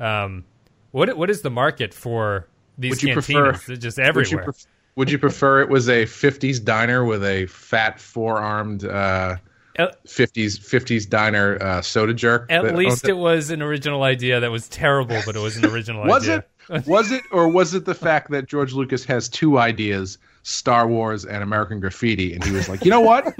Um, 0.00 0.44
what 0.90 1.16
what 1.16 1.30
is 1.30 1.42
the 1.42 1.50
market 1.50 1.94
for 1.94 2.48
these 2.78 3.02
Would 3.02 3.14
cantinas? 3.16 3.52
prefer- 3.52 3.60
They're 3.68 3.76
just 3.76 3.98
Would 3.98 4.02
you, 4.04 4.08
everywhere. 4.08 4.44
pref- 4.44 4.66
would 4.96 5.10
you 5.10 5.18
prefer 5.18 5.60
it 5.62 5.68
was 5.68 5.88
a 5.88 6.04
50s 6.06 6.62
diner 6.64 7.04
with 7.04 7.22
a 7.24 7.46
fat 7.46 8.00
four-armed 8.00 8.84
uh, 8.84 9.36
50s 9.78 10.58
50s 10.58 11.08
diner 11.08 11.58
uh, 11.62 11.82
soda 11.82 12.14
jerk? 12.14 12.50
At 12.50 12.74
least 12.74 13.06
it 13.08 13.16
was 13.16 13.50
an 13.50 13.62
original 13.62 14.02
idea 14.02 14.40
that 14.40 14.50
was 14.50 14.68
terrible, 14.68 15.20
but 15.26 15.36
it 15.36 15.40
was 15.40 15.56
an 15.56 15.66
original 15.66 16.04
Was 16.06 16.24
idea. 16.28 16.44
it? 16.70 16.86
Was 16.86 17.12
it, 17.12 17.22
or 17.30 17.46
was 17.48 17.74
it 17.74 17.84
the 17.84 17.94
fact 18.06 18.30
that 18.30 18.46
George 18.46 18.72
Lucas 18.72 19.04
has 19.04 19.28
two 19.28 19.58
ideas: 19.58 20.18
Star 20.46 20.86
Wars 20.86 21.24
and 21.24 21.42
American 21.42 21.80
Graffiti, 21.80 22.32
and 22.32 22.44
he 22.44 22.52
was 22.52 22.68
like, 22.68 22.84
you 22.84 22.90
know 22.92 23.00
what? 23.00 23.34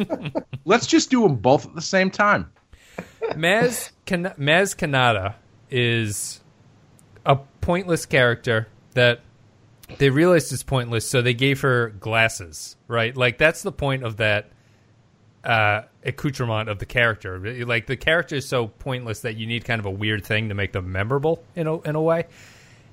Let's 0.64 0.88
just 0.88 1.09
do 1.09 1.22
them 1.22 1.36
both 1.36 1.64
at 1.64 1.72
the 1.76 1.80
same 1.80 2.11
time. 2.11 2.50
Maz 3.30 3.92
Kan- 4.07 4.34
Maz 4.36 4.74
Kanata 4.74 5.36
is 5.70 6.40
a 7.24 7.36
pointless 7.61 8.07
character 8.07 8.66
that 8.94 9.20
they 9.98 10.11
realized 10.11 10.52
is 10.52 10.64
pointless, 10.64 11.09
so 11.09 11.22
they 11.22 11.32
gave 11.32 11.61
her 11.61 11.90
glasses. 11.90 12.74
Right, 12.88 13.16
like 13.16 13.38
that's 13.38 13.62
the 13.62 13.70
point 13.70 14.02
of 14.02 14.16
that 14.16 14.50
uh, 15.44 15.82
accoutrement 16.04 16.68
of 16.68 16.80
the 16.80 16.86
character. 16.86 17.64
Like 17.64 17.86
the 17.86 17.96
character 17.96 18.34
is 18.34 18.48
so 18.48 18.66
pointless 18.66 19.20
that 19.20 19.36
you 19.36 19.46
need 19.46 19.64
kind 19.64 19.78
of 19.78 19.86
a 19.86 19.92
weird 19.92 20.26
thing 20.26 20.48
to 20.48 20.57
make 20.57 20.72
them 20.72 20.90
memorable 20.90 21.44
in 21.54 21.68
a 21.68 21.80
in 21.82 21.94
a 21.94 22.02
way. 22.02 22.26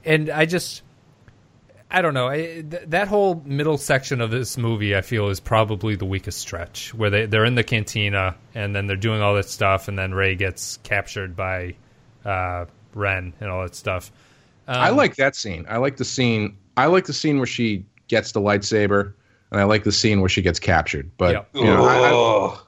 And 0.05 0.29
I 0.29 0.45
just. 0.45 0.83
I 1.95 2.01
don't 2.01 2.15
know. 2.15 2.27
I, 2.27 2.37
th- 2.37 2.83
that 2.87 3.07
whole 3.07 3.41
middle 3.45 3.77
section 3.77 4.19
of 4.19 4.31
this 4.31 4.57
movie, 4.57 4.95
I 4.95 5.01
feel, 5.01 5.29
is 5.29 5.39
probably 5.39 5.95
the 5.95 6.05
weakest 6.05 6.39
stretch, 6.39 6.91
where 6.93 7.11
they 7.11 7.25
they're 7.27 7.45
in 7.45 7.53
the 7.55 7.63
cantina 7.63 8.35
and 8.55 8.75
then 8.75 8.87
they're 8.87 8.97
doing 8.97 9.21
all 9.21 9.35
that 9.35 9.47
stuff, 9.47 9.87
and 9.87 9.97
then 9.97 10.13
Rey 10.13 10.35
gets 10.35 10.77
captured 10.83 11.35
by 11.35 11.75
uh, 12.25 12.65
Ren 12.95 13.33
and 13.39 13.49
all 13.49 13.61
that 13.61 13.75
stuff. 13.75 14.11
Um, 14.67 14.75
I 14.77 14.89
like 14.89 15.17
that 15.17 15.35
scene. 15.35 15.65
I 15.69 15.77
like 15.77 15.97
the 15.97 16.05
scene. 16.05 16.57
I 16.75 16.87
like 16.87 17.05
the 17.05 17.13
scene 17.13 17.37
where 17.37 17.45
she 17.45 17.85
gets 18.07 18.31
the 18.31 18.41
lightsaber, 18.41 19.13
and 19.51 19.61
I 19.61 19.65
like 19.65 19.83
the 19.83 19.91
scene 19.91 20.19
where 20.19 20.29
she 20.29 20.41
gets 20.41 20.59
captured. 20.59 21.11
But 21.17 21.33
Yep. 21.33 21.49
you 21.53 21.63
know, 21.65 21.85
I- 21.85 22.55
I- 22.55 22.59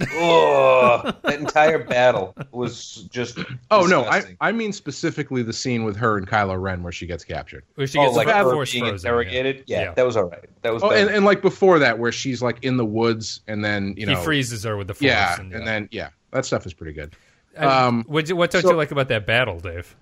Ugh. 0.00 0.70
Ugh. 0.90 1.16
that 1.22 1.38
entire 1.38 1.78
battle 1.78 2.34
was 2.52 3.08
just. 3.10 3.38
oh 3.70 3.86
no, 3.86 4.04
I. 4.04 4.36
I 4.40 4.52
mean 4.52 4.72
specifically 4.72 5.42
the 5.42 5.52
scene 5.52 5.84
with 5.84 5.96
her 5.96 6.16
and 6.16 6.26
Kylo 6.28 6.60
Ren 6.60 6.82
where 6.82 6.92
she 6.92 7.06
gets 7.06 7.24
captured. 7.24 7.64
where 7.74 7.86
she 7.86 7.98
oh, 7.98 8.04
gets 8.04 8.16
like 8.16 8.28
her 8.28 8.44
force 8.44 8.72
being 8.72 8.84
frozen, 8.84 9.08
interrogated. 9.08 9.64
Yeah. 9.66 9.82
Yeah. 9.82 9.94
that 9.94 10.06
was 10.06 10.16
all 10.16 10.24
right. 10.24 10.44
That 10.62 10.72
was. 10.72 10.82
Oh, 10.82 10.90
and, 10.90 11.10
and 11.10 11.24
like 11.24 11.42
before 11.42 11.78
that, 11.78 11.98
where 11.98 12.12
she's 12.12 12.42
like 12.42 12.62
in 12.62 12.76
the 12.76 12.84
woods, 12.84 13.40
and 13.46 13.64
then 13.64 13.94
you 13.96 14.06
know 14.06 14.16
He 14.16 14.24
freezes 14.24 14.64
her 14.64 14.76
with 14.76 14.88
the 14.88 14.94
force. 14.94 15.02
yeah, 15.02 15.40
and, 15.40 15.52
and 15.52 15.66
then 15.66 15.88
yeah, 15.90 16.10
that 16.30 16.44
stuff 16.44 16.66
is 16.66 16.74
pretty 16.74 16.92
good. 16.92 17.14
Um, 17.56 18.04
what, 18.06 18.30
what 18.32 18.50
don't 18.50 18.62
so- 18.62 18.70
you 18.70 18.76
like 18.76 18.90
about 18.90 19.08
that 19.08 19.26
battle, 19.26 19.58
Dave? 19.58 19.94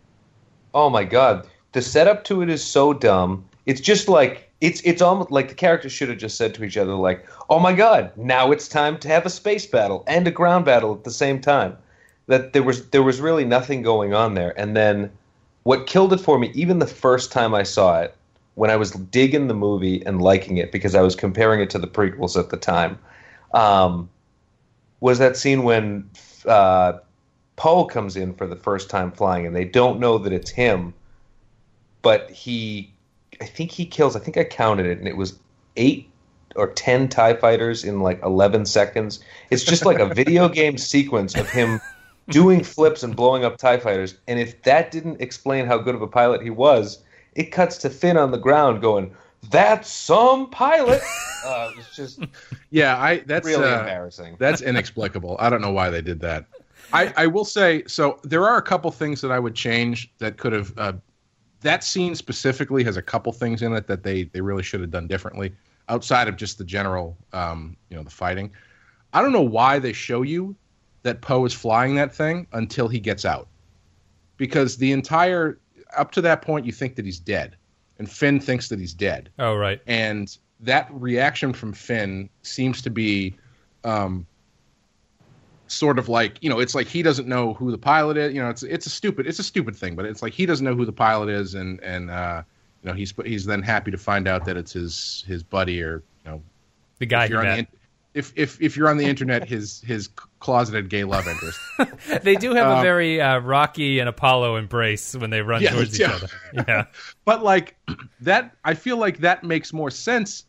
Oh 0.74 0.90
my 0.90 1.04
god, 1.04 1.48
the 1.72 1.82
setup 1.82 2.24
to 2.24 2.42
it 2.42 2.50
is 2.50 2.62
so 2.62 2.92
dumb. 2.92 3.44
It's 3.66 3.80
just 3.80 4.08
like 4.08 4.47
it's 4.60 4.80
it's 4.82 5.02
almost 5.02 5.30
like 5.30 5.48
the 5.48 5.54
characters 5.54 5.92
should 5.92 6.08
have 6.08 6.18
just 6.18 6.36
said 6.36 6.54
to 6.54 6.64
each 6.64 6.76
other 6.76 6.94
like, 6.94 7.26
"Oh 7.48 7.58
my 7.58 7.72
god, 7.72 8.12
now 8.16 8.50
it's 8.50 8.68
time 8.68 8.98
to 8.98 9.08
have 9.08 9.24
a 9.24 9.30
space 9.30 9.66
battle 9.66 10.04
and 10.06 10.26
a 10.26 10.32
ground 10.32 10.64
battle 10.64 10.94
at 10.94 11.04
the 11.04 11.10
same 11.10 11.40
time." 11.40 11.76
That 12.26 12.52
there 12.52 12.62
was 12.62 12.88
there 12.90 13.02
was 13.02 13.20
really 13.20 13.44
nothing 13.44 13.82
going 13.82 14.14
on 14.14 14.34
there. 14.34 14.58
And 14.58 14.76
then 14.76 15.10
what 15.62 15.86
killed 15.86 16.12
it 16.12 16.20
for 16.20 16.38
me, 16.38 16.50
even 16.54 16.78
the 16.78 16.86
first 16.86 17.30
time 17.32 17.54
I 17.54 17.62
saw 17.62 18.00
it, 18.00 18.14
when 18.54 18.70
I 18.70 18.76
was 18.76 18.90
digging 18.90 19.46
the 19.46 19.54
movie 19.54 20.04
and 20.04 20.20
liking 20.20 20.56
it 20.56 20.72
because 20.72 20.94
I 20.94 21.02
was 21.02 21.14
comparing 21.14 21.60
it 21.60 21.70
to 21.70 21.78
the 21.78 21.86
prequels 21.86 22.36
at 22.38 22.50
the 22.50 22.56
time, 22.56 22.98
um, 23.54 24.08
was 25.00 25.18
that 25.20 25.36
scene 25.36 25.62
when 25.62 26.10
uh, 26.44 26.94
Poe 27.56 27.84
comes 27.84 28.16
in 28.16 28.34
for 28.34 28.46
the 28.46 28.56
first 28.56 28.90
time 28.90 29.12
flying, 29.12 29.46
and 29.46 29.54
they 29.54 29.64
don't 29.64 30.00
know 30.00 30.18
that 30.18 30.32
it's 30.32 30.50
him, 30.50 30.92
but 32.02 32.30
he, 32.30 32.92
I 33.40 33.46
think 33.46 33.70
he 33.70 33.86
kills. 33.86 34.16
I 34.16 34.20
think 34.20 34.36
I 34.36 34.44
counted 34.44 34.86
it, 34.86 34.98
and 34.98 35.08
it 35.08 35.16
was 35.16 35.38
eight 35.76 36.10
or 36.56 36.68
ten 36.68 37.08
Tie 37.08 37.34
fighters 37.34 37.84
in 37.84 38.00
like 38.00 38.22
eleven 38.22 38.66
seconds. 38.66 39.20
It's 39.50 39.64
just 39.64 39.84
like 39.84 39.98
a 39.98 40.12
video 40.12 40.48
game 40.60 40.78
sequence 40.78 41.34
of 41.36 41.48
him 41.48 41.80
doing 42.28 42.62
flips 42.62 43.02
and 43.02 43.14
blowing 43.14 43.44
up 43.44 43.56
Tie 43.56 43.78
fighters. 43.78 44.16
And 44.26 44.38
if 44.38 44.62
that 44.62 44.90
didn't 44.90 45.20
explain 45.20 45.66
how 45.66 45.78
good 45.78 45.94
of 45.94 46.02
a 46.02 46.06
pilot 46.06 46.42
he 46.42 46.50
was, 46.50 47.02
it 47.34 47.52
cuts 47.52 47.78
to 47.78 47.90
Finn 47.90 48.16
on 48.16 48.30
the 48.30 48.38
ground 48.38 48.80
going, 48.80 49.14
"That's 49.50 49.90
some 49.90 50.50
pilot." 50.50 51.02
Uh, 51.46 51.70
it 51.70 51.76
was 51.76 51.86
just 51.94 52.18
Yeah, 52.70 53.00
I 53.00 53.18
that's 53.18 53.46
really 53.46 53.64
uh, 53.64 53.78
embarrassing. 53.78 54.34
That's 54.40 54.60
inexplicable. 54.60 55.36
I 55.38 55.48
don't 55.48 55.62
know 55.62 55.70
why 55.70 55.88
they 55.88 56.02
did 56.02 56.18
that. 56.20 56.46
I, 56.92 57.12
I 57.16 57.26
will 57.28 57.44
say 57.44 57.84
so. 57.86 58.18
There 58.24 58.46
are 58.46 58.56
a 58.56 58.62
couple 58.62 58.90
things 58.90 59.20
that 59.20 59.30
I 59.30 59.38
would 59.38 59.54
change 59.54 60.10
that 60.18 60.36
could 60.36 60.52
have. 60.52 60.76
Uh, 60.76 60.92
that 61.60 61.82
scene 61.84 62.14
specifically 62.14 62.84
has 62.84 62.96
a 62.96 63.02
couple 63.02 63.32
things 63.32 63.62
in 63.62 63.72
it 63.74 63.86
that 63.86 64.02
they 64.02 64.24
they 64.24 64.40
really 64.40 64.62
should 64.62 64.80
have 64.80 64.90
done 64.90 65.06
differently 65.06 65.52
outside 65.88 66.28
of 66.28 66.36
just 66.36 66.58
the 66.58 66.64
general, 66.64 67.16
um, 67.32 67.76
you 67.88 67.96
know, 67.96 68.02
the 68.02 68.10
fighting. 68.10 68.50
I 69.12 69.22
don't 69.22 69.32
know 69.32 69.40
why 69.40 69.78
they 69.78 69.92
show 69.92 70.22
you 70.22 70.54
that 71.02 71.20
Poe 71.22 71.44
is 71.46 71.54
flying 71.54 71.94
that 71.94 72.14
thing 72.14 72.46
until 72.52 72.88
he 72.88 73.00
gets 73.00 73.24
out, 73.24 73.48
because 74.36 74.76
the 74.76 74.92
entire 74.92 75.58
up 75.96 76.12
to 76.12 76.20
that 76.20 76.42
point 76.42 76.66
you 76.66 76.72
think 76.72 76.94
that 76.96 77.04
he's 77.04 77.18
dead, 77.18 77.56
and 77.98 78.10
Finn 78.10 78.38
thinks 78.40 78.68
that 78.68 78.78
he's 78.78 78.92
dead 78.92 79.30
Oh, 79.38 79.54
right. 79.56 79.80
and 79.86 80.36
that 80.60 80.88
reaction 80.92 81.52
from 81.52 81.72
Finn 81.72 82.28
seems 82.42 82.82
to 82.82 82.90
be 82.90 83.34
um, 83.84 84.26
sort 85.68 85.98
of 85.98 86.08
like 86.08 86.42
you 86.42 86.48
know 86.50 86.58
it's 86.58 86.74
like 86.74 86.86
he 86.86 87.02
doesn't 87.02 87.28
know 87.28 87.54
who 87.54 87.70
the 87.70 87.78
pilot 87.78 88.16
is 88.16 88.34
you 88.34 88.40
know 88.40 88.48
it's 88.48 88.62
it's 88.62 88.86
a 88.86 88.90
stupid 88.90 89.26
it's 89.26 89.38
a 89.38 89.42
stupid 89.42 89.76
thing 89.76 89.94
but 89.94 90.04
it's 90.04 90.22
like 90.22 90.32
he 90.32 90.46
doesn't 90.46 90.64
know 90.64 90.74
who 90.74 90.84
the 90.84 90.92
pilot 90.92 91.28
is 91.28 91.54
and 91.54 91.80
and 91.82 92.10
uh 92.10 92.42
you 92.82 92.88
know 92.88 92.94
he's 92.94 93.12
he's 93.24 93.44
then 93.44 93.62
happy 93.62 93.90
to 93.90 93.98
find 93.98 94.26
out 94.26 94.44
that 94.44 94.56
it's 94.56 94.72
his 94.72 95.24
his 95.26 95.42
buddy 95.42 95.82
or 95.82 96.02
you 96.24 96.30
know 96.30 96.42
The 96.98 97.06
guy 97.06 97.24
if 97.24 97.30
you're, 97.30 97.46
on 97.46 97.58
the, 97.58 97.66
if 98.14 98.32
if 98.36 98.60
if 98.60 98.76
you're 98.76 98.88
on 98.88 98.96
the 98.96 99.04
internet 99.04 99.48
his 99.48 99.82
his 99.82 100.08
closeted 100.40 100.88
gay 100.88 101.04
love 101.04 101.26
interest 101.26 101.58
They 102.22 102.36
do 102.36 102.54
have 102.54 102.66
a 102.66 102.76
Um, 102.76 102.82
very 102.82 103.20
uh, 103.20 103.38
Rocky 103.40 103.98
and 103.98 104.08
Apollo 104.08 104.56
embrace 104.56 105.14
when 105.14 105.30
they 105.30 105.42
run 105.42 105.62
towards 105.62 105.94
each 105.94 106.00
yeah. 106.00 106.14
other. 106.14 106.28
Yeah. 106.54 106.84
but 107.24 107.42
like 107.42 107.76
that 108.20 108.56
i 108.64 108.74
feel 108.74 108.96
like 108.96 109.18
that 109.18 109.44
makes 109.44 109.72
more 109.72 109.90
sense 109.90 110.44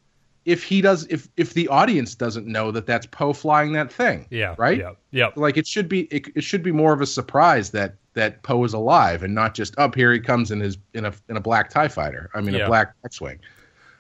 if 0.50 0.64
he 0.64 0.82
does 0.82 1.06
if 1.10 1.28
if 1.38 1.54
the 1.54 1.68
audience 1.68 2.16
doesn't 2.16 2.48
know 2.48 2.72
that 2.72 2.86
that's 2.88 3.06
poe 3.06 3.34
flying 3.34 3.72
that 3.74 3.92
thing 3.92 4.26
Yeah. 4.32 4.56
right 4.58 4.78
Yeah. 4.80 4.92
Yep. 5.12 5.38
like 5.38 5.58
it 5.58 5.68
should 5.68 5.88
be 5.88 6.02
it, 6.06 6.28
it 6.36 6.44
should 6.44 6.64
be 6.64 6.72
more 6.72 6.92
of 6.94 7.02
a 7.02 7.06
surprise 7.06 7.70
that 7.72 7.96
that 8.16 8.42
poe 8.44 8.64
is 8.64 8.74
alive 8.74 9.22
and 9.24 9.36
not 9.36 9.54
just 9.54 9.78
up 9.78 9.94
here 9.96 10.12
he 10.12 10.20
comes 10.20 10.50
in 10.52 10.60
his 10.60 10.78
in 10.94 11.06
a 11.06 11.14
in 11.30 11.38
a 11.38 11.40
black 11.40 11.70
tie 11.70 11.88
fighter 11.88 12.30
i 12.34 12.42
mean 12.42 12.56
Yeah. 12.56 12.66
a 12.66 12.68
black 12.68 12.94
x-wing 13.06 13.40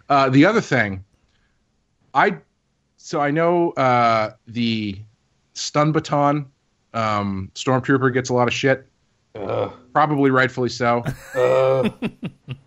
uh 0.10 0.30
the 0.30 0.44
other 0.46 0.62
thing 0.62 1.04
i 2.16 2.36
so 2.98 3.22
i 3.22 3.30
know 3.32 3.72
uh 3.72 4.32
the 4.48 5.00
stun 5.54 5.92
baton 5.92 6.48
um 6.96 7.52
stormtrooper 7.54 8.12
gets 8.12 8.30
a 8.30 8.34
lot 8.34 8.48
of 8.48 8.54
shit 8.54 8.88
Ugh. 9.36 9.72
probably 9.94 10.32
rightfully 10.32 10.70
so 10.70 11.04
Ugh. 11.36 11.94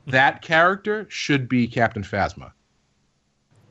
that 0.07 0.41
character 0.43 1.07
should 1.11 1.49
be 1.49 1.67
captain 1.67 2.05
phasma 2.05 2.53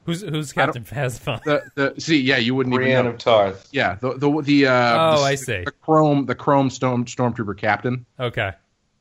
Who's 0.05 0.21
who's 0.21 0.51
Captain 0.51 0.83
Phasma? 0.83 1.43
the 1.43 1.61
the 1.75 2.01
see 2.01 2.19
yeah 2.19 2.37
you 2.37 2.55
wouldn't 2.55 2.73
even 2.73 2.83
Brienne 2.85 3.05
know 3.05 3.11
of 3.11 3.17
Tarth. 3.19 3.67
yeah 3.71 3.95
the 4.01 4.17
the 4.17 4.41
the 4.41 4.67
uh 4.67 5.15
Oh, 5.15 5.19
the, 5.19 5.23
I 5.25 5.35
see. 5.35 5.63
the 5.63 5.71
chrome 5.71 6.25
the 6.25 6.35
chrome 6.35 6.69
storm 6.69 7.05
stormtrooper 7.05 7.55
captain 7.57 8.05
Okay. 8.19 8.51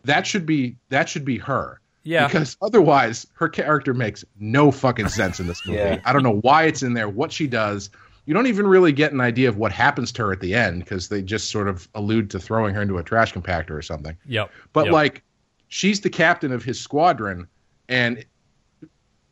that 0.05 0.27
should 0.27 0.45
be 0.47 0.77
that 0.91 1.09
should 1.09 1.25
be 1.25 1.39
her 1.39 1.81
Yeah. 2.03 2.27
because 2.27 2.57
otherwise 2.61 3.27
her 3.35 3.49
character 3.49 3.95
makes 3.95 4.25
no 4.39 4.71
fucking 4.71 5.09
sense 5.09 5.41
in 5.41 5.47
this 5.47 5.61
movie 5.67 5.79
Yeah. 5.79 6.01
i 6.05 6.13
don't 6.13 6.23
know 6.23 6.39
why 6.41 6.65
it's 6.65 6.83
in 6.83 6.93
there 6.95 7.09
what 7.09 7.33
she 7.33 7.47
does 7.47 7.89
you 8.27 8.35
don't 8.35 8.47
even 8.47 8.67
really 8.67 8.93
get 8.93 9.13
an 9.13 9.21
idea 9.23 9.49
of 9.49 9.57
what 9.57 9.73
happens 9.73 10.13
to 10.13 10.23
her 10.27 10.33
at 10.33 10.41
the 10.41 10.55
end 10.55 10.85
because 10.85 11.09
they 11.09 11.23
just 11.23 11.49
sort 11.51 11.67
of 11.67 11.89
allude 11.95 12.29
to 12.31 12.39
throwing 12.39 12.75
her 12.75 12.83
into 12.83 12.99
a 12.99 13.03
trash 13.03 13.33
compactor 13.33 13.71
or 13.71 13.83
something 13.83 14.17
Yep. 14.27 14.51
but 14.75 14.85
Yep. 14.85 14.93
like 14.93 15.23
she's 15.69 16.01
the 16.03 16.11
captain 16.11 16.53
of 16.53 16.63
his 16.63 16.79
squadron 16.79 17.49
and 17.89 18.23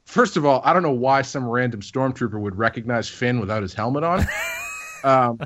first 0.09 0.37
of 0.39 0.45
all 0.47 0.63
i 0.65 0.73
don't 0.73 0.83
know 0.83 0.91
why 0.91 1.21
some 1.23 1.47
random 1.47 1.81
stormtrooper 1.81 2.41
would 2.41 2.57
recognize 2.57 3.09
finn 3.09 3.39
without 3.41 3.61
his 3.63 3.75
helmet 3.75 4.03
on 4.03 4.27
um, 5.05 5.39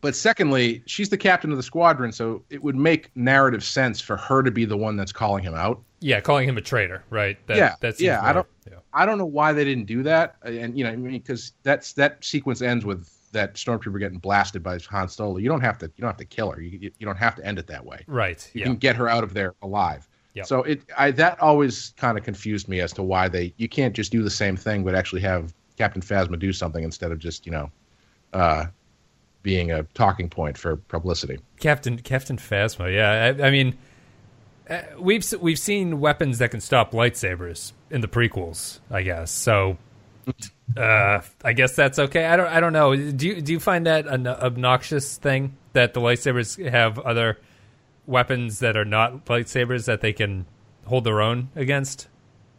but 0.00 0.16
secondly 0.16 0.82
she's 0.86 1.08
the 1.10 1.16
captain 1.16 1.50
of 1.50 1.56
the 1.58 1.62
squadron 1.62 2.10
so 2.10 2.42
it 2.48 2.62
would 2.62 2.74
make 2.76 3.10
narrative 3.14 3.62
sense 3.62 4.00
for 4.00 4.16
her 4.16 4.42
to 4.42 4.50
be 4.50 4.64
the 4.64 4.76
one 4.76 4.96
that's 4.96 5.12
calling 5.12 5.44
him 5.44 5.54
out 5.54 5.80
yeah, 6.00 6.20
calling 6.20 6.46
him 6.46 6.58
a 6.58 6.60
traitor, 6.60 7.02
right? 7.08 7.38
That, 7.46 7.56
Yeah, 7.56 7.74
That 7.80 7.96
seems 7.96 8.04
yeah, 8.06 8.20
I 8.22 8.32
don't- 8.34 8.46
yeah. 8.70 8.78
i 8.92 9.06
don't 9.06 9.16
know 9.18 9.24
why 9.26 9.52
they 9.54 9.64
didn't 9.64 9.86
do 9.86 10.02
that 10.02 10.36
and 10.42 10.76
you 10.76 10.84
know 10.84 10.90
i 10.90 10.96
mean 10.96 11.12
because 11.12 11.52
that's 11.62 11.92
that 11.94 12.22
sequence 12.24 12.60
ends 12.62 12.84
with 12.84 13.10
that 13.32 13.54
stormtrooper 13.54 13.98
getting 13.98 14.18
blasted 14.18 14.62
by 14.62 14.78
Han 14.88 15.08
Solo. 15.08 15.36
You 15.36 15.48
don't 15.50 15.60
have 15.60 15.76
to. 15.78 15.86
You 15.86 16.00
don't 16.02 16.08
have 16.08 16.16
to 16.16 16.24
kill 16.24 16.52
her. 16.52 16.60
You, 16.62 16.90
you 16.98 17.04
don't 17.04 17.18
have 17.18 17.34
to 17.34 17.44
end 17.44 17.58
it 17.58 17.66
that 17.66 17.84
way. 17.84 18.02
Right. 18.06 18.48
You 18.54 18.60
Yeah. 18.60 18.66
can 18.68 18.76
get 18.76 18.96
her 18.96 19.08
out 19.10 19.24
of 19.24 19.34
there 19.34 19.54
alive. 19.60 20.08
Yep. 20.36 20.46
So 20.46 20.62
it 20.64 20.82
I 20.98 21.12
that 21.12 21.40
always 21.40 21.94
kind 21.96 22.18
of 22.18 22.24
confused 22.24 22.68
me 22.68 22.80
as 22.80 22.92
to 22.92 23.02
why 23.02 23.26
they 23.26 23.54
you 23.56 23.70
can't 23.70 23.94
just 23.94 24.12
do 24.12 24.22
the 24.22 24.30
same 24.30 24.54
thing 24.54 24.84
but 24.84 24.94
actually 24.94 25.22
have 25.22 25.54
Captain 25.78 26.02
Phasma 26.02 26.38
do 26.38 26.52
something 26.52 26.84
instead 26.84 27.10
of 27.10 27.18
just 27.18 27.46
you 27.46 27.52
know 27.52 27.70
uh, 28.34 28.66
being 29.42 29.70
a 29.72 29.84
talking 29.94 30.28
point 30.28 30.58
for 30.58 30.76
publicity. 30.76 31.38
Captain 31.58 31.98
Captain 31.98 32.36
Phasma. 32.36 32.94
Yeah, 32.94 33.34
I, 33.42 33.46
I 33.46 33.50
mean, 33.50 33.78
uh, 34.68 34.82
we've 35.00 35.24
we've 35.40 35.58
seen 35.58 36.00
weapons 36.00 36.36
that 36.38 36.50
can 36.50 36.60
stop 36.60 36.92
lightsabers 36.92 37.72
in 37.90 38.02
the 38.02 38.08
prequels, 38.08 38.80
I 38.90 39.00
guess. 39.00 39.30
So, 39.30 39.78
uh, 40.76 41.20
I 41.42 41.52
guess 41.54 41.74
that's 41.74 41.98
okay. 41.98 42.26
I 42.26 42.36
don't 42.36 42.48
I 42.48 42.60
don't 42.60 42.74
know. 42.74 42.94
Do 42.94 43.26
you 43.26 43.40
do 43.40 43.52
you 43.52 43.60
find 43.60 43.86
that 43.86 44.06
an 44.06 44.26
obnoxious 44.26 45.16
thing 45.16 45.56
that 45.72 45.94
the 45.94 46.00
lightsabers 46.00 46.62
have 46.70 46.98
other 46.98 47.38
weapons 48.06 48.60
that 48.60 48.76
are 48.76 48.84
not 48.84 49.24
lightsabers 49.26 49.86
that 49.86 50.00
they 50.00 50.12
can 50.12 50.46
hold 50.84 51.04
their 51.04 51.20
own 51.20 51.48
against? 51.56 52.08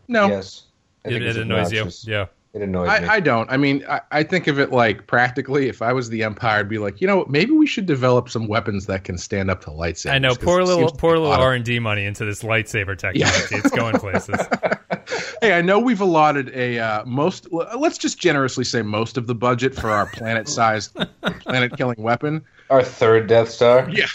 No, 0.08 0.28
Yes. 0.28 0.64
I 1.06 1.10
It, 1.10 1.16
it 1.16 1.22
it's 1.24 1.38
annoys 1.38 1.72
you. 1.72 1.90
Yeah. 2.12 2.26
It 2.54 2.62
annoys 2.64 2.88
me. 2.88 3.08
I, 3.08 3.16
I 3.16 3.20
don't. 3.20 3.50
I 3.52 3.58
mean, 3.58 3.86
I, 3.88 4.02
I 4.12 4.24
think 4.24 4.48
of 4.48 4.58
it 4.58 4.72
like 4.72 5.06
practically. 5.06 5.68
If 5.70 5.82
I 5.82 5.94
was 5.94 6.10
the 6.10 6.24
Empire, 6.24 6.60
I'd 6.60 6.70
be 6.70 6.80
like, 6.80 7.00
you 7.02 7.08
know, 7.08 7.26
maybe 7.30 7.52
we 7.52 7.68
should 7.68 7.86
develop 7.86 8.30
some 8.30 8.48
weapons 8.48 8.88
that 8.88 9.04
can 9.04 9.18
stand 9.18 9.52
up 9.52 9.62
to 9.66 9.70
lightsabers. 9.70 10.12
I 10.12 10.18
know. 10.18 10.30
'cause 10.30 10.44
Poor 10.44 10.64
little 10.64 10.92
poor 10.92 11.18
little 11.20 11.34
R 11.34 11.54
and 11.54 11.64
D 11.64 11.78
money 11.80 12.06
into 12.06 12.26
this 12.26 12.42
lightsaber 12.44 12.98
technology. 12.98 13.56
It's 13.56 13.70
going 13.72 13.98
places. 14.00 14.40
Hey, 15.42 15.54
I 15.54 15.62
know 15.62 15.80
we've 15.80 16.02
allotted 16.02 16.50
a 16.56 16.80
uh, 16.80 17.06
most. 17.06 17.48
Let's 17.52 17.98
just 17.98 18.18
generously 18.20 18.64
say 18.64 18.82
most 18.82 19.18
of 19.18 19.28
the 19.28 19.36
budget 19.36 19.74
for 19.76 19.90
our 19.92 20.08
planet-sized, 20.08 20.98
planet-killing 21.22 22.02
weapon. 22.02 22.44
Our 22.72 22.84
third 22.84 23.28
Death 23.28 23.50
Star. 23.50 23.88
Yeah, 23.90 24.08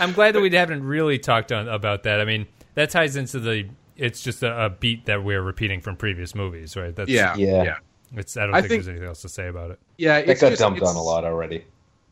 I'm 0.00 0.12
glad 0.12 0.34
that 0.34 0.40
we 0.40 0.50
haven't 0.50 0.84
really 0.84 1.18
talked 1.18 1.52
on, 1.52 1.68
about 1.68 2.02
that. 2.04 2.20
I 2.20 2.24
mean, 2.24 2.46
that 2.74 2.90
ties 2.90 3.16
into 3.16 3.38
the. 3.40 3.68
It's 3.96 4.22
just 4.22 4.42
a, 4.42 4.66
a 4.66 4.70
beat 4.70 5.06
that 5.06 5.24
we're 5.24 5.42
repeating 5.42 5.80
from 5.80 5.96
previous 5.96 6.34
movies, 6.34 6.76
right? 6.76 6.94
That's, 6.94 7.10
yeah, 7.10 7.34
Yeah. 7.36 7.62
yeah. 7.64 7.76
It's. 8.14 8.36
I 8.36 8.46
don't 8.46 8.54
I 8.54 8.60
think, 8.60 8.68
think- 8.70 8.84
there's 8.84 8.88
anything 8.88 9.08
else 9.08 9.22
to 9.22 9.28
say 9.28 9.48
about 9.48 9.70
it. 9.72 9.78
Yeah, 9.96 10.20
That 10.20 10.28
it's 10.30 10.40
got 10.40 10.50
just- 10.50 10.60
dumped 10.60 10.76
it's- 10.78 10.90
on 10.90 10.96
a 10.96 11.02
lot 11.02 11.24
already. 11.24 11.64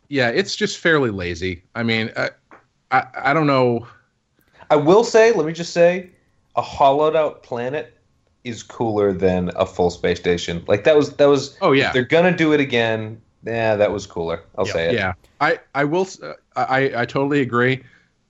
Yeah, 0.09 0.29
it's 0.29 0.55
just 0.55 0.79
fairly 0.79 1.11
lazy. 1.11 1.65
I 1.75 1.83
mean, 1.83 2.13
I, 2.17 2.31
I, 2.93 3.07
I 3.25 3.35
don't 3.35 3.49
know. 3.49 3.89
I 4.71 4.77
will 4.77 5.03
say, 5.03 5.33
let 5.33 5.45
me 5.47 5.53
just 5.53 5.73
say, 5.73 6.11
a 6.55 6.63
hollowed 6.63 7.17
out 7.17 7.43
planet 7.43 7.93
is 8.45 8.63
cooler 8.63 9.13
than 9.13 9.51
a 9.57 9.67
full 9.67 9.91
space 9.91 10.21
station. 10.21 10.65
Like 10.69 10.85
that 10.85 10.97
was 10.97 11.13
that 11.17 11.27
was. 11.27 11.57
Oh, 11.61 11.73
yeah. 11.73 11.89
if 11.89 11.93
they're 11.93 12.05
gonna 12.05 12.37
do 12.37 12.53
it 12.53 12.61
again. 12.61 13.21
Yeah, 13.45 13.77
that 13.77 13.91
was 13.93 14.07
cooler. 14.07 14.43
I'll 14.57 14.67
Yeah. 14.67 14.73
say 14.73 14.89
it. 14.89 14.95
Yeah, 14.95 15.13
I, 15.41 15.59
I 15.75 15.85
will. 15.85 16.09
uh, 16.23 16.33
I, 16.57 17.03
I 17.03 17.05
totally 17.07 17.41
agree. 17.41 17.83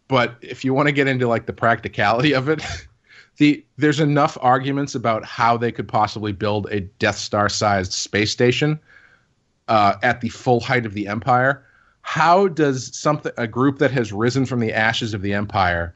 But 0.09 0.37
if 0.41 0.65
you 0.65 0.73
want 0.75 0.89
to 0.89 0.93
get 0.93 1.09
into 1.09 1.27
like 1.27 1.47
the 1.47 1.53
practicality 1.53 2.33
of 2.33 2.49
it, 2.49 2.63
the 3.39 3.65
there's 3.77 4.01
enough 4.01 4.39
arguments 4.41 4.95
about 4.95 5.25
how 5.25 5.57
they 5.57 5.73
could 5.73 5.89
possibly 5.89 6.33
build 6.33 6.67
a 6.71 6.81
Death 6.81 7.19
Star-sized 7.19 7.93
space 7.93 8.31
station 8.31 8.79
uh, 9.69 9.95
at 10.03 10.21
the 10.21 10.29
full 10.29 10.61
height 10.61 10.87
of 10.87 10.95
the 10.95 11.09
Empire. 11.09 11.65
How 12.03 12.47
does 12.47 12.97
something 12.97 13.33
a 13.37 13.49
group 13.49 13.79
that 13.79 13.91
has 13.91 14.13
risen 14.13 14.47
from 14.47 14.61
the 14.61 14.73
ashes 14.73 15.13
of 15.13 15.23
the 15.23 15.35
Empire 15.35 15.93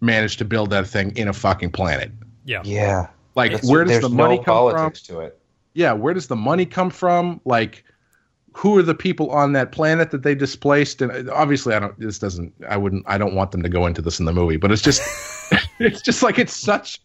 manage 0.00 0.36
to 0.36 0.44
build 0.44 0.70
that 0.70 0.86
thing 0.86 1.16
in 1.16 1.26
a 1.26 1.32
fucking 1.32 1.72
planet? 1.72 2.12
Yeah. 2.44 2.62
Yeah. 2.64 3.08
Like, 3.34 3.52
That's- 3.52 3.68
where 3.68 3.84
does 3.84 4.00
the 4.00 4.08
money 4.08 4.36
no 4.36 4.42
come 4.44 4.54
politics 4.54 5.04
from? 5.06 5.16
to 5.16 5.20
it. 5.22 5.38
yeah, 5.74 5.92
where 5.92 6.14
does 6.14 6.28
the 6.28 6.36
money 6.36 6.64
come 6.64 6.90
from? 6.90 7.40
Like, 7.44 7.84
who 8.58 8.76
are 8.76 8.82
the 8.82 8.94
people 8.94 9.30
on 9.30 9.52
that 9.52 9.70
planet 9.70 10.10
that 10.10 10.24
they 10.24 10.34
displaced? 10.34 11.00
And 11.00 11.28
uh, 11.28 11.32
obviously, 11.32 11.74
I 11.74 11.78
don't. 11.78 11.96
This 11.98 12.18
doesn't. 12.18 12.52
I 12.68 12.76
wouldn't. 12.76 13.04
I 13.06 13.16
don't 13.16 13.36
want 13.36 13.52
them 13.52 13.62
to 13.62 13.68
go 13.68 13.86
into 13.86 14.02
this 14.02 14.18
in 14.18 14.24
the 14.24 14.32
movie. 14.32 14.56
But 14.56 14.72
it's 14.72 14.82
just. 14.82 15.00
it's 15.78 16.02
just 16.02 16.24
like 16.24 16.40
it's 16.40 16.56
such. 16.56 17.00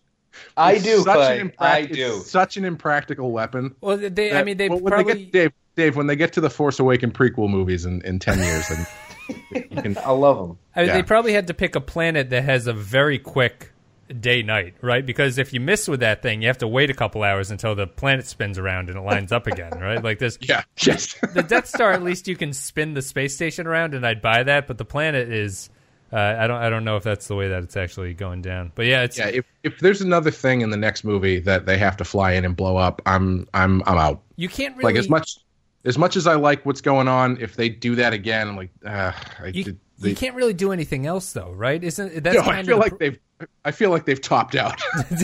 I 0.58 0.74
it's 0.74 0.84
do, 0.84 1.04
Such 1.04 1.16
Clay. 1.16 1.40
an 1.40 1.50
imprac- 1.50 1.56
I 1.60 1.86
do. 1.86 2.20
Such 2.22 2.58
an 2.58 2.66
impractical 2.66 3.32
weapon. 3.32 3.76
Well, 3.82 3.98
they. 3.98 4.34
I 4.34 4.44
mean, 4.44 4.58
they 4.58 4.68
well, 4.68 4.80
when 4.80 4.94
probably. 4.94 5.14
they 5.14 5.20
get 5.26 5.32
Dave. 5.32 5.54
Dave, 5.76 5.96
when 5.96 6.08
they 6.08 6.16
get 6.16 6.34
to 6.34 6.42
the 6.42 6.50
Force 6.50 6.80
Awaken 6.80 7.12
prequel 7.12 7.50
movies 7.50 7.86
in, 7.86 8.02
in 8.02 8.18
ten 8.18 8.40
years, 8.40 8.72
and 8.72 9.74
can. 9.84 9.98
I 10.00 10.12
love 10.12 10.38
them. 10.38 10.58
I 10.76 10.80
mean, 10.80 10.88
yeah. 10.88 10.94
They 10.96 11.04
probably 11.04 11.34
had 11.34 11.48
to 11.48 11.54
pick 11.54 11.76
a 11.76 11.82
planet 11.82 12.32
that 12.32 12.44
has 12.44 12.66
a 12.66 12.74
very 12.74 13.20
quick 13.20 13.73
day 14.22 14.44
night, 14.44 14.76
right? 14.82 15.06
Because 15.06 15.38
if 15.38 15.54
you 15.54 15.60
miss 15.60 15.88
with 15.88 16.00
that 16.02 16.22
thing, 16.22 16.42
you 16.42 16.48
have 16.48 16.58
to 16.60 16.68
wait 16.68 16.90
a 16.90 16.94
couple 16.94 17.24
hours 17.24 17.52
until 17.52 17.76
the 17.76 17.88
planet 17.88 18.26
spins 18.28 18.58
around 18.58 18.90
and 18.90 18.98
it 18.98 19.02
lines 19.02 19.32
up 19.32 19.48
again, 19.48 19.72
right? 19.80 20.04
Like 20.04 20.20
this. 20.20 20.38
Yeah. 20.48 20.64
Yes. 20.82 21.16
The 21.34 21.44
Death 21.44 21.68
Star, 21.68 21.92
at 21.92 22.04
least 22.04 22.28
you 22.28 22.36
can 22.36 22.54
spin 22.54 22.94
the 22.94 23.02
space 23.02 23.36
station 23.36 23.66
around, 23.68 23.94
and 23.94 24.06
I'd 24.06 24.22
buy 24.22 24.44
that. 24.44 24.68
But 24.68 24.78
the 24.78 24.86
planet 24.86 25.32
is, 25.32 25.70
uh, 26.12 26.18
I 26.18 26.48
don't, 26.48 26.62
I 26.62 26.70
don't 26.70 26.84
know 26.84 26.98
if 26.98 27.04
that's 27.04 27.28
the 27.28 27.36
way 27.36 27.48
that 27.50 27.64
it's 27.64 27.76
actually 27.78 28.14
going 28.14 28.42
down. 28.42 28.72
But 28.76 28.86
yeah, 28.86 29.04
it's 29.04 29.18
yeah. 29.18 29.28
If 29.28 29.46
if 29.64 29.80
there's 29.80 30.02
another 30.02 30.32
thing 30.32 30.62
in 30.62 30.70
the 30.70 30.78
next 30.78 31.04
movie 31.04 31.40
that 31.40 31.66
they 31.66 31.78
have 31.78 31.98
to 31.98 32.04
fly 32.06 32.34
in 32.34 32.46
and 32.46 32.56
blow 32.56 32.78
up, 32.78 33.02
I'm 33.06 33.48
I'm 33.54 33.82
I'm 33.86 33.98
out. 33.98 34.22
you 34.36 34.50
can't 34.50 34.76
really 34.78 34.94
like 34.94 35.00
as 35.00 35.10
much 35.10 35.38
as 35.86 35.98
much 35.98 36.16
as 36.16 36.28
I 36.28 36.36
like 36.36 36.66
what's 36.66 36.82
going 36.82 37.08
on, 37.08 37.38
if 37.42 37.56
they 37.56 37.70
do 37.70 37.96
that 37.96 38.14
again, 38.14 38.48
I'm 38.48 38.58
like, 38.58 38.70
uh, 38.86 39.12
I, 39.40 39.48
You, 39.48 39.78
you 40.10 40.16
can't 40.16 40.36
really 40.36 40.54
do 40.54 40.72
anything 40.72 41.06
else, 41.06 41.34
though, 41.34 41.52
right? 41.52 41.84
Isn't 41.84 42.24
that's 42.24 42.36
No, 42.36 42.44
I 42.44 42.64
feel 42.64 42.78
like 42.78 42.92
pr- 42.92 42.98
they've 42.98 43.20
I 43.66 43.72
feel 43.72 43.90
like 43.90 44.06
they've 44.06 44.22
topped 44.22 44.56
out. 44.56 44.82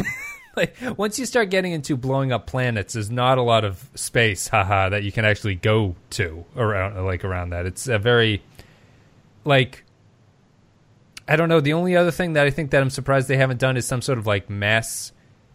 like 0.56 0.76
once 0.98 1.20
you 1.20 1.26
start 1.26 1.50
getting 1.50 1.72
into 1.72 1.96
blowing 1.96 2.32
up 2.32 2.48
planets, 2.48 2.94
there's 2.94 3.10
not 3.10 3.38
a 3.38 3.42
lot 3.42 3.64
of 3.64 3.90
space, 3.96 4.48
haha, 4.48 4.90
that 4.90 5.04
you 5.04 5.12
can 5.12 5.26
actually 5.26 5.56
go 5.56 5.96
to 6.12 6.46
around 6.56 7.04
like 7.06 7.24
around 7.24 7.52
that. 7.52 7.66
It's 7.66 7.88
a 7.88 8.00
very 8.00 8.42
like 9.46 9.84
I 11.28 11.36
don't 11.36 11.50
know. 11.50 11.62
The 11.62 11.74
only 11.74 11.96
other 11.96 12.12
thing 12.12 12.34
that 12.34 12.48
I 12.48 12.50
think 12.50 12.72
that 12.72 12.82
I'm 12.82 12.90
surprised 12.90 13.28
they 13.28 13.38
haven't 13.38 13.60
done 13.60 13.78
is 13.78 13.86
some 13.86 14.02
sort 14.02 14.18
of 14.18 14.26
like 14.26 14.50
mass 14.50 15.12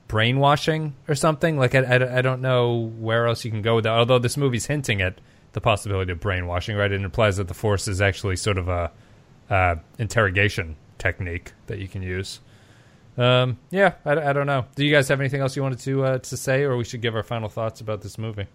brainwashing 0.06 0.94
or 1.08 1.14
something. 1.14 1.58
Like 1.58 1.74
I, 1.74 1.80
I, 1.80 2.18
I 2.18 2.22
don't 2.22 2.40
know 2.40 2.92
where 2.98 3.26
else 3.26 3.44
you 3.44 3.50
can 3.50 3.62
go 3.62 3.74
with 3.74 3.84
that. 3.84 3.90
Although 3.92 4.20
this 4.20 4.36
movie's 4.36 4.66
hinting 4.66 5.02
at 5.02 5.18
the 5.52 5.60
possibility 5.60 6.12
of 6.12 6.20
brainwashing, 6.20 6.76
right? 6.76 6.92
It 6.92 7.02
implies 7.02 7.38
that 7.38 7.48
the 7.48 7.54
Force 7.54 7.88
is 7.88 8.00
actually 8.00 8.36
sort 8.36 8.58
of 8.58 8.68
a 8.68 8.92
uh, 9.54 9.76
interrogation 9.98 10.76
technique 10.98 11.52
that 11.66 11.78
you 11.78 11.86
can 11.86 12.02
use. 12.02 12.40
Um, 13.16 13.58
yeah, 13.70 13.94
I, 14.04 14.12
I, 14.30 14.32
don't 14.32 14.48
know. 14.48 14.64
Do 14.74 14.84
you 14.84 14.92
guys 14.92 15.06
have 15.08 15.20
anything 15.20 15.40
else 15.40 15.54
you 15.54 15.62
wanted 15.62 15.78
to 15.80 16.04
uh, 16.04 16.18
to 16.18 16.36
say, 16.36 16.64
or 16.64 16.76
we 16.76 16.82
should 16.82 17.00
give 17.00 17.14
our 17.14 17.22
final 17.22 17.48
thoughts 17.48 17.80
about 17.80 18.02
this 18.02 18.18
movie? 18.18 18.46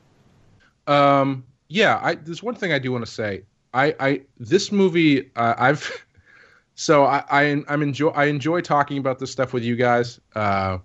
Um, 0.88 1.46
yeah, 1.70 2.00
I, 2.02 2.16
there's 2.16 2.44
one 2.44 2.56
thing 2.56 2.74
I 2.74 2.80
do 2.80 2.92
want 2.92 3.06
to 3.06 3.12
say. 3.12 3.44
I, 3.74 3.96
I 4.00 4.22
this 4.38 4.72
movie, 4.72 5.32
uh, 5.38 5.54
I've 5.58 6.06
so 6.76 7.06
I, 7.06 7.24
I 7.30 7.44
am 7.44 7.82
enjoy 7.82 8.10
I 8.10 8.26
enjoy 8.26 8.60
talking 8.60 8.98
about 8.98 9.20
this 9.20 9.32
stuff 9.32 9.54
with 9.54 9.64
you 9.64 9.78
guys. 9.78 10.20
Uh, 10.36 10.80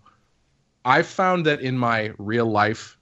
I've 0.85 1.09
found 1.09 1.45
that 1.47 1.61
in 1.61 1.77
my 1.77 2.13
real 2.19 2.47
life, 2.47 2.97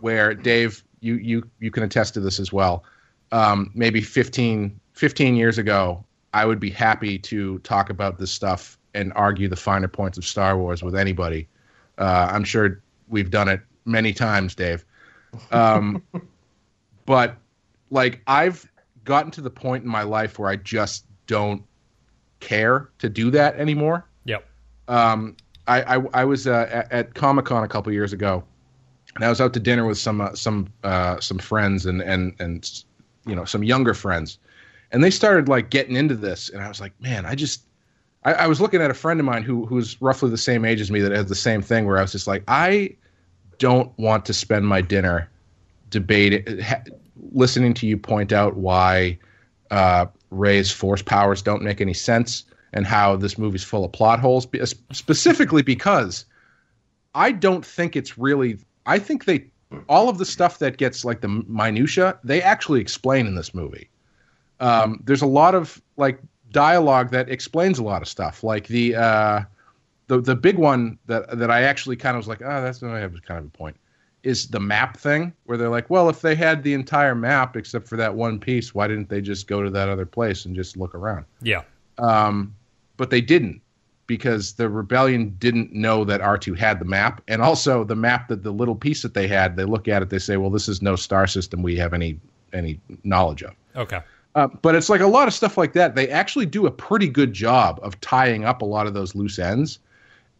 where 0.00 0.34
Dave, 0.34 0.84
you 1.00 1.16
you 1.16 1.50
you 1.58 1.72
can 1.72 1.82
attest 1.82 2.14
to 2.14 2.20
this 2.20 2.38
as 2.38 2.52
well. 2.52 2.84
Um, 3.32 3.72
maybe 3.74 4.00
15, 4.00 4.78
15 4.92 5.36
years 5.36 5.58
ago, 5.58 6.04
I 6.32 6.44
would 6.44 6.60
be 6.60 6.70
happy 6.70 7.18
to 7.18 7.58
talk 7.60 7.90
about 7.90 8.18
this 8.18 8.30
stuff 8.30 8.78
and 8.94 9.12
argue 9.14 9.48
the 9.48 9.56
finer 9.56 9.88
points 9.88 10.18
of 10.18 10.24
Star 10.24 10.58
Wars 10.58 10.82
with 10.82 10.94
anybody. 10.94 11.48
Uh, 11.98 12.28
I'm 12.30 12.44
sure 12.44 12.82
we've 13.08 13.30
done 13.30 13.48
it 13.48 13.60
many 13.84 14.12
times, 14.12 14.54
Dave. 14.54 14.84
Um, 15.52 16.02
but 17.06 17.36
like 17.90 18.20
I've 18.26 18.70
gotten 19.04 19.30
to 19.32 19.40
the 19.40 19.50
point 19.50 19.84
in 19.84 19.90
my 19.90 20.02
life 20.02 20.38
where 20.38 20.50
I 20.50 20.56
just 20.56 21.06
don't 21.26 21.62
care 22.40 22.90
to 22.98 23.08
do 23.08 23.30
that 23.30 23.56
anymore. 23.56 24.06
Yep. 24.24 24.46
Um, 24.88 25.36
I, 25.66 25.96
I, 25.96 26.02
I 26.14 26.24
was 26.24 26.46
uh, 26.46 26.68
at, 26.70 26.92
at 26.92 27.14
Comic 27.14 27.46
Con 27.46 27.64
a 27.64 27.68
couple 27.68 27.92
years 27.92 28.12
ago, 28.12 28.42
and 29.14 29.24
I 29.24 29.28
was 29.28 29.40
out 29.40 29.52
to 29.54 29.60
dinner 29.60 29.86
with 29.86 29.98
some 29.98 30.20
uh, 30.20 30.34
some 30.34 30.68
uh, 30.84 31.20
some 31.20 31.38
friends 31.38 31.86
and 31.86 32.00
and 32.00 32.34
and 32.38 32.84
you 33.26 33.34
know 33.34 33.44
some 33.44 33.62
younger 33.62 33.94
friends, 33.94 34.38
and 34.92 35.02
they 35.04 35.10
started 35.10 35.48
like 35.48 35.70
getting 35.70 35.96
into 35.96 36.14
this, 36.14 36.48
and 36.48 36.62
I 36.62 36.68
was 36.68 36.80
like, 36.80 36.98
man, 37.00 37.26
I 37.26 37.34
just 37.34 37.62
I, 38.24 38.32
I 38.34 38.46
was 38.46 38.60
looking 38.60 38.82
at 38.82 38.90
a 38.90 38.94
friend 38.94 39.20
of 39.20 39.26
mine 39.26 39.42
who 39.42 39.66
who's 39.66 40.00
roughly 40.00 40.30
the 40.30 40.38
same 40.38 40.64
age 40.64 40.80
as 40.80 40.90
me 40.90 41.00
that 41.00 41.12
has 41.12 41.26
the 41.26 41.34
same 41.34 41.62
thing, 41.62 41.86
where 41.86 41.98
I 41.98 42.02
was 42.02 42.12
just 42.12 42.26
like, 42.26 42.42
I 42.48 42.96
don't 43.58 43.96
want 43.98 44.24
to 44.26 44.34
spend 44.34 44.66
my 44.66 44.80
dinner 44.80 45.28
debating, 45.90 46.60
ha- 46.60 46.82
listening 47.32 47.74
to 47.74 47.86
you 47.86 47.96
point 47.96 48.32
out 48.32 48.56
why 48.56 49.18
uh, 49.70 50.06
Rey's 50.30 50.70
force 50.70 51.02
powers 51.02 51.42
don't 51.42 51.62
make 51.62 51.80
any 51.80 51.94
sense 51.94 52.44
and 52.72 52.86
how 52.86 53.16
this 53.16 53.38
movie's 53.38 53.64
full 53.64 53.84
of 53.84 53.92
plot 53.92 54.20
holes, 54.20 54.46
specifically 54.92 55.62
because 55.62 56.24
I 57.14 57.32
don't 57.32 57.64
think 57.64 57.96
it's 57.96 58.18
really. 58.18 58.58
I 58.86 58.98
think 58.98 59.24
they 59.24 59.44
all 59.88 60.08
of 60.08 60.18
the 60.18 60.24
stuff 60.24 60.58
that 60.60 60.78
gets 60.78 61.04
like 61.04 61.20
the 61.20 61.28
minutia 61.28 62.18
they 62.24 62.40
actually 62.40 62.80
explain 62.80 63.26
in 63.26 63.34
this 63.34 63.54
movie. 63.54 63.90
Um, 64.60 65.00
there's 65.04 65.22
a 65.22 65.26
lot 65.26 65.54
of 65.54 65.80
like 65.96 66.20
dialogue 66.50 67.10
that 67.10 67.28
explains 67.28 67.78
a 67.78 67.84
lot 67.84 68.02
of 68.02 68.08
stuff, 68.08 68.42
like 68.42 68.66
the 68.66 68.96
uh, 68.96 69.40
the 70.08 70.20
the 70.20 70.34
big 70.34 70.58
one 70.58 70.98
that 71.06 71.38
that 71.38 71.50
I 71.50 71.62
actually 71.62 71.96
kind 71.96 72.16
of 72.16 72.20
was 72.20 72.28
like, 72.28 72.42
oh, 72.42 72.62
that's 72.62 72.82
I 72.82 72.98
have 72.98 73.14
kind 73.24 73.38
of 73.38 73.46
a 73.46 73.50
point 73.50 73.76
is 74.22 74.48
the 74.48 74.60
map 74.60 74.96
thing 74.96 75.32
where 75.44 75.56
they're 75.56 75.68
like, 75.68 75.88
well, 75.88 76.08
if 76.08 76.20
they 76.20 76.34
had 76.34 76.62
the 76.62 76.74
entire 76.74 77.14
map 77.14 77.56
except 77.56 77.88
for 77.88 77.96
that 77.96 78.14
one 78.14 78.38
piece, 78.38 78.74
why 78.74 78.86
didn't 78.86 79.08
they 79.08 79.20
just 79.20 79.46
go 79.46 79.62
to 79.62 79.70
that 79.70 79.88
other 79.88 80.06
place 80.06 80.44
and 80.44 80.56
just 80.56 80.76
look 80.76 80.94
around? 80.94 81.24
Yeah. 81.40 81.62
Um, 81.98 82.54
but 82.96 83.10
they 83.10 83.20
didn't 83.20 83.60
because 84.06 84.54
the 84.54 84.68
rebellion 84.68 85.36
didn't 85.38 85.72
know 85.72 86.04
that 86.04 86.20
R2 86.20 86.56
had 86.56 86.78
the 86.78 86.84
map. 86.84 87.22
And 87.28 87.42
also 87.42 87.84
the 87.84 87.94
map 87.94 88.28
that 88.28 88.42
the 88.42 88.50
little 88.50 88.74
piece 88.74 89.02
that 89.02 89.14
they 89.14 89.28
had, 89.28 89.56
they 89.56 89.64
look 89.64 89.86
at 89.86 90.02
it, 90.02 90.10
they 90.10 90.18
say, 90.18 90.36
well, 90.36 90.50
this 90.50 90.68
is 90.68 90.82
no 90.82 90.96
star 90.96 91.26
system 91.26 91.62
we 91.62 91.76
have 91.76 91.94
any 91.94 92.18
any 92.52 92.80
knowledge 93.04 93.42
of. 93.42 93.54
Okay. 93.76 94.00
Uh, 94.38 94.48
but 94.62 94.74
it's 94.74 94.88
like 94.88 95.00
a 95.00 95.06
lot 95.06 95.26
of 95.26 95.34
stuff 95.34 95.58
like 95.58 95.72
that. 95.72 95.94
They 95.94 96.08
actually 96.08 96.46
do 96.46 96.66
a 96.66 96.70
pretty 96.70 97.08
good 97.08 97.32
job 97.32 97.80
of 97.82 98.00
tying 98.00 98.44
up 98.44 98.62
a 98.62 98.64
lot 98.64 98.86
of 98.86 98.94
those 98.94 99.14
loose 99.14 99.38
ends 99.38 99.80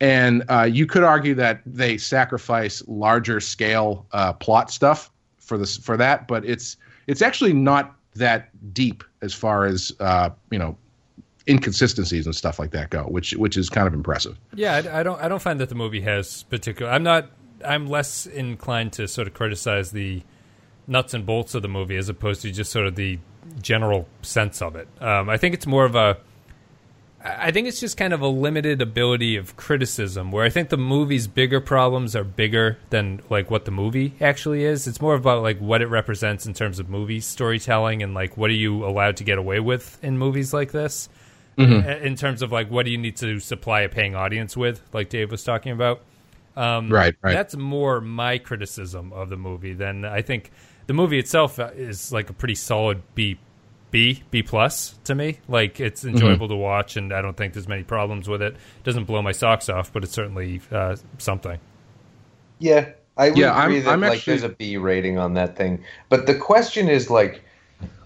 and 0.00 0.44
uh, 0.48 0.62
you 0.62 0.86
could 0.86 1.02
argue 1.02 1.34
that 1.34 1.60
they 1.66 1.98
sacrifice 1.98 2.82
larger 2.86 3.40
scale 3.40 4.06
uh, 4.12 4.32
plot 4.32 4.70
stuff 4.70 5.10
for 5.38 5.58
this 5.58 5.76
for 5.76 5.96
that, 5.96 6.28
but 6.28 6.44
it's 6.44 6.76
it's 7.06 7.22
actually 7.22 7.52
not 7.52 7.96
that 8.14 8.50
deep 8.74 9.02
as 9.22 9.34
far 9.34 9.64
as 9.64 9.92
uh, 10.00 10.30
you 10.50 10.58
know 10.58 10.76
inconsistencies 11.48 12.26
and 12.26 12.36
stuff 12.36 12.58
like 12.58 12.70
that 12.70 12.90
go, 12.90 13.04
which 13.04 13.32
which 13.32 13.56
is 13.56 13.68
kind 13.68 13.88
of 13.88 13.94
impressive. 13.94 14.38
Yeah, 14.54 14.74
I, 14.74 15.00
I 15.00 15.02
don't 15.02 15.20
I 15.20 15.28
don't 15.28 15.42
find 15.42 15.58
that 15.60 15.68
the 15.68 15.74
movie 15.74 16.02
has 16.02 16.44
particular. 16.44 16.90
I'm 16.90 17.02
not. 17.02 17.30
I'm 17.64 17.88
less 17.88 18.24
inclined 18.24 18.92
to 18.94 19.08
sort 19.08 19.26
of 19.26 19.34
criticize 19.34 19.90
the 19.90 20.22
nuts 20.86 21.12
and 21.12 21.26
bolts 21.26 21.56
of 21.56 21.62
the 21.62 21.68
movie 21.68 21.96
as 21.96 22.08
opposed 22.08 22.40
to 22.42 22.52
just 22.52 22.70
sort 22.70 22.86
of 22.86 22.94
the 22.94 23.18
general 23.60 24.06
sense 24.22 24.62
of 24.62 24.76
it. 24.76 24.88
Um, 25.00 25.28
I 25.28 25.36
think 25.36 25.54
it's 25.54 25.66
more 25.66 25.84
of 25.84 25.94
a 25.94 26.18
I 27.24 27.50
think 27.50 27.66
it's 27.66 27.80
just 27.80 27.96
kind 27.96 28.12
of 28.12 28.20
a 28.20 28.28
limited 28.28 28.80
ability 28.80 29.36
of 29.36 29.56
criticism 29.56 30.30
where 30.30 30.44
I 30.44 30.50
think 30.50 30.68
the 30.68 30.76
movie's 30.76 31.26
bigger 31.26 31.60
problems 31.60 32.14
are 32.14 32.22
bigger 32.22 32.78
than 32.90 33.20
like 33.28 33.50
what 33.50 33.64
the 33.64 33.72
movie 33.72 34.14
actually 34.20 34.62
is. 34.62 34.86
It's 34.86 35.00
more 35.00 35.16
about 35.16 35.42
like 35.42 35.58
what 35.58 35.82
it 35.82 35.86
represents 35.86 36.46
in 36.46 36.54
terms 36.54 36.78
of 36.78 36.88
movie 36.88 37.18
storytelling 37.18 38.04
and 38.04 38.14
like 38.14 38.36
what 38.36 38.50
are 38.50 38.54
you 38.54 38.84
allowed 38.86 39.16
to 39.16 39.24
get 39.24 39.36
away 39.36 39.58
with 39.58 40.02
in 40.02 40.16
movies 40.16 40.54
like 40.54 40.70
this. 40.70 41.08
Mm-hmm. 41.56 42.06
In 42.06 42.14
terms 42.14 42.40
of 42.40 42.52
like 42.52 42.70
what 42.70 42.84
do 42.84 42.92
you 42.92 42.98
need 42.98 43.16
to 43.16 43.40
supply 43.40 43.80
a 43.80 43.88
paying 43.88 44.14
audience 44.14 44.56
with, 44.56 44.80
like 44.92 45.08
Dave 45.08 45.32
was 45.32 45.42
talking 45.42 45.72
about. 45.72 46.02
Um, 46.56 46.88
right, 46.88 47.16
right. 47.20 47.32
That's 47.32 47.56
more 47.56 48.00
my 48.00 48.38
criticism 48.38 49.12
of 49.12 49.28
the 49.28 49.36
movie 49.36 49.74
than 49.74 50.04
I 50.04 50.22
think 50.22 50.52
the 50.88 50.94
movie 50.94 51.18
itself 51.18 51.60
is 51.76 52.10
like 52.12 52.30
a 52.30 52.32
pretty 52.32 52.56
solid 52.56 53.02
B 53.14 53.38
B 53.90 54.22
B 54.30 54.42
plus 54.42 54.98
to 55.04 55.14
me. 55.14 55.38
Like 55.46 55.80
it's 55.80 56.00
mm-hmm. 56.00 56.14
enjoyable 56.14 56.46
mm-hmm. 56.46 56.54
to 56.54 56.60
watch, 56.60 56.96
and 56.96 57.12
I 57.12 57.22
don't 57.22 57.36
think 57.36 57.52
there's 57.52 57.68
many 57.68 57.84
problems 57.84 58.28
with 58.28 58.42
it. 58.42 58.54
it 58.54 58.84
doesn't 58.84 59.04
blow 59.04 59.22
my 59.22 59.32
socks 59.32 59.68
off, 59.68 59.92
but 59.92 60.02
it's 60.02 60.12
certainly 60.12 60.60
uh, 60.72 60.96
something. 61.18 61.60
Yeah, 62.58 62.90
I 63.16 63.28
would 63.28 63.38
yeah, 63.38 63.62
agree 63.62 63.78
I'm, 63.78 63.84
that 63.84 63.90
I'm 63.92 64.00
like 64.00 64.12
actually... 64.14 64.38
there's 64.38 64.50
a 64.50 64.54
B 64.54 64.78
rating 64.78 65.18
on 65.18 65.34
that 65.34 65.56
thing. 65.56 65.84
But 66.08 66.26
the 66.26 66.34
question 66.34 66.88
is 66.88 67.10
like, 67.10 67.42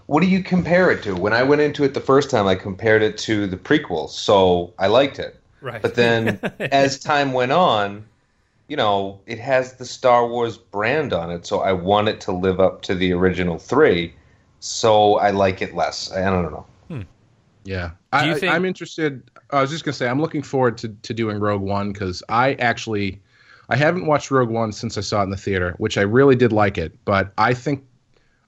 what 0.07 0.21
do 0.21 0.27
you 0.27 0.43
compare 0.43 0.91
it 0.91 1.03
to? 1.03 1.15
When 1.15 1.33
I 1.33 1.43
went 1.43 1.61
into 1.61 1.85
it 1.85 1.93
the 1.93 2.01
first 2.01 2.29
time, 2.29 2.47
I 2.47 2.55
compared 2.55 3.01
it 3.01 3.17
to 3.19 3.47
the 3.47 3.57
prequels, 3.57 4.09
so 4.09 4.73
I 4.77 4.87
liked 4.87 5.19
it. 5.19 5.39
Right. 5.61 5.81
But 5.81 5.95
then 5.95 6.37
as 6.59 6.99
time 6.99 7.31
went 7.31 7.53
on, 7.53 8.05
you 8.73 8.77
know, 8.77 9.21
it 9.27 9.37
has 9.37 9.73
the 9.73 9.85
Star 9.85 10.27
Wars 10.27 10.57
brand 10.57 11.13
on 11.13 11.29
it, 11.29 11.45
so 11.45 11.59
I 11.59 11.73
want 11.73 12.07
it 12.07 12.19
to 12.21 12.31
live 12.31 12.59
up 12.59 12.81
to 12.83 12.95
the 12.95 13.13
original 13.13 13.59
three 13.59 14.15
so 14.63 15.15
I 15.15 15.31
like 15.31 15.61
it 15.61 15.75
less. 15.75 16.09
I 16.13 16.23
don't 16.23 16.49
know. 16.49 16.65
Hmm. 16.87 17.01
Yeah, 17.65 17.91
I, 18.13 18.33
think- 18.33 18.53
I'm 18.53 18.63
interested. 18.63 19.29
I 19.49 19.59
was 19.59 19.69
just 19.69 19.83
gonna 19.83 19.93
say 19.93 20.07
I'm 20.07 20.21
looking 20.21 20.41
forward 20.41 20.77
to 20.79 20.87
to 20.87 21.13
doing 21.13 21.37
Rogue 21.37 21.61
One 21.61 21.91
because 21.91 22.23
I 22.29 22.53
actually 22.53 23.21
I 23.67 23.75
haven't 23.75 24.05
watched 24.05 24.31
Rogue 24.31 24.49
One 24.49 24.71
since 24.71 24.97
I 24.97 25.01
saw 25.01 25.19
it 25.19 25.25
in 25.25 25.29
the 25.31 25.37
theater, 25.37 25.75
which 25.79 25.97
I 25.97 26.01
really 26.01 26.37
did 26.37 26.53
like 26.53 26.77
it. 26.77 26.97
But 27.03 27.33
I 27.37 27.53
think 27.53 27.83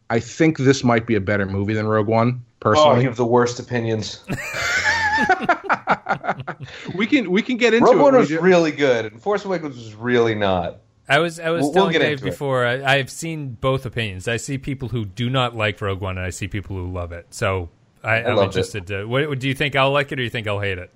I 0.10 0.22
think 0.22 0.58
this 0.58 0.86
might 0.86 1.06
be 1.06 1.16
a 1.16 1.22
better 1.22 1.46
movie 1.46 1.74
than 1.74 1.86
Rogue 1.86 2.08
One. 2.08 2.42
Personally, 2.62 2.96
oh, 2.96 3.00
you 3.00 3.08
have 3.08 3.18
the 3.18 3.26
worst 3.26 3.60
opinions. 3.60 4.24
we 6.96 7.08
can 7.08 7.32
we 7.32 7.42
can 7.42 7.58
get 7.58 7.74
into 7.74 7.88
it. 7.88 7.96
Rogue 7.96 8.00
it. 8.00 8.04
One 8.04 8.16
was 8.16 8.32
really 8.32 8.72
good, 8.72 9.06
and 9.06 9.22
Force 9.22 9.46
Awakens 9.46 9.76
was 9.76 9.96
really 9.96 10.36
not. 10.36 10.80
I 11.08 11.20
was 11.20 11.40
I 11.40 11.50
was 11.50 11.64
we'll, 11.64 11.74
telling 11.74 11.94
we'll 11.94 12.02
Dave 12.02 12.22
before. 12.22 12.66
I, 12.66 12.98
have 12.98 13.10
seen 13.10 13.58
both 13.62 13.86
opinions. 13.86 14.28
I 14.28 14.38
see 14.38 14.58
people 14.58 14.90
who 14.90 15.06
do 15.06 15.30
not 15.30 15.56
like 15.56 15.80
Rogue 15.80 16.02
One, 16.02 16.18
and 16.18 16.26
I 16.26 16.32
see 16.32 16.48
people 16.48 16.76
who 16.76 16.92
love 16.92 17.12
it. 17.12 17.28
So 17.30 17.70
I, 18.04 18.18
am 18.18 18.38
interested. 18.40 18.88
To, 18.88 19.06
what 19.06 19.40
do 19.40 19.48
you 19.48 19.54
think? 19.54 19.76
I'll 19.76 19.92
like 19.92 20.08
it, 20.08 20.14
or 20.14 20.16
do 20.18 20.24
you 20.24 20.30
think 20.30 20.48
I'll 20.48 20.60
hate 20.60 20.80
it? 20.80 20.92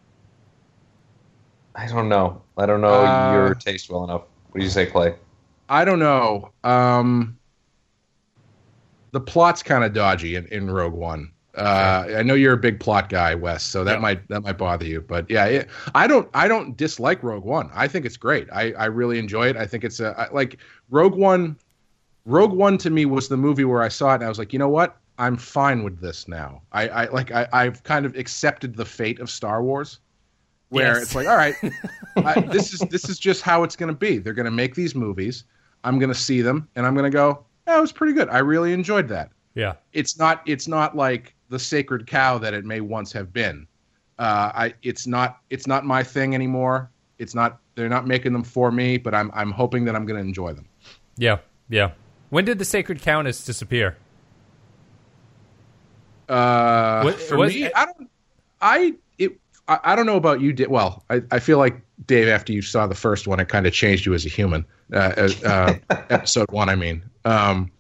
I 1.75 1.87
don't 1.87 2.09
know. 2.09 2.41
I 2.57 2.65
don't 2.65 2.81
know 2.81 3.05
uh, 3.05 3.33
your 3.33 3.55
taste 3.55 3.89
well 3.89 4.03
enough. 4.03 4.23
What 4.49 4.59
do 4.59 4.63
you 4.63 4.71
say, 4.71 4.87
Clay? 4.87 5.15
I 5.69 5.85
don't 5.85 5.99
know. 5.99 6.51
Um, 6.63 7.37
the 9.11 9.19
plot's 9.19 9.61
kind 9.61 9.83
of 9.83 9.93
dodgy 9.93 10.35
in, 10.35 10.47
in 10.47 10.69
Rogue 10.69 10.93
One. 10.93 11.31
Uh, 11.55 12.05
I 12.17 12.23
know 12.23 12.35
you're 12.35 12.53
a 12.53 12.57
big 12.57 12.79
plot 12.79 13.09
guy, 13.09 13.33
Wes, 13.35 13.65
so 13.65 13.83
that 13.83 13.93
yeah. 13.93 13.99
might 13.99 14.27
that 14.29 14.41
might 14.41 14.57
bother 14.57 14.85
you. 14.85 15.01
But 15.01 15.29
yeah, 15.29 15.45
it, 15.45 15.69
I 15.95 16.07
don't 16.07 16.29
I 16.33 16.47
don't 16.47 16.77
dislike 16.77 17.23
Rogue 17.23 17.43
One. 17.43 17.69
I 17.73 17.87
think 17.87 18.05
it's 18.05 18.17
great. 18.17 18.47
I, 18.51 18.71
I 18.73 18.85
really 18.85 19.17
enjoy 19.17 19.47
it. 19.47 19.57
I 19.57 19.65
think 19.65 19.83
it's 19.83 19.99
a 19.99 20.15
I, 20.17 20.33
like 20.33 20.57
Rogue 20.89 21.15
One. 21.15 21.57
Rogue 22.25 22.53
One 22.53 22.77
to 22.79 22.89
me 22.89 23.05
was 23.05 23.27
the 23.27 23.37
movie 23.37 23.65
where 23.65 23.81
I 23.81 23.87
saw 23.87 24.11
it 24.11 24.15
and 24.15 24.25
I 24.25 24.29
was 24.29 24.37
like, 24.37 24.53
you 24.53 24.59
know 24.59 24.69
what? 24.69 24.97
I'm 25.19 25.35
fine 25.35 25.83
with 25.83 25.99
this 25.99 26.27
now. 26.27 26.61
I, 26.71 26.87
I 26.87 27.05
like 27.09 27.31
I, 27.31 27.47
I've 27.51 27.83
kind 27.83 28.05
of 28.05 28.15
accepted 28.15 28.75
the 28.75 28.85
fate 28.85 29.19
of 29.19 29.29
Star 29.29 29.61
Wars, 29.61 29.99
where 30.69 30.93
yes. 30.93 31.03
it's 31.03 31.15
like, 31.15 31.27
all 31.27 31.35
right, 31.35 31.55
I, 32.15 32.39
this 32.39 32.73
is 32.73 32.79
this 32.89 33.09
is 33.09 33.19
just 33.19 33.41
how 33.41 33.63
it's 33.63 33.75
going 33.75 33.91
to 33.91 33.97
be. 33.97 34.17
They're 34.17 34.33
going 34.33 34.45
to 34.45 34.51
make 34.51 34.75
these 34.75 34.95
movies. 34.95 35.43
I'm 35.83 35.99
going 35.99 36.09
to 36.09 36.15
see 36.15 36.41
them, 36.41 36.69
and 36.75 36.85
I'm 36.85 36.93
going 36.93 37.11
to 37.11 37.15
go. 37.15 37.43
That 37.65 37.75
yeah, 37.75 37.81
was 37.81 37.91
pretty 37.91 38.13
good. 38.13 38.29
I 38.29 38.37
really 38.37 38.71
enjoyed 38.71 39.09
that. 39.09 39.31
Yeah, 39.55 39.73
it's 39.91 40.17
not 40.17 40.41
it's 40.45 40.69
not 40.69 40.95
like 40.95 41.35
the 41.49 41.59
sacred 41.59 42.07
cow 42.07 42.37
that 42.37 42.53
it 42.53 42.65
may 42.65 42.81
once 42.81 43.11
have 43.13 43.33
been. 43.33 43.67
Uh, 44.17 44.51
I 44.53 44.73
it's 44.83 45.07
not 45.07 45.39
it's 45.49 45.65
not 45.67 45.85
my 45.85 46.03
thing 46.03 46.35
anymore. 46.35 46.89
It's 47.17 47.33
not 47.35 47.59
they're 47.75 47.89
not 47.89 48.05
making 48.07 48.33
them 48.33 48.43
for 48.43 48.71
me, 48.71 48.97
but 48.97 49.13
I'm 49.15 49.31
I'm 49.33 49.51
hoping 49.51 49.85
that 49.85 49.95
I'm 49.95 50.05
going 50.05 50.21
to 50.21 50.25
enjoy 50.27 50.53
them. 50.53 50.65
Yeah, 51.17 51.39
yeah. 51.69 51.91
When 52.29 52.45
did 52.45 52.59
the 52.59 52.65
sacred 52.65 53.01
countess 53.01 53.43
disappear? 53.45 53.97
Uh, 56.27 57.01
What- 57.01 57.15
for 57.19 57.37
was- 57.37 57.53
me, 57.53 57.71
I 57.73 57.85
don't. 57.85 58.09
I 58.61 58.93
it. 59.17 59.39
I, 59.67 59.79
I 59.83 59.95
don't 59.95 60.05
know 60.05 60.17
about 60.17 60.41
you. 60.41 60.53
Di- 60.53 60.67
Well, 60.67 61.03
I, 61.09 61.21
I 61.31 61.39
feel 61.39 61.57
like 61.57 61.81
Dave. 62.05 62.27
After 62.27 62.53
you 62.53 62.61
saw 62.61 62.85
the 62.87 62.95
first 62.95 63.27
one, 63.27 63.39
it 63.39 63.47
kind 63.47 63.65
of 63.65 63.73
changed 63.73 64.05
you 64.05 64.13
as 64.13 64.25
a 64.25 64.29
human. 64.29 64.65
Uh, 64.93 65.29
uh, 65.45 65.73
episode 66.09 66.51
one, 66.51 66.69
I 66.69 66.75
mean. 66.75 67.01
Um, 67.25 67.71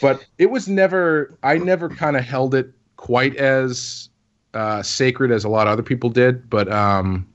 but 0.00 0.24
it 0.38 0.46
was 0.50 0.66
never. 0.68 1.34
I 1.42 1.58
never 1.58 1.88
kind 1.88 2.16
of 2.16 2.24
held 2.24 2.54
it 2.54 2.72
quite 2.98 3.36
as 3.36 4.10
uh, 4.52 4.82
sacred 4.82 5.30
as 5.30 5.44
a 5.44 5.48
lot 5.48 5.66
of 5.66 5.72
other 5.72 5.82
people 5.82 6.10
did. 6.10 6.50
But 6.50 6.70
um, 6.70 7.26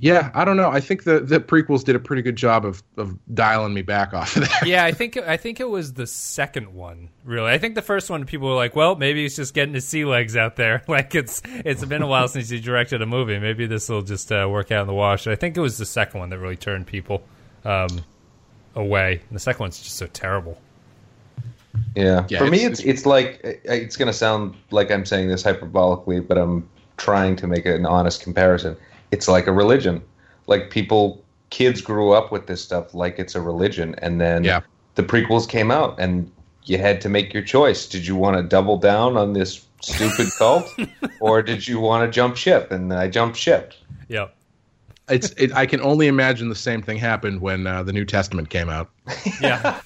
yeah, 0.00 0.30
I 0.34 0.44
don't 0.44 0.56
know. 0.56 0.70
I 0.70 0.80
think 0.80 1.04
the 1.04 1.20
the 1.20 1.38
prequels 1.38 1.84
did 1.84 1.94
a 1.94 1.98
pretty 1.98 2.22
good 2.22 2.34
job 2.34 2.64
of 2.64 2.82
of 2.96 3.16
dialing 3.34 3.74
me 3.74 3.82
back 3.82 4.14
off 4.14 4.34
of 4.34 4.48
that. 4.48 4.66
yeah, 4.66 4.84
I 4.84 4.92
think 4.92 5.18
I 5.18 5.36
think 5.36 5.60
it 5.60 5.68
was 5.68 5.92
the 5.92 6.06
second 6.06 6.74
one. 6.74 7.10
Really, 7.22 7.52
I 7.52 7.58
think 7.58 7.74
the 7.74 7.82
first 7.82 8.08
one 8.08 8.24
people 8.24 8.48
were 8.48 8.54
like, 8.54 8.74
"Well, 8.74 8.96
maybe 8.96 9.22
he's 9.22 9.36
just 9.36 9.52
getting 9.52 9.74
his 9.74 9.86
sea 9.86 10.04
legs 10.04 10.36
out 10.36 10.56
there." 10.56 10.82
Like 10.88 11.14
it's 11.14 11.40
it's 11.44 11.84
been 11.84 12.02
a 12.02 12.06
while 12.06 12.26
since 12.26 12.48
he 12.48 12.58
directed 12.58 13.00
a 13.00 13.06
movie. 13.06 13.38
Maybe 13.38 13.66
this 13.66 13.88
will 13.88 14.02
just 14.02 14.32
uh, 14.32 14.48
work 14.50 14.72
out 14.72 14.80
in 14.80 14.86
the 14.88 14.94
wash. 14.94 15.26
I 15.28 15.36
think 15.36 15.56
it 15.56 15.60
was 15.60 15.78
the 15.78 15.86
second 15.86 16.18
one 16.18 16.30
that 16.30 16.38
really 16.38 16.56
turned 16.56 16.86
people 16.86 17.22
um, 17.64 18.02
away. 18.74 19.20
And 19.28 19.36
the 19.36 19.40
second 19.40 19.60
one's 19.60 19.80
just 19.80 19.96
so 19.96 20.06
terrible. 20.06 20.58
Yeah. 21.96 22.24
Yeah, 22.28 22.38
For 22.38 22.46
me, 22.46 22.58
it's- 22.58 22.80
it's 22.80 22.88
it's 22.88 23.06
like 23.06 23.40
it's 23.64 23.96
going 23.96 24.06
to 24.06 24.12
sound 24.12 24.54
like 24.70 24.90
I'm 24.90 25.04
saying 25.04 25.28
this 25.28 25.42
hyperbolically, 25.42 26.26
but 26.26 26.38
I'm 26.38 26.68
trying 26.96 27.36
to 27.36 27.46
make 27.46 27.66
an 27.66 27.86
honest 27.86 28.22
comparison. 28.22 28.76
It's 29.10 29.26
like 29.28 29.46
a 29.46 29.52
religion. 29.52 30.02
Like 30.46 30.70
people, 30.70 31.24
kids 31.50 31.80
grew 31.80 32.12
up 32.12 32.30
with 32.30 32.46
this 32.46 32.62
stuff 32.62 32.94
like 32.94 33.18
it's 33.18 33.34
a 33.34 33.40
religion, 33.40 33.94
and 33.98 34.20
then 34.20 34.44
Yeah. 34.44 34.60
the 34.94 35.02
prequels 35.02 35.48
came 35.48 35.70
out, 35.70 35.98
and 35.98 36.30
you 36.64 36.78
had 36.78 37.00
to 37.00 37.08
make 37.08 37.32
your 37.34 37.42
choice. 37.42 37.86
Did 37.86 38.06
you 38.06 38.14
want 38.16 38.36
to 38.36 38.42
double 38.42 38.76
down 38.76 39.16
on 39.16 39.32
this 39.32 39.66
stupid 39.80 40.28
cult, 40.38 40.72
or 41.20 41.42
did 41.42 41.66
you 41.66 41.80
want 41.80 42.04
to 42.06 42.10
jump 42.14 42.36
ship? 42.36 42.70
And 42.70 42.92
I 42.92 43.08
jumped 43.08 43.36
ship. 43.36 43.72
Yeah 44.08 44.28
it's 45.08 45.30
it, 45.32 45.52
I 45.56 45.66
can 45.66 45.80
only 45.80 46.06
imagine 46.06 46.50
the 46.50 46.54
same 46.54 46.82
thing 46.82 46.96
happened 46.96 47.40
when 47.40 47.66
uh, 47.66 47.82
the 47.82 47.92
New 47.92 48.04
Testament 48.04 48.48
came 48.48 48.68
out. 48.68 48.90
Yeah. 49.40 49.80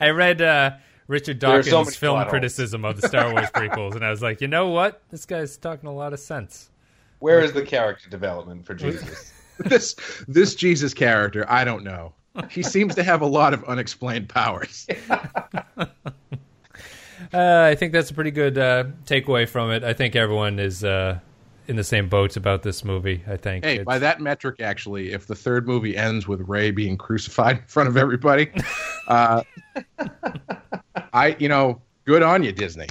I 0.00 0.10
read 0.10 0.42
uh, 0.42 0.72
Richard 1.06 1.40
There 1.40 1.50
are 1.50 1.62
so 1.62 1.70
Dawkins' 1.70 1.96
film 1.96 2.24
criticism 2.28 2.84
of 2.84 3.00
the 3.00 3.08
Star 3.08 3.32
Wars 3.32 3.48
prequels, 3.54 3.94
and 3.94 4.04
I 4.04 4.10
was 4.10 4.22
like, 4.22 4.40
you 4.40 4.48
know 4.48 4.68
what? 4.68 5.02
This 5.10 5.26
guy's 5.26 5.56
talking 5.56 5.88
a 5.88 5.94
lot 5.94 6.12
of 6.12 6.20
sense. 6.20 6.70
Where 7.18 7.40
is 7.40 7.52
the 7.52 7.62
character 7.62 8.08
development 8.10 8.66
for 8.66 8.74
Jesus? 8.74 9.32
this 9.58 9.96
this 10.28 10.54
Jesus 10.54 10.94
character, 10.94 11.44
I 11.48 11.64
don't 11.64 11.84
know. 11.84 12.12
He 12.50 12.62
seems 12.62 12.96
to 12.96 13.04
have 13.04 13.22
a 13.22 13.26
lot 13.26 13.54
of 13.54 13.64
unexplained 13.64 14.28
powers. 14.28 14.86
Uh, 17.32 17.68
I 17.68 17.74
think 17.74 17.92
that's 17.92 18.10
a 18.10 18.14
pretty 18.14 18.30
good 18.30 18.56
uh, 18.58 18.84
takeaway 19.06 19.48
from 19.48 19.72
it. 19.72 19.82
I 19.82 19.92
think 19.92 20.14
everyone 20.14 20.60
is 20.60 20.84
uh, 20.84 21.18
in 21.66 21.76
the 21.76 21.84
same 21.84 22.08
boat 22.08 22.36
about 22.36 22.62
this 22.62 22.84
movie. 22.84 23.22
I 23.26 23.36
think. 23.36 23.64
Hey, 23.64 23.72
It's- 23.74 23.84
by 23.86 23.98
that 23.98 24.20
metric, 24.20 24.60
actually, 24.60 25.12
if 25.12 25.26
the 25.26 25.34
third 25.34 25.66
movie 25.66 25.96
ends 25.96 26.26
with 26.28 26.40
Rey 26.48 26.70
being 26.70 26.96
crucified 26.96 27.58
in 27.60 27.64
front 27.66 27.88
of 27.88 27.96
everybody, 27.96 28.50
uh, 29.08 29.42
I 31.12 31.36
you 31.38 31.48
know, 31.48 31.80
good 32.04 32.22
on 32.22 32.42
you, 32.42 32.52
Disney. 32.52 32.88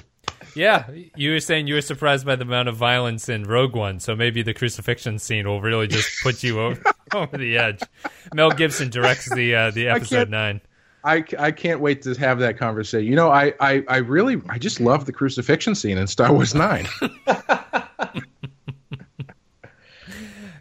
yeah, 0.56 0.86
you 1.16 1.32
were 1.32 1.40
saying 1.40 1.68
you 1.68 1.76
were 1.76 1.82
surprised 1.82 2.26
by 2.26 2.36
the 2.36 2.44
amount 2.44 2.70
of 2.70 2.76
violence 2.76 3.28
in 3.30 3.44
Rogue 3.44 3.76
One, 3.76 4.00
so 4.00 4.16
maybe 4.16 4.42
the 4.44 4.54
crucifixion 4.54 5.18
scene 5.20 5.48
will 5.48 5.62
really 5.62 5.88
just 5.88 6.22
put 6.22 6.44
you 6.44 6.60
over, 6.60 6.82
over 7.14 7.38
the 7.38 7.58
edge. 7.58 7.82
Mel 8.34 8.52
Gibson 8.52 8.90
directs 8.90 9.34
the 9.34 9.56
uh, 9.56 9.72
the 9.72 9.88
episode 9.88 10.16
can't- 10.18 10.30
nine. 10.32 10.62
I, 11.06 11.26
I 11.38 11.52
can't 11.52 11.82
wait 11.82 12.02
to 12.04 12.14
have 12.14 12.40
that 12.40 12.58
conversation. 12.58 13.10
You 13.10 13.18
know, 13.18 13.30
I, 13.30 13.54
I, 13.60 13.84
I 13.90 13.98
really 13.98 14.42
I 14.48 14.58
just 14.58 14.80
love 14.80 15.06
the 15.06 15.12
crucifixion 15.12 15.76
scene 15.76 15.98
in 15.98 16.08
Star 16.08 16.32
Wars 16.32 16.56
Nine. 16.56 16.88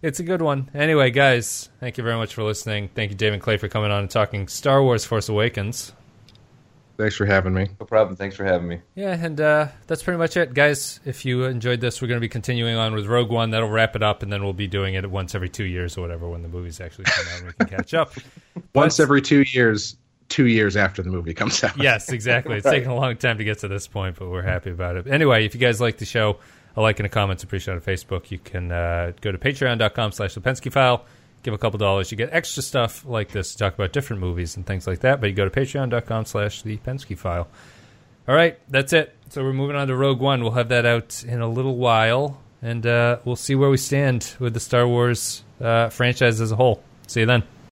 It's 0.03 0.19
a 0.19 0.25
good 0.25 0.43
one. 0.43 0.69
Anyway, 0.75 1.13
guys, 1.13 1.69
thank 1.79 1.97
you 1.97 2.03
very 2.03 2.17
much 2.17 2.35
for 2.35 2.43
listening. 2.43 2.91
Thank 2.93 3.13
you, 3.13 3.17
David 3.17 3.41
Clay, 3.41 3.57
for 3.57 3.69
coming 3.69 3.93
on 3.93 4.01
and 4.01 4.11
talking 4.11 4.49
Star 4.49 4.83
Wars 4.83 5.05
Force 5.05 5.29
Awakens. 5.29 5.93
Thanks 6.97 7.15
for 7.17 7.25
having 7.25 7.55
me. 7.55 7.69
No 7.81 7.87
problem. 7.87 8.17
Thanks 8.17 8.37
for 8.37 8.45
having 8.45 8.69
me. 8.69 8.81
Yeah, 8.97 9.17
and 9.19 9.41
uh, 9.41 9.69
that's 9.87 10.03
pretty 10.03 10.19
much 10.19 10.37
it, 10.37 10.55
guys. 10.55 11.01
If 11.05 11.25
you 11.25 11.45
enjoyed 11.45 11.81
this, 11.81 12.03
we're 12.03 12.09
going 12.09 12.19
to 12.19 12.25
be 12.25 12.29
continuing 12.29 12.77
on 12.77 12.95
with 12.95 13.07
Rogue 13.07 13.31
One. 13.31 13.51
That'll 13.51 13.69
wrap 13.71 13.97
it 13.97 14.03
up, 14.03 14.23
and 14.23 14.33
then 14.33 14.43
we'll 14.43 14.53
be 14.53 14.67
doing 14.67 14.95
it 14.95 15.09
once 15.11 15.35
every 15.35 15.49
two 15.49 15.65
years 15.65 15.97
or 15.97 16.01
whatever 16.01 16.29
when 16.29 16.43
the 16.43 16.49
movies 16.49 16.81
actually 16.81 17.05
come 17.05 17.27
out 17.33 17.39
and 17.39 17.47
we 17.47 17.53
can 17.53 17.67
catch 17.79 17.95
up. 17.95 18.13
Once 18.75 19.01
every 19.01 19.23
two 19.23 19.43
years, 19.43 19.97
two 20.29 20.47
years 20.47 20.77
after 20.77 21.03
the 21.03 21.11
movie 21.11 21.33
comes 21.33 21.63
out. 21.65 21.77
Yes, 21.81 22.11
exactly. 22.11 22.57
It's 22.57 22.67
taken 22.69 22.91
a 22.91 22.97
long 22.97 23.17
time 23.17 23.39
to 23.39 23.45
get 23.45 23.61
to 23.61 23.69
this 23.69 23.87
point, 23.87 24.17
but 24.19 24.29
we're 24.29 24.43
happy 24.43 24.71
about 24.71 24.97
it. 24.97 25.07
Anyway, 25.07 25.47
if 25.47 25.55
you 25.55 25.61
guys 25.61 25.81
like 25.81 25.99
the 25.99 26.05
show, 26.05 26.39
a 26.77 26.81
like 26.81 26.99
and 26.99 27.07
a 27.07 27.09
comment's 27.09 27.43
appreciated 27.43 27.83
on 27.83 27.95
Facebook. 27.95 28.31
You 28.31 28.39
can 28.39 28.73
uh, 28.73 29.13
go 29.21 29.33
to 29.33 29.39
patreon.com 29.39 30.13
slash 30.13 30.35
Lipensky 30.35 30.73
file, 30.73 31.05
give 31.43 31.55
a 31.55 31.59
couple 31.59 31.79
dollars. 31.79 32.11
You 32.11 32.17
get 32.17 32.31
extra 32.33 32.63
stuff 32.63 33.05
like 33.05 33.31
this 33.31 33.53
to 33.53 33.59
talk 33.59 33.75
about 33.75 33.93
different 33.93 34.21
movies 34.21 34.57
and 34.57 34.67
things 34.67 34.87
like 34.87 35.01
that, 35.01 35.21
but 35.21 35.29
you 35.29 35.35
go 35.35 35.49
to 35.49 35.51
patreon.com 35.51 36.25
slash 36.25 36.63
the 36.63 36.77
Pensky 36.79 37.17
file. 37.17 37.49
All 38.29 38.35
right, 38.35 38.59
that's 38.71 38.93
it. 38.93 39.15
So 39.31 39.43
we're 39.43 39.53
moving 39.53 39.77
on 39.77 39.89
to 39.89 39.97
Rogue 39.97 40.21
One. 40.21 40.43
We'll 40.43 40.53
have 40.53 40.69
that 40.69 40.87
out 40.87 41.25
in 41.27 41.41
a 41.41 41.49
little 41.49 41.77
while, 41.77 42.41
and 42.61 42.87
uh, 42.87 43.19
we'll 43.25 43.37
see 43.37 43.55
where 43.55 43.71
we 43.71 43.79
stand 43.79 44.35
with 44.39 44.55
the 44.55 44.61
Star 44.61 44.87
Wars 44.87 45.43
uh, 45.61 45.89
franchise 45.89 46.41
as 46.41 46.53
a 46.53 46.57
whole. 46.57 46.83
See 47.09 47.21
you 47.21 47.27
then. 47.27 47.43